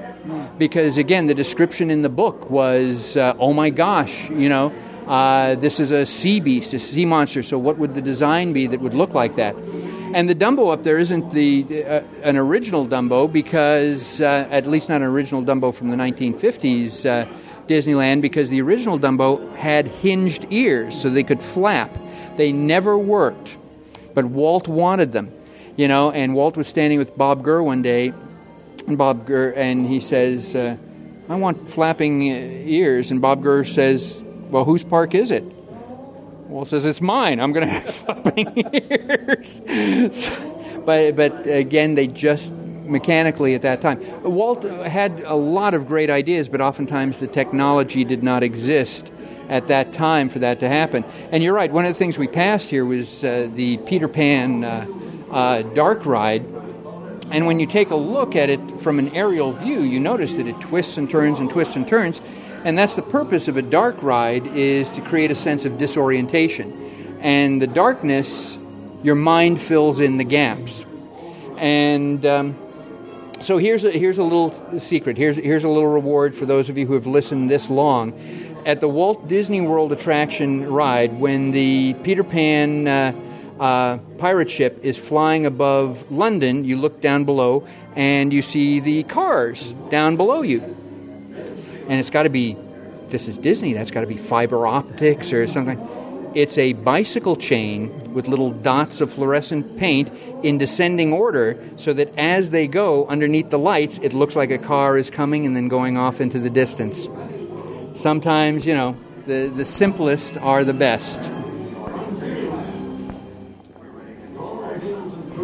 because 0.59 0.99
again, 0.99 1.27
the 1.27 1.35
description 1.35 1.91
in 1.91 2.03
the 2.03 2.09
book 2.09 2.51
was, 2.51 3.17
uh, 3.17 3.35
"Oh 3.39 3.53
my 3.53 3.71
gosh, 3.71 4.31
you 4.31 4.49
know." 4.49 4.73
Uh, 5.07 5.57
this 5.57 5.81
is 5.81 5.91
a 5.91 6.07
sea 6.07 6.39
beast, 6.39 6.73
a 6.73 6.79
sea 6.79 7.05
monster. 7.05 7.43
So, 7.43 7.59
what 7.59 7.79
would 7.79 7.95
the 7.95 8.03
design 8.03 8.53
be 8.53 8.69
that 8.69 8.81
would 8.81 8.95
look 8.95 9.13
like 9.13 9.35
that? 9.37 9.57
And 10.13 10.29
the 10.29 10.35
Dumbo 10.35 10.73
up 10.73 10.83
there 10.83 10.99
isn't 10.99 11.31
the 11.31 11.85
uh, 11.85 12.03
an 12.23 12.37
original 12.37 12.87
Dumbo 12.87 13.31
because, 13.31 14.21
uh, 14.21 14.47
at 14.51 14.67
least 14.67 14.89
not 14.89 14.97
an 14.97 15.03
original 15.05 15.43
Dumbo 15.43 15.75
from 15.75 15.91
the 15.91 15.97
1950s 15.97 17.07
uh, 17.07 17.27
Disneyland, 17.71 18.21
because 18.21 18.51
the 18.51 18.61
original 18.61 18.99
Dumbo 18.99 19.55
had 19.57 19.87
hinged 19.87 20.47
ears 20.51 21.01
so 21.01 21.09
they 21.09 21.23
could 21.23 21.43
flap. 21.43 21.97
They 22.37 22.53
never 22.53 22.99
worked, 22.99 23.57
but 24.15 24.25
Walt 24.25 24.67
wanted 24.69 25.13
them, 25.13 25.33
you 25.77 25.89
know. 25.89 26.11
And 26.11 26.35
Walt 26.35 26.57
was 26.57 26.67
standing 26.67 26.99
with 26.99 27.17
Bob 27.17 27.43
Gurr 27.43 27.63
one 27.63 27.83
day, 27.83 28.13
and 28.87 28.99
Bob 28.99 29.27
Gurr, 29.27 29.53
and 29.57 29.87
he 29.87 30.01
says, 30.01 30.55
uh, 30.55 30.77
"I 31.29 31.37
want 31.37 31.71
flapping 31.71 32.23
uh, 32.23 32.35
ears," 32.35 33.11
and 33.11 33.21
Bob 33.23 33.43
Gurr 33.43 33.65
says 33.65 34.23
well, 34.51 34.65
whose 34.65 34.83
park 34.83 35.15
is 35.15 35.31
it? 35.31 35.45
Well, 36.49 36.65
it 36.65 36.69
says 36.69 36.85
it's 36.85 37.01
mine. 37.01 37.41
I'm 37.41 37.53
going 37.53 37.69
to 37.69 37.73
have 37.73 37.95
flapping 37.95 38.53
ears. 38.75 39.63
So- 40.17 40.57
but 40.85 41.15
but 41.15 41.47
again, 41.47 41.95
they 41.95 42.07
just 42.07 42.53
mechanically 42.91 43.55
at 43.55 43.63
that 43.63 43.81
time. 43.81 44.01
Walt 44.23 44.65
had 44.65 45.21
a 45.21 45.35
lot 45.35 45.75
of 45.75 45.87
great 45.87 46.11
ideas, 46.11 46.49
but 46.49 46.61
oftentimes 46.61 47.19
the 47.19 47.27
technology 47.27 48.05
did 48.05 48.23
not 48.23 48.43
exist 48.43 49.13
at 49.49 49.67
that 49.67 49.93
time 49.93 50.29
for 50.29 50.39
that 50.39 50.61
to 50.61 50.69
happen. 50.69 51.05
And 51.33 51.43
you're 51.43 51.55
right. 51.55 51.71
One 51.71 51.85
of 51.85 51.93
the 51.93 51.99
things 51.99 52.19
we 52.19 52.29
passed 52.29 52.71
here 52.71 52.85
was 52.85 53.25
uh, 53.25 53.49
the 53.53 53.79
Peter 53.79 54.09
Pan 54.09 54.65
uh, 54.65 54.87
uh, 55.31 55.63
dark 55.63 56.07
ride. 56.07 56.45
And 57.33 57.47
when 57.47 57.61
you 57.61 57.67
take 57.67 57.91
a 57.91 57.97
look 57.97 58.35
at 58.37 58.51
it 58.51 58.81
from 58.81 58.99
an 58.99 59.15
aerial 59.15 59.53
view, 59.53 59.83
you 59.83 60.01
notice 60.01 60.35
that 60.35 60.47
it 60.47 60.61
twists 60.61 60.97
and 60.97 61.09
turns 61.09 61.39
and 61.39 61.51
twists 61.51 61.77
and 61.77 61.87
turns. 61.87 62.21
And 62.65 62.77
that's 62.77 62.95
the 62.95 63.03
purpose 63.03 63.49
of 63.49 63.57
a 63.57 63.63
dark 63.63 64.03
ride 64.03 64.47
is 64.49 64.91
to 64.93 65.01
create 65.01 65.31
a 65.31 65.35
sense 65.35 65.65
of 65.65 65.79
disorientation. 65.79 67.19
And 67.21 67.61
the 67.61 67.67
darkness, 67.67 68.59
your 69.03 69.15
mind 69.15 69.61
fills 69.61 70.01
in 70.01 70.17
the 70.19 70.25
gaps. 70.25 70.85
And 71.57 72.25
um, 72.27 72.57
so 73.41 73.57
here's 73.57 73.85
a, 73.85 73.91
here's 73.91 74.19
a 74.19 74.23
little 74.23 74.53
secret. 74.79 75.17
Here's, 75.17 75.37
here's 75.37 75.65
a 75.65 75.69
little 75.69 75.89
reward 75.89 76.35
for 76.35 76.45
those 76.47 76.69
of 76.69 76.77
you 76.77 76.87
who 76.87 76.95
have 76.95 77.07
listened 77.07 77.51
this 77.51 77.71
long. 77.71 78.13
At 78.67 78.81
the 78.81 78.89
Walt 78.89 79.29
Disney 79.29 79.63
World 79.63 79.93
attraction 79.93 80.71
ride, 80.71 81.19
when 81.19 81.51
the 81.51 81.95
Peter 82.03 82.23
Pan 82.23 82.87
uh, 82.87 83.13
uh, 83.59 83.99
pirate 84.19 84.51
ship 84.51 84.81
is 84.83 84.99
flying 84.99 85.47
above 85.47 86.11
London, 86.13 86.67
you 86.67 86.77
look 86.77 87.01
down 87.01 87.25
below 87.25 87.67
and 87.97 88.33
you 88.33 88.43
see 88.43 88.79
the 88.79 89.05
cars 89.05 89.73
down 89.89 90.17
below 90.17 90.43
you. 90.43 90.61
And 91.89 91.99
it's 91.99 92.11
got 92.11 92.25
to 92.25 92.31
be, 92.31 92.59
this 93.09 93.27
is 93.27 93.39
Disney, 93.39 93.73
that's 93.73 93.91
got 93.91 94.03
to 94.03 94.07
be 94.07 94.19
fiber 94.19 94.67
optics 94.67 95.33
or 95.33 95.47
something. 95.47 95.79
It's 96.33 96.59
a 96.59 96.75
bicycle 96.75 97.35
chain 97.35 98.15
with 98.15 98.29
little 98.29 98.53
dots 98.53 99.01
of 99.01 99.13
fluorescent 99.13 99.77
paint 99.79 100.13
in 100.45 100.59
descending 100.59 101.13
order 101.13 101.61
so 101.75 101.93
that 101.95 102.17
as 102.17 102.51
they 102.51 102.69
go 102.69 103.05
underneath 103.07 103.51
the 103.51 103.59
lights, 103.59 103.99
it 104.01 104.13
looks 104.13 104.37
like 104.37 104.53
a 104.53 104.59
car 104.59 104.97
is 104.97 105.11
coming 105.11 105.45
and 105.45 105.57
then 105.57 105.67
going 105.67 105.97
off 105.97 106.21
into 106.21 106.39
the 106.39 106.49
distance. 106.49 107.09
Sometimes, 107.95 108.65
you 108.65 108.75
know, 108.75 108.97
the, 109.27 109.53
the 109.57 109.67
simplest 109.67 110.37
are 110.37 110.63
the 110.63 110.73
best. 110.73 111.19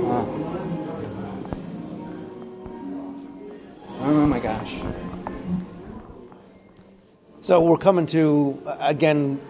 Ah. 0.08 0.24
Oh 4.02 4.26
my 4.26 4.38
gosh. 4.38 4.78
So 7.40 7.60
we're 7.60 7.76
coming 7.76 8.06
to 8.06 8.62
again 8.80 9.40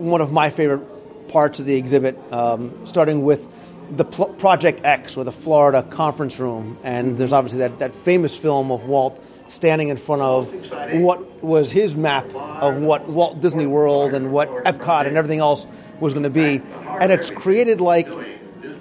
one 0.00 0.22
of 0.22 0.32
my 0.32 0.48
favorite 0.48 1.28
parts 1.28 1.60
of 1.60 1.66
the 1.66 1.74
exhibit, 1.76 2.18
um, 2.32 2.86
starting 2.86 3.22
with 3.22 3.46
the 3.90 4.04
Project 4.04 4.80
X 4.84 5.16
or 5.16 5.24
the 5.24 5.32
Florida 5.32 5.82
Conference 5.82 6.38
Room, 6.38 6.78
and 6.82 7.18
there's 7.18 7.32
obviously 7.32 7.58
that, 7.58 7.78
that 7.80 7.94
famous 7.94 8.36
film 8.36 8.70
of 8.70 8.84
Walt 8.84 9.22
standing 9.48 9.88
in 9.88 9.96
front 9.96 10.22
of 10.22 10.52
what 11.00 11.42
was 11.42 11.70
his 11.70 11.96
map 11.96 12.24
of 12.34 12.76
what 12.76 13.08
Walt 13.08 13.40
Disney 13.40 13.66
World 13.66 14.14
and 14.14 14.32
what 14.32 14.48
Epcot 14.64 15.06
and 15.06 15.16
everything 15.16 15.40
else 15.40 15.66
was 15.98 16.12
going 16.12 16.22
to 16.22 16.30
be, 16.30 16.62
and 17.00 17.12
it's 17.12 17.30
created 17.30 17.80
like 17.80 18.08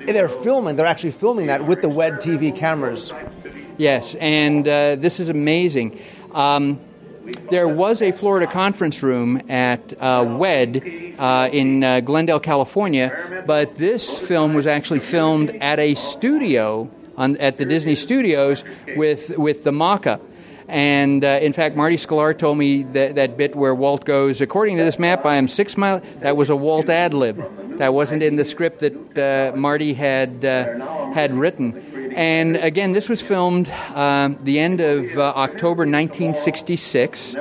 they're 0.06 0.30
filming. 0.30 0.76
They're 0.76 0.86
actually 0.86 1.12
filming 1.12 1.48
that 1.48 1.66
with 1.66 1.82
the 1.82 1.90
WED 1.90 2.22
TV 2.22 2.56
cameras. 2.56 3.12
Yes, 3.78 4.16
and 4.16 4.68
uh, 4.68 4.96
this 4.96 5.20
is 5.20 5.30
amazing. 5.30 6.00
Um, 6.34 6.80
there 7.49 7.68
was 7.68 8.01
a 8.01 8.11
Florida 8.11 8.47
conference 8.47 9.03
room 9.03 9.41
at 9.49 9.93
uh, 10.01 10.23
WED 10.27 11.15
uh, 11.18 11.49
in 11.51 11.84
uh, 11.84 11.99
Glendale, 12.01 12.39
California, 12.39 13.43
but 13.45 13.76
this 13.76 14.18
film 14.18 14.53
was 14.53 14.68
actually 14.68 14.99
filmed 14.99 15.51
at 15.61 15.80
a 15.80 15.95
studio 15.95 16.89
on, 17.18 17.38
at 17.38 17.57
the 17.57 17.65
Disney 17.65 17.95
Studios 17.95 18.64
with 18.95 19.38
with 19.38 19.64
the 19.64 19.72
mock-up. 19.72 20.22
And 20.69 21.26
uh, 21.26 21.39
in 21.41 21.51
fact, 21.51 21.76
Marty 21.76 21.97
Sklar 21.97 22.38
told 22.38 22.60
me 22.60 22.84
that, 22.84 23.15
that 23.15 23.38
bit 23.38 23.56
where 23.56 23.73
Walt 23.73 24.06
goes, 24.06 24.39
according 24.39 24.77
to 24.77 24.84
this 24.84 24.99
map, 24.99 25.26
I 25.26 25.35
am 25.35 25.47
six 25.47 25.76
miles. 25.76 26.03
That 26.19 26.38
was 26.38 26.49
a 26.49 26.56
Walt 26.56 26.89
ad 26.89 27.15
lib. 27.15 27.77
That 27.80 27.93
wasn't 27.95 28.22
in 28.22 28.35
the 28.35 28.45
script 28.45 28.80
that 28.80 29.18
uh, 29.18 29.57
Marty 29.57 29.93
had 29.93 30.45
uh, 30.45 31.11
had 31.11 31.34
written. 31.34 31.73
And 32.15 32.57
again, 32.57 32.91
this 32.91 33.10
was 33.10 33.22
filmed 33.22 33.69
um, 33.94 34.38
the 34.41 34.60
end 34.60 34.81
of 34.81 35.18
uh, 35.18 35.34
October 35.36 35.84
1966. 35.86 37.36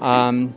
Um, 0.00 0.54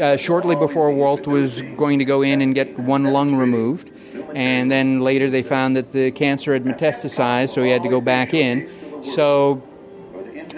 uh, 0.00 0.16
shortly 0.16 0.54
before 0.54 0.92
Walt 0.92 1.26
was 1.26 1.62
going 1.76 1.98
to 1.98 2.04
go 2.04 2.22
in 2.22 2.40
and 2.42 2.54
get 2.54 2.78
one 2.78 3.04
lung 3.04 3.34
removed. 3.34 3.90
And 4.34 4.70
then 4.70 5.00
later 5.00 5.28
they 5.28 5.42
found 5.42 5.76
that 5.76 5.92
the 5.92 6.12
cancer 6.12 6.52
had 6.52 6.64
metastasized, 6.64 7.50
so 7.50 7.62
he 7.62 7.70
had 7.70 7.82
to 7.82 7.88
go 7.88 8.00
back 8.00 8.32
in. 8.32 8.70
So, 9.02 9.62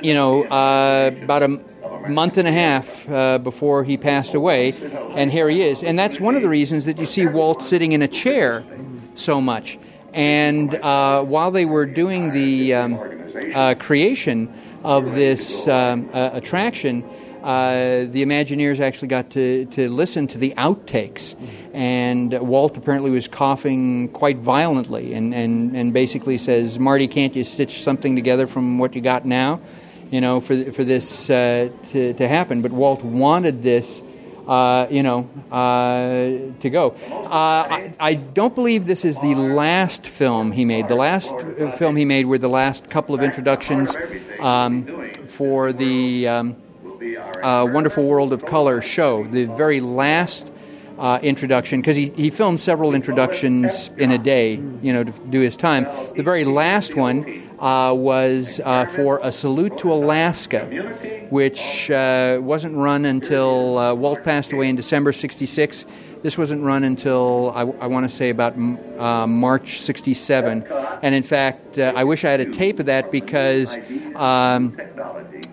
you 0.03 0.15
know, 0.15 0.45
uh, 0.45 1.13
about 1.23 1.43
a 1.43 1.61
month 2.09 2.37
and 2.37 2.49
a 2.49 2.53
half 2.53 3.09
uh, 3.09 3.39
before 3.39 3.85
he 3.85 3.97
passed 3.97 4.35
away, 4.35 4.75
and 5.15 5.31
here 5.31 5.49
he 5.49 5.63
is. 5.63 5.83
And 5.83 5.99
that's 5.99 6.21
one 6.21 6.35
of 6.35 6.43
the 6.43 6.49
reasons 6.49 6.85
that 6.85 6.99
you 6.99 7.07
see 7.07 7.27
Walt 7.27 7.63
sitting 7.63 7.93
in 7.93 8.03
a 8.03 8.09
chair 8.09 8.65
so 9.15 9.41
much. 9.41 9.79
And 10.15 10.75
uh, 10.75 11.23
while 11.25 11.51
they 11.51 11.65
were 11.65 11.87
doing 11.87 12.33
the 12.33 12.75
um, 12.75 12.99
uh, 13.55 13.75
creation 13.75 14.53
of 14.85 15.13
this 15.13 15.67
um, 15.69 16.11
uh, 16.13 16.31
attraction, 16.33 17.05
uh, 17.43 18.07
the 18.11 18.23
Imagineers 18.23 18.79
actually 18.79 19.09
got 19.09 19.31
to, 19.31 19.65
to 19.67 19.89
listen 19.89 20.27
to 20.29 20.39
the 20.39 20.53
outtakes. 20.57 21.35
And 21.73 22.33
Walt 22.41 22.77
apparently 22.77 23.11
was 23.11 23.27
coughing 23.27 24.09
quite 24.11 24.39
violently 24.39 25.15
and, 25.15 25.35
and, 25.35 25.75
and 25.77 25.93
basically 25.93 26.39
says, 26.39 26.79
Marty, 26.79 27.09
can't 27.09 27.35
you 27.35 27.43
stitch 27.43 27.83
something 27.83 28.15
together 28.15 28.47
from 28.47 28.79
what 28.79 28.95
you 28.95 29.01
got 29.01 29.25
now? 29.25 29.61
You 30.11 30.21
know, 30.21 30.41
for, 30.41 30.73
for 30.73 30.85
this 30.85 31.31
uh, 31.31 31.71
to, 31.91 32.13
to 32.13 32.29
happen. 32.29 32.61
But 32.61 32.73
Walt 32.73 33.03
wanted 33.03 33.63
this 33.63 34.03
uh, 34.47 34.87
you 34.91 35.03
know, 35.03 35.29
uh, 35.51 36.53
to 36.61 36.71
go. 36.71 36.91
Uh, 37.11 37.29
I, 37.29 37.95
I, 38.01 38.15
don't 38.15 38.55
believe 38.55 38.87
this 38.87 39.05
is 39.05 39.19
the 39.21 39.35
last 39.35 40.07
film 40.07 40.53
he 40.53 40.65
made. 40.65 40.89
The 40.89 40.97
last 40.97 41.35
film 41.77 41.97
he 41.97 42.05
made 42.05 42.27
were 42.27 42.39
the 42.39 42.49
last 42.49 42.91
couple 42.91 43.15
of 43.15 43.23
introductions 43.23 43.97
um, 44.41 45.13
for 45.27 45.73
the 45.73 46.29
um, 46.29 46.57
uh, 47.43 47.67
Wonderful 47.71 48.05
World 48.05 48.33
of 48.33 48.45
Color 48.45 48.83
show. 48.83 49.25
The 49.25 49.47
very 49.47 49.81
last 49.81 50.52
uh, 51.03 51.19
introduction 51.21 51.81
because 51.81 51.97
he, 51.97 52.11
he 52.11 52.31
filmed 52.31 52.61
several 52.61 52.95
introductions 52.95 53.91
in 53.99 54.13
a 54.13 54.19
day, 54.19 54.53
you 54.83 54.93
know, 54.93 55.03
to 55.03 55.11
do 55.31 55.41
his 55.41 55.57
time. 55.57 55.85
The 56.17 56.23
very 56.23 56.45
last 56.45 56.95
one 56.95 57.27
uh, 57.59 57.93
was 57.93 58.61
uh, 58.65 58.87
for 58.87 59.19
a 59.21 59.33
salute 59.33 59.79
to 59.79 59.93
Alaska, 59.93 60.67
which 61.29 61.91
uh, 61.91 62.39
wasn't 62.41 62.77
run 62.77 63.05
until 63.05 63.79
uh, 63.79 63.95
Walt 63.95 64.23
passed 64.23 64.53
away 64.53 64.69
in 64.69 64.77
December 64.77 65.13
'66. 65.13 65.85
This 66.23 66.39
wasn't 66.39 66.63
run 66.63 66.85
until 66.85 67.53
I, 67.55 67.63
I 67.63 67.87
want 67.87 68.09
to 68.09 68.15
say 68.15 68.31
about 68.31 68.55
uh, 68.57 69.27
March 69.27 69.81
'67, 69.81 70.65
and 71.03 71.15
in 71.15 71.23
fact, 71.23 71.79
I 71.79 72.05
wish 72.05 72.25
I 72.25 72.31
had 72.31 72.41
a 72.41 72.51
tape 72.51 72.79
of 72.81 72.87
that 72.87 73.11
because. 73.11 73.77
Um, 74.15 74.77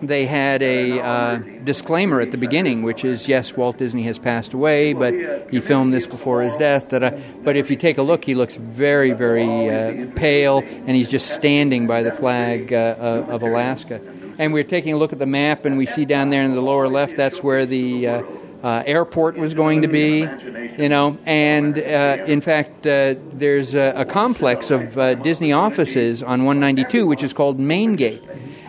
they 0.02 0.24
had 0.24 0.62
a 0.62 1.00
uh, 1.00 1.36
disclaimer 1.64 2.20
at 2.20 2.30
the 2.30 2.38
beginning, 2.38 2.82
which 2.82 3.04
is 3.04 3.28
yes, 3.28 3.56
Walt 3.56 3.76
Disney 3.76 4.02
has 4.04 4.18
passed 4.18 4.54
away, 4.54 4.92
but 4.92 5.14
he 5.50 5.60
filmed 5.60 5.92
this 5.92 6.06
before 6.06 6.42
his 6.42 6.56
death. 6.56 6.88
But 6.88 7.56
if 7.56 7.70
you 7.70 7.76
take 7.76 7.98
a 7.98 8.02
look, 8.02 8.24
he 8.24 8.34
looks 8.34 8.56
very, 8.56 9.12
very 9.12 9.68
uh, 9.68 10.10
pale, 10.14 10.62
and 10.64 10.90
he's 10.90 11.08
just 11.08 11.32
standing 11.32 11.86
by 11.86 12.02
the 12.02 12.12
flag 12.12 12.72
uh, 12.72 13.24
of 13.28 13.42
Alaska. 13.42 14.00
And 14.38 14.54
we're 14.54 14.64
taking 14.64 14.94
a 14.94 14.96
look 14.96 15.12
at 15.12 15.18
the 15.18 15.26
map, 15.26 15.66
and 15.66 15.76
we 15.76 15.86
see 15.86 16.06
down 16.06 16.30
there 16.30 16.42
in 16.42 16.54
the 16.54 16.62
lower 16.62 16.88
left 16.88 17.16
that's 17.16 17.42
where 17.42 17.66
the 17.66 18.08
uh, 18.62 18.82
airport 18.86 19.36
was 19.36 19.54
going 19.54 19.82
to 19.82 19.88
be, 19.88 20.26
you 20.78 20.88
know, 20.88 21.18
and 21.24 21.78
uh, 21.78 22.24
in 22.26 22.40
fact, 22.40 22.86
uh, 22.86 23.14
there's 23.32 23.74
a, 23.74 23.92
a, 23.96 24.04
complex 24.04 24.70
of 24.70 24.98
uh, 24.98 25.14
Disney 25.14 25.52
offices 25.52 26.22
on 26.22 26.44
192, 26.44 27.06
which 27.06 27.22
is 27.22 27.32
called 27.32 27.58
Main 27.58 27.96
Gate. 27.96 28.22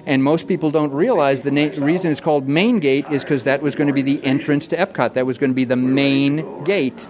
And 0.05 0.23
most 0.23 0.47
people 0.47 0.71
don't 0.71 0.91
realize 0.91 1.41
the 1.41 1.51
na- 1.51 1.83
reason 1.83 2.11
it's 2.11 2.21
called 2.21 2.47
Main 2.47 2.79
Gate 2.79 3.05
is 3.11 3.23
because 3.23 3.43
that 3.43 3.61
was 3.61 3.75
going 3.75 3.87
to 3.87 3.93
be 3.93 4.01
the 4.01 4.23
entrance 4.23 4.65
to 4.67 4.77
Epcot. 4.77 5.13
That 5.13 5.25
was 5.25 5.37
going 5.37 5.51
to 5.51 5.55
be 5.55 5.65
the 5.65 5.75
main 5.75 6.63
gate 6.63 7.07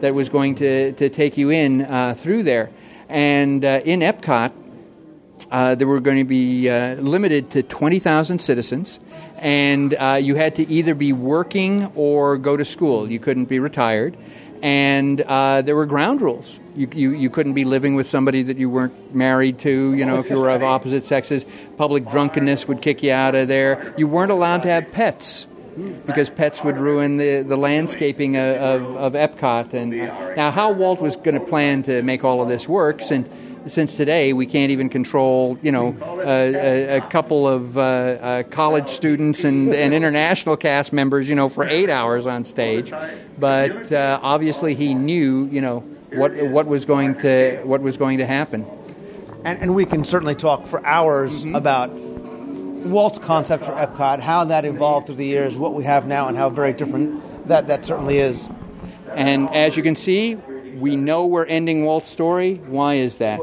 that 0.00 0.14
was 0.14 0.28
going 0.28 0.54
to, 0.56 0.92
to 0.92 1.08
take 1.08 1.36
you 1.36 1.50
in 1.50 1.82
uh, 1.82 2.14
through 2.14 2.42
there. 2.42 2.70
And 3.08 3.64
uh, 3.64 3.80
in 3.84 4.00
Epcot, 4.00 4.52
uh, 5.50 5.74
there 5.74 5.86
were 5.86 6.00
going 6.00 6.18
to 6.18 6.24
be 6.24 6.68
uh, 6.68 6.94
limited 6.96 7.50
to 7.50 7.62
20,000 7.62 8.38
citizens, 8.40 8.98
and 9.36 9.94
uh, 9.94 10.18
you 10.20 10.34
had 10.34 10.54
to 10.56 10.68
either 10.68 10.94
be 10.94 11.12
working 11.12 11.86
or 11.94 12.38
go 12.38 12.56
to 12.56 12.64
school. 12.64 13.10
You 13.10 13.20
couldn't 13.20 13.46
be 13.46 13.58
retired 13.58 14.16
and 14.62 15.20
uh, 15.22 15.62
there 15.62 15.76
were 15.76 15.86
ground 15.86 16.20
rules. 16.20 16.60
You, 16.74 16.88
you, 16.92 17.10
you 17.12 17.30
couldn't 17.30 17.54
be 17.54 17.64
living 17.64 17.94
with 17.94 18.08
somebody 18.08 18.42
that 18.42 18.58
you 18.58 18.70
weren't 18.70 19.14
married 19.14 19.58
to, 19.60 19.94
you 19.94 20.04
know, 20.04 20.18
if 20.18 20.30
you 20.30 20.38
were 20.38 20.50
of 20.50 20.62
opposite 20.62 21.04
sexes. 21.04 21.44
Public 21.76 22.08
drunkenness 22.08 22.66
would 22.68 22.82
kick 22.82 23.02
you 23.02 23.12
out 23.12 23.34
of 23.34 23.48
there. 23.48 23.94
You 23.96 24.06
weren't 24.06 24.30
allowed 24.30 24.62
to 24.64 24.70
have 24.70 24.90
pets 24.92 25.46
because 26.06 26.30
pets 26.30 26.64
would 26.64 26.78
ruin 26.78 27.18
the, 27.18 27.42
the 27.42 27.56
landscaping 27.56 28.36
of, 28.36 28.56
of, 28.56 28.96
of 28.96 29.12
Epcot. 29.12 29.74
And 29.74 29.90
now, 30.36 30.50
how 30.50 30.72
Walt 30.72 31.00
was 31.00 31.16
going 31.16 31.38
to 31.38 31.44
plan 31.44 31.82
to 31.82 32.02
make 32.02 32.24
all 32.24 32.42
of 32.42 32.48
this 32.48 32.68
work, 32.68 33.02
since 33.02 33.28
since 33.66 33.96
today 33.96 34.32
we 34.32 34.46
can't 34.46 34.70
even 34.70 34.88
control, 34.88 35.58
you 35.62 35.72
know, 35.72 35.96
a, 36.24 36.98
a 36.98 37.00
couple 37.08 37.46
of 37.46 37.76
uh, 37.76 37.80
uh, 37.80 38.42
college 38.44 38.88
students 38.88 39.44
and, 39.44 39.74
and 39.74 39.92
international 39.92 40.56
cast 40.56 40.92
members, 40.92 41.28
you 41.28 41.34
know, 41.34 41.48
for 41.48 41.64
eight 41.64 41.90
hours 41.90 42.26
on 42.26 42.44
stage. 42.44 42.92
But 43.38 43.92
uh, 43.92 44.20
obviously, 44.22 44.74
he 44.74 44.94
knew, 44.94 45.46
you 45.50 45.60
know, 45.60 45.80
what 46.12 46.34
what 46.48 46.66
was 46.66 46.84
going 46.84 47.16
to 47.18 47.60
what 47.64 47.80
was 47.80 47.96
going 47.96 48.18
to 48.18 48.26
happen. 48.26 48.66
And, 49.44 49.58
and 49.60 49.74
we 49.74 49.84
can 49.84 50.04
certainly 50.04 50.34
talk 50.34 50.66
for 50.66 50.84
hours 50.84 51.44
mm-hmm. 51.44 51.54
about 51.54 51.90
Walt's 51.92 53.18
concept 53.18 53.64
for 53.64 53.72
Epcot, 53.72 54.20
how 54.20 54.44
that 54.44 54.64
evolved 54.64 55.06
through 55.06 55.16
the 55.16 55.26
years, 55.26 55.56
what 55.56 55.74
we 55.74 55.84
have 55.84 56.06
now, 56.06 56.28
and 56.28 56.36
how 56.36 56.50
very 56.50 56.72
different 56.72 57.48
that 57.48 57.68
that 57.68 57.84
certainly 57.84 58.18
is. 58.18 58.48
And 59.10 59.48
as 59.50 59.76
you 59.76 59.82
can 59.82 59.96
see, 59.96 60.36
we 60.76 60.96
know 60.96 61.26
we're 61.26 61.46
ending 61.46 61.84
Walt's 61.84 62.08
story. 62.08 62.56
Why 62.66 62.94
is 62.94 63.16
that? 63.16 63.40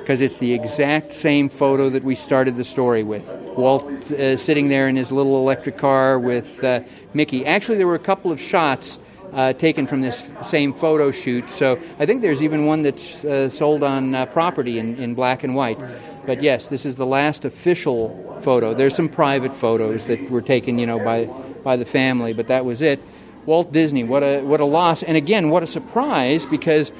Because 0.00 0.20
it's 0.20 0.38
the 0.38 0.52
exact 0.52 1.12
same 1.12 1.48
photo 1.48 1.88
that 1.90 2.02
we 2.02 2.14
started 2.14 2.56
the 2.56 2.64
story 2.64 3.02
with. 3.02 3.24
Walt 3.56 3.84
uh, 4.10 4.36
sitting 4.36 4.68
there 4.68 4.88
in 4.88 4.96
his 4.96 5.12
little 5.12 5.36
electric 5.36 5.78
car 5.78 6.18
with 6.18 6.62
uh, 6.64 6.80
Mickey. 7.14 7.46
Actually, 7.46 7.78
there 7.78 7.86
were 7.86 7.94
a 7.94 8.00
couple 8.00 8.32
of 8.32 8.40
shots 8.40 8.98
uh, 9.32 9.52
taken 9.52 9.86
from 9.86 10.00
this 10.02 10.30
same 10.42 10.74
photo 10.74 11.10
shoot. 11.10 11.48
So 11.48 11.80
I 11.98 12.06
think 12.06 12.20
there's 12.20 12.42
even 12.42 12.66
one 12.66 12.82
that's 12.82 13.24
uh, 13.24 13.48
sold 13.48 13.82
on 13.82 14.14
uh, 14.14 14.26
property 14.26 14.78
in, 14.78 14.96
in 14.96 15.14
black 15.14 15.44
and 15.44 15.54
white. 15.54 15.78
But 16.26 16.42
yes, 16.42 16.68
this 16.68 16.84
is 16.84 16.96
the 16.96 17.06
last 17.06 17.44
official 17.44 18.40
photo. 18.42 18.74
There's 18.74 18.94
some 18.94 19.08
private 19.08 19.54
photos 19.54 20.06
that 20.06 20.30
were 20.30 20.42
taken, 20.42 20.78
you 20.78 20.86
know, 20.86 20.98
by 20.98 21.30
by 21.62 21.76
the 21.76 21.84
family, 21.86 22.32
but 22.32 22.48
that 22.48 22.64
was 22.64 22.82
it. 22.82 23.00
Walt 23.46 23.72
Disney, 23.72 24.04
what 24.04 24.22
a, 24.22 24.42
what 24.42 24.60
a 24.60 24.64
loss. 24.64 25.02
And 25.02 25.16
again, 25.16 25.50
what 25.50 25.62
a 25.62 25.66
surprise 25.66 26.46
because 26.46 26.92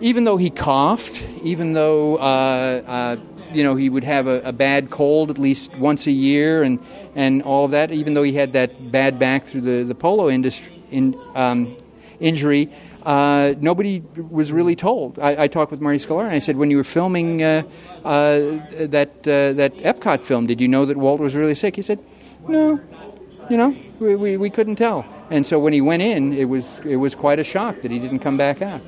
even 0.00 0.24
though 0.24 0.36
he 0.36 0.50
coughed, 0.50 1.22
even 1.42 1.72
though 1.72 2.16
uh, 2.16 2.82
uh, 2.86 3.16
you 3.52 3.62
know 3.62 3.74
he 3.74 3.88
would 3.88 4.04
have 4.04 4.26
a, 4.26 4.40
a, 4.42 4.52
bad 4.52 4.90
cold 4.90 5.30
at 5.30 5.38
least 5.38 5.74
once 5.76 6.06
a 6.06 6.10
year, 6.10 6.62
and 6.62 6.78
and 7.14 7.42
all 7.42 7.64
of 7.64 7.70
that, 7.70 7.90
even 7.92 8.14
though 8.14 8.22
he 8.22 8.32
had 8.32 8.52
that 8.52 8.90
bad 8.92 9.18
back 9.18 9.44
through 9.44 9.62
the, 9.62 9.84
the 9.84 9.94
polo 9.94 10.28
industry 10.28 10.72
in, 10.90 11.18
um, 11.34 11.74
injury, 12.20 12.70
uh, 13.04 13.54
nobody 13.60 14.02
was 14.30 14.52
really 14.52 14.76
told. 14.76 15.18
I, 15.18 15.44
I, 15.44 15.48
talked 15.48 15.70
with 15.70 15.80
Marty 15.80 15.98
Sklar 15.98 16.24
and 16.24 16.34
I 16.34 16.40
said, 16.40 16.56
when 16.56 16.70
you 16.70 16.76
were 16.76 16.84
filming 16.84 17.42
uh, 17.42 17.62
uh, 18.04 18.38
that 18.86 19.10
uh, 19.20 19.52
that 19.54 19.76
Epcot 19.76 20.24
film, 20.24 20.46
did 20.46 20.60
you 20.60 20.68
know 20.68 20.84
that 20.84 20.96
Walt 20.96 21.20
was 21.20 21.34
really 21.34 21.54
sick? 21.54 21.76
He 21.76 21.82
said, 21.82 21.98
no, 22.48 22.80
you 23.48 23.56
know, 23.56 23.76
we, 23.98 24.14
we, 24.14 24.36
we 24.36 24.50
couldn't 24.50 24.76
tell. 24.76 25.06
And 25.30 25.46
so 25.46 25.58
when 25.58 25.72
he 25.72 25.80
went 25.80 26.02
in, 26.02 26.32
it 26.32 26.44
was 26.44 26.80
it 26.84 26.96
was 26.96 27.14
quite 27.14 27.38
a 27.38 27.44
shock 27.44 27.80
that 27.82 27.90
he 27.90 27.98
didn't 27.98 28.20
come 28.20 28.36
back 28.36 28.62
out. 28.62 28.80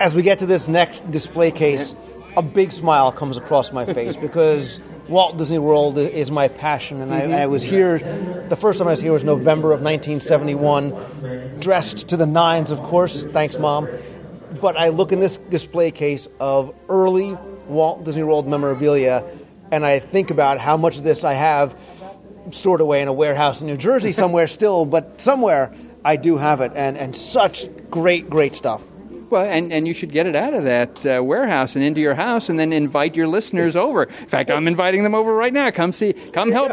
As 0.00 0.14
we 0.14 0.22
get 0.22 0.38
to 0.40 0.46
this 0.46 0.68
next 0.68 1.08
display 1.10 1.50
case, 1.50 1.94
a 2.36 2.42
big 2.42 2.72
smile 2.72 3.12
comes 3.12 3.36
across 3.36 3.72
my 3.72 3.84
face 3.84 4.16
because 4.28 4.80
Walt 5.08 5.36
Disney 5.36 5.58
World 5.58 5.98
is 5.98 6.30
my 6.30 6.48
passion, 6.48 7.00
and 7.00 7.12
mm-hmm. 7.12 7.32
I, 7.32 7.42
I, 7.42 7.46
was 7.46 7.62
here. 7.62 7.98
The 8.48 8.56
first 8.56 8.78
time 8.78 8.88
I 8.88 8.92
was 8.92 9.00
here 9.00 9.12
was 9.12 9.24
November 9.24 9.72
of 9.72 9.80
1971, 9.80 11.58
dressed 11.60 12.08
to 12.08 12.16
the 12.16 12.26
nines, 12.26 12.70
of 12.70 12.82
course. 12.82 13.26
Thanks, 13.26 13.58
Mom. 13.58 13.88
But 14.60 14.76
I 14.76 14.88
look 14.88 15.12
in 15.12 15.20
this 15.20 15.38
display 15.38 15.90
case 15.90 16.28
of 16.38 16.74
early 16.88 17.36
Walt 17.66 18.04
Disney 18.04 18.22
World 18.22 18.46
memorabilia, 18.46 19.24
and 19.70 19.84
I 19.84 19.98
think 19.98 20.30
about 20.30 20.58
how 20.58 20.76
much 20.76 20.98
of 20.98 21.04
this 21.04 21.24
I 21.24 21.34
have 21.34 21.76
stored 22.50 22.80
away 22.80 23.02
in 23.02 23.08
a 23.08 23.12
warehouse 23.12 23.60
in 23.60 23.66
New 23.66 23.76
Jersey 23.76 24.12
somewhere 24.12 24.46
still, 24.46 24.84
but 24.84 25.20
somewhere 25.20 25.72
I 26.04 26.16
do 26.16 26.36
have 26.36 26.60
it, 26.60 26.72
and, 26.74 26.98
and 26.98 27.14
such 27.14 27.68
great, 27.90 28.28
great 28.28 28.54
stuff. 28.54 28.82
Well, 29.32 29.50
and, 29.50 29.72
and 29.72 29.88
you 29.88 29.94
should 29.94 30.12
get 30.12 30.26
it 30.26 30.36
out 30.36 30.52
of 30.52 30.64
that 30.64 31.06
uh, 31.06 31.24
warehouse 31.24 31.74
and 31.74 31.82
into 31.82 32.02
your 32.02 32.14
house, 32.14 32.50
and 32.50 32.58
then 32.58 32.70
invite 32.70 33.16
your 33.16 33.26
listeners 33.26 33.76
over. 33.76 34.02
In 34.02 34.26
fact, 34.26 34.50
I'm 34.50 34.68
inviting 34.68 35.04
them 35.04 35.14
over 35.14 35.34
right 35.34 35.54
now. 35.54 35.70
Come 35.70 35.94
see, 35.94 36.12
come 36.12 36.52
help, 36.52 36.72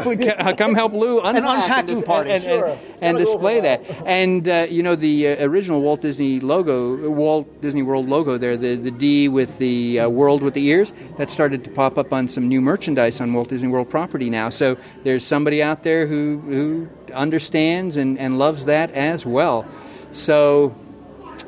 come 0.58 0.74
help 0.74 0.92
Lou 0.92 1.20
unpack 1.24 1.36
an 1.36 1.44
unpacking 1.46 1.96
and, 1.96 2.04
party, 2.04 2.30
and, 2.32 2.44
sure. 2.44 2.66
and, 2.66 3.16
and 3.16 3.18
display 3.18 3.60
that. 3.60 3.80
And 4.10 4.46
uh, 4.46 4.66
you 4.68 4.82
know 4.82 4.94
the 4.94 5.28
uh, 5.28 5.46
original 5.46 5.80
Walt 5.80 6.02
Disney 6.02 6.38
logo, 6.40 7.08
Walt 7.08 7.62
Disney 7.62 7.82
World 7.82 8.10
logo 8.10 8.36
there, 8.36 8.58
the 8.58 8.76
the 8.76 8.90
D 8.90 9.28
with 9.28 9.56
the 9.56 10.00
uh, 10.00 10.08
world 10.10 10.42
with 10.42 10.52
the 10.52 10.66
ears, 10.66 10.92
that 11.16 11.30
started 11.30 11.64
to 11.64 11.70
pop 11.70 11.96
up 11.96 12.12
on 12.12 12.28
some 12.28 12.46
new 12.46 12.60
merchandise 12.60 13.22
on 13.22 13.32
Walt 13.32 13.48
Disney 13.48 13.68
World 13.68 13.88
property 13.88 14.28
now. 14.28 14.50
So 14.50 14.76
there's 15.02 15.24
somebody 15.24 15.62
out 15.62 15.82
there 15.82 16.06
who 16.06 16.40
who 16.40 16.88
understands 17.14 17.96
and, 17.96 18.18
and 18.18 18.38
loves 18.38 18.66
that 18.66 18.90
as 18.90 19.24
well. 19.24 19.64
So 20.12 20.74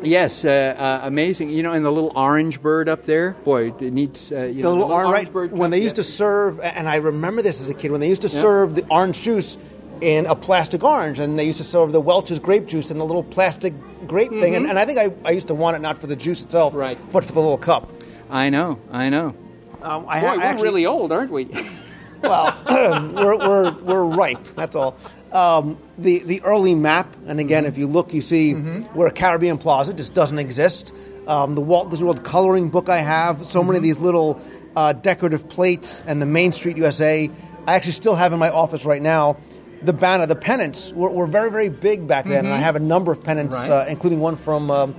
Yes, 0.01 0.45
uh, 0.45 0.75
uh, 0.79 1.07
amazing. 1.07 1.51
You 1.51 1.63
know, 1.63 1.73
and 1.73 1.85
the 1.85 1.91
little 1.91 2.13
orange 2.17 2.61
bird 2.63 2.89
up 2.89 3.05
there, 3.05 3.33
boy, 3.45 3.73
it 3.79 3.93
needs. 3.93 4.33
Uh, 4.33 4.45
you 4.45 4.55
the 4.55 4.63
know, 4.63 4.73
little, 4.73 4.89
the 4.89 4.95
little 4.95 5.13
orange, 5.13 5.33
bird. 5.33 5.53
When 5.53 5.71
they 5.71 5.83
used 5.83 5.97
to 5.97 6.03
serve, 6.03 6.61
and 6.61 6.89
I 6.89 6.97
remember 6.97 7.43
this 7.43 7.61
as 7.61 7.69
a 7.69 7.75
kid, 7.75 7.91
when 7.91 8.01
they 8.01 8.09
used 8.09 8.23
to 8.23 8.29
yeah. 8.29 8.41
serve 8.41 8.75
the 8.75 8.87
orange 8.91 9.21
juice 9.21 9.59
in 10.01 10.27
a 10.27 10.35
plastic 10.35 10.83
orange, 10.83 11.19
and 11.19 11.39
they 11.39 11.47
used 11.47 11.59
to 11.59 11.65
serve 11.65 11.93
the 11.93 12.01
Welch's 12.01 12.39
grape 12.39 12.67
juice 12.67 12.91
in 12.91 12.99
the 12.99 13.05
little 13.05 13.23
plastic 13.23 13.75
grape 14.07 14.31
mm-hmm. 14.31 14.41
thing, 14.41 14.55
and, 14.57 14.67
and, 14.67 14.79
I 14.79 14.85
think 14.85 14.99
I, 14.99 15.13
I 15.25 15.31
used 15.31 15.47
to 15.49 15.55
want 15.55 15.77
it 15.77 15.81
not 15.81 15.99
for 15.99 16.09
the 16.09 16.17
juice 16.17 16.43
itself, 16.43 16.75
right. 16.75 16.99
but 17.13 17.25
for 17.25 17.33
the 17.33 17.41
little 17.41 17.59
cup. 17.59 17.89
I 18.29 18.51
know, 18.51 18.81
I 18.91 19.11
know. 19.11 19.37
Um, 19.81 20.07
I 20.09 20.21
boy, 20.21 20.39
we're 20.39 20.63
really 20.63 20.87
old, 20.87 21.13
aren't 21.13 21.31
we? 21.31 21.49
well, 22.23 22.61
we're, 23.15 23.39
we're, 23.39 23.73
we're 23.81 24.05
ripe. 24.05 24.45
That's 24.57 24.75
all 24.75 24.97
um, 25.33 25.79
the 25.99 26.19
the 26.21 26.43
early 26.43 26.75
map, 26.75 27.15
and 27.27 27.41
again, 27.41 27.65
if 27.65 27.79
you 27.79 27.87
look, 27.87 28.13
you 28.13 28.21
see 28.21 28.55
mm-hmm. 28.55 28.83
where 28.97 29.11
Caribbean 29.11 29.59
Plaza 29.59 29.95
just 29.95 30.15
doesn't 30.15 30.39
exist. 30.39 30.93
Um, 31.27 31.55
the 31.55 31.61
Walt 31.61 31.91
Disney 31.91 32.05
World 32.05 32.25
coloring 32.25 32.69
book 32.69 32.89
I 32.89 32.99
have, 32.99 33.47
so 33.47 33.61
mm-hmm. 33.61 33.69
many 33.69 33.77
of 33.79 33.83
these 33.83 33.99
little 33.99 34.41
uh, 34.77 34.93
decorative 34.93 35.49
plates, 35.49 36.03
and 36.07 36.21
the 36.21 36.27
Main 36.27 36.53
Street 36.53 36.77
USA. 36.77 37.31
I 37.67 37.75
actually 37.75 37.93
still 37.93 38.17
have 38.17 38.33
in 38.33 38.41
my 38.41 38.51
office 38.51 38.85
right 38.85 39.01
now. 39.01 39.37
The 39.83 39.93
banner, 39.93 40.27
the 40.27 40.37
pennants 40.37 40.93
were, 40.93 41.11
were 41.11 41.27
very, 41.27 41.51
very 41.51 41.69
big 41.69 42.07
back 42.07 42.25
then, 42.25 42.39
mm-hmm. 42.39 42.47
and 42.47 42.49
I 42.49 42.57
mm-hmm. 42.57 42.65
have 42.65 42.77
a 42.77 42.81
number 42.81 43.13
of 43.13 43.23
pennants, 43.23 43.57
right. 43.57 43.71
uh, 43.71 43.85
including 43.89 44.21
one 44.21 44.37
from 44.37 44.71
um, 44.71 44.95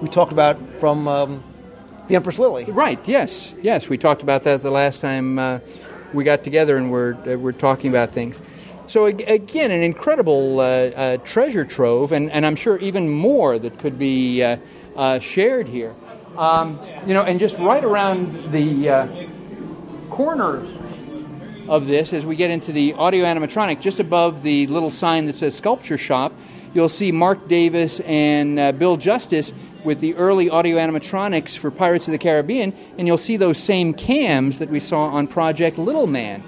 we 0.00 0.08
talked 0.08 0.32
about 0.32 0.58
from 0.74 1.08
um, 1.08 1.44
the 2.08 2.16
Empress 2.16 2.38
Lily. 2.38 2.64
Right. 2.64 3.00
Yes. 3.08 3.54
Yes. 3.62 3.88
We 3.88 3.98
talked 3.98 4.22
about 4.22 4.44
that 4.44 4.62
the 4.62 4.70
last 4.70 5.00
time 5.00 5.38
uh, 5.38 5.58
we 6.12 6.24
got 6.24 6.44
together, 6.44 6.76
and 6.76 6.90
we're 6.90 7.14
uh, 7.14 7.36
we're 7.38 7.52
talking 7.52 7.90
about 7.90 8.12
things. 8.12 8.40
So 8.86 9.06
again, 9.06 9.72
an 9.72 9.82
incredible 9.82 10.60
uh, 10.60 10.62
uh, 10.62 11.16
treasure 11.18 11.64
trove, 11.64 12.12
and, 12.12 12.30
and 12.30 12.46
I'm 12.46 12.54
sure 12.54 12.78
even 12.78 13.08
more 13.08 13.58
that 13.58 13.80
could 13.80 13.98
be 13.98 14.44
uh, 14.44 14.58
uh 14.94 15.18
shared 15.18 15.66
here. 15.66 15.92
Um, 16.38 16.78
you 17.04 17.12
know, 17.12 17.22
and 17.22 17.40
just 17.40 17.58
right 17.58 17.84
around 17.84 18.52
the 18.52 18.88
uh, 18.88 19.08
corner 20.08 20.64
of 21.68 21.86
this, 21.88 22.12
as 22.12 22.24
we 22.24 22.36
get 22.36 22.50
into 22.50 22.70
the 22.70 22.92
audio 22.92 23.24
animatronic, 23.24 23.80
just 23.80 23.98
above 23.98 24.44
the 24.44 24.68
little 24.68 24.92
sign 24.92 25.26
that 25.26 25.34
says 25.34 25.56
Sculpture 25.56 25.98
Shop, 25.98 26.32
you'll 26.72 26.88
see 26.88 27.10
Marc 27.10 27.48
Davis 27.48 27.98
and 28.00 28.56
uh, 28.56 28.70
Bill 28.70 28.94
Justice 28.94 29.52
with 29.84 29.98
the 29.98 30.14
early 30.14 30.48
audio 30.48 30.76
animatronics 30.76 31.58
for 31.58 31.72
Pirates 31.72 32.06
of 32.06 32.12
the 32.12 32.18
Caribbean, 32.18 32.72
and 32.98 33.08
you'll 33.08 33.18
see 33.18 33.36
those 33.36 33.58
same 33.58 33.94
cams 33.94 34.60
that 34.60 34.70
we 34.70 34.78
saw 34.78 35.06
on 35.06 35.26
Project 35.26 35.76
Little 35.76 36.06
Man 36.06 36.44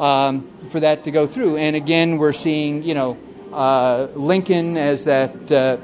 um, 0.00 0.48
for 0.68 0.80
that 0.80 1.04
to 1.04 1.10
go 1.10 1.26
through. 1.26 1.58
And 1.58 1.76
again, 1.76 2.16
we're 2.16 2.32
seeing, 2.32 2.82
you 2.82 2.94
know, 2.94 3.16
uh, 3.52 4.08
Lincoln 4.14 4.76
as 4.76 5.04
that 5.04 5.52
uh, 5.52 5.76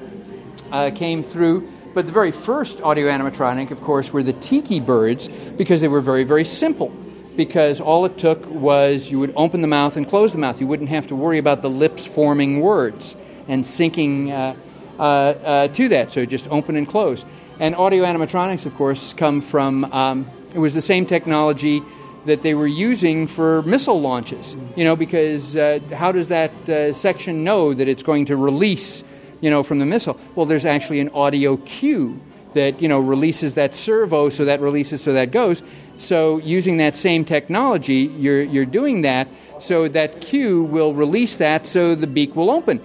uh, 0.73 0.91
came 0.91 1.23
through. 1.23 1.69
But 1.95 2.07
the 2.07 2.13
very 2.13 2.33
first 2.33 2.81
audio 2.83 3.09
animatronic, 3.09 3.71
of 3.71 3.81
course, 3.81 4.13
were 4.13 4.23
the 4.23 4.33
tiki 4.35 4.81
birds 4.81 5.29
because 5.29 5.81
they 5.81 5.89
were 5.89 6.01
very, 6.01 6.25
very 6.25 6.45
simple. 6.45 6.89
Because 7.37 7.81
all 7.81 8.07
it 8.07 8.17
took 8.17 8.47
was 8.47 9.11
you 9.11 9.19
would 9.19 9.33
open 9.37 9.61
the 9.61 9.69
mouth 9.69 9.97
and 9.97 10.09
close 10.09 10.33
the 10.33 10.39
mouth. 10.39 10.61
You 10.61 10.67
wouldn't 10.67 10.89
have 10.89 11.07
to 11.09 11.17
worry 11.17 11.39
about 11.39 11.61
the 11.61 11.69
lips 11.69 12.07
forming 12.07 12.61
words 12.61 13.15
and 13.47 13.63
syncing 13.63 14.31
uh, 14.31 14.55
uh, 15.03 15.69
to 15.69 15.89
that. 15.89 16.13
So 16.13 16.25
just 16.25 16.49
open 16.49 16.77
and 16.77 16.89
close. 16.89 17.27
And 17.61 17.75
audio 17.77 18.05
animatronics, 18.05 18.65
of 18.65 18.75
course, 18.75 19.13
come 19.13 19.43
from, 19.43 19.85
um, 19.93 20.31
it 20.55 20.59
was 20.59 20.73
the 20.73 20.83
same 20.83 21.05
technology 21.05 21.83
that 22.27 22.43
they 22.43 22.55
were 22.55 22.67
using 22.67 23.27
for 23.27 23.63
missile 23.63 24.01
launches. 24.01 24.57
You 24.77 24.85
know, 24.85 24.97
because 24.97 25.57
uh, 25.57 25.81
how 25.93 26.13
does 26.13 26.29
that 26.29 26.69
uh, 26.69 26.93
section 26.93 27.45
know 27.45 27.75
that 27.75 27.89
it's 27.89 28.03
going 28.03 28.27
to 28.27 28.37
release, 28.37 29.03
you 29.41 29.51
know, 29.51 29.63
from 29.63 29.79
the 29.79 29.87
missile? 29.87 30.19
Well, 30.35 30.47
there's 30.47 30.65
actually 30.65 31.01
an 31.01 31.09
audio 31.11 31.57
cue 31.59 32.21
that 32.57 32.81
you 32.81 32.89
know 32.89 32.99
releases 32.99 33.55
that 33.55 33.75
servo, 33.75 34.29
so 34.29 34.45
that 34.45 34.61
releases, 34.61 35.03
so 35.03 35.13
that 35.13 35.31
goes. 35.31 35.63
So 35.99 36.39
using 36.39 36.79
that 36.79 36.97
same 36.97 37.25
technology, 37.25 38.11
you're 38.19 38.43
you're 38.43 38.65
doing 38.65 39.03
that, 39.03 39.29
so 39.61 39.89
that 39.89 40.21
cue 40.21 40.65
will 40.65 40.95
release 40.95 41.37
that, 41.37 41.67
so 41.67 41.95
the 41.95 42.07
beak 42.07 42.35
will 42.35 42.51
open, 42.51 42.81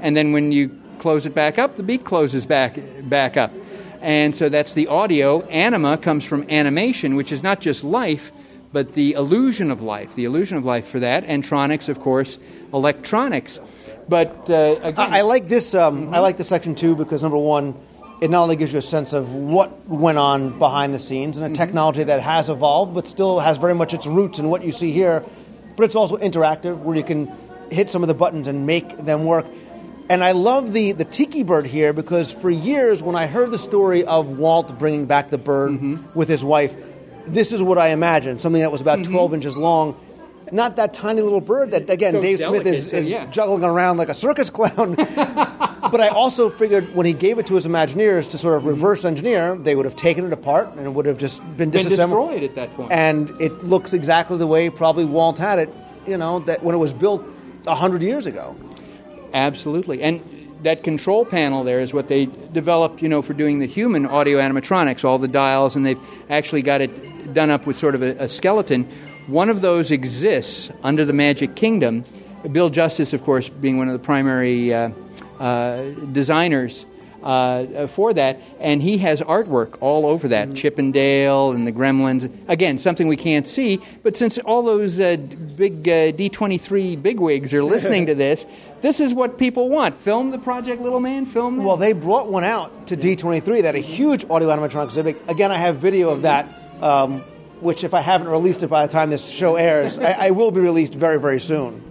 and 0.00 0.16
then 0.16 0.32
when 0.32 0.52
you 0.52 0.70
close 0.98 1.26
it 1.26 1.34
back 1.34 1.58
up, 1.58 1.74
the 1.74 1.82
beak 1.82 2.04
closes 2.04 2.46
back 2.46 2.78
back 3.08 3.36
up. 3.36 3.52
And 4.00 4.34
so 4.34 4.48
that's 4.48 4.74
the 4.74 4.86
audio. 4.86 5.42
Anima 5.46 5.98
comes 5.98 6.24
from 6.24 6.48
animation, 6.48 7.16
which 7.16 7.32
is 7.32 7.42
not 7.42 7.60
just 7.60 7.82
life, 7.82 8.30
but 8.76 8.92
the 8.92 9.14
illusion 9.14 9.70
of 9.70 9.80
life, 9.80 10.16
the 10.16 10.26
illusion 10.26 10.58
of 10.58 10.66
life 10.66 10.86
for 10.86 11.00
that, 11.00 11.24
and 11.24 11.42
tronics, 11.42 11.88
of 11.88 11.98
course, 11.98 12.38
electronics. 12.74 13.58
But 14.06 14.50
uh, 14.50 14.76
again, 14.82 15.14
I, 15.14 15.20
I, 15.20 15.22
like 15.22 15.48
this. 15.48 15.74
Um, 15.74 16.02
mm-hmm. 16.02 16.14
I 16.14 16.18
like 16.18 16.36
this 16.36 16.48
section 16.48 16.74
too 16.74 16.94
because 16.94 17.22
number 17.22 17.38
one, 17.38 17.74
it 18.20 18.28
not 18.28 18.42
only 18.42 18.56
gives 18.56 18.74
you 18.74 18.78
a 18.78 18.82
sense 18.82 19.14
of 19.14 19.32
what 19.32 19.88
went 19.88 20.18
on 20.18 20.58
behind 20.58 20.92
the 20.92 20.98
scenes 20.98 21.38
and 21.38 21.46
a 21.46 21.48
mm-hmm. 21.48 21.54
technology 21.54 22.04
that 22.04 22.20
has 22.20 22.50
evolved, 22.50 22.92
but 22.92 23.08
still 23.08 23.40
has 23.40 23.56
very 23.56 23.74
much 23.74 23.94
its 23.94 24.06
roots 24.06 24.38
in 24.38 24.50
what 24.50 24.62
you 24.62 24.72
see 24.72 24.92
here. 24.92 25.24
But 25.74 25.84
it's 25.84 25.96
also 25.96 26.18
interactive, 26.18 26.76
where 26.80 26.98
you 26.98 27.02
can 27.02 27.32
hit 27.70 27.88
some 27.88 28.02
of 28.02 28.08
the 28.08 28.14
buttons 28.14 28.46
and 28.46 28.66
make 28.66 29.06
them 29.06 29.24
work. 29.24 29.46
And 30.10 30.22
I 30.22 30.32
love 30.32 30.74
the, 30.74 30.92
the 30.92 31.06
tiki 31.06 31.44
bird 31.44 31.64
here 31.64 31.94
because 31.94 32.30
for 32.30 32.50
years, 32.50 33.02
when 33.02 33.16
I 33.16 33.26
heard 33.26 33.50
the 33.50 33.58
story 33.58 34.04
of 34.04 34.38
Walt 34.38 34.78
bringing 34.78 35.06
back 35.06 35.30
the 35.30 35.38
bird 35.38 35.70
mm-hmm. 35.70 36.06
with 36.14 36.28
his 36.28 36.44
wife, 36.44 36.76
this 37.26 37.52
is 37.52 37.62
what 37.62 37.78
I 37.78 37.88
imagined 37.88 38.40
something 38.40 38.62
that 38.62 38.72
was 38.72 38.80
about 38.80 39.00
mm-hmm. 39.00 39.12
12 39.12 39.34
inches 39.34 39.56
long. 39.56 40.00
Not 40.52 40.76
that 40.76 40.94
tiny 40.94 41.22
little 41.22 41.40
bird 41.40 41.72
that, 41.72 41.90
again, 41.90 42.12
so 42.12 42.20
Dave 42.20 42.38
delicate, 42.38 42.62
Smith 42.62 42.74
is, 42.74 42.92
is 42.92 43.10
yeah. 43.10 43.26
juggling 43.26 43.64
around 43.64 43.96
like 43.96 44.08
a 44.08 44.14
circus 44.14 44.48
clown. 44.48 44.94
but 45.90 46.00
I 46.00 46.08
also 46.08 46.48
figured 46.48 46.94
when 46.94 47.04
he 47.04 47.12
gave 47.12 47.40
it 47.40 47.46
to 47.46 47.56
his 47.56 47.66
Imagineers 47.66 48.30
to 48.30 48.38
sort 48.38 48.56
of 48.56 48.64
reverse 48.64 49.04
engineer, 49.04 49.56
they 49.56 49.74
would 49.74 49.84
have 49.84 49.96
taken 49.96 50.24
it 50.24 50.32
apart 50.32 50.68
and 50.76 50.86
it 50.86 50.90
would 50.90 51.06
have 51.06 51.18
just 51.18 51.40
been, 51.56 51.70
been 51.70 51.70
disassembled. 51.70 52.30
destroyed 52.30 52.48
at 52.48 52.54
that 52.54 52.72
point. 52.76 52.92
And 52.92 53.30
it 53.40 53.64
looks 53.64 53.92
exactly 53.92 54.38
the 54.38 54.46
way 54.46 54.70
probably 54.70 55.04
Walt 55.04 55.36
had 55.36 55.58
it, 55.58 55.72
you 56.06 56.16
know, 56.16 56.38
that 56.40 56.62
when 56.62 56.76
it 56.76 56.78
was 56.78 56.92
built 56.92 57.22
100 57.64 58.02
years 58.02 58.26
ago. 58.26 58.54
Absolutely. 59.34 60.00
And 60.02 60.22
that 60.62 60.82
control 60.82 61.24
panel 61.24 61.64
there 61.64 61.80
is 61.80 61.92
what 61.92 62.08
they 62.08 62.26
developed, 62.26 63.02
you 63.02 63.08
know, 63.08 63.22
for 63.22 63.34
doing 63.34 63.58
the 63.58 63.66
human 63.66 64.06
audio 64.06 64.38
animatronics, 64.38 65.04
all 65.04 65.18
the 65.18 65.28
dials, 65.28 65.76
and 65.76 65.84
they've 65.84 66.00
actually 66.30 66.62
got 66.62 66.80
it 66.80 67.34
done 67.34 67.50
up 67.50 67.66
with 67.66 67.78
sort 67.78 67.94
of 67.94 68.02
a, 68.02 68.16
a 68.24 68.28
skeleton. 68.28 68.88
One 69.26 69.48
of 69.48 69.60
those 69.60 69.90
exists 69.90 70.70
under 70.82 71.04
the 71.04 71.12
Magic 71.12 71.56
Kingdom. 71.56 72.04
Bill 72.52 72.70
Justice, 72.70 73.12
of 73.12 73.22
course, 73.24 73.48
being 73.48 73.76
one 73.78 73.88
of 73.88 73.92
the 73.92 74.04
primary 74.04 74.72
uh, 74.72 74.90
uh, 75.40 75.90
designers 76.12 76.86
uh, 77.26 77.88
for 77.88 78.14
that, 78.14 78.40
and 78.60 78.80
he 78.80 78.98
has 78.98 79.20
artwork 79.20 79.76
all 79.80 80.06
over 80.06 80.28
that 80.28 80.54
Chip 80.54 80.78
'n' 80.78 80.92
Dale 80.92 81.50
and 81.50 81.66
the 81.66 81.72
Gremlins. 81.72 82.30
Again, 82.46 82.78
something 82.78 83.08
we 83.08 83.16
can't 83.16 83.46
see, 83.46 83.80
but 84.04 84.16
since 84.16 84.38
all 84.38 84.62
those 84.62 85.00
uh, 85.00 85.16
big 85.56 85.88
uh, 85.88 86.12
D23 86.12 87.02
bigwigs 87.02 87.52
are 87.52 87.64
listening 87.64 88.06
to 88.06 88.14
this, 88.26 88.46
this 88.80 89.00
is 89.00 89.12
what 89.12 89.38
people 89.38 89.68
want. 89.68 89.98
Film 89.98 90.30
the 90.30 90.38
Project 90.38 90.80
Little 90.80 91.00
Man. 91.00 91.26
Film. 91.26 91.58
That. 91.58 91.64
Well, 91.64 91.76
they 91.76 91.92
brought 91.92 92.28
one 92.28 92.44
out 92.44 92.86
to 92.86 92.96
D23 92.96 93.62
that 93.62 93.74
a 93.74 93.80
huge 93.80 94.24
audio 94.30 94.48
animatronic 94.48 94.84
exhibit. 94.84 95.20
Again, 95.26 95.50
I 95.50 95.58
have 95.58 95.78
video 95.78 96.10
of 96.10 96.22
that, 96.22 96.48
um, 96.80 97.22
which 97.58 97.82
if 97.82 97.92
I 97.92 98.02
haven't 98.02 98.28
released 98.28 98.62
it 98.62 98.68
by 98.68 98.86
the 98.86 98.92
time 98.92 99.10
this 99.10 99.28
show 99.28 99.56
airs, 99.56 99.98
I, 99.98 100.12
I 100.12 100.30
will 100.30 100.52
be 100.52 100.60
released 100.60 100.94
very, 100.94 101.18
very 101.18 101.40
soon. 101.40 101.82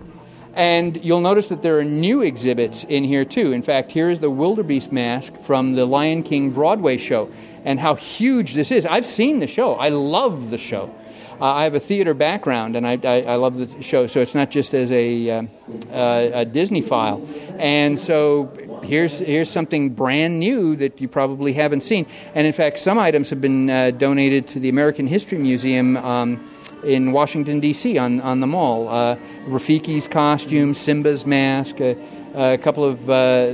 And 0.55 1.03
you'll 1.03 1.21
notice 1.21 1.49
that 1.49 1.61
there 1.61 1.77
are 1.79 1.83
new 1.83 2.21
exhibits 2.21 2.85
in 2.85 3.03
here 3.03 3.25
too. 3.25 3.51
In 3.51 3.61
fact, 3.61 3.91
here 3.91 4.09
is 4.09 4.21
the 4.21 4.29
wildebeest 4.29 4.91
mask 4.91 5.37
from 5.41 5.73
the 5.73 5.85
Lion 5.85 6.23
King 6.23 6.51
Broadway 6.51 6.97
show, 6.97 7.29
and 7.65 7.79
how 7.79 7.95
huge 7.95 8.53
this 8.53 8.71
is. 8.71 8.85
I've 8.85 9.05
seen 9.05 9.39
the 9.39 9.47
show. 9.47 9.75
I 9.75 9.89
love 9.89 10.49
the 10.49 10.57
show. 10.57 10.95
Uh, 11.41 11.51
I 11.51 11.63
have 11.65 11.75
a 11.75 11.79
theater 11.81 12.13
background, 12.13 12.77
and 12.77 12.87
I, 12.87 12.97
I, 13.03 13.21
I, 13.23 13.35
love 13.35 13.57
the 13.57 13.81
show. 13.81 14.07
So 14.07 14.21
it's 14.21 14.33
not 14.33 14.49
just 14.49 14.73
as 14.73 14.89
a, 14.89 15.29
uh, 15.29 15.43
uh, 15.91 16.29
a 16.33 16.45
Disneyphile. 16.45 17.27
And 17.59 17.99
so 17.99 18.53
here's 18.83 19.19
here's 19.19 19.49
something 19.49 19.89
brand 19.89 20.39
new 20.39 20.77
that 20.77 21.01
you 21.01 21.09
probably 21.09 21.51
haven't 21.51 21.81
seen. 21.81 22.05
And 22.35 22.47
in 22.47 22.53
fact, 22.53 22.79
some 22.79 22.97
items 22.97 23.29
have 23.31 23.41
been 23.41 23.69
uh, 23.69 23.91
donated 23.91 24.47
to 24.49 24.61
the 24.61 24.69
American 24.69 25.07
History 25.07 25.37
Museum. 25.37 25.97
Um, 25.97 26.49
in 26.85 27.11
Washington 27.11 27.59
D.C. 27.59 27.97
on 27.97 28.21
on 28.21 28.39
the 28.39 28.47
mall, 28.47 28.87
uh, 28.87 29.15
Rafiki's 29.47 30.07
costume, 30.07 30.73
Simba's 30.73 31.25
mask, 31.25 31.81
uh, 31.81 31.95
a 32.35 32.57
couple 32.57 32.83
of 32.85 33.05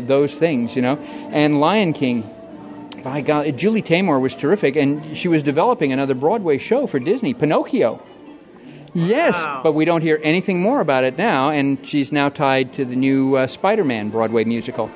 those 0.08 0.36
things, 0.36 0.76
you 0.76 0.82
know, 0.82 0.98
and 1.32 1.60
Lion 1.60 1.94
King 1.94 2.30
by 3.03 3.22
God, 3.22 3.58
Julie 3.58 3.82
Taymor 3.82 4.22
was 4.22 4.36
terrific, 4.36 4.76
and 4.76 5.18
she 5.18 5.28
was 5.28 5.41
developing 5.41 5.91
another 5.91 6.14
Broadway 6.14 6.58
show 6.60 6.86
for 6.86 6.99
Disney, 6.99 7.34
Pinocchio. 7.34 7.99
Yes, 8.94 9.44
Wow. 9.44 9.62
but 9.64 9.72
we 9.72 9.86
don't 9.86 10.02
hear 10.02 10.20
anything 10.22 10.62
more 10.62 10.82
about 10.82 11.03
it 11.03 11.18
now, 11.18 11.49
and 11.49 11.84
she's 11.84 12.12
now 12.12 12.30
tied 12.30 12.74
to 12.74 12.86
the 12.86 12.95
new 12.95 13.36
uh, 13.38 13.48
Spider 13.48 13.84
Man 13.86 14.10
Broadway 14.10 14.44
musical. 14.44 14.91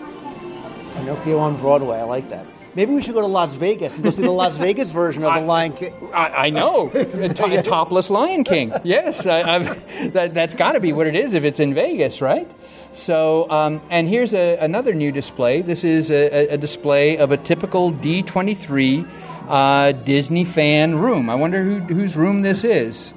Pinocchio 0.96 1.40
on 1.40 1.58
Broadway. 1.58 1.98
I 1.98 2.04
like 2.04 2.30
that. 2.30 2.46
Maybe 2.76 2.94
we 2.94 3.02
should 3.02 3.14
go 3.14 3.22
to 3.22 3.28
Las 3.28 3.56
Vegas 3.56 3.96
and 3.96 4.04
go 4.04 4.10
see 4.10 4.22
the 4.22 4.32
Las 4.32 4.58
Vegas 4.68 4.92
version 4.92 5.24
of 5.24 5.34
the 5.34 5.40
Lion 5.42 5.72
King. 5.74 5.94
I, 6.14 6.48
I 6.48 6.50
know. 6.50 6.90
a, 6.94 7.06
to- 7.06 7.60
a 7.60 7.64
topless 7.64 8.10
Lion 8.10 8.44
King. 8.44 8.74
Yes, 8.84 9.26
I, 9.26 9.56
I've, 9.56 10.12
that, 10.14 10.34
that's 10.34 10.54
got 10.54 10.74
to 10.74 10.80
be 10.82 10.92
what 10.92 11.08
it 11.08 11.16
is 11.16 11.34
if 11.34 11.44
it's 11.46 11.60
in 11.62 11.74
Vegas, 11.74 12.22
right? 12.22 12.50
So, 12.94 13.50
um, 13.50 13.82
and 13.90 14.08
here's 14.10 14.34
a, 14.34 14.58
another 14.58 14.94
new 14.94 15.12
display. 15.12 15.62
This 15.62 15.84
is 15.86 16.12
a, 16.12 16.50
a- 16.54 16.58
display 16.58 17.18
of 17.18 17.32
a 17.32 17.38
typical 17.38 17.92
D23 17.94 19.10
uh, 19.48 19.92
Disney 19.94 20.44
fan 20.44 20.96
room. 20.96 21.30
I 21.30 21.36
wonder 21.36 21.64
who, 21.64 21.80
whose 21.80 22.18
room 22.18 22.42
this 22.42 22.64
is. 22.66 23.14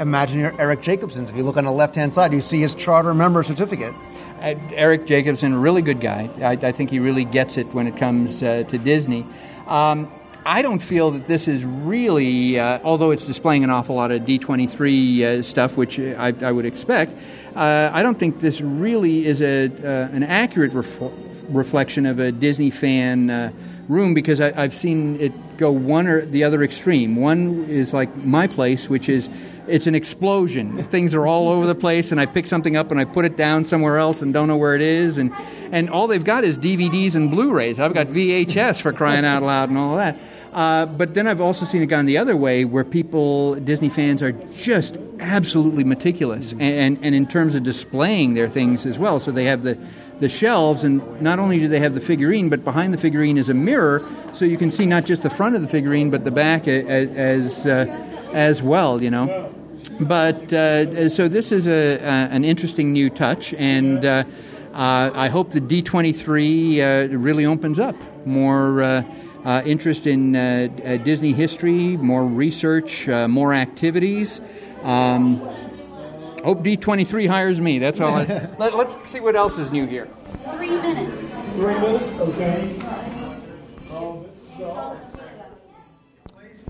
Imagine 0.00 0.38
you're 0.40 0.60
Eric 0.60 0.80
Jacobson's. 0.82 1.30
If 1.30 1.36
you 1.36 1.42
look 1.42 1.56
on 1.56 1.64
the 1.64 1.72
left-hand 1.72 2.14
side, 2.14 2.32
you 2.32 2.40
see 2.40 2.60
his 2.60 2.74
charter 2.74 3.14
member 3.14 3.42
certificate. 3.42 3.94
Uh, 4.40 4.54
Eric 4.70 5.04
Jacobson, 5.06 5.52
a 5.52 5.58
really 5.58 5.82
good 5.82 6.00
guy. 6.00 6.30
I, 6.40 6.52
I 6.52 6.70
think 6.70 6.90
he 6.90 7.00
really 7.00 7.24
gets 7.24 7.56
it 7.56 7.66
when 7.74 7.88
it 7.88 7.96
comes 7.96 8.40
uh, 8.40 8.62
to 8.68 8.78
Disney. 8.78 9.26
Um, 9.66 10.08
I 10.46 10.62
don't 10.62 10.78
feel 10.78 11.10
that 11.10 11.26
this 11.26 11.48
is 11.48 11.64
really, 11.64 12.58
uh, 12.58 12.78
although 12.84 13.10
it's 13.10 13.26
displaying 13.26 13.64
an 13.64 13.70
awful 13.70 13.96
lot 13.96 14.12
of 14.12 14.22
D23 14.22 15.22
uh, 15.22 15.42
stuff, 15.42 15.76
which 15.76 15.98
I, 15.98 16.32
I 16.40 16.52
would 16.52 16.66
expect, 16.66 17.16
uh, 17.56 17.90
I 17.92 18.04
don't 18.04 18.16
think 18.16 18.38
this 18.38 18.60
really 18.60 19.26
is 19.26 19.42
a, 19.42 19.66
uh, 19.66 20.14
an 20.14 20.22
accurate 20.22 20.72
ref- 20.72 21.00
reflection 21.48 22.06
of 22.06 22.20
a 22.20 22.30
Disney 22.30 22.70
fan 22.70 23.52
room 23.88 24.14
because 24.14 24.40
I, 24.40 24.52
I've 24.62 24.74
seen 24.74 25.18
it 25.20 25.32
go 25.56 25.72
one 25.72 26.06
or 26.06 26.24
the 26.24 26.44
other 26.44 26.62
extreme. 26.62 27.16
One 27.16 27.64
is 27.68 27.92
like 27.92 28.14
my 28.16 28.46
place, 28.46 28.88
which 28.88 29.08
is 29.08 29.28
it's 29.68 29.86
an 29.86 29.94
explosion. 29.94 30.84
Things 30.84 31.14
are 31.14 31.26
all 31.26 31.48
over 31.48 31.66
the 31.66 31.74
place, 31.74 32.12
and 32.12 32.20
I 32.20 32.26
pick 32.26 32.46
something 32.46 32.76
up 32.76 32.90
and 32.90 33.00
I 33.00 33.04
put 33.04 33.24
it 33.24 33.36
down 33.36 33.64
somewhere 33.64 33.98
else 33.98 34.22
and 34.22 34.32
don't 34.32 34.48
know 34.48 34.56
where 34.56 34.74
it 34.74 34.82
is, 34.82 35.18
and 35.18 35.32
and 35.70 35.90
all 35.90 36.06
they've 36.06 36.24
got 36.24 36.44
is 36.44 36.58
DVDs 36.58 37.14
and 37.14 37.30
Blu-rays. 37.30 37.78
I've 37.78 37.94
got 37.94 38.08
VHS 38.08 38.80
for 38.80 38.92
crying 38.92 39.24
out 39.24 39.42
loud 39.42 39.68
and 39.68 39.78
all 39.78 39.98
of 39.98 39.98
that. 39.98 40.18
Uh, 40.52 40.86
but 40.86 41.14
then 41.14 41.26
I've 41.26 41.40
also 41.40 41.66
seen 41.66 41.82
it 41.82 41.86
gone 41.86 42.06
the 42.06 42.16
other 42.16 42.36
way, 42.36 42.64
where 42.64 42.84
people, 42.84 43.54
Disney 43.56 43.90
fans, 43.90 44.22
are 44.22 44.32
just 44.32 44.96
absolutely 45.20 45.84
meticulous, 45.84 46.52
and, 46.52 46.62
and, 46.62 46.98
and 47.02 47.14
in 47.14 47.26
terms 47.26 47.54
of 47.54 47.62
displaying 47.62 48.34
their 48.34 48.48
things 48.48 48.86
as 48.86 48.98
well. 48.98 49.20
So 49.20 49.30
they 49.30 49.44
have 49.44 49.62
the 49.62 49.78
the 50.20 50.28
shelves, 50.28 50.84
and 50.84 51.20
not 51.20 51.38
only 51.38 51.58
do 51.58 51.68
they 51.68 51.78
have 51.78 51.94
the 51.94 52.00
figurine, 52.00 52.48
but 52.48 52.64
behind 52.64 52.92
the 52.92 52.98
figurine 52.98 53.38
is 53.38 53.48
a 53.48 53.54
mirror, 53.54 54.04
so 54.32 54.44
you 54.44 54.58
can 54.58 54.70
see 54.70 54.84
not 54.86 55.04
just 55.04 55.22
the 55.22 55.30
front 55.30 55.54
of 55.54 55.62
the 55.62 55.68
figurine, 55.68 56.10
but 56.10 56.24
the 56.24 56.30
back 56.30 56.66
as 56.66 57.66
uh, 57.66 57.86
as 58.32 58.62
well. 58.62 59.02
You 59.02 59.10
know. 59.10 59.54
But 60.00 60.52
uh, 60.52 61.08
so 61.08 61.28
this 61.28 61.50
is 61.50 61.66
a, 61.66 61.98
uh, 61.98 62.04
an 62.06 62.44
interesting 62.44 62.92
new 62.92 63.10
touch, 63.10 63.54
and 63.54 64.04
uh, 64.04 64.24
uh, 64.74 65.10
I 65.14 65.28
hope 65.28 65.50
the 65.50 65.60
D23 65.60 67.12
uh, 67.12 67.18
really 67.18 67.46
opens 67.46 67.80
up 67.80 67.96
more 68.26 68.82
uh, 68.82 69.02
uh, 69.44 69.62
interest 69.64 70.06
in 70.06 70.36
uh, 70.36 70.68
uh, 70.84 70.96
Disney 70.98 71.32
history, 71.32 71.96
more 71.96 72.24
research, 72.24 73.08
uh, 73.08 73.26
more 73.28 73.54
activities. 73.54 74.40
Um, 74.82 75.38
hope 76.44 76.62
D23 76.62 77.28
hires 77.28 77.60
me. 77.60 77.78
That's 77.78 78.00
all. 78.00 78.14
I, 78.14 78.24
let, 78.58 78.76
let's 78.76 78.96
see 79.10 79.20
what 79.20 79.36
else 79.36 79.58
is 79.58 79.70
new 79.70 79.86
here. 79.86 80.08
Three 80.54 80.70
minutes. 80.70 81.32
Three 81.54 81.78
minutes, 81.78 82.16
okay. 82.18 82.74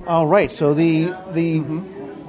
All 0.07 0.27
right. 0.27 0.51
So 0.51 0.73
the 0.73 1.15
the 1.33 1.61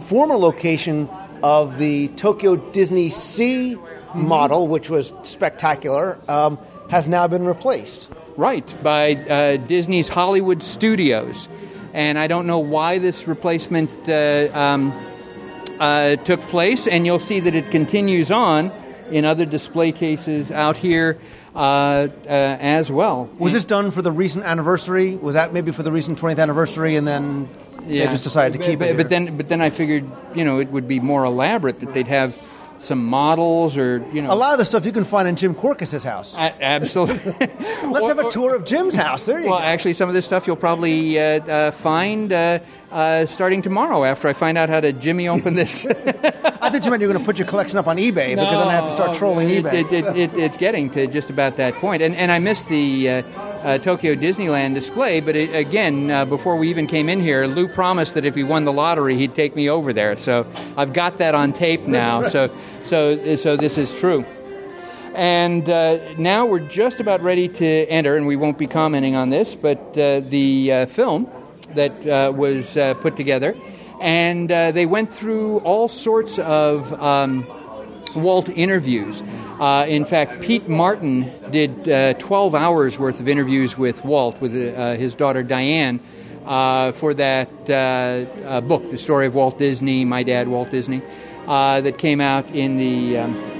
former 0.10 0.36
location 0.36 1.08
of 1.44 1.78
the 1.78 2.08
Tokyo 2.10 2.56
Disney 2.56 3.12
Sea 3.12 3.78
model, 4.16 4.68
which 4.68 4.90
was 4.90 5.14
spectacular, 5.22 6.18
um, 6.28 6.58
has 6.90 7.08
now 7.08 7.28
been 7.28 7.46
replaced. 7.46 8.08
Right, 8.36 8.66
by 8.82 9.14
uh, 9.14 9.58
Disney's 9.58 10.08
Hollywood 10.08 10.64
Studios. 10.64 11.48
And 11.94 12.18
I 12.18 12.26
don't 12.26 12.48
know 12.48 12.58
why 12.58 12.98
this 12.98 13.28
replacement 13.28 13.92
uh, 14.10 14.50
um, 14.52 14.92
uh, 15.80 16.16
took 16.16 16.42
place, 16.42 16.88
and 16.88 17.06
you'll 17.06 17.20
see 17.20 17.40
that 17.42 17.54
it 17.54 17.70
continues 17.70 18.32
on 18.32 18.72
in 19.12 19.26
other 19.26 19.46
display 19.46 19.92
cases 19.92 20.52
out 20.52 20.76
here 20.76 21.20
uh, 21.54 21.60
uh, 21.60 22.08
as 22.26 22.92
well. 22.92 23.30
Was 23.38 23.54
this 23.54 23.66
done 23.66 23.92
for 23.92 24.02
the 24.02 24.12
recent 24.12 24.44
anniversary? 24.44 25.18
Was 25.18 25.36
that 25.36 25.54
maybe 25.54 25.72
for 25.72 25.84
the 25.84 25.92
recent 25.92 26.20
20th 26.20 26.40
anniversary, 26.40 26.96
and 26.96 27.08
then 27.08 27.48
they 27.90 28.08
just 28.08 28.24
decided 28.24 28.60
to 28.60 28.66
keep 28.66 28.80
but, 28.80 28.90
it? 28.90 28.98
But 28.98 29.10
here? 29.10 29.20
then, 29.20 29.38
but 29.38 29.50
then 29.50 29.62
I 29.62 29.70
figured, 29.70 30.10
you 30.36 30.44
know, 30.44 30.60
it 30.60 30.70
would 30.70 30.88
be 30.88 31.00
more 31.00 31.24
elaborate 31.26 31.80
that 31.80 31.94
they'd 31.94 32.08
have 32.08 32.38
some 32.80 33.06
models 33.06 33.78
or 33.78 34.06
you 34.14 34.22
know 34.22 34.32
a 34.32 34.36
lot 34.36 34.54
of 34.54 34.60
the 34.60 34.64
stuff 34.64 34.86
you 34.86 34.92
can 34.92 35.04
find 35.04 35.28
in 35.28 35.36
Jim 35.36 35.54
Korkis's 35.54 36.04
house. 36.04 36.36
A- 36.36 36.64
absolutely. 36.64 37.34
Let's 37.84 38.08
have 38.08 38.20
a 38.20 38.30
tour 38.30 38.56
of 38.56 38.66
Jim's 38.66 38.96
house. 38.96 39.26
There 39.26 39.38
you 39.40 39.46
go. 39.46 39.52
well, 39.52 39.60
go. 39.60 39.66
actually, 39.66 39.94
some 39.94 40.08
of 40.08 40.16
this 40.16 40.26
stuff 40.26 40.48
you'll 40.48 40.56
probably 40.56 41.20
uh, 41.20 41.42
uh, 41.42 41.72
find 41.72 42.32
uh, 42.32 42.60
uh, 42.92 43.26
starting 43.26 43.62
tomorrow 43.62 44.04
after 44.04 44.28
I 44.28 44.34
find 44.34 44.58
out 44.58 44.70
how 44.70 44.80
to 44.80 44.92
Jimmy 44.94 45.28
open 45.28 45.54
this. 45.54 45.86
I 46.62 46.70
thought 46.70 46.84
you 46.84 46.92
meant 46.92 47.02
you 47.02 47.08
were 47.08 47.14
going 47.14 47.20
to 47.20 47.26
put 47.26 47.38
your 47.38 47.48
collection 47.48 47.78
up 47.78 47.88
on 47.88 47.98
eBay 47.98 48.36
because 48.36 48.58
then 48.58 48.68
I 48.68 48.74
have 48.74 48.86
to 48.86 48.92
start 48.92 49.16
trolling 49.16 49.50
it, 49.50 49.64
eBay. 49.64 49.74
It, 49.74 49.92
it, 49.92 50.18
it, 50.18 50.34
it's 50.38 50.58
getting 50.58 50.90
to 50.92 51.08
just 51.08 51.30
about 51.30 51.56
that 51.58 51.76
point. 51.76 52.02
And, 52.02 52.16
and 52.16 52.32
I 52.32 52.40
missed 52.40 52.68
the 52.68 53.10
uh, 53.10 53.14
uh, 53.14 53.78
Tokyo 53.78 54.16
Disneyland 54.16 54.74
display, 54.74 55.22
but 55.22 55.36
again, 55.36 56.10
uh, 56.10 56.26
before 56.26 56.56
we 56.56 56.70
even 56.70 56.88
came 56.88 57.10
in 57.10 57.22
here, 57.22 57.46
Lou 57.46 57.68
promised 57.68 58.14
that 58.16 58.26
if 58.26 58.36
he 58.36 58.44
won 58.44 58.66
the 58.66 58.74
lottery, 58.74 59.18
he'd 59.18 59.36
take 59.36 59.56
me 59.56 59.70
over 59.70 59.94
there. 59.94 60.18
So 60.18 60.48
I've 60.78 60.94
got 60.94 61.18
that 61.18 61.36
on 61.36 61.54
tape 61.54 61.82
now. 61.82 62.28
So, 62.28 62.54
so, 62.84 63.36
so 63.36 63.56
this 63.56 63.78
is 63.78 63.98
true. 64.00 64.26
And 65.14 65.68
uh, 65.70 66.14
now 66.18 66.46
we're 66.46 66.60
just 66.60 67.00
about 67.00 67.22
ready 67.22 67.48
to 67.48 67.66
enter, 67.66 68.16
and 68.16 68.26
we 68.26 68.36
won't 68.36 68.58
be 68.58 68.68
commenting 68.68 69.16
on 69.16 69.30
this, 69.30 69.56
but 69.56 69.98
uh, 69.98 70.22
the 70.22 70.72
uh, 70.72 70.86
film 70.86 71.30
that 71.76 72.08
uh, 72.08 72.32
was 72.32 72.78
uh, 72.78 72.94
put 72.96 73.16
together. 73.16 73.56
And 74.02 74.52
uh, 74.52 74.72
they 74.72 74.86
went 74.86 75.14
through 75.14 75.60
all 75.60 75.88
sorts 75.88 76.40
of 76.40 76.94
um, 77.02 77.46
Walt 78.16 78.50
interviews. 78.50 79.22
Uh, 79.60 79.86
in 79.88 80.06
fact, 80.06 80.42
Pete 80.42 80.70
Martin 80.70 81.30
did 81.52 81.90
uh, 81.90 82.14
12 82.14 82.56
hours 82.56 82.98
worth 82.98 83.20
of 83.20 83.28
interviews 83.28 83.78
with 83.78 84.06
Walt, 84.06 84.40
with 84.40 84.54
his 84.54 85.16
daughter 85.16 85.44
Diane, 85.44 86.00
for 86.46 87.14
that 87.14 87.50
book, 88.68 88.90
The 88.90 88.98
Story 88.98 89.28
of 89.28 89.36
Walt 89.36 89.60
Disney, 89.60 90.06
My 90.06 90.24
Dad, 90.24 90.48
Walt 90.48 90.72
Disney, 90.72 91.02
that 91.46 91.98
came 91.98 92.22
out 92.22 92.50
in 92.52 92.78
the. 92.78 93.18
Um, 93.18 93.60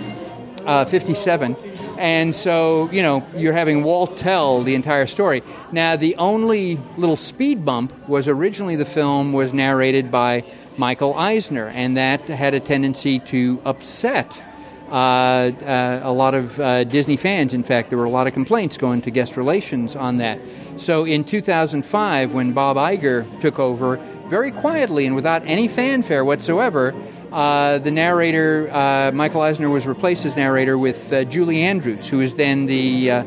uh, 0.66 0.86
57. 0.86 1.56
And 2.00 2.34
so, 2.34 2.90
you 2.92 3.04
know, 3.04 3.26
you're 3.36 3.52
having 3.52 3.84
Walt 3.84 4.16
tell 4.16 4.64
the 4.64 4.74
entire 4.74 5.06
story. 5.06 5.44
Now, 5.74 5.98
the 5.98 6.16
only 6.16 6.78
little 6.96 7.18
speed 7.18 7.66
bump 7.66 7.92
was 8.08 8.30
originally 8.30 8.78
the 8.78 8.86
film 8.86 9.34
was 9.34 9.54
narrated 9.54 10.10
by 10.10 10.46
Michael 10.78 11.14
Eisner, 11.16 11.68
and 11.68 11.98
that 11.98 12.22
had 12.30 12.54
a 12.54 12.62
tendency 12.62 13.20
to 13.20 13.62
upset 13.66 14.42
uh, 14.90 14.94
uh, 14.94 16.00
a 16.04 16.12
lot 16.12 16.34
of 16.34 16.58
uh, 16.60 16.86
Disney 16.86 17.18
fans. 17.18 17.54
In 17.54 17.64
fact, 17.64 17.90
there 17.90 17.98
were 17.98 18.06
a 18.06 18.10
lot 18.10 18.28
of 18.28 18.34
complaints 18.34 18.78
going 18.78 19.02
to 19.02 19.12
guest 19.12 19.36
relations 19.36 19.98
on 19.98 20.18
that. 20.18 20.40
So 20.78 21.04
in 21.04 21.26
2005, 21.26 22.34
when 22.34 22.54
Bob 22.54 22.78
Iger 22.78 23.42
took 23.42 23.60
over, 23.60 23.98
very 24.30 24.52
quietly 24.52 25.06
and 25.06 25.16
without 25.16 25.46
any 25.46 25.68
fanfare 25.68 26.24
whatsoever, 26.24 26.96
uh, 27.32 27.78
the 27.78 27.92
narrator, 27.92 28.70
uh, 28.72 29.12
Michael 29.14 29.42
Eisner, 29.42 29.70
was 29.70 29.86
replaced 29.86 30.26
as 30.26 30.36
narrator 30.36 30.78
with 30.78 31.12
uh, 31.14 31.24
Julie 31.26 31.62
Andrews, 31.62 32.08
who 32.08 32.22
is 32.22 32.34
then 32.34 32.66
the 32.66 33.12
uh, 33.12 33.24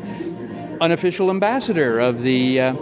unofficial 0.81 1.29
ambassador 1.29 1.99
of 1.99 2.21
the. 2.21 2.61
Uh, 2.61 2.75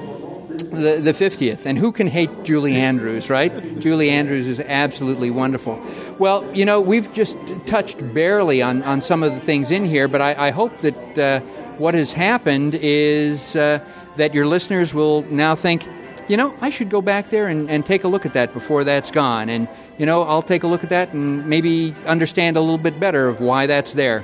the, 0.52 1.00
the 1.02 1.14
50th. 1.14 1.66
And 1.66 1.78
who 1.78 1.92
can 1.92 2.08
hate 2.08 2.44
Julie 2.44 2.76
Andrews, 2.76 3.30
right? 3.30 3.52
Julie 3.80 4.10
Andrews 4.10 4.48
is 4.48 4.60
absolutely 4.60 5.32
wonderful. 5.32 5.82
Well, 6.20 6.46
you 6.56 6.66
know, 6.66 6.80
we've 6.80 7.12
just 7.14 7.38
touched 7.66 8.14
barely 8.14 8.62
on, 8.62 8.84
on 8.84 9.02
some 9.02 9.24
of 9.24 9.34
the 9.34 9.40
things 9.40 9.72
in 9.72 9.86
here, 9.86 10.08
but 10.08 10.22
I, 10.22 10.48
I 10.48 10.52
hope 10.52 10.78
that 10.82 11.18
uh, 11.18 11.40
what 11.78 11.94
has 11.94 12.12
happened 12.12 12.76
is 12.76 13.54
that 13.54 14.34
your 14.34 14.46
listeners 14.46 14.94
will 14.94 15.24
now 15.24 15.56
think, 15.56 15.88
you 16.32 16.38
know, 16.38 16.56
I 16.62 16.70
should 16.70 16.90
go 16.90 17.02
back 17.02 17.30
there 17.30 17.48
and, 17.50 17.70
and 17.70 17.86
take 17.86 18.06
a 18.06 18.08
look 18.08 18.26
at 18.26 18.32
that 18.34 18.54
before 18.54 18.86
that's 18.86 19.12
gone. 19.12 19.50
And, 19.50 19.68
you 19.98 20.06
know, 20.06 20.24
I'll 20.24 20.42
take 20.42 20.64
a 20.64 20.68
look 20.68 20.82
at 20.82 20.90
that 20.90 21.12
and 21.12 21.46
maybe 21.46 21.94
understand 22.06 22.56
a 22.56 22.62
little 22.62 22.78
bit 22.78 23.02
better 23.02 23.28
of 23.28 23.42
why 23.42 23.68
that's 23.68 23.96
there. 23.96 24.24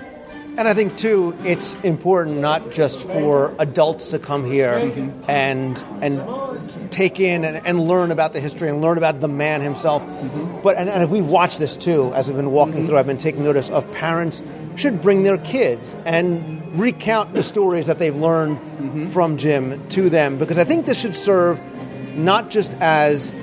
And 0.58 0.70
I 0.70 0.74
think 0.74 0.98
too, 0.98 1.36
it's 1.44 1.76
important 1.84 2.38
not 2.38 2.72
just 2.72 3.02
for 3.02 3.54
adults 3.60 4.08
to 4.12 4.20
come 4.20 4.46
here 4.46 4.72
Mm-hmm. 4.72 5.30
and 5.30 5.84
and 6.02 6.92
take 6.92 7.20
in 7.20 7.44
and, 7.44 7.68
and 7.68 7.82
learn 7.82 8.12
about 8.12 8.32
the 8.32 8.40
history 8.40 8.70
and 8.70 8.82
learn 8.82 8.98
about 8.98 9.20
the 9.20 9.28
man 9.28 9.60
himself. 9.60 10.02
Mm-hmm. 10.02 10.62
But 10.62 10.78
and, 10.78 10.90
and 10.90 11.04
if 11.04 11.10
we've 11.10 11.26
watched 11.26 11.60
this 11.60 11.76
too, 11.76 12.14
as 12.14 12.28
we've 12.30 12.38
been 12.38 12.52
walking 12.52 12.88
through, 12.88 12.98
I've 12.98 13.06
been 13.06 13.18
taking 13.18 13.44
notice 13.44 13.70
of 13.70 13.92
parents 13.92 14.42
should 14.78 15.02
bring 15.02 15.24
their 15.24 15.38
kids 15.40 15.96
and 16.06 16.80
recount 16.80 17.34
the 17.34 17.44
stories 17.44 17.88
that 17.88 18.00
they've 18.00 18.16
learned 18.16 18.58
Mm-hmm. 18.78 19.08
from 19.08 19.38
Jim 19.38 19.86
to 19.90 20.08
them 20.08 20.38
because 20.38 20.60
I 20.60 20.64
think 20.64 20.86
this 20.86 21.02
should 21.02 21.16
serve 21.16 21.60
not 22.18 22.50
just 22.50 22.74
as 22.76 23.34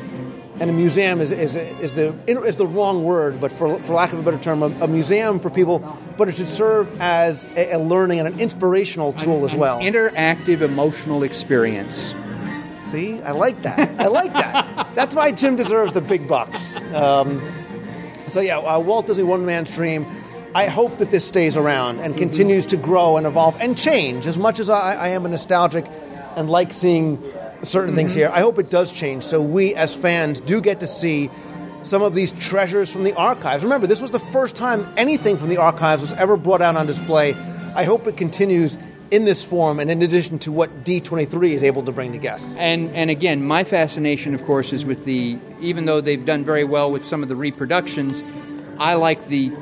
and 0.60 0.70
a 0.70 0.72
museum 0.72 1.20
is, 1.20 1.32
is, 1.32 1.56
is, 1.56 1.94
the, 1.94 2.14
is 2.26 2.56
the 2.56 2.66
wrong 2.66 3.02
word, 3.02 3.40
but 3.40 3.52
for, 3.52 3.76
for 3.82 3.94
lack 3.94 4.12
of 4.12 4.20
a 4.20 4.22
better 4.22 4.38
term, 4.38 4.62
a, 4.62 4.66
a 4.84 4.88
museum 4.88 5.40
for 5.40 5.50
people, 5.50 5.80
but 6.16 6.28
it 6.28 6.36
should 6.36 6.48
serve 6.48 6.88
as 7.00 7.44
a, 7.56 7.72
a 7.72 7.78
learning 7.78 8.20
and 8.20 8.28
an 8.28 8.38
inspirational 8.38 9.12
tool 9.12 9.44
as 9.44 9.56
well. 9.56 9.80
Interactive 9.80 10.60
emotional 10.60 11.24
experience. 11.24 12.14
See, 12.84 13.20
I 13.22 13.32
like 13.32 13.62
that. 13.62 14.00
I 14.00 14.06
like 14.06 14.32
that. 14.34 14.90
That's 14.94 15.14
why 15.16 15.32
Jim 15.32 15.56
deserves 15.56 15.92
the 15.92 16.00
big 16.00 16.28
bucks. 16.28 16.80
Um, 16.92 17.42
so 18.28 18.40
yeah, 18.40 18.58
uh, 18.58 18.78
Walt 18.78 19.06
Disney 19.06 19.24
One 19.24 19.44
Man's 19.44 19.70
Dream. 19.70 20.06
I 20.54 20.66
hope 20.66 20.98
that 20.98 21.10
this 21.10 21.26
stays 21.26 21.56
around 21.56 21.98
and 21.98 22.16
continues 22.16 22.64
to 22.66 22.76
grow 22.76 23.16
and 23.16 23.26
evolve 23.26 23.56
and 23.60 23.76
change. 23.76 24.28
As 24.28 24.38
much 24.38 24.60
as 24.60 24.70
I, 24.70 24.94
I 24.94 25.08
am 25.08 25.26
a 25.26 25.28
nostalgic 25.28 25.84
and 26.36 26.48
like 26.48 26.72
seeing 26.72 27.20
certain 27.64 27.94
things 27.94 28.12
mm-hmm. 28.12 28.20
here, 28.20 28.30
I 28.32 28.40
hope 28.40 28.58
it 28.58 28.70
does 28.70 28.92
change. 28.92 29.24
So 29.24 29.40
we 29.40 29.74
as 29.74 29.94
fans 29.94 30.40
do 30.40 30.60
get 30.60 30.80
to 30.80 30.86
see 30.86 31.30
some 31.82 32.02
of 32.02 32.14
these 32.14 32.32
treasures 32.32 32.90
from 32.90 33.04
the 33.04 33.14
archives. 33.14 33.62
Remember, 33.62 33.86
this 33.86 34.00
was 34.00 34.10
the 34.10 34.20
first 34.20 34.56
time 34.56 34.86
anything 34.96 35.36
from 35.36 35.48
the 35.48 35.58
archives 35.58 36.00
was 36.00 36.12
ever 36.14 36.36
brought 36.36 36.62
out 36.62 36.76
on 36.76 36.86
display. 36.86 37.34
I 37.74 37.84
hope 37.84 38.06
it 38.06 38.16
continues 38.16 38.78
in 39.10 39.26
this 39.26 39.44
form 39.44 39.78
and 39.78 39.90
in 39.90 40.02
addition 40.02 40.38
to 40.40 40.50
what 40.50 40.84
D23 40.84 41.50
is 41.50 41.62
able 41.62 41.82
to 41.84 41.92
bring 41.92 42.12
to 42.12 42.18
guests. 42.18 42.48
And 42.56 42.90
and 42.92 43.10
again, 43.10 43.44
my 43.44 43.64
fascination, 43.64 44.34
of 44.34 44.44
course, 44.44 44.72
is 44.72 44.84
with 44.84 45.04
the. 45.04 45.38
Even 45.60 45.86
though 45.86 46.00
they've 46.00 46.24
done 46.24 46.44
very 46.44 46.64
well 46.64 46.90
with 46.90 47.04
some 47.04 47.22
of 47.22 47.28
the 47.28 47.36
reproductions, 47.36 48.22
I 48.78 48.94
like 48.94 49.28
the 49.28 49.52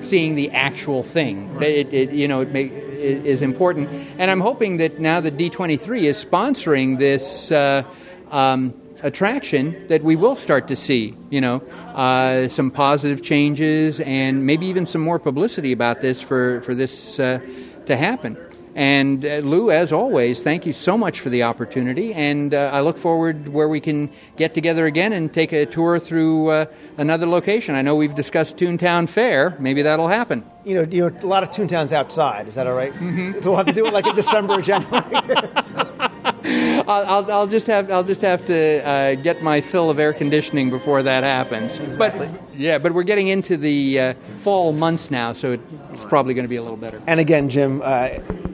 seeing 0.00 0.34
the 0.34 0.50
actual 0.50 1.02
thing. 1.02 1.56
It, 1.62 1.92
it 1.92 2.10
you 2.10 2.28
know 2.28 2.40
it, 2.40 2.50
may, 2.50 2.64
it 2.64 2.87
is 2.98 3.42
important, 3.42 3.88
and 4.18 4.30
I'm 4.30 4.40
hoping 4.40 4.78
that 4.78 4.98
now 4.98 5.20
that 5.20 5.36
D23 5.36 6.02
is 6.02 6.24
sponsoring 6.24 6.98
this. 6.98 7.50
Uh, 7.50 7.82
um, 8.30 8.74
attraction 9.02 9.86
that 9.86 10.02
we 10.02 10.16
will 10.16 10.34
start 10.34 10.66
to 10.68 10.76
see 10.76 11.14
you 11.30 11.40
know 11.40 11.58
uh, 11.94 12.48
some 12.48 12.70
positive 12.70 13.22
changes 13.22 14.00
and 14.00 14.44
maybe 14.44 14.66
even 14.66 14.84
some 14.84 15.00
more 15.00 15.18
publicity 15.18 15.72
about 15.72 16.00
this 16.00 16.20
for 16.20 16.60
for 16.62 16.74
this 16.74 17.18
uh, 17.20 17.38
to 17.86 17.96
happen 17.96 18.36
and 18.78 19.24
uh, 19.24 19.38
Lou, 19.38 19.72
as 19.72 19.92
always, 19.92 20.40
thank 20.40 20.64
you 20.64 20.72
so 20.72 20.96
much 20.96 21.18
for 21.18 21.30
the 21.30 21.42
opportunity, 21.42 22.14
and 22.14 22.54
uh, 22.54 22.70
I 22.72 22.80
look 22.80 22.96
forward 22.96 23.48
where 23.48 23.68
we 23.68 23.80
can 23.80 24.08
get 24.36 24.54
together 24.54 24.86
again 24.86 25.12
and 25.12 25.34
take 25.34 25.50
a 25.50 25.66
tour 25.66 25.98
through 25.98 26.50
uh, 26.50 26.66
another 26.96 27.26
location. 27.26 27.74
I 27.74 27.82
know 27.82 27.96
we've 27.96 28.14
discussed 28.14 28.56
Toontown 28.56 29.08
Fair. 29.08 29.56
Maybe 29.58 29.82
that'll 29.82 30.06
happen. 30.06 30.44
You 30.64 30.76
know, 30.76 30.82
you 30.82 31.10
know, 31.10 31.18
a 31.20 31.26
lot 31.26 31.42
of 31.42 31.50
Toontowns 31.50 31.90
outside. 31.90 32.46
Is 32.46 32.54
that 32.54 32.68
all 32.68 32.74
right? 32.74 32.92
Mm-hmm. 32.92 33.40
So 33.40 33.50
we'll 33.50 33.56
have 33.56 33.66
to 33.66 33.72
do 33.72 33.84
it 33.84 33.92
like 33.92 34.06
in 34.06 34.14
December 34.14 34.54
or 34.54 34.62
January. 34.62 35.04
I'll, 36.88 37.06
I'll, 37.06 37.32
I'll 37.32 37.46
just 37.46 37.66
have 37.66 37.90
I'll 37.90 38.02
just 38.02 38.22
have 38.22 38.46
to 38.46 38.86
uh, 38.86 39.14
get 39.16 39.42
my 39.42 39.60
fill 39.60 39.90
of 39.90 39.98
air 39.98 40.14
conditioning 40.14 40.70
before 40.70 41.02
that 41.02 41.22
happens. 41.22 41.80
But 41.98 42.30
yeah, 42.56 42.78
but 42.78 42.94
we're 42.94 43.02
getting 43.02 43.28
into 43.28 43.58
the 43.58 44.00
uh, 44.00 44.14
fall 44.38 44.72
months 44.72 45.10
now, 45.10 45.34
so 45.34 45.58
it's 45.92 46.06
probably 46.06 46.32
going 46.32 46.44
to 46.44 46.48
be 46.48 46.56
a 46.56 46.62
little 46.62 46.78
better. 46.78 47.02
and 47.06 47.20
again, 47.20 47.50
Jim, 47.50 47.82
uh, 47.84 48.08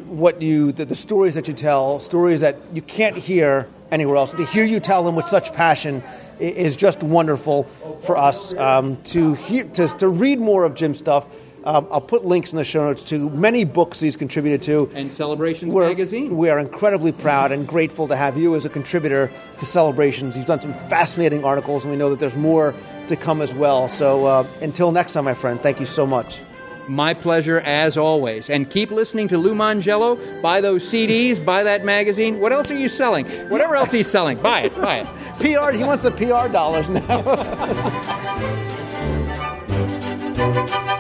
what 0.07 0.43
you 0.43 0.73
the, 0.73 0.85
the 0.85 0.97
stories 0.97 1.35
that 1.35 1.47
you 1.47 1.55
tell, 1.55 2.01
stories 2.01 2.41
that 2.41 2.59
you 2.73 2.83
can't 2.83 3.17
hear 3.17 3.69
anywhere 3.93 4.17
else. 4.17 4.33
To 4.33 4.45
hear 4.45 4.65
you 4.65 4.81
tell 4.81 5.05
them 5.05 5.15
with 5.15 5.29
such 5.29 5.53
passion 5.53 6.03
is 6.41 6.75
just 6.75 7.05
wonderful 7.05 7.65
for 8.03 8.17
us. 8.17 8.53
Um, 8.55 9.01
to 9.05 9.35
hear 9.35 9.63
to, 9.75 9.87
to 9.87 10.09
read 10.09 10.41
more 10.41 10.65
of 10.65 10.75
Jim's 10.75 10.99
stuff. 10.99 11.27
Um, 11.65 11.87
I'll 11.91 12.01
put 12.01 12.27
links 12.27 12.53
in 12.53 12.59
the 12.59 12.65
show 12.65 12.85
notes 12.85 13.03
to 13.05 13.31
many 13.31 13.65
books 13.65 13.99
he's 13.99 14.17
contributed 14.17 14.61
to. 14.63 14.91
And 14.95 15.11
Celebrations 15.11 15.73
We're, 15.73 15.89
magazine. 15.89 16.37
we 16.37 16.51
are 16.51 16.59
incredibly 16.59 17.11
proud 17.11 17.53
and 17.53 17.67
grateful 17.67 18.07
to 18.09 18.17
have 18.17 18.37
you 18.37 18.55
as 18.55 18.67
a 18.67 18.69
contributor 18.69 19.31
to 19.59 19.67
Celebrations. 19.67 20.37
You've 20.37 20.47
done 20.47 20.61
some 20.61 20.75
fascinating 20.91 21.43
articles, 21.43 21.85
and 21.85 21.91
we 21.91 21.97
know 21.97 22.11
that 22.11 22.21
there's 22.21 22.37
more 22.37 22.75
to 23.09 23.17
come 23.17 23.41
as 23.41 23.55
well. 23.55 23.89
So 23.89 24.27
uh, 24.27 24.47
until 24.61 24.93
next 24.93 25.15
time, 25.15 25.25
my 25.25 25.33
friend, 25.33 25.59
thank 25.59 25.81
you 25.81 25.87
so 25.87 26.07
much. 26.07 26.39
My 26.87 27.15
pleasure 27.15 27.61
as 27.61 27.97
always. 27.97 28.51
And 28.51 28.69
keep 28.69 28.91
listening 28.91 29.27
to 29.29 29.39
Lou 29.39 29.55
Mongello. 29.55 30.43
Buy 30.43 30.61
those 30.61 30.85
CDs, 30.85 31.43
buy 31.43 31.63
that 31.63 31.83
magazine. 31.83 32.41
What 32.41 32.53
else 32.53 32.71
are 32.71 32.77
you 32.77 32.91
selling? 32.91 33.25
Whatever 33.49 33.75
else 33.75 33.91
he's 33.91 34.07
selling, 34.07 34.37
buy 34.43 34.61
it, 34.65 34.77
buy 34.77 34.99
it. 34.99 35.07
PR, 35.41 35.75
he 35.75 35.83
wants 35.83 36.03
the 36.03 36.11
PR 36.11 36.53
dollars 36.53 36.91
now. 36.91 37.23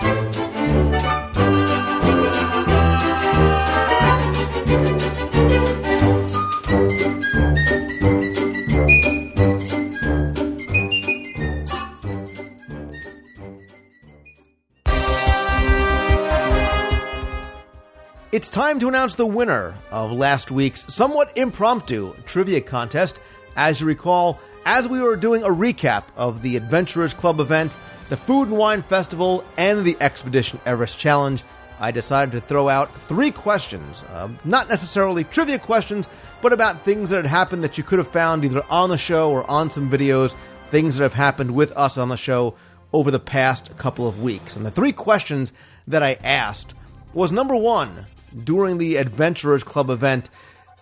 It's 18.34 18.50
time 18.50 18.80
to 18.80 18.88
announce 18.88 19.14
the 19.14 19.24
winner 19.24 19.76
of 19.92 20.10
last 20.10 20.50
week's 20.50 20.92
somewhat 20.92 21.38
impromptu 21.38 22.16
trivia 22.26 22.60
contest. 22.60 23.20
As 23.54 23.80
you 23.80 23.86
recall, 23.86 24.40
as 24.66 24.88
we 24.88 25.00
were 25.00 25.14
doing 25.14 25.44
a 25.44 25.50
recap 25.50 26.02
of 26.16 26.42
the 26.42 26.56
Adventurers 26.56 27.14
Club 27.14 27.38
event, 27.38 27.76
the 28.08 28.16
Food 28.16 28.48
and 28.48 28.58
Wine 28.58 28.82
Festival, 28.82 29.44
and 29.56 29.84
the 29.84 29.96
Expedition 30.00 30.58
Everest 30.66 30.98
Challenge, 30.98 31.44
I 31.78 31.92
decided 31.92 32.32
to 32.32 32.40
throw 32.40 32.68
out 32.68 32.92
three 33.02 33.30
questions. 33.30 34.02
Um, 34.12 34.36
not 34.44 34.68
necessarily 34.68 35.22
trivia 35.22 35.60
questions, 35.60 36.08
but 36.42 36.52
about 36.52 36.84
things 36.84 37.10
that 37.10 37.18
had 37.18 37.26
happened 37.26 37.62
that 37.62 37.78
you 37.78 37.84
could 37.84 38.00
have 38.00 38.08
found 38.08 38.44
either 38.44 38.64
on 38.68 38.90
the 38.90 38.98
show 38.98 39.30
or 39.30 39.48
on 39.48 39.70
some 39.70 39.88
videos, 39.88 40.34
things 40.70 40.96
that 40.96 41.04
have 41.04 41.14
happened 41.14 41.54
with 41.54 41.70
us 41.76 41.96
on 41.96 42.08
the 42.08 42.16
show 42.16 42.56
over 42.92 43.12
the 43.12 43.20
past 43.20 43.78
couple 43.78 44.08
of 44.08 44.24
weeks. 44.24 44.56
And 44.56 44.66
the 44.66 44.72
three 44.72 44.90
questions 44.90 45.52
that 45.86 46.02
I 46.02 46.14
asked 46.24 46.74
was 47.12 47.30
number 47.30 47.54
one, 47.54 48.06
during 48.42 48.78
the 48.78 48.96
Adventurers 48.96 49.62
Club 49.62 49.90
event, 49.90 50.30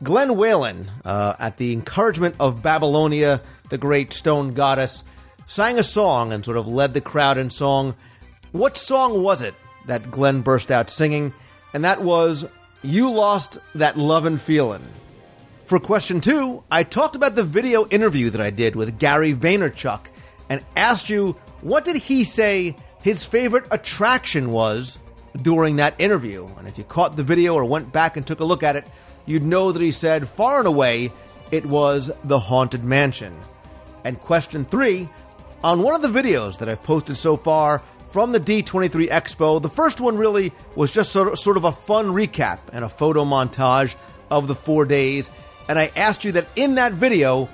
Glenn 0.02 0.36
Whalen, 0.36 0.90
uh, 1.04 1.34
at 1.38 1.58
the 1.58 1.72
encouragement 1.72 2.36
of 2.40 2.62
Babylonia, 2.62 3.42
the 3.68 3.78
great 3.78 4.12
stone 4.12 4.54
goddess, 4.54 5.04
sang 5.46 5.78
a 5.78 5.82
song 5.82 6.32
and 6.32 6.44
sort 6.44 6.56
of 6.56 6.66
led 6.66 6.94
the 6.94 7.00
crowd 7.00 7.38
in 7.38 7.50
song. 7.50 7.94
What 8.52 8.76
song 8.76 9.22
was 9.22 9.42
it 9.42 9.54
that 9.86 10.10
Glenn 10.10 10.40
burst 10.40 10.70
out 10.70 10.90
singing? 10.90 11.34
And 11.74 11.84
that 11.84 12.02
was 12.02 12.46
You 12.82 13.10
Lost 13.10 13.58
That 13.74 13.96
Lovin' 13.96 14.38
Feelin'. 14.38 14.82
For 15.66 15.78
question 15.80 16.20
two, 16.20 16.62
I 16.70 16.82
talked 16.82 17.16
about 17.16 17.34
the 17.34 17.44
video 17.44 17.86
interview 17.88 18.30
that 18.30 18.40
I 18.40 18.50
did 18.50 18.76
with 18.76 18.98
Gary 18.98 19.34
Vaynerchuk 19.34 20.06
and 20.48 20.62
asked 20.76 21.08
you 21.08 21.36
what 21.62 21.84
did 21.84 21.96
he 21.96 22.24
say 22.24 22.76
his 23.02 23.24
favorite 23.24 23.64
attraction 23.70 24.52
was 24.52 24.98
during 25.40 25.76
that 25.76 25.94
interview. 25.98 26.48
And 26.58 26.68
if 26.68 26.76
you 26.76 26.84
caught 26.84 27.16
the 27.16 27.24
video 27.24 27.54
or 27.54 27.64
went 27.64 27.92
back 27.92 28.16
and 28.16 28.26
took 28.26 28.40
a 28.40 28.44
look 28.44 28.62
at 28.62 28.76
it, 28.76 28.86
you'd 29.24 29.42
know 29.42 29.72
that 29.72 29.82
he 29.82 29.90
said 29.90 30.28
far 30.28 30.58
and 30.58 30.68
away 30.68 31.12
it 31.50 31.64
was 31.64 32.10
the 32.24 32.38
Haunted 32.38 32.84
Mansion. 32.84 33.34
And 34.04 34.20
question 34.20 34.64
three, 34.64 35.08
on 35.62 35.82
one 35.82 35.94
of 35.94 36.02
the 36.02 36.08
videos 36.08 36.58
that 36.58 36.68
I've 36.68 36.82
posted 36.82 37.16
so 37.16 37.36
far 37.36 37.82
from 38.12 38.32
the 38.32 38.40
D23 38.40 39.08
Expo. 39.08 39.60
The 39.60 39.70
first 39.70 40.00
one 40.00 40.18
really 40.18 40.52
was 40.76 40.92
just 40.92 41.12
sort 41.12 41.28
of, 41.28 41.38
sort 41.38 41.56
of 41.56 41.64
a 41.64 41.72
fun 41.72 42.08
recap 42.08 42.58
and 42.72 42.84
a 42.84 42.88
photo 42.88 43.24
montage 43.24 43.94
of 44.30 44.48
the 44.48 44.54
four 44.54 44.84
days. 44.84 45.30
And 45.68 45.78
I 45.78 45.90
asked 45.96 46.22
you 46.22 46.32
that 46.32 46.46
in 46.54 46.74
that 46.74 46.92
video, 46.92 47.46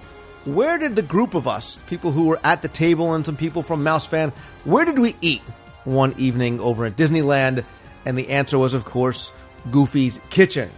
where 0.45 0.77
did 0.77 0.97
the 0.97 1.03
group 1.03 1.35
of 1.35 1.47
us, 1.47 1.81
people 1.87 2.11
who 2.11 2.27
were 2.27 2.41
at 2.43 2.63
the 2.63 2.69
table 2.69 3.15
and 3.15 3.25
some 3.25 3.37
people 3.37 3.63
from 3.63 3.85
Mouse 3.85 4.07
Fan, 4.07 4.33
where 4.65 4.85
did 4.85 4.99
we 4.99 5.15
eat 5.21 5.43
one 5.89 6.15
evening 6.19 6.61
over 6.61 6.85
at 6.85 6.97
Disneyland? 6.97 7.65
And 8.05 8.17
the 8.17 8.29
answer 8.31 8.59
was, 8.59 8.75
of 8.75 8.85
course, 8.85 9.33
Goofy's 9.71 10.21
Kitchen. 10.31 10.71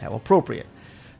How 0.00 0.12
appropriate. 0.12 0.66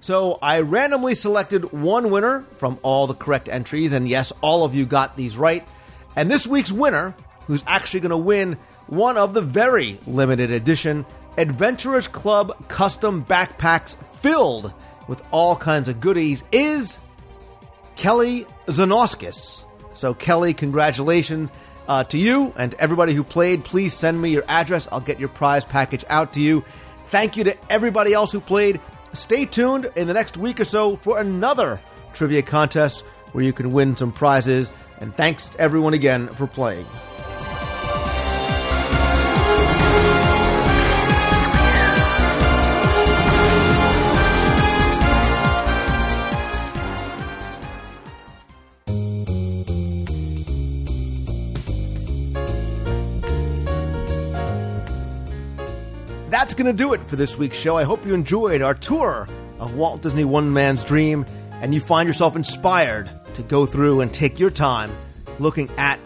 So 0.01 0.39
I 0.41 0.61
randomly 0.61 1.15
selected 1.15 1.73
one 1.73 2.11
winner 2.11 2.41
from 2.41 2.79
all 2.83 3.07
the 3.07 3.15
correct 3.15 3.49
entries, 3.49 3.93
and 3.93 4.09
yes, 4.09 4.33
all 4.41 4.65
of 4.65 4.75
you 4.75 4.87
got 4.87 5.16
these 5.16 5.37
right. 5.37 5.66
And 6.15 6.31
this 6.31 6.47
week's 6.47 6.70
winner, 6.70 7.15
who's 7.47 7.65
actually 7.66 8.01
going 8.01 8.11
to 8.11 8.16
win 8.16 8.59
one 8.87 9.16
of 9.16 9.35
the 9.35 9.43
very 9.43 9.99
limited 10.07 10.51
edition 10.51 11.05
Adventurers 11.37 12.09
Club 12.09 12.69
custom 12.69 13.25
backpacks 13.25 13.97
filled 14.16 14.73
with 15.07 15.23
all 15.31 15.57
kinds 15.57 15.89
of 15.89 16.01
goodies, 16.01 16.45
is 16.53 16.99
Kelly 17.97 18.47
Zanoskis. 18.66 19.65
So, 19.93 20.15
Kelly, 20.15 20.55
congratulations 20.55 21.51
uh, 21.89 22.05
to 22.05 22.19
you 22.19 22.52
and 22.56 22.70
to 22.73 22.81
everybody 22.81 23.15
who 23.15 23.24
played. 23.24 23.65
Please 23.65 23.94
send 23.94 24.20
me 24.20 24.31
your 24.31 24.44
address. 24.47 24.86
I'll 24.93 25.01
get 25.01 25.19
your 25.19 25.31
prize 25.31 25.65
package 25.65 26.05
out 26.09 26.35
to 26.35 26.40
you. 26.40 26.65
Thank 27.09 27.36
you 27.36 27.44
to 27.44 27.56
everybody 27.70 28.12
else 28.12 28.31
who 28.31 28.40
played. 28.40 28.81
Stay 29.15 29.47
tuned 29.47 29.90
in 29.97 30.06
the 30.06 30.15
next 30.15 30.36
week 30.36 30.60
or 30.60 30.65
so 30.65 30.97
for 30.97 31.19
another 31.19 31.81
trivia 32.12 32.43
contest 32.43 33.01
where 33.32 33.43
you 33.43 33.52
can 33.52 33.73
win 33.73 33.97
some 33.97 34.12
prizes. 34.12 34.70
And 35.01 35.15
thanks 35.16 35.48
to 35.51 35.60
everyone 35.60 35.94
again 35.94 36.28
for 36.35 36.47
playing. 36.47 36.86
That's 56.39 56.55
going 56.55 56.66
to 56.66 56.73
do 56.73 56.93
it 56.93 57.01
for 57.09 57.16
this 57.16 57.36
week's 57.36 57.56
show. 57.56 57.77
I 57.77 57.82
hope 57.82 58.06
you 58.06 58.15
enjoyed 58.15 58.62
our 58.62 58.73
tour 58.73 59.27
of 59.59 59.74
Walt 59.74 60.02
Disney 60.02 60.24
One 60.24 60.52
Man's 60.52 60.85
Dream 60.85 61.27
and 61.51 61.74
you 61.74 61.81
find 61.81 62.06
yourself 62.06 62.36
inspired 62.36 63.10
to 63.35 63.43
go 63.43 63.66
through 63.66 64.02
and 64.02 64.15
take 64.15 64.39
your 64.39 64.52
time 64.52 64.93
looking 65.40 65.69
at 65.78 65.98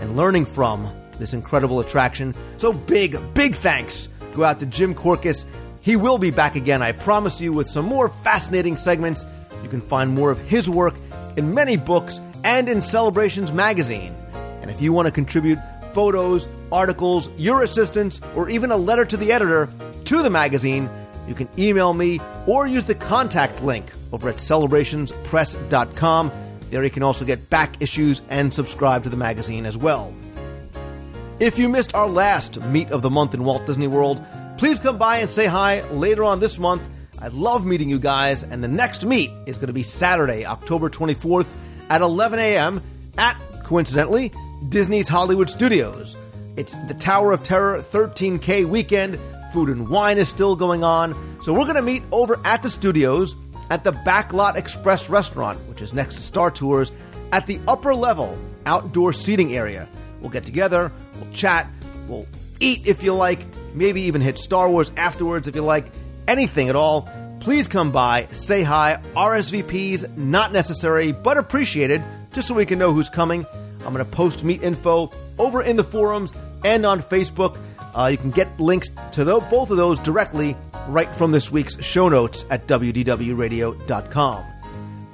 and 0.00 0.16
learning 0.16 0.46
from 0.46 0.90
this 1.18 1.34
incredible 1.34 1.80
attraction. 1.80 2.34
So 2.56 2.72
big, 2.72 3.18
big 3.34 3.56
thanks 3.56 4.08
go 4.32 4.42
out 4.42 4.58
to 4.60 4.66
Jim 4.66 4.94
Korkis. 4.94 5.44
He 5.82 5.96
will 5.96 6.16
be 6.16 6.30
back 6.30 6.56
again, 6.56 6.80
I 6.80 6.92
promise 6.92 7.38
you, 7.38 7.52
with 7.52 7.68
some 7.68 7.84
more 7.84 8.08
fascinating 8.08 8.78
segments. 8.78 9.26
You 9.62 9.68
can 9.68 9.82
find 9.82 10.14
more 10.14 10.30
of 10.30 10.38
his 10.38 10.66
work 10.66 10.94
in 11.36 11.52
many 11.52 11.76
books 11.76 12.22
and 12.42 12.70
in 12.70 12.80
Celebrations 12.80 13.52
magazine. 13.52 14.16
And 14.62 14.70
if 14.70 14.80
you 14.80 14.94
want 14.94 15.08
to 15.08 15.12
contribute 15.12 15.58
photos, 15.94 16.48
articles, 16.70 17.30
your 17.38 17.62
assistance, 17.62 18.20
or 18.34 18.50
even 18.50 18.70
a 18.70 18.76
letter 18.76 19.04
to 19.04 19.16
the 19.16 19.32
editor 19.32 19.68
to 20.04 20.22
the 20.22 20.30
magazine, 20.30 20.90
you 21.26 21.34
can 21.34 21.48
email 21.58 21.94
me 21.94 22.20
or 22.46 22.66
use 22.66 22.84
the 22.84 22.94
contact 22.94 23.62
link 23.62 23.90
over 24.12 24.28
at 24.28 24.36
celebrationspress.com. 24.36 26.32
There 26.70 26.84
you 26.84 26.90
can 26.90 27.02
also 27.02 27.24
get 27.24 27.48
back 27.48 27.80
issues 27.80 28.20
and 28.28 28.52
subscribe 28.52 29.04
to 29.04 29.08
the 29.08 29.16
magazine 29.16 29.64
as 29.64 29.76
well. 29.76 30.12
If 31.40 31.58
you 31.58 31.68
missed 31.68 31.94
our 31.94 32.08
last 32.08 32.60
meet 32.60 32.90
of 32.90 33.02
the 33.02 33.10
month 33.10 33.34
in 33.34 33.44
Walt 33.44 33.66
Disney 33.66 33.88
World, 33.88 34.24
please 34.56 34.78
come 34.78 34.98
by 34.98 35.18
and 35.18 35.30
say 35.30 35.46
hi 35.46 35.82
later 35.90 36.24
on 36.24 36.40
this 36.40 36.58
month. 36.58 36.82
I 37.20 37.28
love 37.28 37.64
meeting 37.64 37.88
you 37.88 37.98
guys, 37.98 38.42
and 38.42 38.62
the 38.62 38.68
next 38.68 39.04
meet 39.04 39.30
is 39.46 39.56
going 39.56 39.68
to 39.68 39.72
be 39.72 39.82
Saturday, 39.82 40.44
October 40.44 40.90
24th 40.90 41.46
at 41.88 42.02
11 42.02 42.38
a.m. 42.38 42.82
at, 43.16 43.36
coincidentally, 43.64 44.32
Disney's 44.68 45.08
Hollywood 45.08 45.50
Studios. 45.50 46.16
It's 46.56 46.74
the 46.86 46.94
Tower 46.94 47.32
of 47.32 47.42
Terror 47.42 47.80
13K 47.80 48.66
weekend. 48.66 49.18
Food 49.52 49.68
and 49.68 49.88
wine 49.88 50.18
is 50.18 50.28
still 50.28 50.56
going 50.56 50.82
on. 50.82 51.14
So 51.42 51.52
we're 51.52 51.64
going 51.64 51.76
to 51.76 51.82
meet 51.82 52.02
over 52.12 52.40
at 52.44 52.62
the 52.62 52.70
studios 52.70 53.36
at 53.70 53.84
the 53.84 53.92
Backlot 53.92 54.56
Express 54.56 55.08
restaurant, 55.08 55.58
which 55.68 55.82
is 55.82 55.92
next 55.92 56.16
to 56.16 56.22
Star 56.22 56.50
Tours, 56.50 56.92
at 57.32 57.46
the 57.46 57.60
upper 57.66 57.94
level 57.94 58.38
outdoor 58.66 59.12
seating 59.12 59.54
area. 59.54 59.88
We'll 60.20 60.30
get 60.30 60.44
together, 60.44 60.90
we'll 61.20 61.32
chat, 61.32 61.66
we'll 62.08 62.26
eat 62.60 62.86
if 62.86 63.02
you 63.02 63.14
like, 63.14 63.40
maybe 63.74 64.02
even 64.02 64.20
hit 64.20 64.38
Star 64.38 64.70
Wars 64.70 64.90
afterwards 64.96 65.48
if 65.48 65.54
you 65.54 65.62
like, 65.62 65.86
anything 66.26 66.68
at 66.68 66.76
all. 66.76 67.08
Please 67.40 67.68
come 67.68 67.92
by, 67.92 68.28
say 68.32 68.62
hi. 68.62 68.98
RSVPs 69.12 70.16
not 70.16 70.52
necessary, 70.52 71.12
but 71.12 71.36
appreciated, 71.36 72.02
just 72.32 72.48
so 72.48 72.54
we 72.54 72.64
can 72.64 72.78
know 72.78 72.92
who's 72.92 73.10
coming. 73.10 73.44
I'm 73.84 73.92
going 73.92 74.04
to 74.04 74.10
post 74.10 74.44
meet 74.44 74.62
info 74.62 75.12
over 75.38 75.62
in 75.62 75.76
the 75.76 75.84
forums 75.84 76.34
and 76.64 76.84
on 76.86 77.02
Facebook. 77.02 77.58
Uh, 77.94 78.08
you 78.10 78.16
can 78.16 78.30
get 78.30 78.58
links 78.58 78.88
to 79.12 79.24
the, 79.24 79.38
both 79.40 79.70
of 79.70 79.76
those 79.76 79.98
directly 80.00 80.56
right 80.88 81.14
from 81.14 81.32
this 81.32 81.50
week's 81.50 81.82
show 81.82 82.08
notes 82.08 82.44
at 82.50 82.66
WDWRadio.com. 82.66 84.44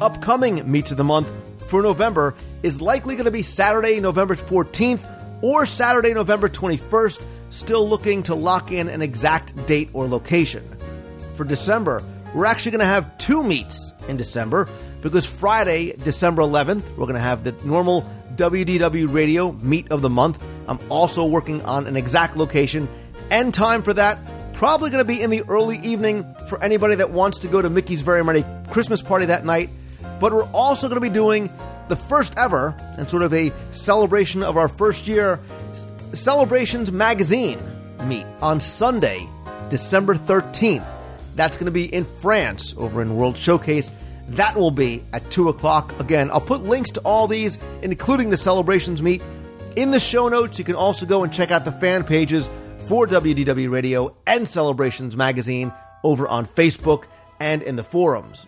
Upcoming 0.01 0.71
Meets 0.71 0.91
of 0.91 0.97
the 0.97 1.05
Month 1.05 1.29
for 1.69 1.83
November 1.83 2.35
is 2.63 2.81
likely 2.81 3.17
going 3.17 3.27
to 3.27 3.31
be 3.31 3.43
Saturday, 3.43 4.01
November 4.01 4.35
14th 4.35 5.07
or 5.43 5.67
Saturday, 5.67 6.15
November 6.15 6.49
21st. 6.49 7.25
Still 7.51 7.89
looking 7.89 8.23
to 8.25 8.35
lock 8.35 8.73
in 8.73 8.89
an 8.89 9.03
exact 9.03 9.67
date 9.67 9.91
or 9.93 10.07
location. 10.07 10.65
For 11.37 11.45
December, 11.45 12.03
we're 12.35 12.47
actually 12.47 12.73
going 12.73 12.81
to 12.81 12.87
have 12.87 13.19
two 13.19 13.43
meets 13.43 13.93
in 14.09 14.17
December 14.17 14.69
because 15.03 15.27
Friday, 15.27 15.93
December 15.93 16.43
11th, 16.43 16.83
we're 16.91 17.07
going 17.07 17.15
to 17.15 17.21
have 17.21 17.45
the 17.45 17.53
normal 17.65 18.09
WDW 18.41 19.13
Radio 19.13 19.53
Meet 19.53 19.93
of 19.93 20.01
the 20.01 20.09
Month. 20.09 20.43
I'm 20.67 20.79
also 20.89 21.27
working 21.27 21.61
on 21.61 21.87
an 21.87 21.95
exact 21.95 22.39
location 22.39 22.89
and 23.31 23.53
time 23.53 23.83
for 23.83 23.93
that. 23.93 24.19
Probably 24.55 24.89
going 24.89 25.05
to 25.05 25.05
be 25.05 25.21
in 25.21 25.29
the 25.29 25.43
early 25.43 25.79
evening 25.81 26.25
for 26.49 26.63
anybody 26.65 26.95
that 26.95 27.11
wants 27.11 27.41
to 27.41 27.49
go 27.49 27.61
to 27.61 27.69
Mickey's 27.69 28.01
Very 28.01 28.25
Merry 28.25 28.43
Christmas 28.71 29.03
party 29.03 29.27
that 29.27 29.45
night. 29.45 29.69
But 30.21 30.33
we're 30.33 30.51
also 30.53 30.89
going 30.89 30.97
to 30.97 31.03
be 31.03 31.11
doing 31.11 31.51
the 31.89 31.97
first 31.97 32.33
ever 32.39 32.75
and 32.97 33.11
sort 33.11 33.25
of 33.25 33.35
a 33.35 33.53
celebration 33.73 34.43
of 34.43 34.57
our 34.57 34.69
first 34.69 35.07
year 35.07 35.39
Celebrations 36.15 36.91
Magazine 36.91 37.61
meet 38.05 38.25
on 38.41 38.59
Sunday, 38.59 39.29
December 39.69 40.15
13th. 40.15 40.87
That's 41.37 41.59
going 41.59 41.67
to 41.67 41.73
be 41.73 41.85
in 41.85 42.05
France 42.05 42.75
over 42.79 43.03
in 43.03 43.17
World 43.17 43.37
Showcase. 43.37 43.91
That 44.31 44.57
will 44.57 44.71
be 44.71 45.03
at 45.13 45.29
2 45.31 45.49
o'clock. 45.49 45.99
Again, 45.99 46.31
I'll 46.31 46.41
put 46.41 46.63
links 46.63 46.91
to 46.93 47.01
all 47.01 47.27
these, 47.27 47.59
including 47.83 48.31
the 48.31 48.37
celebrations 48.37 49.03
meet, 49.03 49.23
in 49.75 49.91
the 49.91 50.01
show 50.01 50.29
notes. 50.29 50.59
You 50.59 50.65
can 50.65 50.77
also 50.77 51.05
go 51.05 51.25
and 51.25 51.33
check 51.33 51.51
out 51.51 51.65
the 51.65 51.73
fan 51.73 52.05
pages 52.05 52.49
for 52.87 53.07
WDW 53.07 53.71
Radio 53.71 54.15
and 54.27 54.49
Celebrations 54.49 55.17
Magazine 55.17 55.73
over 56.05 56.29
on 56.29 56.47
Facebook 56.47 57.05
and 57.41 57.63
in 57.63 57.75
the 57.77 57.83
forums. 57.83 58.47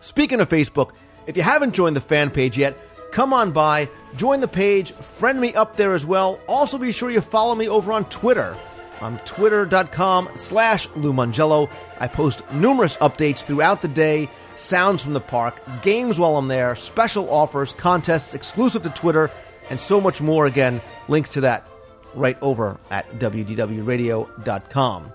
Speaking 0.00 0.40
of 0.40 0.48
Facebook, 0.48 0.92
if 1.26 1.36
you 1.36 1.42
haven't 1.42 1.74
joined 1.74 1.96
the 1.96 2.00
fan 2.00 2.30
page 2.30 2.56
yet, 2.56 2.76
come 3.12 3.32
on 3.32 3.52
by, 3.52 3.88
join 4.16 4.40
the 4.40 4.48
page, 4.48 4.92
friend 4.92 5.40
me 5.40 5.54
up 5.54 5.76
there 5.76 5.94
as 5.94 6.06
well. 6.06 6.40
Also, 6.46 6.78
be 6.78 6.92
sure 6.92 7.10
you 7.10 7.20
follow 7.20 7.54
me 7.54 7.68
over 7.68 7.92
on 7.92 8.04
Twitter. 8.06 8.56
On 9.04 9.18
twitter.com 9.18 10.30
slash 10.32 10.88
Lou 10.96 11.12
Mongello. 11.12 11.68
I 12.00 12.08
post 12.08 12.42
numerous 12.52 12.96
updates 12.96 13.44
throughout 13.44 13.82
the 13.82 13.88
day, 13.88 14.30
sounds 14.56 15.02
from 15.02 15.12
the 15.12 15.20
park, 15.20 15.60
games 15.82 16.18
while 16.18 16.38
I'm 16.38 16.48
there, 16.48 16.74
special 16.74 17.28
offers, 17.28 17.74
contests 17.74 18.32
exclusive 18.32 18.82
to 18.84 18.88
Twitter, 18.88 19.30
and 19.68 19.78
so 19.78 20.00
much 20.00 20.22
more. 20.22 20.46
Again, 20.46 20.80
links 21.06 21.28
to 21.30 21.42
that 21.42 21.68
right 22.14 22.38
over 22.40 22.78
at 22.90 23.18
WDWRadio.com. 23.18 25.12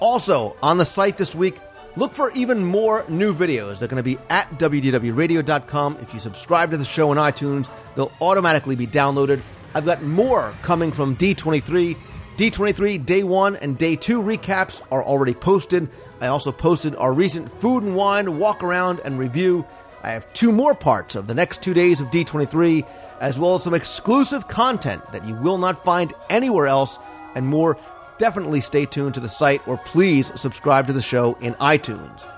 Also, 0.00 0.56
on 0.62 0.76
the 0.76 0.84
site 0.84 1.16
this 1.16 1.34
week, 1.34 1.58
look 1.96 2.12
for 2.12 2.30
even 2.32 2.62
more 2.62 3.06
new 3.08 3.32
videos. 3.34 3.78
They're 3.78 3.88
going 3.88 3.96
to 3.96 4.02
be 4.02 4.18
at 4.28 4.50
WDWRadio.com. 4.58 5.96
If 6.02 6.12
you 6.12 6.20
subscribe 6.20 6.72
to 6.72 6.76
the 6.76 6.84
show 6.84 7.08
on 7.08 7.16
iTunes, 7.16 7.70
they'll 7.96 8.12
automatically 8.20 8.76
be 8.76 8.86
downloaded. 8.86 9.40
I've 9.74 9.86
got 9.86 10.02
more 10.02 10.52
coming 10.60 10.92
from 10.92 11.16
D23. 11.16 11.96
D23 12.36 13.06
Day 13.06 13.22
1 13.22 13.56
and 13.56 13.78
Day 13.78 13.94
2 13.94 14.20
recaps 14.20 14.80
are 14.90 15.04
already 15.04 15.34
posted. 15.34 15.88
I 16.20 16.26
also 16.26 16.50
posted 16.50 16.96
our 16.96 17.12
recent 17.12 17.52
food 17.60 17.84
and 17.84 17.94
wine 17.94 18.38
walk 18.40 18.64
around 18.64 19.00
and 19.04 19.20
review. 19.20 19.64
I 20.02 20.10
have 20.10 20.30
two 20.32 20.50
more 20.50 20.74
parts 20.74 21.14
of 21.14 21.28
the 21.28 21.34
next 21.34 21.62
two 21.62 21.74
days 21.74 22.00
of 22.00 22.08
D23, 22.08 22.84
as 23.20 23.38
well 23.38 23.54
as 23.54 23.62
some 23.62 23.72
exclusive 23.72 24.48
content 24.48 25.02
that 25.12 25.24
you 25.24 25.34
will 25.36 25.58
not 25.58 25.84
find 25.84 26.12
anywhere 26.28 26.66
else, 26.66 26.98
and 27.36 27.46
more. 27.46 27.78
Definitely 28.18 28.60
stay 28.60 28.84
tuned 28.86 29.14
to 29.14 29.20
the 29.20 29.28
site 29.28 29.66
or 29.66 29.76
please 29.76 30.30
subscribe 30.34 30.88
to 30.88 30.92
the 30.92 31.02
show 31.02 31.34
in 31.40 31.54
iTunes. 31.54 32.28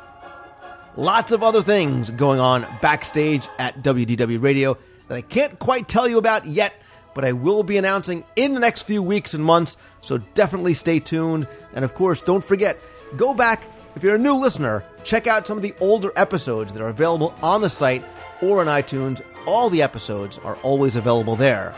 Lots 0.97 1.33
of 1.33 1.43
other 1.43 1.63
things 1.63 2.11
going 2.11 2.41
on 2.41 2.67
backstage 2.81 3.49
at 3.59 3.83
WDW 3.83 4.43
Radio 4.43 4.79
that 5.09 5.17
I 5.17 5.23
can't 5.23 5.59
quite 5.59 5.89
tell 5.89 6.09
you 6.09 6.19
about 6.19 6.47
yet, 6.47 6.73
but 7.17 7.25
I 7.25 7.33
will 7.33 7.63
be 7.63 7.79
announcing 7.79 8.25
in 8.37 8.53
the 8.53 8.61
next 8.61 8.83
few 8.83 9.03
weeks 9.03 9.33
and 9.33 9.43
months, 9.43 9.79
so 10.03 10.19
definitely 10.35 10.75
stay 10.75 11.01
tuned. 11.01 11.49
And 11.73 11.83
of 11.83 11.95
course, 11.95 12.21
don't 12.21 12.45
forget, 12.45 12.79
go 13.17 13.33
back, 13.33 13.65
if 13.97 14.03
you're 14.03 14.17
a 14.17 14.19
new 14.19 14.35
listener, 14.35 14.85
check 15.03 15.27
out 15.27 15.47
some 15.47 15.57
of 15.57 15.63
the 15.63 15.75
older 15.81 16.13
episodes 16.15 16.75
that 16.75 16.83
are 16.83 16.91
available 16.91 17.35
on 17.41 17.63
the 17.63 17.71
site 17.71 18.05
or 18.43 18.61
on 18.61 18.67
iTunes. 18.67 19.23
All 19.47 19.71
the 19.71 19.81
episodes 19.81 20.37
are 20.45 20.57
always 20.57 20.95
available 20.95 21.37
there. 21.37 21.75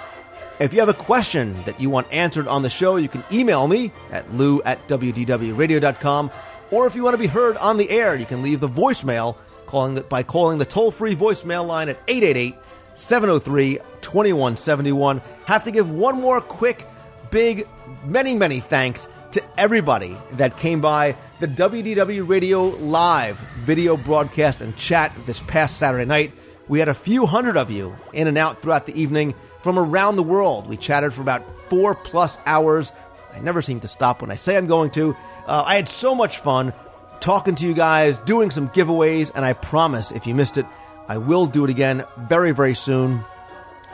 If 0.59 0.74
you 0.74 0.81
have 0.81 0.89
a 0.89 0.94
question 0.94 1.55
that 1.66 1.81
you 1.81 1.89
want 1.89 2.12
answered 2.12 2.48
on 2.48 2.62
the 2.62 2.70
show, 2.70 2.97
you 2.97 3.09
can 3.09 3.23
email 3.31 3.69
me 3.69 3.93
at 4.10 4.35
lou 4.35 4.60
at 4.62 4.89
wdwradio.com. 4.89 6.32
Or 6.73 6.89
if 6.89 6.97
you 6.97 7.05
want 7.05 7.15
to 7.15 7.19
be 7.19 7.28
heard 7.28 7.56
on 7.59 7.77
the 7.77 7.89
air, 7.90 8.16
you 8.16 8.27
can 8.27 8.43
leave 8.43 8.59
the 8.59 8.69
voicemail 8.69 9.36
calling 9.66 9.94
the, 9.94 10.01
by 10.01 10.24
calling 10.24 10.59
the 10.59 10.65
toll 10.65 10.90
free 10.90 11.15
voicemail 11.15 11.65
line 11.65 11.89
at 11.89 12.01
888 12.09 12.56
703 12.98 13.78
2171. 14.00 15.22
Have 15.46 15.64
to 15.64 15.70
give 15.70 15.90
one 15.90 16.20
more 16.20 16.40
quick, 16.40 16.86
big, 17.30 17.66
many, 18.04 18.34
many 18.34 18.60
thanks 18.60 19.06
to 19.30 19.42
everybody 19.56 20.16
that 20.32 20.56
came 20.56 20.80
by 20.80 21.16
the 21.38 21.46
WDW 21.46 22.28
Radio 22.28 22.68
Live 22.68 23.38
video 23.64 23.96
broadcast 23.96 24.62
and 24.62 24.76
chat 24.76 25.12
this 25.26 25.40
past 25.46 25.76
Saturday 25.76 26.06
night. 26.06 26.32
We 26.66 26.80
had 26.80 26.88
a 26.88 26.94
few 26.94 27.24
hundred 27.24 27.56
of 27.56 27.70
you 27.70 27.96
in 28.12 28.26
and 28.26 28.36
out 28.36 28.60
throughout 28.60 28.86
the 28.86 29.00
evening 29.00 29.34
from 29.62 29.78
around 29.78 30.16
the 30.16 30.22
world. 30.22 30.66
We 30.66 30.76
chatted 30.76 31.14
for 31.14 31.22
about 31.22 31.44
four 31.70 31.94
plus 31.94 32.36
hours. 32.46 32.90
I 33.32 33.38
never 33.40 33.62
seem 33.62 33.80
to 33.80 33.88
stop 33.88 34.22
when 34.22 34.30
I 34.30 34.34
say 34.34 34.56
I'm 34.56 34.66
going 34.66 34.90
to. 34.92 35.16
Uh, 35.46 35.62
I 35.64 35.76
had 35.76 35.88
so 35.88 36.14
much 36.14 36.38
fun 36.38 36.72
talking 37.20 37.54
to 37.56 37.66
you 37.66 37.74
guys, 37.74 38.18
doing 38.18 38.50
some 38.50 38.68
giveaways, 38.70 39.30
and 39.34 39.44
I 39.44 39.52
promise 39.52 40.10
if 40.10 40.26
you 40.26 40.34
missed 40.34 40.56
it, 40.56 40.66
I 41.09 41.18
will 41.18 41.47
do 41.47 41.64
it 41.64 41.70
again 41.70 42.05
very, 42.28 42.52
very 42.52 42.74
soon. 42.74 43.24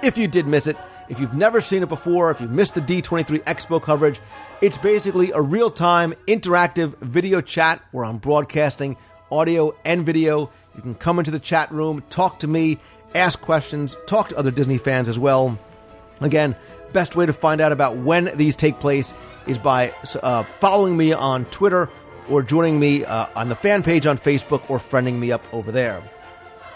If 0.03 0.19
you 0.19 0.29
did 0.29 0.47
miss 0.47 0.67
it, 0.67 0.77
if 1.09 1.21
you've 1.21 1.35
never 1.35 1.61
seen 1.61 1.83
it 1.83 1.89
before, 1.89 2.31
if 2.31 2.41
you 2.41 2.49
missed 2.49 2.75
the 2.75 2.81
D23 2.81 3.43
Expo 3.45 3.81
coverage, 3.81 4.21
it's 4.61 4.79
basically 4.79 5.31
a 5.33 5.41
real 5.41 5.71
time 5.71 6.15
interactive 6.27 6.97
video 6.99 7.41
chat 7.41 7.81
where 7.93 8.05
I'm 8.05 8.19
broadcasting 8.19 8.97
audio 9.31 9.75
and 9.85 10.05
video. 10.05 10.51
You 10.75 10.83
can 10.83 10.95
come 10.95 11.19
into 11.19 11.31
the 11.31 11.39
chat 11.39 11.71
room, 11.71 12.03
talk 12.11 12.41
to 12.41 12.47
me, 12.47 12.79
ask 13.15 13.41
questions, 13.41 13.97
talk 14.07 14.31
to 14.31 14.37
other 14.37 14.51
Disney 14.51 14.79
fans 14.79 15.09
as 15.09 15.19
well. 15.19 15.59
Again, 16.21 16.57
best 16.93 17.17
way 17.17 17.27
to 17.27 17.33
find 17.33 17.61
out 17.61 17.73
about 17.73 17.97
when 17.97 18.37
these 18.37 18.57
take 18.57 18.81
place 18.81 19.13
is 19.47 19.59
by 19.59 19.93
uh, 20.23 20.45
following 20.59 20.97
me 20.97 21.13
on 21.13 21.45
Twitter 21.47 21.91
or 22.29 22.43
joining 22.43 22.81
me 22.81 23.05
uh, 23.05 23.27
on 23.37 23.49
the 23.49 23.57
fan 23.57 23.83
page 23.83 24.07
on 24.07 24.17
Facebook 24.17 24.69
or 24.71 24.79
friending 24.79 25.19
me 25.19 25.31
up 25.31 25.45
over 25.53 25.71
there. 25.71 26.03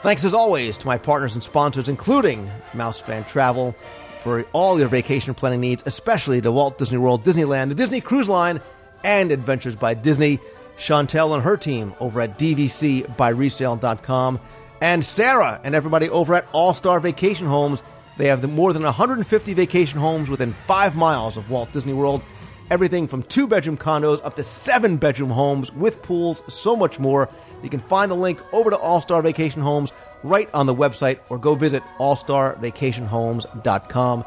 Thanks 0.03 0.25
as 0.25 0.33
always 0.33 0.79
to 0.79 0.87
my 0.87 0.97
partners 0.97 1.35
and 1.35 1.43
sponsors, 1.43 1.89
including 1.89 2.49
Mouse 2.73 3.01
Fan 3.01 3.25
Travel, 3.25 3.75
for 4.21 4.43
all 4.53 4.79
your 4.79 4.89
vacation 4.89 5.35
planning 5.35 5.61
needs, 5.61 5.83
especially 5.87 6.41
to 6.41 6.53
Walt 6.53 6.79
Disney 6.79 6.99
World, 6.99 7.25
Disneyland, 7.25 7.69
the 7.69 7.75
Disney 7.75 8.01
Cruise 8.01 8.29
Line, 8.29 8.61
and 9.03 9.33
Adventures 9.33 9.77
by 9.77 9.95
Disney. 9.95 10.39
Chantel 10.77 11.35
and 11.35 11.43
her 11.43 11.57
team 11.57 11.93
over 11.99 12.21
at 12.21 12.39
DVCByResale.com, 12.39 14.41
and 14.81 15.05
Sarah 15.05 15.61
and 15.65 15.75
everybody 15.75 16.09
over 16.09 16.37
at 16.37 16.47
All 16.53 16.73
Star 16.73 17.01
Vacation 17.01 17.49
Homes. 17.49 17.83
They 18.17 18.27
have 18.27 18.49
more 18.49 18.73
than 18.73 18.85
150 18.85 19.55
vacation 19.55 19.99
homes 19.99 20.31
within 20.31 20.53
five 20.53 20.97
miles 20.97 21.37
of 21.37 21.51
Walt 21.51 21.73
Disney 21.73 21.93
World. 21.93 22.23
Everything 22.71 23.09
from 23.09 23.23
two 23.23 23.47
bedroom 23.47 23.79
condos 23.79 24.23
up 24.25 24.37
to 24.37 24.45
seven 24.45 24.99
bedroom 24.99 25.31
homes 25.31 25.73
with 25.73 26.03
pools, 26.03 26.43
so 26.49 26.77
much 26.77 26.99
more. 26.99 27.31
You 27.63 27.71
can 27.71 27.81
find 27.81 28.11
the 28.11 28.17
link 28.17 28.43
over 28.53 28.69
to 28.69 28.77
All 28.77 29.01
Star 29.01 29.23
Vacation 29.23 29.63
Homes 29.63 29.91
right 30.23 30.51
on 30.53 30.67
the 30.67 30.75
website 30.75 31.21
or 31.31 31.39
go 31.39 31.55
visit 31.55 31.83
allstarvacationhomes.com. 31.99 34.25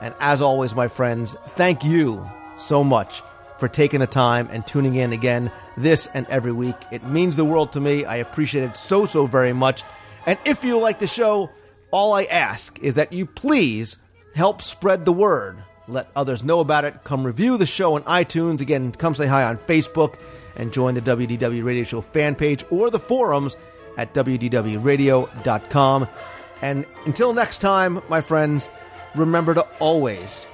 And 0.00 0.14
as 0.20 0.40
always, 0.40 0.74
my 0.74 0.88
friends, 0.88 1.36
thank 1.50 1.84
you 1.84 2.26
so 2.56 2.82
much 2.82 3.22
for 3.58 3.68
taking 3.68 4.00
the 4.00 4.06
time 4.06 4.48
and 4.50 4.66
tuning 4.66 4.94
in 4.94 5.12
again 5.12 5.52
this 5.76 6.08
and 6.14 6.26
every 6.28 6.52
week. 6.52 6.76
It 6.90 7.04
means 7.04 7.36
the 7.36 7.44
world 7.44 7.72
to 7.72 7.80
me. 7.80 8.06
I 8.06 8.16
appreciate 8.16 8.64
it 8.64 8.74
so, 8.74 9.04
so 9.06 9.26
very 9.26 9.52
much. 9.52 9.84
And 10.26 10.36
if 10.44 10.64
you 10.64 10.78
like 10.78 10.98
the 10.98 11.06
show, 11.06 11.50
all 11.90 12.14
I 12.14 12.24
ask 12.24 12.78
is 12.80 12.94
that 12.94 13.12
you 13.12 13.26
please 13.26 13.98
help 14.34 14.62
spread 14.62 15.04
the 15.04 15.12
word. 15.12 15.62
Let 15.92 16.08
others 16.16 16.42
know 16.42 16.60
about 16.60 16.84
it. 16.86 17.04
Come 17.04 17.24
review 17.24 17.58
the 17.58 17.66
show 17.66 17.94
on 17.96 18.02
iTunes. 18.04 18.60
Again, 18.60 18.92
come 18.92 19.14
say 19.14 19.26
hi 19.26 19.44
on 19.44 19.58
Facebook 19.58 20.14
and 20.56 20.72
join 20.72 20.94
the 20.94 21.02
WDW 21.02 21.62
Radio 21.62 21.84
Show 21.84 22.00
fan 22.00 22.34
page 22.34 22.64
or 22.70 22.90
the 22.90 22.98
forums 22.98 23.56
at 23.96 24.14
WDWRadio.com. 24.14 26.08
And 26.62 26.86
until 27.04 27.34
next 27.34 27.58
time, 27.58 28.00
my 28.08 28.20
friends, 28.20 28.68
remember 29.14 29.54
to 29.54 29.66
always 29.80 30.46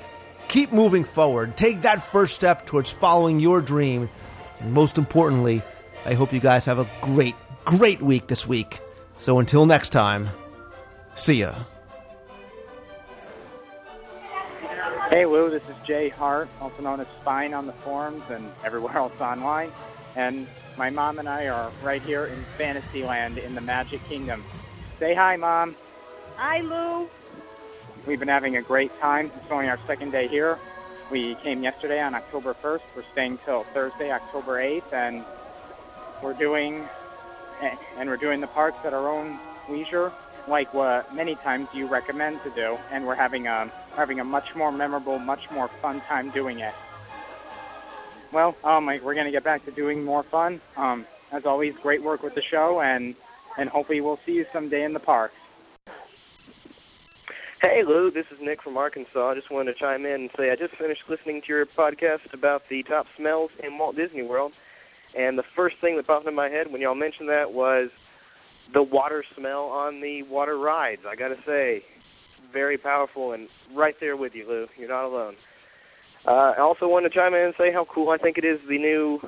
keep 0.49 0.73
moving 0.73 1.05
forward. 1.05 1.57
Take 1.57 1.83
that 1.83 2.03
first 2.03 2.35
step 2.35 2.67
towards 2.67 2.91
following 2.91 3.39
your 3.39 3.61
dream. 3.61 4.11
And 4.61 4.73
most 4.73 4.99
importantly, 4.99 5.63
I 6.05 6.15
hope 6.15 6.33
you 6.33 6.41
guys 6.41 6.65
have 6.65 6.79
a 6.79 6.89
great, 7.01 7.37
great 7.65 8.03
week 8.03 8.27
this 8.27 8.47
week. 8.47 8.81
So 9.19 9.39
until 9.39 9.67
next 9.67 9.91
time, 9.91 10.31
see 11.15 11.41
ya. 11.41 11.55
Hey 15.11 15.25
Lou, 15.25 15.49
this 15.49 15.63
is 15.63 15.87
Jay 15.87 16.11
Hart, 16.11 16.51
also 16.61 16.83
known 16.83 17.01
as 17.01 17.07
Spine 17.23 17.55
on 17.55 17.67
the 17.67 17.73
forums 17.73 18.25
and 18.29 18.53
everywhere 18.63 18.95
else 18.99 19.19
online. 19.19 19.73
And 20.17 20.47
my 20.77 20.91
mom 20.91 21.19
and 21.19 21.27
I 21.27 21.49
are 21.49 21.73
right 21.83 22.03
here 22.03 22.27
in 22.27 22.45
Fantasyland 22.59 23.39
in 23.39 23.55
the 23.55 23.63
Magic 23.63 24.07
Kingdom. 24.07 24.45
Say 24.99 25.15
hi, 25.15 25.37
Mom. 25.37 25.75
Hi, 26.37 26.61
Lou. 26.61 27.09
We've 28.07 28.19
been 28.19 28.29
having 28.29 28.57
a 28.57 28.63
great 28.63 28.91
time. 29.01 29.33
It's 29.35 29.51
only 29.51 29.71
our 29.71 29.79
second 29.87 30.11
day 30.11 30.29
here. 30.29 30.59
We 31.11 31.37
came 31.37 31.63
yesterday 31.63 32.03
on 32.03 32.15
October 32.15 32.55
1st. 32.63 32.83
We're 32.95 33.03
staying 33.13 33.39
till 33.47 33.65
Thursday, 33.73 34.13
October 34.13 34.59
8th, 34.63 34.93
and 34.93 35.25
we're 36.23 36.35
doing 36.35 36.87
eh, 37.63 37.77
and 37.97 38.11
we're 38.11 38.19
doing 38.19 38.43
the 38.43 38.47
parks 38.49 38.85
at 38.85 38.93
our 38.93 39.09
own 39.09 39.39
leisure, 39.71 40.13
like 40.47 40.75
what 40.75 41.15
many 41.15 41.35
times 41.37 41.69
you 41.73 41.87
recommend 41.87 42.43
to 42.43 42.51
do. 42.51 42.77
And 42.91 43.07
we're 43.07 43.15
having 43.15 43.47
a 43.47 43.73
having 43.99 44.21
a 44.21 44.25
much 44.25 44.55
more 44.55 44.71
memorable, 44.71 45.19
much 45.19 45.51
more 45.51 45.69
fun 45.83 46.01
time 46.03 46.31
doing 46.31 46.61
it. 46.61 46.73
Well, 48.33 48.55
um, 48.63 48.87
we're 48.87 49.15
gonna 49.15 49.33
get 49.33 49.43
back 49.43 49.65
to 49.65 49.73
doing 49.73 50.05
more 50.05 50.23
fun. 50.23 50.61
Um, 50.77 51.05
as 51.33 51.45
always, 51.45 51.75
great 51.83 52.03
work 52.03 52.23
with 52.23 52.35
the 52.37 52.43
show, 52.43 52.81
and 52.81 53.17
and 53.59 53.69
hopefully 53.69 54.01
we'll 54.01 54.21
see 54.25 54.33
you 54.33 54.47
someday 54.53 54.85
in 54.85 54.93
the 54.93 55.01
park. 55.01 55.33
Hey 57.61 57.83
Lou, 57.83 58.13
this 58.13 58.27
is 58.31 58.39
Nick 58.41 58.63
from 58.63 58.77
Arkansas. 58.77 59.31
I 59.31 59.35
just 59.35 59.51
wanted 59.51 59.73
to 59.73 59.79
chime 59.81 60.07
in 60.07 60.13
and 60.13 60.31
say 60.37 60.53
I 60.53 60.57
just 60.57 60.77
finished 60.77 61.03
listening 61.09 61.43
to 61.43 61.49
your 61.49 61.67
podcast 61.67 62.33
about 62.33 62.63
the 62.69 62.85
top 62.85 63.07
smells 63.17 63.51
in 63.59 63.77
Walt 63.79 63.97
Disney 63.97 64.23
World, 64.23 64.53
and 65.17 65.37
the 65.37 65.43
first 65.43 65.77
thing 65.79 65.97
that 65.97 66.07
popped 66.07 66.29
in 66.29 66.37
my 66.37 66.49
head 66.49 66.71
when 66.71 66.81
y'all 66.81 66.95
mentioned 66.95 67.29
that 67.31 67.53
was 67.53 67.91
the 68.73 68.83
water 68.83 69.25
smell 69.35 69.65
on 69.65 70.01
the 70.01 70.23
water 70.23 70.57
rides. 70.57 71.03
I 71.05 71.17
gotta 71.17 71.39
say, 71.45 71.83
very 72.53 72.79
powerful 72.79 73.33
and 73.33 73.49
right 73.75 73.97
there 74.01 74.17
with 74.17 74.35
you, 74.35 74.49
Lou. 74.49 74.69
You're 74.77 74.89
not 74.89 75.05
alone. 75.05 75.35
Uh, 76.27 76.55
I 76.57 76.61
also 76.61 76.89
want 76.89 77.05
to 77.05 77.11
chime 77.11 77.35
in 77.35 77.41
and 77.41 77.55
say 77.57 77.73
how 77.73 77.85
cool 77.85 78.11
I 78.11 78.19
think 78.19 78.39
it 78.39 78.45
is 78.45 78.61
the 78.69 78.79
new 78.79 79.21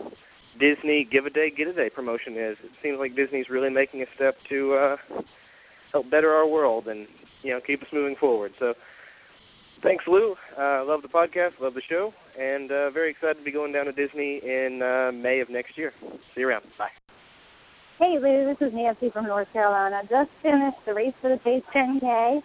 Disney 0.58 1.04
Give 1.04 1.26
a 1.26 1.30
Day, 1.30 1.50
Get 1.50 1.68
a 1.68 1.72
Day 1.72 1.90
promotion 1.90 2.36
is. 2.36 2.58
It 2.62 2.72
seems 2.82 2.98
like 2.98 3.14
Disney's 3.14 3.48
really 3.48 3.70
making 3.70 4.02
a 4.02 4.06
step 4.14 4.36
to 4.48 4.74
uh, 4.74 4.96
help 5.92 6.10
better 6.10 6.32
our 6.32 6.46
world 6.46 6.88
and 6.88 7.06
you 7.42 7.52
know 7.52 7.60
keep 7.60 7.82
us 7.82 7.88
moving 7.92 8.16
forward. 8.16 8.52
So 8.58 8.74
thanks, 9.82 10.06
Lou. 10.06 10.36
Uh, 10.58 10.84
love 10.84 11.02
the 11.02 11.08
podcast, 11.08 11.60
love 11.60 11.74
the 11.74 11.82
show, 11.82 12.12
and 12.38 12.70
uh, 12.70 12.90
very 12.90 13.10
excited 13.10 13.38
to 13.38 13.44
be 13.44 13.52
going 13.52 13.72
down 13.72 13.86
to 13.86 13.92
Disney 13.92 14.38
in 14.38 14.82
uh, 14.82 15.12
May 15.14 15.40
of 15.40 15.48
next 15.48 15.78
year. 15.78 15.92
See 16.34 16.40
you 16.40 16.48
around. 16.48 16.64
Bye. 16.76 16.90
Hey, 17.98 18.18
Lou. 18.18 18.46
This 18.46 18.66
is 18.66 18.74
Nancy 18.74 19.10
from 19.10 19.26
North 19.26 19.52
Carolina. 19.52 20.02
Just 20.08 20.30
finished 20.42 20.78
the 20.86 20.94
Race 20.94 21.14
for 21.20 21.28
the 21.28 21.38
Taste 21.38 21.66
10K 21.66 22.42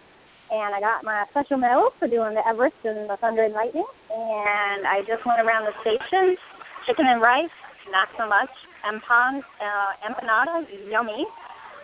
and 0.52 0.76
I 0.76 0.80
got 0.80 1.04
my 1.04 1.26
special 1.32 1.58
medal 1.58 1.90
for 2.00 2.08
doing 2.08 2.34
the 2.36 2.48
Everest 2.48 2.76
and 2.84 3.10
the 3.10 3.18
Thunder 3.18 3.44
and 3.44 3.54
Lightning. 3.54 3.86
And 4.12 4.86
I 4.86 5.02
just 5.08 5.26
went 5.26 5.42
around 5.42 5.66
the 5.66 5.74
station, 5.82 6.38
chicken 6.86 7.08
and 7.08 7.22
rice, 7.22 7.50
not 7.92 8.10
so 8.18 8.28
much. 8.28 8.50
Empan, 8.86 9.42
uh, 9.60 10.08
empanada, 10.08 10.66
yummy, 10.90 11.26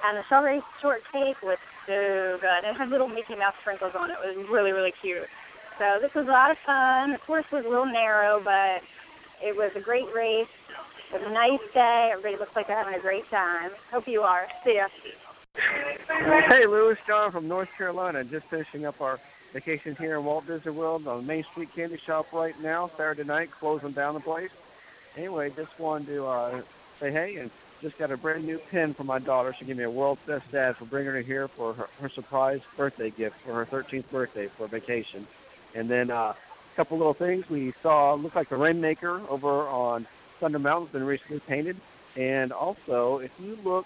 and 0.06 0.18
the 0.18 0.24
strawberry 0.26 0.62
shortcake 0.82 1.42
was 1.42 1.58
so 1.88 2.38
good. 2.40 2.64
It 2.64 2.76
had 2.76 2.90
little 2.90 3.08
Mickey 3.08 3.36
Mouse 3.36 3.56
sprinkles 3.62 3.94
on 3.96 4.12
it. 4.12 4.18
It 4.24 4.38
was 4.38 4.48
really, 4.50 4.72
really 4.72 4.94
cute. 5.02 5.28
So 5.80 5.98
this 6.00 6.14
was 6.14 6.28
a 6.28 6.32
lot 6.32 6.52
of 6.52 6.58
fun. 6.66 7.14
The 7.14 7.18
course 7.18 7.46
was 7.52 7.66
a 7.66 7.70
little 7.70 7.86
narrow, 7.86 8.40
but 8.44 8.82
it 9.42 9.56
was 9.56 9.72
a 9.76 9.80
great 9.80 10.14
race. 10.14 10.48
It 11.12 11.20
was 11.20 11.24
a 11.26 11.34
nice 11.34 11.60
day. 11.74 12.12
Everybody 12.14 12.38
looks 12.38 12.56
like 12.56 12.68
they're 12.68 12.78
having 12.78 12.94
a 12.94 13.02
great 13.02 13.28
time. 13.32 13.72
Hope 13.92 14.08
you 14.08 14.22
are. 14.22 14.48
See 14.64 14.76
ya. 14.76 14.88
Hey, 16.52 16.68
Lewis 16.68 16.98
John 17.08 17.32
from 17.32 17.48
North 17.48 17.70
Carolina. 17.78 18.24
Just 18.24 18.46
finishing 18.50 18.86
up 18.86 19.02
our 19.02 19.20
vacation 19.54 19.96
here 19.98 20.18
in 20.20 20.26
Walt 20.26 20.46
Disney 20.46 20.72
World 20.72 21.08
on 21.08 21.26
Main 21.26 21.44
Street 21.52 21.70
Candy 21.76 22.00
Shop 22.06 22.26
right 22.32 22.54
now, 22.62 22.92
Saturday 22.96 23.24
night, 23.24 23.50
closing 23.60 23.92
down 23.92 24.14
the 24.14 24.20
place. 24.20 24.52
Anyway, 25.18 25.50
just 25.56 25.72
wanted 25.80 26.08
to 26.08 26.26
uh, 26.26 26.62
say 27.00 27.12
hey 27.12 27.38
and 27.38 27.50
just 27.82 27.98
got 27.98 28.12
a 28.12 28.18
brand 28.18 28.46
new 28.46 28.60
pin 28.70 28.94
for 28.94 29.04
my 29.04 29.18
daughter. 29.18 29.56
She 29.58 29.66
gave 29.66 29.78
me 29.78 29.84
a 29.84 29.90
World's 29.90 30.22
Best 30.28 30.44
Dad 30.52 30.76
for 30.78 30.86
bringing 30.86 31.12
her 31.12 31.22
here 31.22 31.50
for 31.58 31.74
her, 31.74 31.88
her 32.00 32.10
surprise 32.10 32.62
birthday 32.78 33.10
gift 33.10 33.36
for 33.44 33.54
her 33.54 33.66
13th 33.66 34.10
birthday 34.12 34.48
for 34.58 34.68
vacation. 34.68 35.28
And 35.76 35.90
then 35.90 36.12
uh, 36.12 36.34
a 36.34 36.36
couple 36.76 36.98
little 36.98 37.16
things 37.16 37.46
we 37.50 37.74
saw 37.82 38.14
look 38.14 38.36
like 38.36 38.50
the 38.50 38.58
Rainmaker 38.58 39.22
over 39.28 39.68
on 39.68 40.06
Thunder 40.40 40.60
Mountain's 40.60 40.92
been 40.92 41.04
recently 41.04 41.42
painted. 41.48 41.78
And 42.16 42.52
also, 42.52 43.18
if 43.18 43.32
you 43.40 43.58
look 43.64 43.86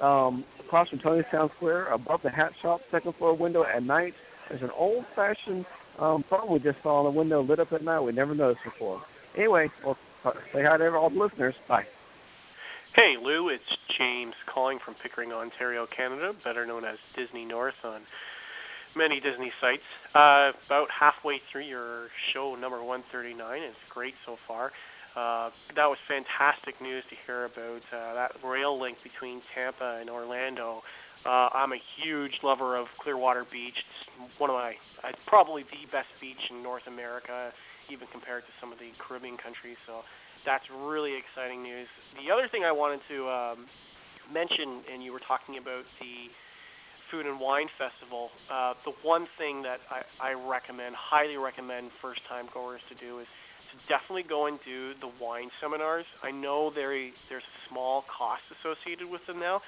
um, 0.00 0.44
across 0.60 0.88
from 0.88 0.98
Tony's 0.98 1.24
Town 1.30 1.50
Square, 1.56 1.86
above 1.86 2.22
the 2.22 2.30
hat 2.30 2.52
shop, 2.60 2.80
second 2.90 3.14
floor 3.16 3.34
window 3.34 3.64
at 3.64 3.82
night, 3.82 4.14
there's 4.48 4.62
an 4.62 4.70
old-fashioned 4.76 5.64
um, 5.98 6.24
phone 6.28 6.50
we 6.50 6.58
just 6.58 6.82
saw 6.82 6.98
on 6.98 7.04
the 7.04 7.18
window 7.18 7.42
lit 7.42 7.58
up 7.58 7.72
at 7.72 7.82
night. 7.82 8.00
We 8.00 8.12
never 8.12 8.34
noticed 8.34 8.64
before. 8.64 9.02
Anyway, 9.36 9.70
well, 9.84 9.96
say 10.52 10.62
hi 10.62 10.76
to 10.76 10.94
all 10.94 11.10
the 11.10 11.18
listeners. 11.18 11.54
Bye. 11.68 11.86
Hey, 12.94 13.16
Lou, 13.22 13.48
it's 13.50 13.62
James 13.98 14.34
calling 14.46 14.78
from 14.82 14.94
Pickering, 14.94 15.32
Ontario, 15.32 15.86
Canada, 15.86 16.32
better 16.42 16.64
known 16.64 16.84
as 16.84 16.96
Disney 17.14 17.44
North 17.44 17.74
on 17.84 18.00
many 18.96 19.20
Disney 19.20 19.52
sites. 19.60 19.82
Uh, 20.14 20.52
about 20.66 20.88
halfway 20.90 21.40
through 21.52 21.64
your 21.64 22.08
show, 22.32 22.54
number 22.54 22.82
139. 22.82 23.62
It's 23.62 23.76
great 23.90 24.14
so 24.24 24.38
far. 24.48 24.72
Uh, 25.16 25.48
that 25.74 25.88
was 25.88 25.96
fantastic 26.04 26.76
news 26.80 27.02
to 27.08 27.16
hear 27.24 27.46
about 27.46 27.80
uh, 27.88 28.12
that 28.12 28.32
rail 28.44 28.78
link 28.78 28.98
between 29.02 29.40
Tampa 29.54 29.96
and 29.98 30.10
Orlando. 30.10 30.82
Uh, 31.24 31.48
I'm 31.56 31.72
a 31.72 31.80
huge 31.96 32.36
lover 32.44 32.76
of 32.76 32.86
Clearwater 33.00 33.46
Beach. 33.50 33.74
It's 33.74 34.38
one 34.38 34.50
of 34.50 34.54
my, 34.54 34.76
uh, 35.02 35.12
probably 35.26 35.64
the 35.64 35.88
best 35.90 36.12
beach 36.20 36.38
in 36.50 36.62
North 36.62 36.86
America, 36.86 37.50
even 37.90 38.06
compared 38.12 38.44
to 38.44 38.52
some 38.60 38.72
of 38.72 38.78
the 38.78 38.92
Caribbean 39.00 39.38
countries. 39.40 39.80
So 39.88 40.04
that's 40.44 40.64
really 40.84 41.16
exciting 41.16 41.62
news. 41.62 41.88
The 42.20 42.30
other 42.30 42.46
thing 42.46 42.68
I 42.68 42.72
wanted 42.72 43.00
to 43.08 43.26
um, 43.26 43.66
mention, 44.30 44.84
and 44.92 45.02
you 45.02 45.16
were 45.16 45.24
talking 45.24 45.56
about 45.56 45.88
the 45.98 46.28
Food 47.10 47.24
and 47.24 47.40
Wine 47.40 47.72
Festival. 47.80 48.28
Uh, 48.52 48.74
the 48.84 48.92
one 49.02 49.26
thing 49.38 49.62
that 49.62 49.80
I, 49.88 50.04
I 50.20 50.32
recommend, 50.36 50.94
highly 50.94 51.40
recommend 51.40 51.90
first 52.02 52.20
time 52.28 52.46
goers 52.52 52.84
to 52.92 52.94
do 53.00 53.18
is 53.20 53.26
definitely 53.88 54.24
go 54.24 54.46
and 54.46 54.58
do 54.64 54.92
the 55.00 55.10
wine 55.20 55.50
seminars. 55.60 56.06
I 56.22 56.30
know 56.30 56.70
there 56.70 56.92
there's 57.28 57.42
a 57.42 57.68
small 57.68 58.04
cost 58.08 58.42
associated 58.60 59.08
with 59.08 59.26
them 59.26 59.40
now, 59.40 59.62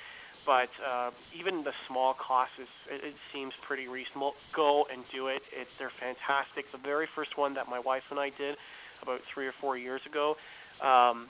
but 0.47 0.69
uh, 0.87 1.11
even 1.39 1.65
the 1.65 1.73
small 1.87 2.15
cost 2.15 2.53
is 2.61 2.69
it, 2.91 3.05
it 3.05 3.15
seems 3.33 3.53
pretty 3.67 3.89
reasonable. 3.89 4.35
Go 4.55 4.87
and 4.93 5.03
do 5.13 5.29
it. 5.29 5.43
it. 5.53 5.69
They're 5.79 5.93
fantastic. 6.01 6.71
The 6.73 6.79
very 6.79 7.07
first 7.15 7.37
one 7.37 7.55
that 7.55 7.69
my 7.69 7.79
wife 7.79 8.05
and 8.11 8.19
I 8.19 8.31
did 8.31 8.57
about 9.03 9.21
three 9.33 9.47
or 9.47 9.55
four 9.61 9.77
years 9.77 10.01
ago. 10.07 10.37
Um, 10.83 11.29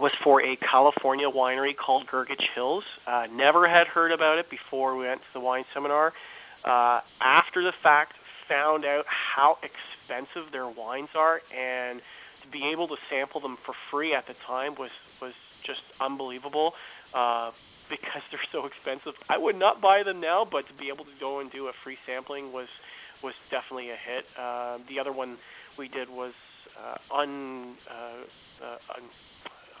was 0.00 0.12
for 0.24 0.42
a 0.42 0.56
California 0.56 1.28
winery 1.30 1.76
called 1.76 2.06
Grgich 2.06 2.42
Hills. 2.54 2.82
Uh, 3.06 3.26
never 3.32 3.68
had 3.68 3.86
heard 3.86 4.10
about 4.10 4.38
it 4.38 4.50
before 4.50 4.96
we 4.96 5.06
went 5.06 5.20
to 5.20 5.26
the 5.34 5.40
wine 5.40 5.64
seminar. 5.72 6.12
Uh, 6.64 7.00
after 7.20 7.62
the 7.62 7.72
fact, 7.82 8.14
found 8.48 8.84
out 8.84 9.04
how 9.06 9.58
expensive 9.62 10.52
their 10.52 10.68
wines 10.68 11.10
are, 11.14 11.40
and 11.56 12.00
to 12.42 12.48
be 12.48 12.70
able 12.70 12.88
to 12.88 12.96
sample 13.10 13.40
them 13.40 13.56
for 13.64 13.74
free 13.90 14.14
at 14.14 14.26
the 14.26 14.34
time 14.46 14.74
was 14.74 14.90
was 15.20 15.34
just 15.62 15.82
unbelievable. 16.00 16.74
Uh, 17.12 17.50
because 17.88 18.22
they're 18.30 18.40
so 18.50 18.66
expensive, 18.66 19.14
I 19.28 19.38
would 19.38 19.58
not 19.58 19.80
buy 19.80 20.02
them 20.02 20.20
now, 20.20 20.46
but 20.50 20.66
to 20.68 20.74
be 20.74 20.88
able 20.88 21.04
to 21.04 21.16
go 21.20 21.40
and 21.40 21.50
do 21.50 21.68
a 21.68 21.72
free 21.72 21.98
sampling 22.06 22.52
was 22.52 22.68
was 23.22 23.34
definitely 23.50 23.90
a 23.90 23.96
hit. 23.96 24.26
Uh, 24.38 24.78
the 24.88 24.98
other 24.98 25.12
one 25.12 25.38
we 25.78 25.88
did 25.88 26.08
was 26.10 26.34
uh, 26.78 27.14
un, 27.14 27.74
uh, 27.90 28.64
uh, 28.64 28.96
un 28.96 29.02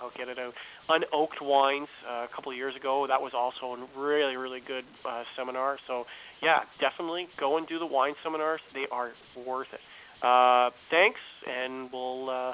I'll 0.04 0.12
get 0.16 0.28
it 0.28 0.38
out. 0.38 0.52
Unoaked 0.88 1.40
wines 1.40 1.88
uh, 2.06 2.26
a 2.30 2.34
couple 2.34 2.52
of 2.52 2.58
years 2.58 2.76
ago. 2.76 3.06
That 3.08 3.22
was 3.22 3.32
also 3.32 3.74
a 3.74 4.00
really 4.00 4.36
really 4.36 4.60
good 4.60 4.84
uh, 5.04 5.24
seminar. 5.36 5.78
So 5.86 6.04
yeah, 6.42 6.60
definitely 6.78 7.28
go 7.40 7.56
and 7.56 7.66
do 7.66 7.78
the 7.78 7.86
wine 7.86 8.14
seminars. 8.22 8.60
They 8.74 8.86
are 8.92 9.12
worth 9.46 9.72
it. 9.72 9.80
Uh, 10.22 10.70
thanks, 10.90 11.20
and 11.48 11.90
we'll 11.90 12.28
uh, 12.28 12.52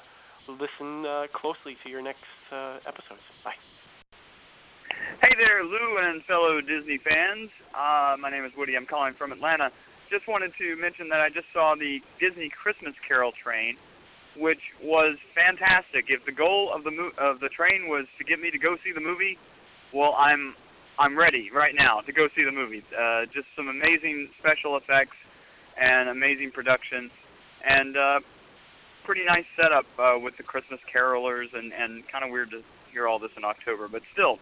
listen 0.48 1.05
uh, 1.05 1.27
closely 1.32 1.77
to 1.82 1.90
your 1.90 2.02
next 2.02 2.24
uh, 2.52 2.78
episodes. 2.86 3.22
Bye. 3.44 3.59
Hey 5.20 5.35
there, 5.36 5.64
Lou 5.64 5.98
and 5.98 6.22
fellow 6.24 6.60
Disney 6.60 6.98
fans. 6.98 7.51
Uh, 7.74 8.16
my 8.20 8.31
name 8.31 8.44
is 8.44 8.52
Woody. 8.56 8.77
I'm 8.77 8.86
calling 8.86 9.14
from 9.14 9.32
Atlanta. 9.32 9.70
Just 10.09 10.27
wanted 10.27 10.52
to 10.59 10.77
mention 10.77 11.09
that 11.10 11.20
I 11.20 11.31
just 11.31 11.47
saw 11.52 11.74
the 11.74 12.01
Disney 12.18 12.48
Christmas 12.48 12.94
Carol 13.06 13.32
train 13.32 13.77
which 14.36 14.61
was 14.82 15.16
fantastic. 15.35 16.07
If 16.09 16.24
the 16.24 16.32
goal 16.32 16.73
of 16.73 16.85
the 16.85 16.90
mo- 16.90 17.12
of 17.19 17.40
the 17.40 17.48
train 17.48 17.89
was 17.89 18.07
to 18.19 18.24
get 18.24 18.40
me 18.40 18.51
to 18.51 18.59
go 18.59 18.77
see 18.85 18.93
the 18.93 19.01
movie, 19.01 19.39
well, 19.93 20.15
I'm 20.19 20.55
I'm 20.98 21.16
ready 21.16 21.51
right 21.51 21.74
now 21.74 22.01
to 22.01 22.12
go 22.12 22.28
see 22.36 22.44
the 22.44 22.52
movie. 22.52 22.85
Uh, 22.97 23.27
just 23.27 23.47
some 23.57 23.69
amazing 23.69 24.28
special 24.39 24.77
effects 24.77 25.16
and 25.81 26.09
amazing 26.09 26.51
production, 26.51 27.11
and 27.65 27.97
uh, 27.97 28.20
pretty 29.05 29.24
nice 29.24 29.47
setup 29.61 29.86
uh, 29.98 30.19
with 30.23 30.36
the 30.36 30.43
Christmas 30.43 30.81
carolers, 30.93 31.55
and 31.55 31.73
and 31.73 32.07
kind 32.09 32.24
of 32.24 32.31
weird 32.31 32.51
to 32.51 32.62
hear 32.93 33.09
all 33.09 33.19
this 33.19 33.32
in 33.36 33.44
October, 33.44 33.89
but 33.89 34.02
still, 34.12 34.39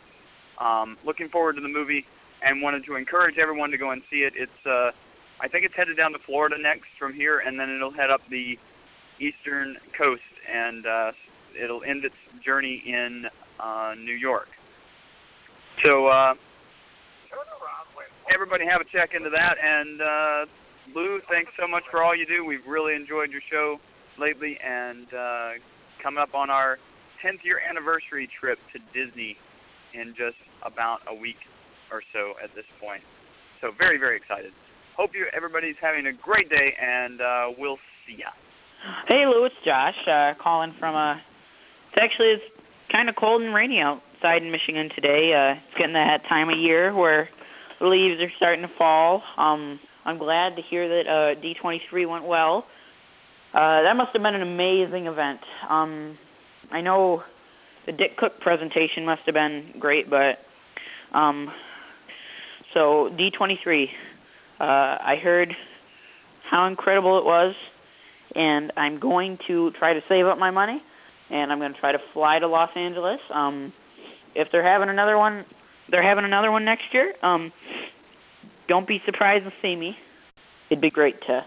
um, 0.58 0.96
looking 1.04 1.28
forward 1.28 1.54
to 1.56 1.60
the 1.60 1.68
movie 1.68 2.04
and 2.42 2.62
wanted 2.62 2.84
to 2.84 2.94
encourage 2.94 3.38
everyone 3.38 3.70
to 3.70 3.78
go 3.78 3.90
and 3.90 4.02
see 4.10 4.22
it. 4.22 4.32
It's 4.36 4.66
uh, 4.66 4.92
I 5.40 5.48
think 5.48 5.64
it's 5.64 5.74
headed 5.74 5.96
down 5.96 6.12
to 6.12 6.18
Florida 6.18 6.56
next 6.60 6.88
from 6.98 7.12
here, 7.12 7.38
and 7.38 7.58
then 7.58 7.70
it'll 7.70 7.92
head 7.92 8.10
up 8.10 8.20
the 8.30 8.58
eastern 9.20 9.76
coast, 9.96 10.22
and 10.50 10.86
uh, 10.86 11.12
it'll 11.58 11.82
end 11.84 12.04
its 12.04 12.16
journey 12.42 12.82
in 12.86 13.28
uh, 13.60 13.94
New 13.98 14.14
York. 14.14 14.48
So 15.84 16.06
uh, 16.06 16.34
everybody 18.32 18.66
have 18.66 18.80
a 18.80 18.84
check 18.84 19.14
into 19.14 19.30
that. 19.30 19.56
And 19.62 20.00
uh, 20.00 20.46
Lou, 20.94 21.20
thanks 21.28 21.52
so 21.58 21.66
much 21.66 21.84
for 21.90 22.02
all 22.02 22.14
you 22.14 22.26
do. 22.26 22.44
We've 22.44 22.66
really 22.66 22.94
enjoyed 22.94 23.30
your 23.30 23.42
show 23.50 23.78
lately, 24.18 24.58
and 24.60 25.12
uh, 25.14 25.50
coming 26.02 26.18
up 26.18 26.34
on 26.34 26.50
our 26.50 26.78
10th 27.22 27.44
year 27.44 27.60
anniversary 27.68 28.26
trip 28.26 28.58
to 28.72 28.80
Disney 28.92 29.36
in 29.94 30.14
just 30.14 30.36
about 30.62 31.00
a 31.06 31.14
week 31.14 31.38
or 31.90 32.02
so 32.12 32.34
at 32.42 32.54
this 32.54 32.66
point. 32.80 33.02
So 33.60 33.70
very, 33.72 33.98
very 33.98 34.16
excited. 34.16 34.52
Hope 34.96 35.14
you 35.14 35.26
everybody's 35.32 35.76
having 35.80 36.06
a 36.06 36.12
great 36.12 36.48
day, 36.48 36.74
and 36.80 37.20
uh, 37.20 37.52
we'll 37.56 37.78
see 38.06 38.16
ya. 38.16 38.30
Hey 39.08 39.26
Lou, 39.26 39.44
it's 39.44 39.56
Josh 39.64 39.96
uh, 40.06 40.34
calling 40.38 40.72
from. 40.72 40.94
Uh, 40.94 41.14
it's 41.14 41.98
actually 41.98 42.28
it's 42.28 42.44
kind 42.88 43.08
of 43.08 43.16
cold 43.16 43.42
and 43.42 43.52
rainy 43.52 43.80
outside 43.80 44.42
in 44.44 44.52
Michigan 44.52 44.88
today. 44.94 45.34
Uh, 45.34 45.54
it's 45.54 45.76
getting 45.76 45.94
that 45.94 46.24
time 46.26 46.48
of 46.48 46.56
year 46.56 46.94
where 46.94 47.28
the 47.80 47.86
leaves 47.88 48.20
are 48.20 48.30
starting 48.36 48.62
to 48.62 48.68
fall. 48.68 49.24
Um, 49.36 49.80
I'm 50.04 50.16
glad 50.16 50.54
to 50.56 50.62
hear 50.62 50.88
that 50.88 51.08
uh, 51.08 51.34
D23 51.40 52.08
went 52.08 52.24
well. 52.24 52.66
Uh, 53.52 53.82
that 53.82 53.96
must 53.96 54.12
have 54.12 54.22
been 54.22 54.36
an 54.36 54.42
amazing 54.42 55.06
event. 55.06 55.40
Um, 55.68 56.16
I 56.70 56.80
know 56.80 57.24
the 57.84 57.92
Dick 57.92 58.16
Cook 58.16 58.38
presentation 58.38 59.04
must 59.04 59.22
have 59.22 59.34
been 59.34 59.74
great, 59.80 60.08
but 60.08 60.38
um, 61.12 61.50
so 62.72 63.10
D23. 63.10 63.90
Uh, 64.60 64.98
I 65.00 65.16
heard 65.16 65.56
how 66.44 66.66
incredible 66.66 67.18
it 67.18 67.24
was 67.24 67.56
and 68.34 68.72
I'm 68.76 68.98
going 68.98 69.38
to 69.46 69.70
try 69.72 69.94
to 69.94 70.02
save 70.08 70.26
up 70.26 70.38
my 70.38 70.50
money, 70.50 70.82
and 71.30 71.52
I'm 71.52 71.58
going 71.58 71.72
to 71.72 71.78
try 71.80 71.92
to 71.92 72.00
fly 72.12 72.38
to 72.38 72.46
Los 72.46 72.70
Angeles. 72.74 73.20
Um, 73.30 73.72
if 74.34 74.50
they're 74.50 74.62
having 74.62 74.88
another 74.88 75.18
one, 75.18 75.44
they're 75.88 76.02
having 76.02 76.24
another 76.24 76.50
one 76.50 76.64
next 76.64 76.92
year. 76.92 77.14
Um, 77.22 77.52
don't 78.68 78.86
be 78.86 79.02
surprised 79.04 79.44
to 79.44 79.52
see 79.62 79.74
me. 79.74 79.96
It'd 80.70 80.82
be 80.82 80.90
great 80.90 81.20
to 81.22 81.44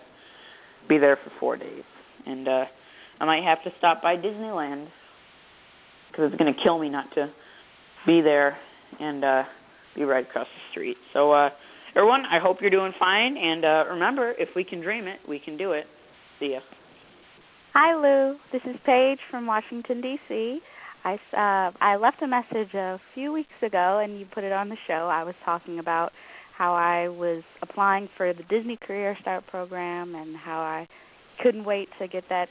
be 0.87 0.97
there 0.97 1.15
for 1.15 1.29
four 1.39 1.57
days, 1.57 1.83
and 2.25 2.47
uh, 2.47 2.65
I 3.19 3.25
might 3.25 3.43
have 3.43 3.63
to 3.63 3.73
stop 3.77 4.01
by 4.01 4.17
Disneyland 4.17 4.87
because 6.09 6.31
it's 6.31 6.41
going 6.41 6.53
to 6.53 6.59
kill 6.59 6.79
me 6.79 6.89
not 6.89 7.13
to 7.13 7.29
be 8.05 8.21
there 8.21 8.57
and 8.99 9.23
uh, 9.23 9.43
be 9.95 10.03
right 10.03 10.27
across 10.27 10.47
the 10.47 10.71
street. 10.71 10.97
So, 11.13 11.31
uh, 11.31 11.51
everyone, 11.95 12.25
I 12.25 12.39
hope 12.39 12.61
you're 12.61 12.71
doing 12.71 12.93
fine, 12.97 13.37
and 13.37 13.63
uh, 13.63 13.85
remember, 13.89 14.31
if 14.31 14.55
we 14.55 14.63
can 14.63 14.81
dream 14.81 15.07
it, 15.07 15.19
we 15.27 15.39
can 15.39 15.55
do 15.55 15.71
it. 15.73 15.87
See 16.41 16.53
ya. 16.53 16.59
Hi, 17.75 17.93
Lou. 17.93 18.35
This 18.51 18.63
is 18.65 18.75
Paige 18.83 19.19
from 19.29 19.45
Washington 19.45 20.01
D.C. 20.01 20.59
I 21.05 21.13
uh, 21.33 21.71
I 21.79 21.97
left 21.97 22.23
a 22.23 22.27
message 22.27 22.73
a 22.73 22.99
few 23.13 23.31
weeks 23.31 23.53
ago, 23.61 23.99
and 24.03 24.19
you 24.19 24.25
put 24.25 24.43
it 24.43 24.51
on 24.51 24.67
the 24.67 24.77
show. 24.87 25.07
I 25.07 25.23
was 25.23 25.35
talking 25.45 25.77
about 25.77 26.13
how 26.57 26.73
I 26.73 27.09
was 27.09 27.43
applying 27.61 28.09
for 28.17 28.33
the 28.33 28.41
Disney 28.41 28.75
Career 28.75 29.15
Start 29.21 29.45
program 29.45 30.15
and 30.15 30.35
how 30.35 30.61
I 30.61 30.87
couldn't 31.43 31.63
wait 31.63 31.89
to 31.99 32.07
get 32.07 32.27
that 32.29 32.49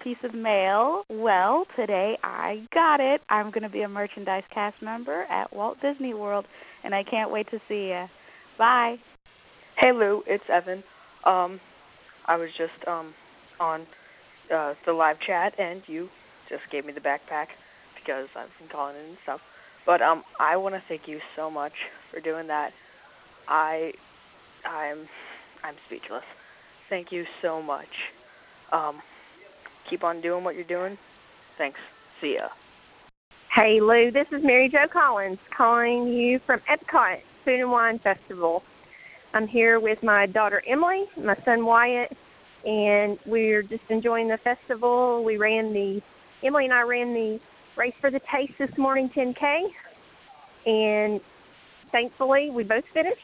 piece 0.00 0.22
of 0.22 0.32
mail. 0.32 1.02
Well, 1.08 1.66
today 1.74 2.16
I 2.22 2.68
got 2.72 3.00
it. 3.00 3.20
I'm 3.30 3.50
going 3.50 3.64
to 3.64 3.68
be 3.68 3.82
a 3.82 3.88
merchandise 3.88 4.44
cast 4.50 4.80
member 4.80 5.22
at 5.22 5.52
Walt 5.52 5.78
Disney 5.82 6.14
World, 6.14 6.46
and 6.84 6.94
I 6.94 7.02
can't 7.02 7.32
wait 7.32 7.50
to 7.50 7.60
see 7.66 7.88
you. 7.88 8.04
Bye. 8.58 8.98
Hey, 9.76 9.90
Lou. 9.90 10.22
It's 10.24 10.44
Evan. 10.48 10.84
Um, 11.24 11.58
I 12.26 12.36
was 12.36 12.50
just 12.56 12.86
um 12.86 13.12
on 13.60 13.86
uh, 14.54 14.74
the 14.86 14.92
live 14.92 15.20
chat, 15.20 15.54
and 15.58 15.82
you 15.86 16.08
just 16.48 16.62
gave 16.70 16.84
me 16.84 16.92
the 16.92 17.00
backpack 17.00 17.46
because 17.96 18.28
I've 18.36 18.50
been 18.58 18.68
calling 18.68 18.96
in 18.96 19.04
and 19.10 19.18
stuff. 19.22 19.40
But 19.86 20.02
um, 20.02 20.22
I 20.40 20.56
want 20.56 20.74
to 20.74 20.82
thank 20.88 21.06
you 21.06 21.20
so 21.36 21.50
much 21.50 21.72
for 22.10 22.20
doing 22.20 22.46
that. 22.48 22.72
I, 23.48 23.92
I'm, 24.64 25.06
I'm 25.62 25.74
speechless. 25.86 26.24
thank 26.88 27.12
you 27.12 27.24
so 27.42 27.60
much. 27.60 27.88
Um, 28.72 29.00
keep 29.88 30.04
on 30.04 30.20
doing 30.20 30.44
what 30.44 30.54
you're 30.54 30.64
doing. 30.64 30.96
Thanks. 31.58 31.78
See 32.20 32.34
ya. 32.34 32.48
Hey 33.54 33.80
Lou, 33.80 34.10
this 34.10 34.26
is 34.32 34.42
Mary 34.42 34.68
Jo 34.68 34.86
Collins 34.92 35.38
calling 35.56 36.08
you 36.08 36.40
from 36.44 36.60
Epcot 36.68 37.18
Food 37.44 37.60
and 37.60 37.70
Wine 37.70 38.00
Festival. 38.00 38.64
I'm 39.32 39.46
here 39.46 39.78
with 39.78 40.02
my 40.02 40.26
daughter 40.26 40.62
Emily, 40.66 41.04
my 41.16 41.36
son 41.44 41.64
Wyatt, 41.64 42.16
and 42.66 43.18
we're 43.26 43.62
just 43.62 43.84
enjoying 43.88 44.28
the 44.28 44.38
festival. 44.38 45.22
We 45.24 45.36
ran 45.36 45.72
the 45.72 46.02
Emily 46.42 46.64
and 46.64 46.74
I 46.74 46.82
ran 46.82 47.14
the 47.14 47.40
race 47.76 47.94
for 48.00 48.10
the 48.10 48.20
taste 48.20 48.54
this 48.58 48.76
morning 48.78 49.08
10K, 49.10 49.70
and 50.66 51.20
thankfully 51.90 52.50
we 52.50 52.64
both 52.64 52.84
finished. 52.92 53.20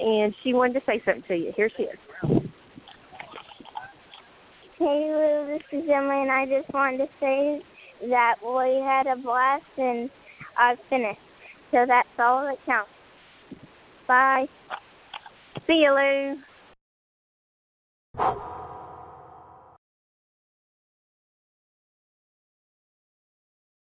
And 0.00 0.34
she 0.42 0.52
wanted 0.52 0.80
to 0.80 0.86
say 0.86 1.00
something 1.04 1.22
to 1.28 1.36
you. 1.36 1.52
Here 1.52 1.70
she 1.76 1.84
is. 1.84 1.98
Hey 4.76 5.14
Lou, 5.14 5.46
this 5.46 5.62
is 5.70 5.88
Emily, 5.88 6.22
and 6.22 6.32
I 6.32 6.46
just 6.46 6.68
wanted 6.74 6.98
to 6.98 7.08
say 7.20 7.62
that 8.08 8.36
we 8.42 8.80
had 8.80 9.06
a 9.06 9.14
blast 9.14 9.64
and 9.78 10.10
I 10.56 10.76
finished. 10.90 11.20
So 11.70 11.86
that's 11.86 12.08
all 12.18 12.42
that 12.44 12.58
counts. 12.66 12.90
Bye. 14.08 14.48
See 15.66 15.82
you, 15.82 16.36
Lou. 18.18 18.53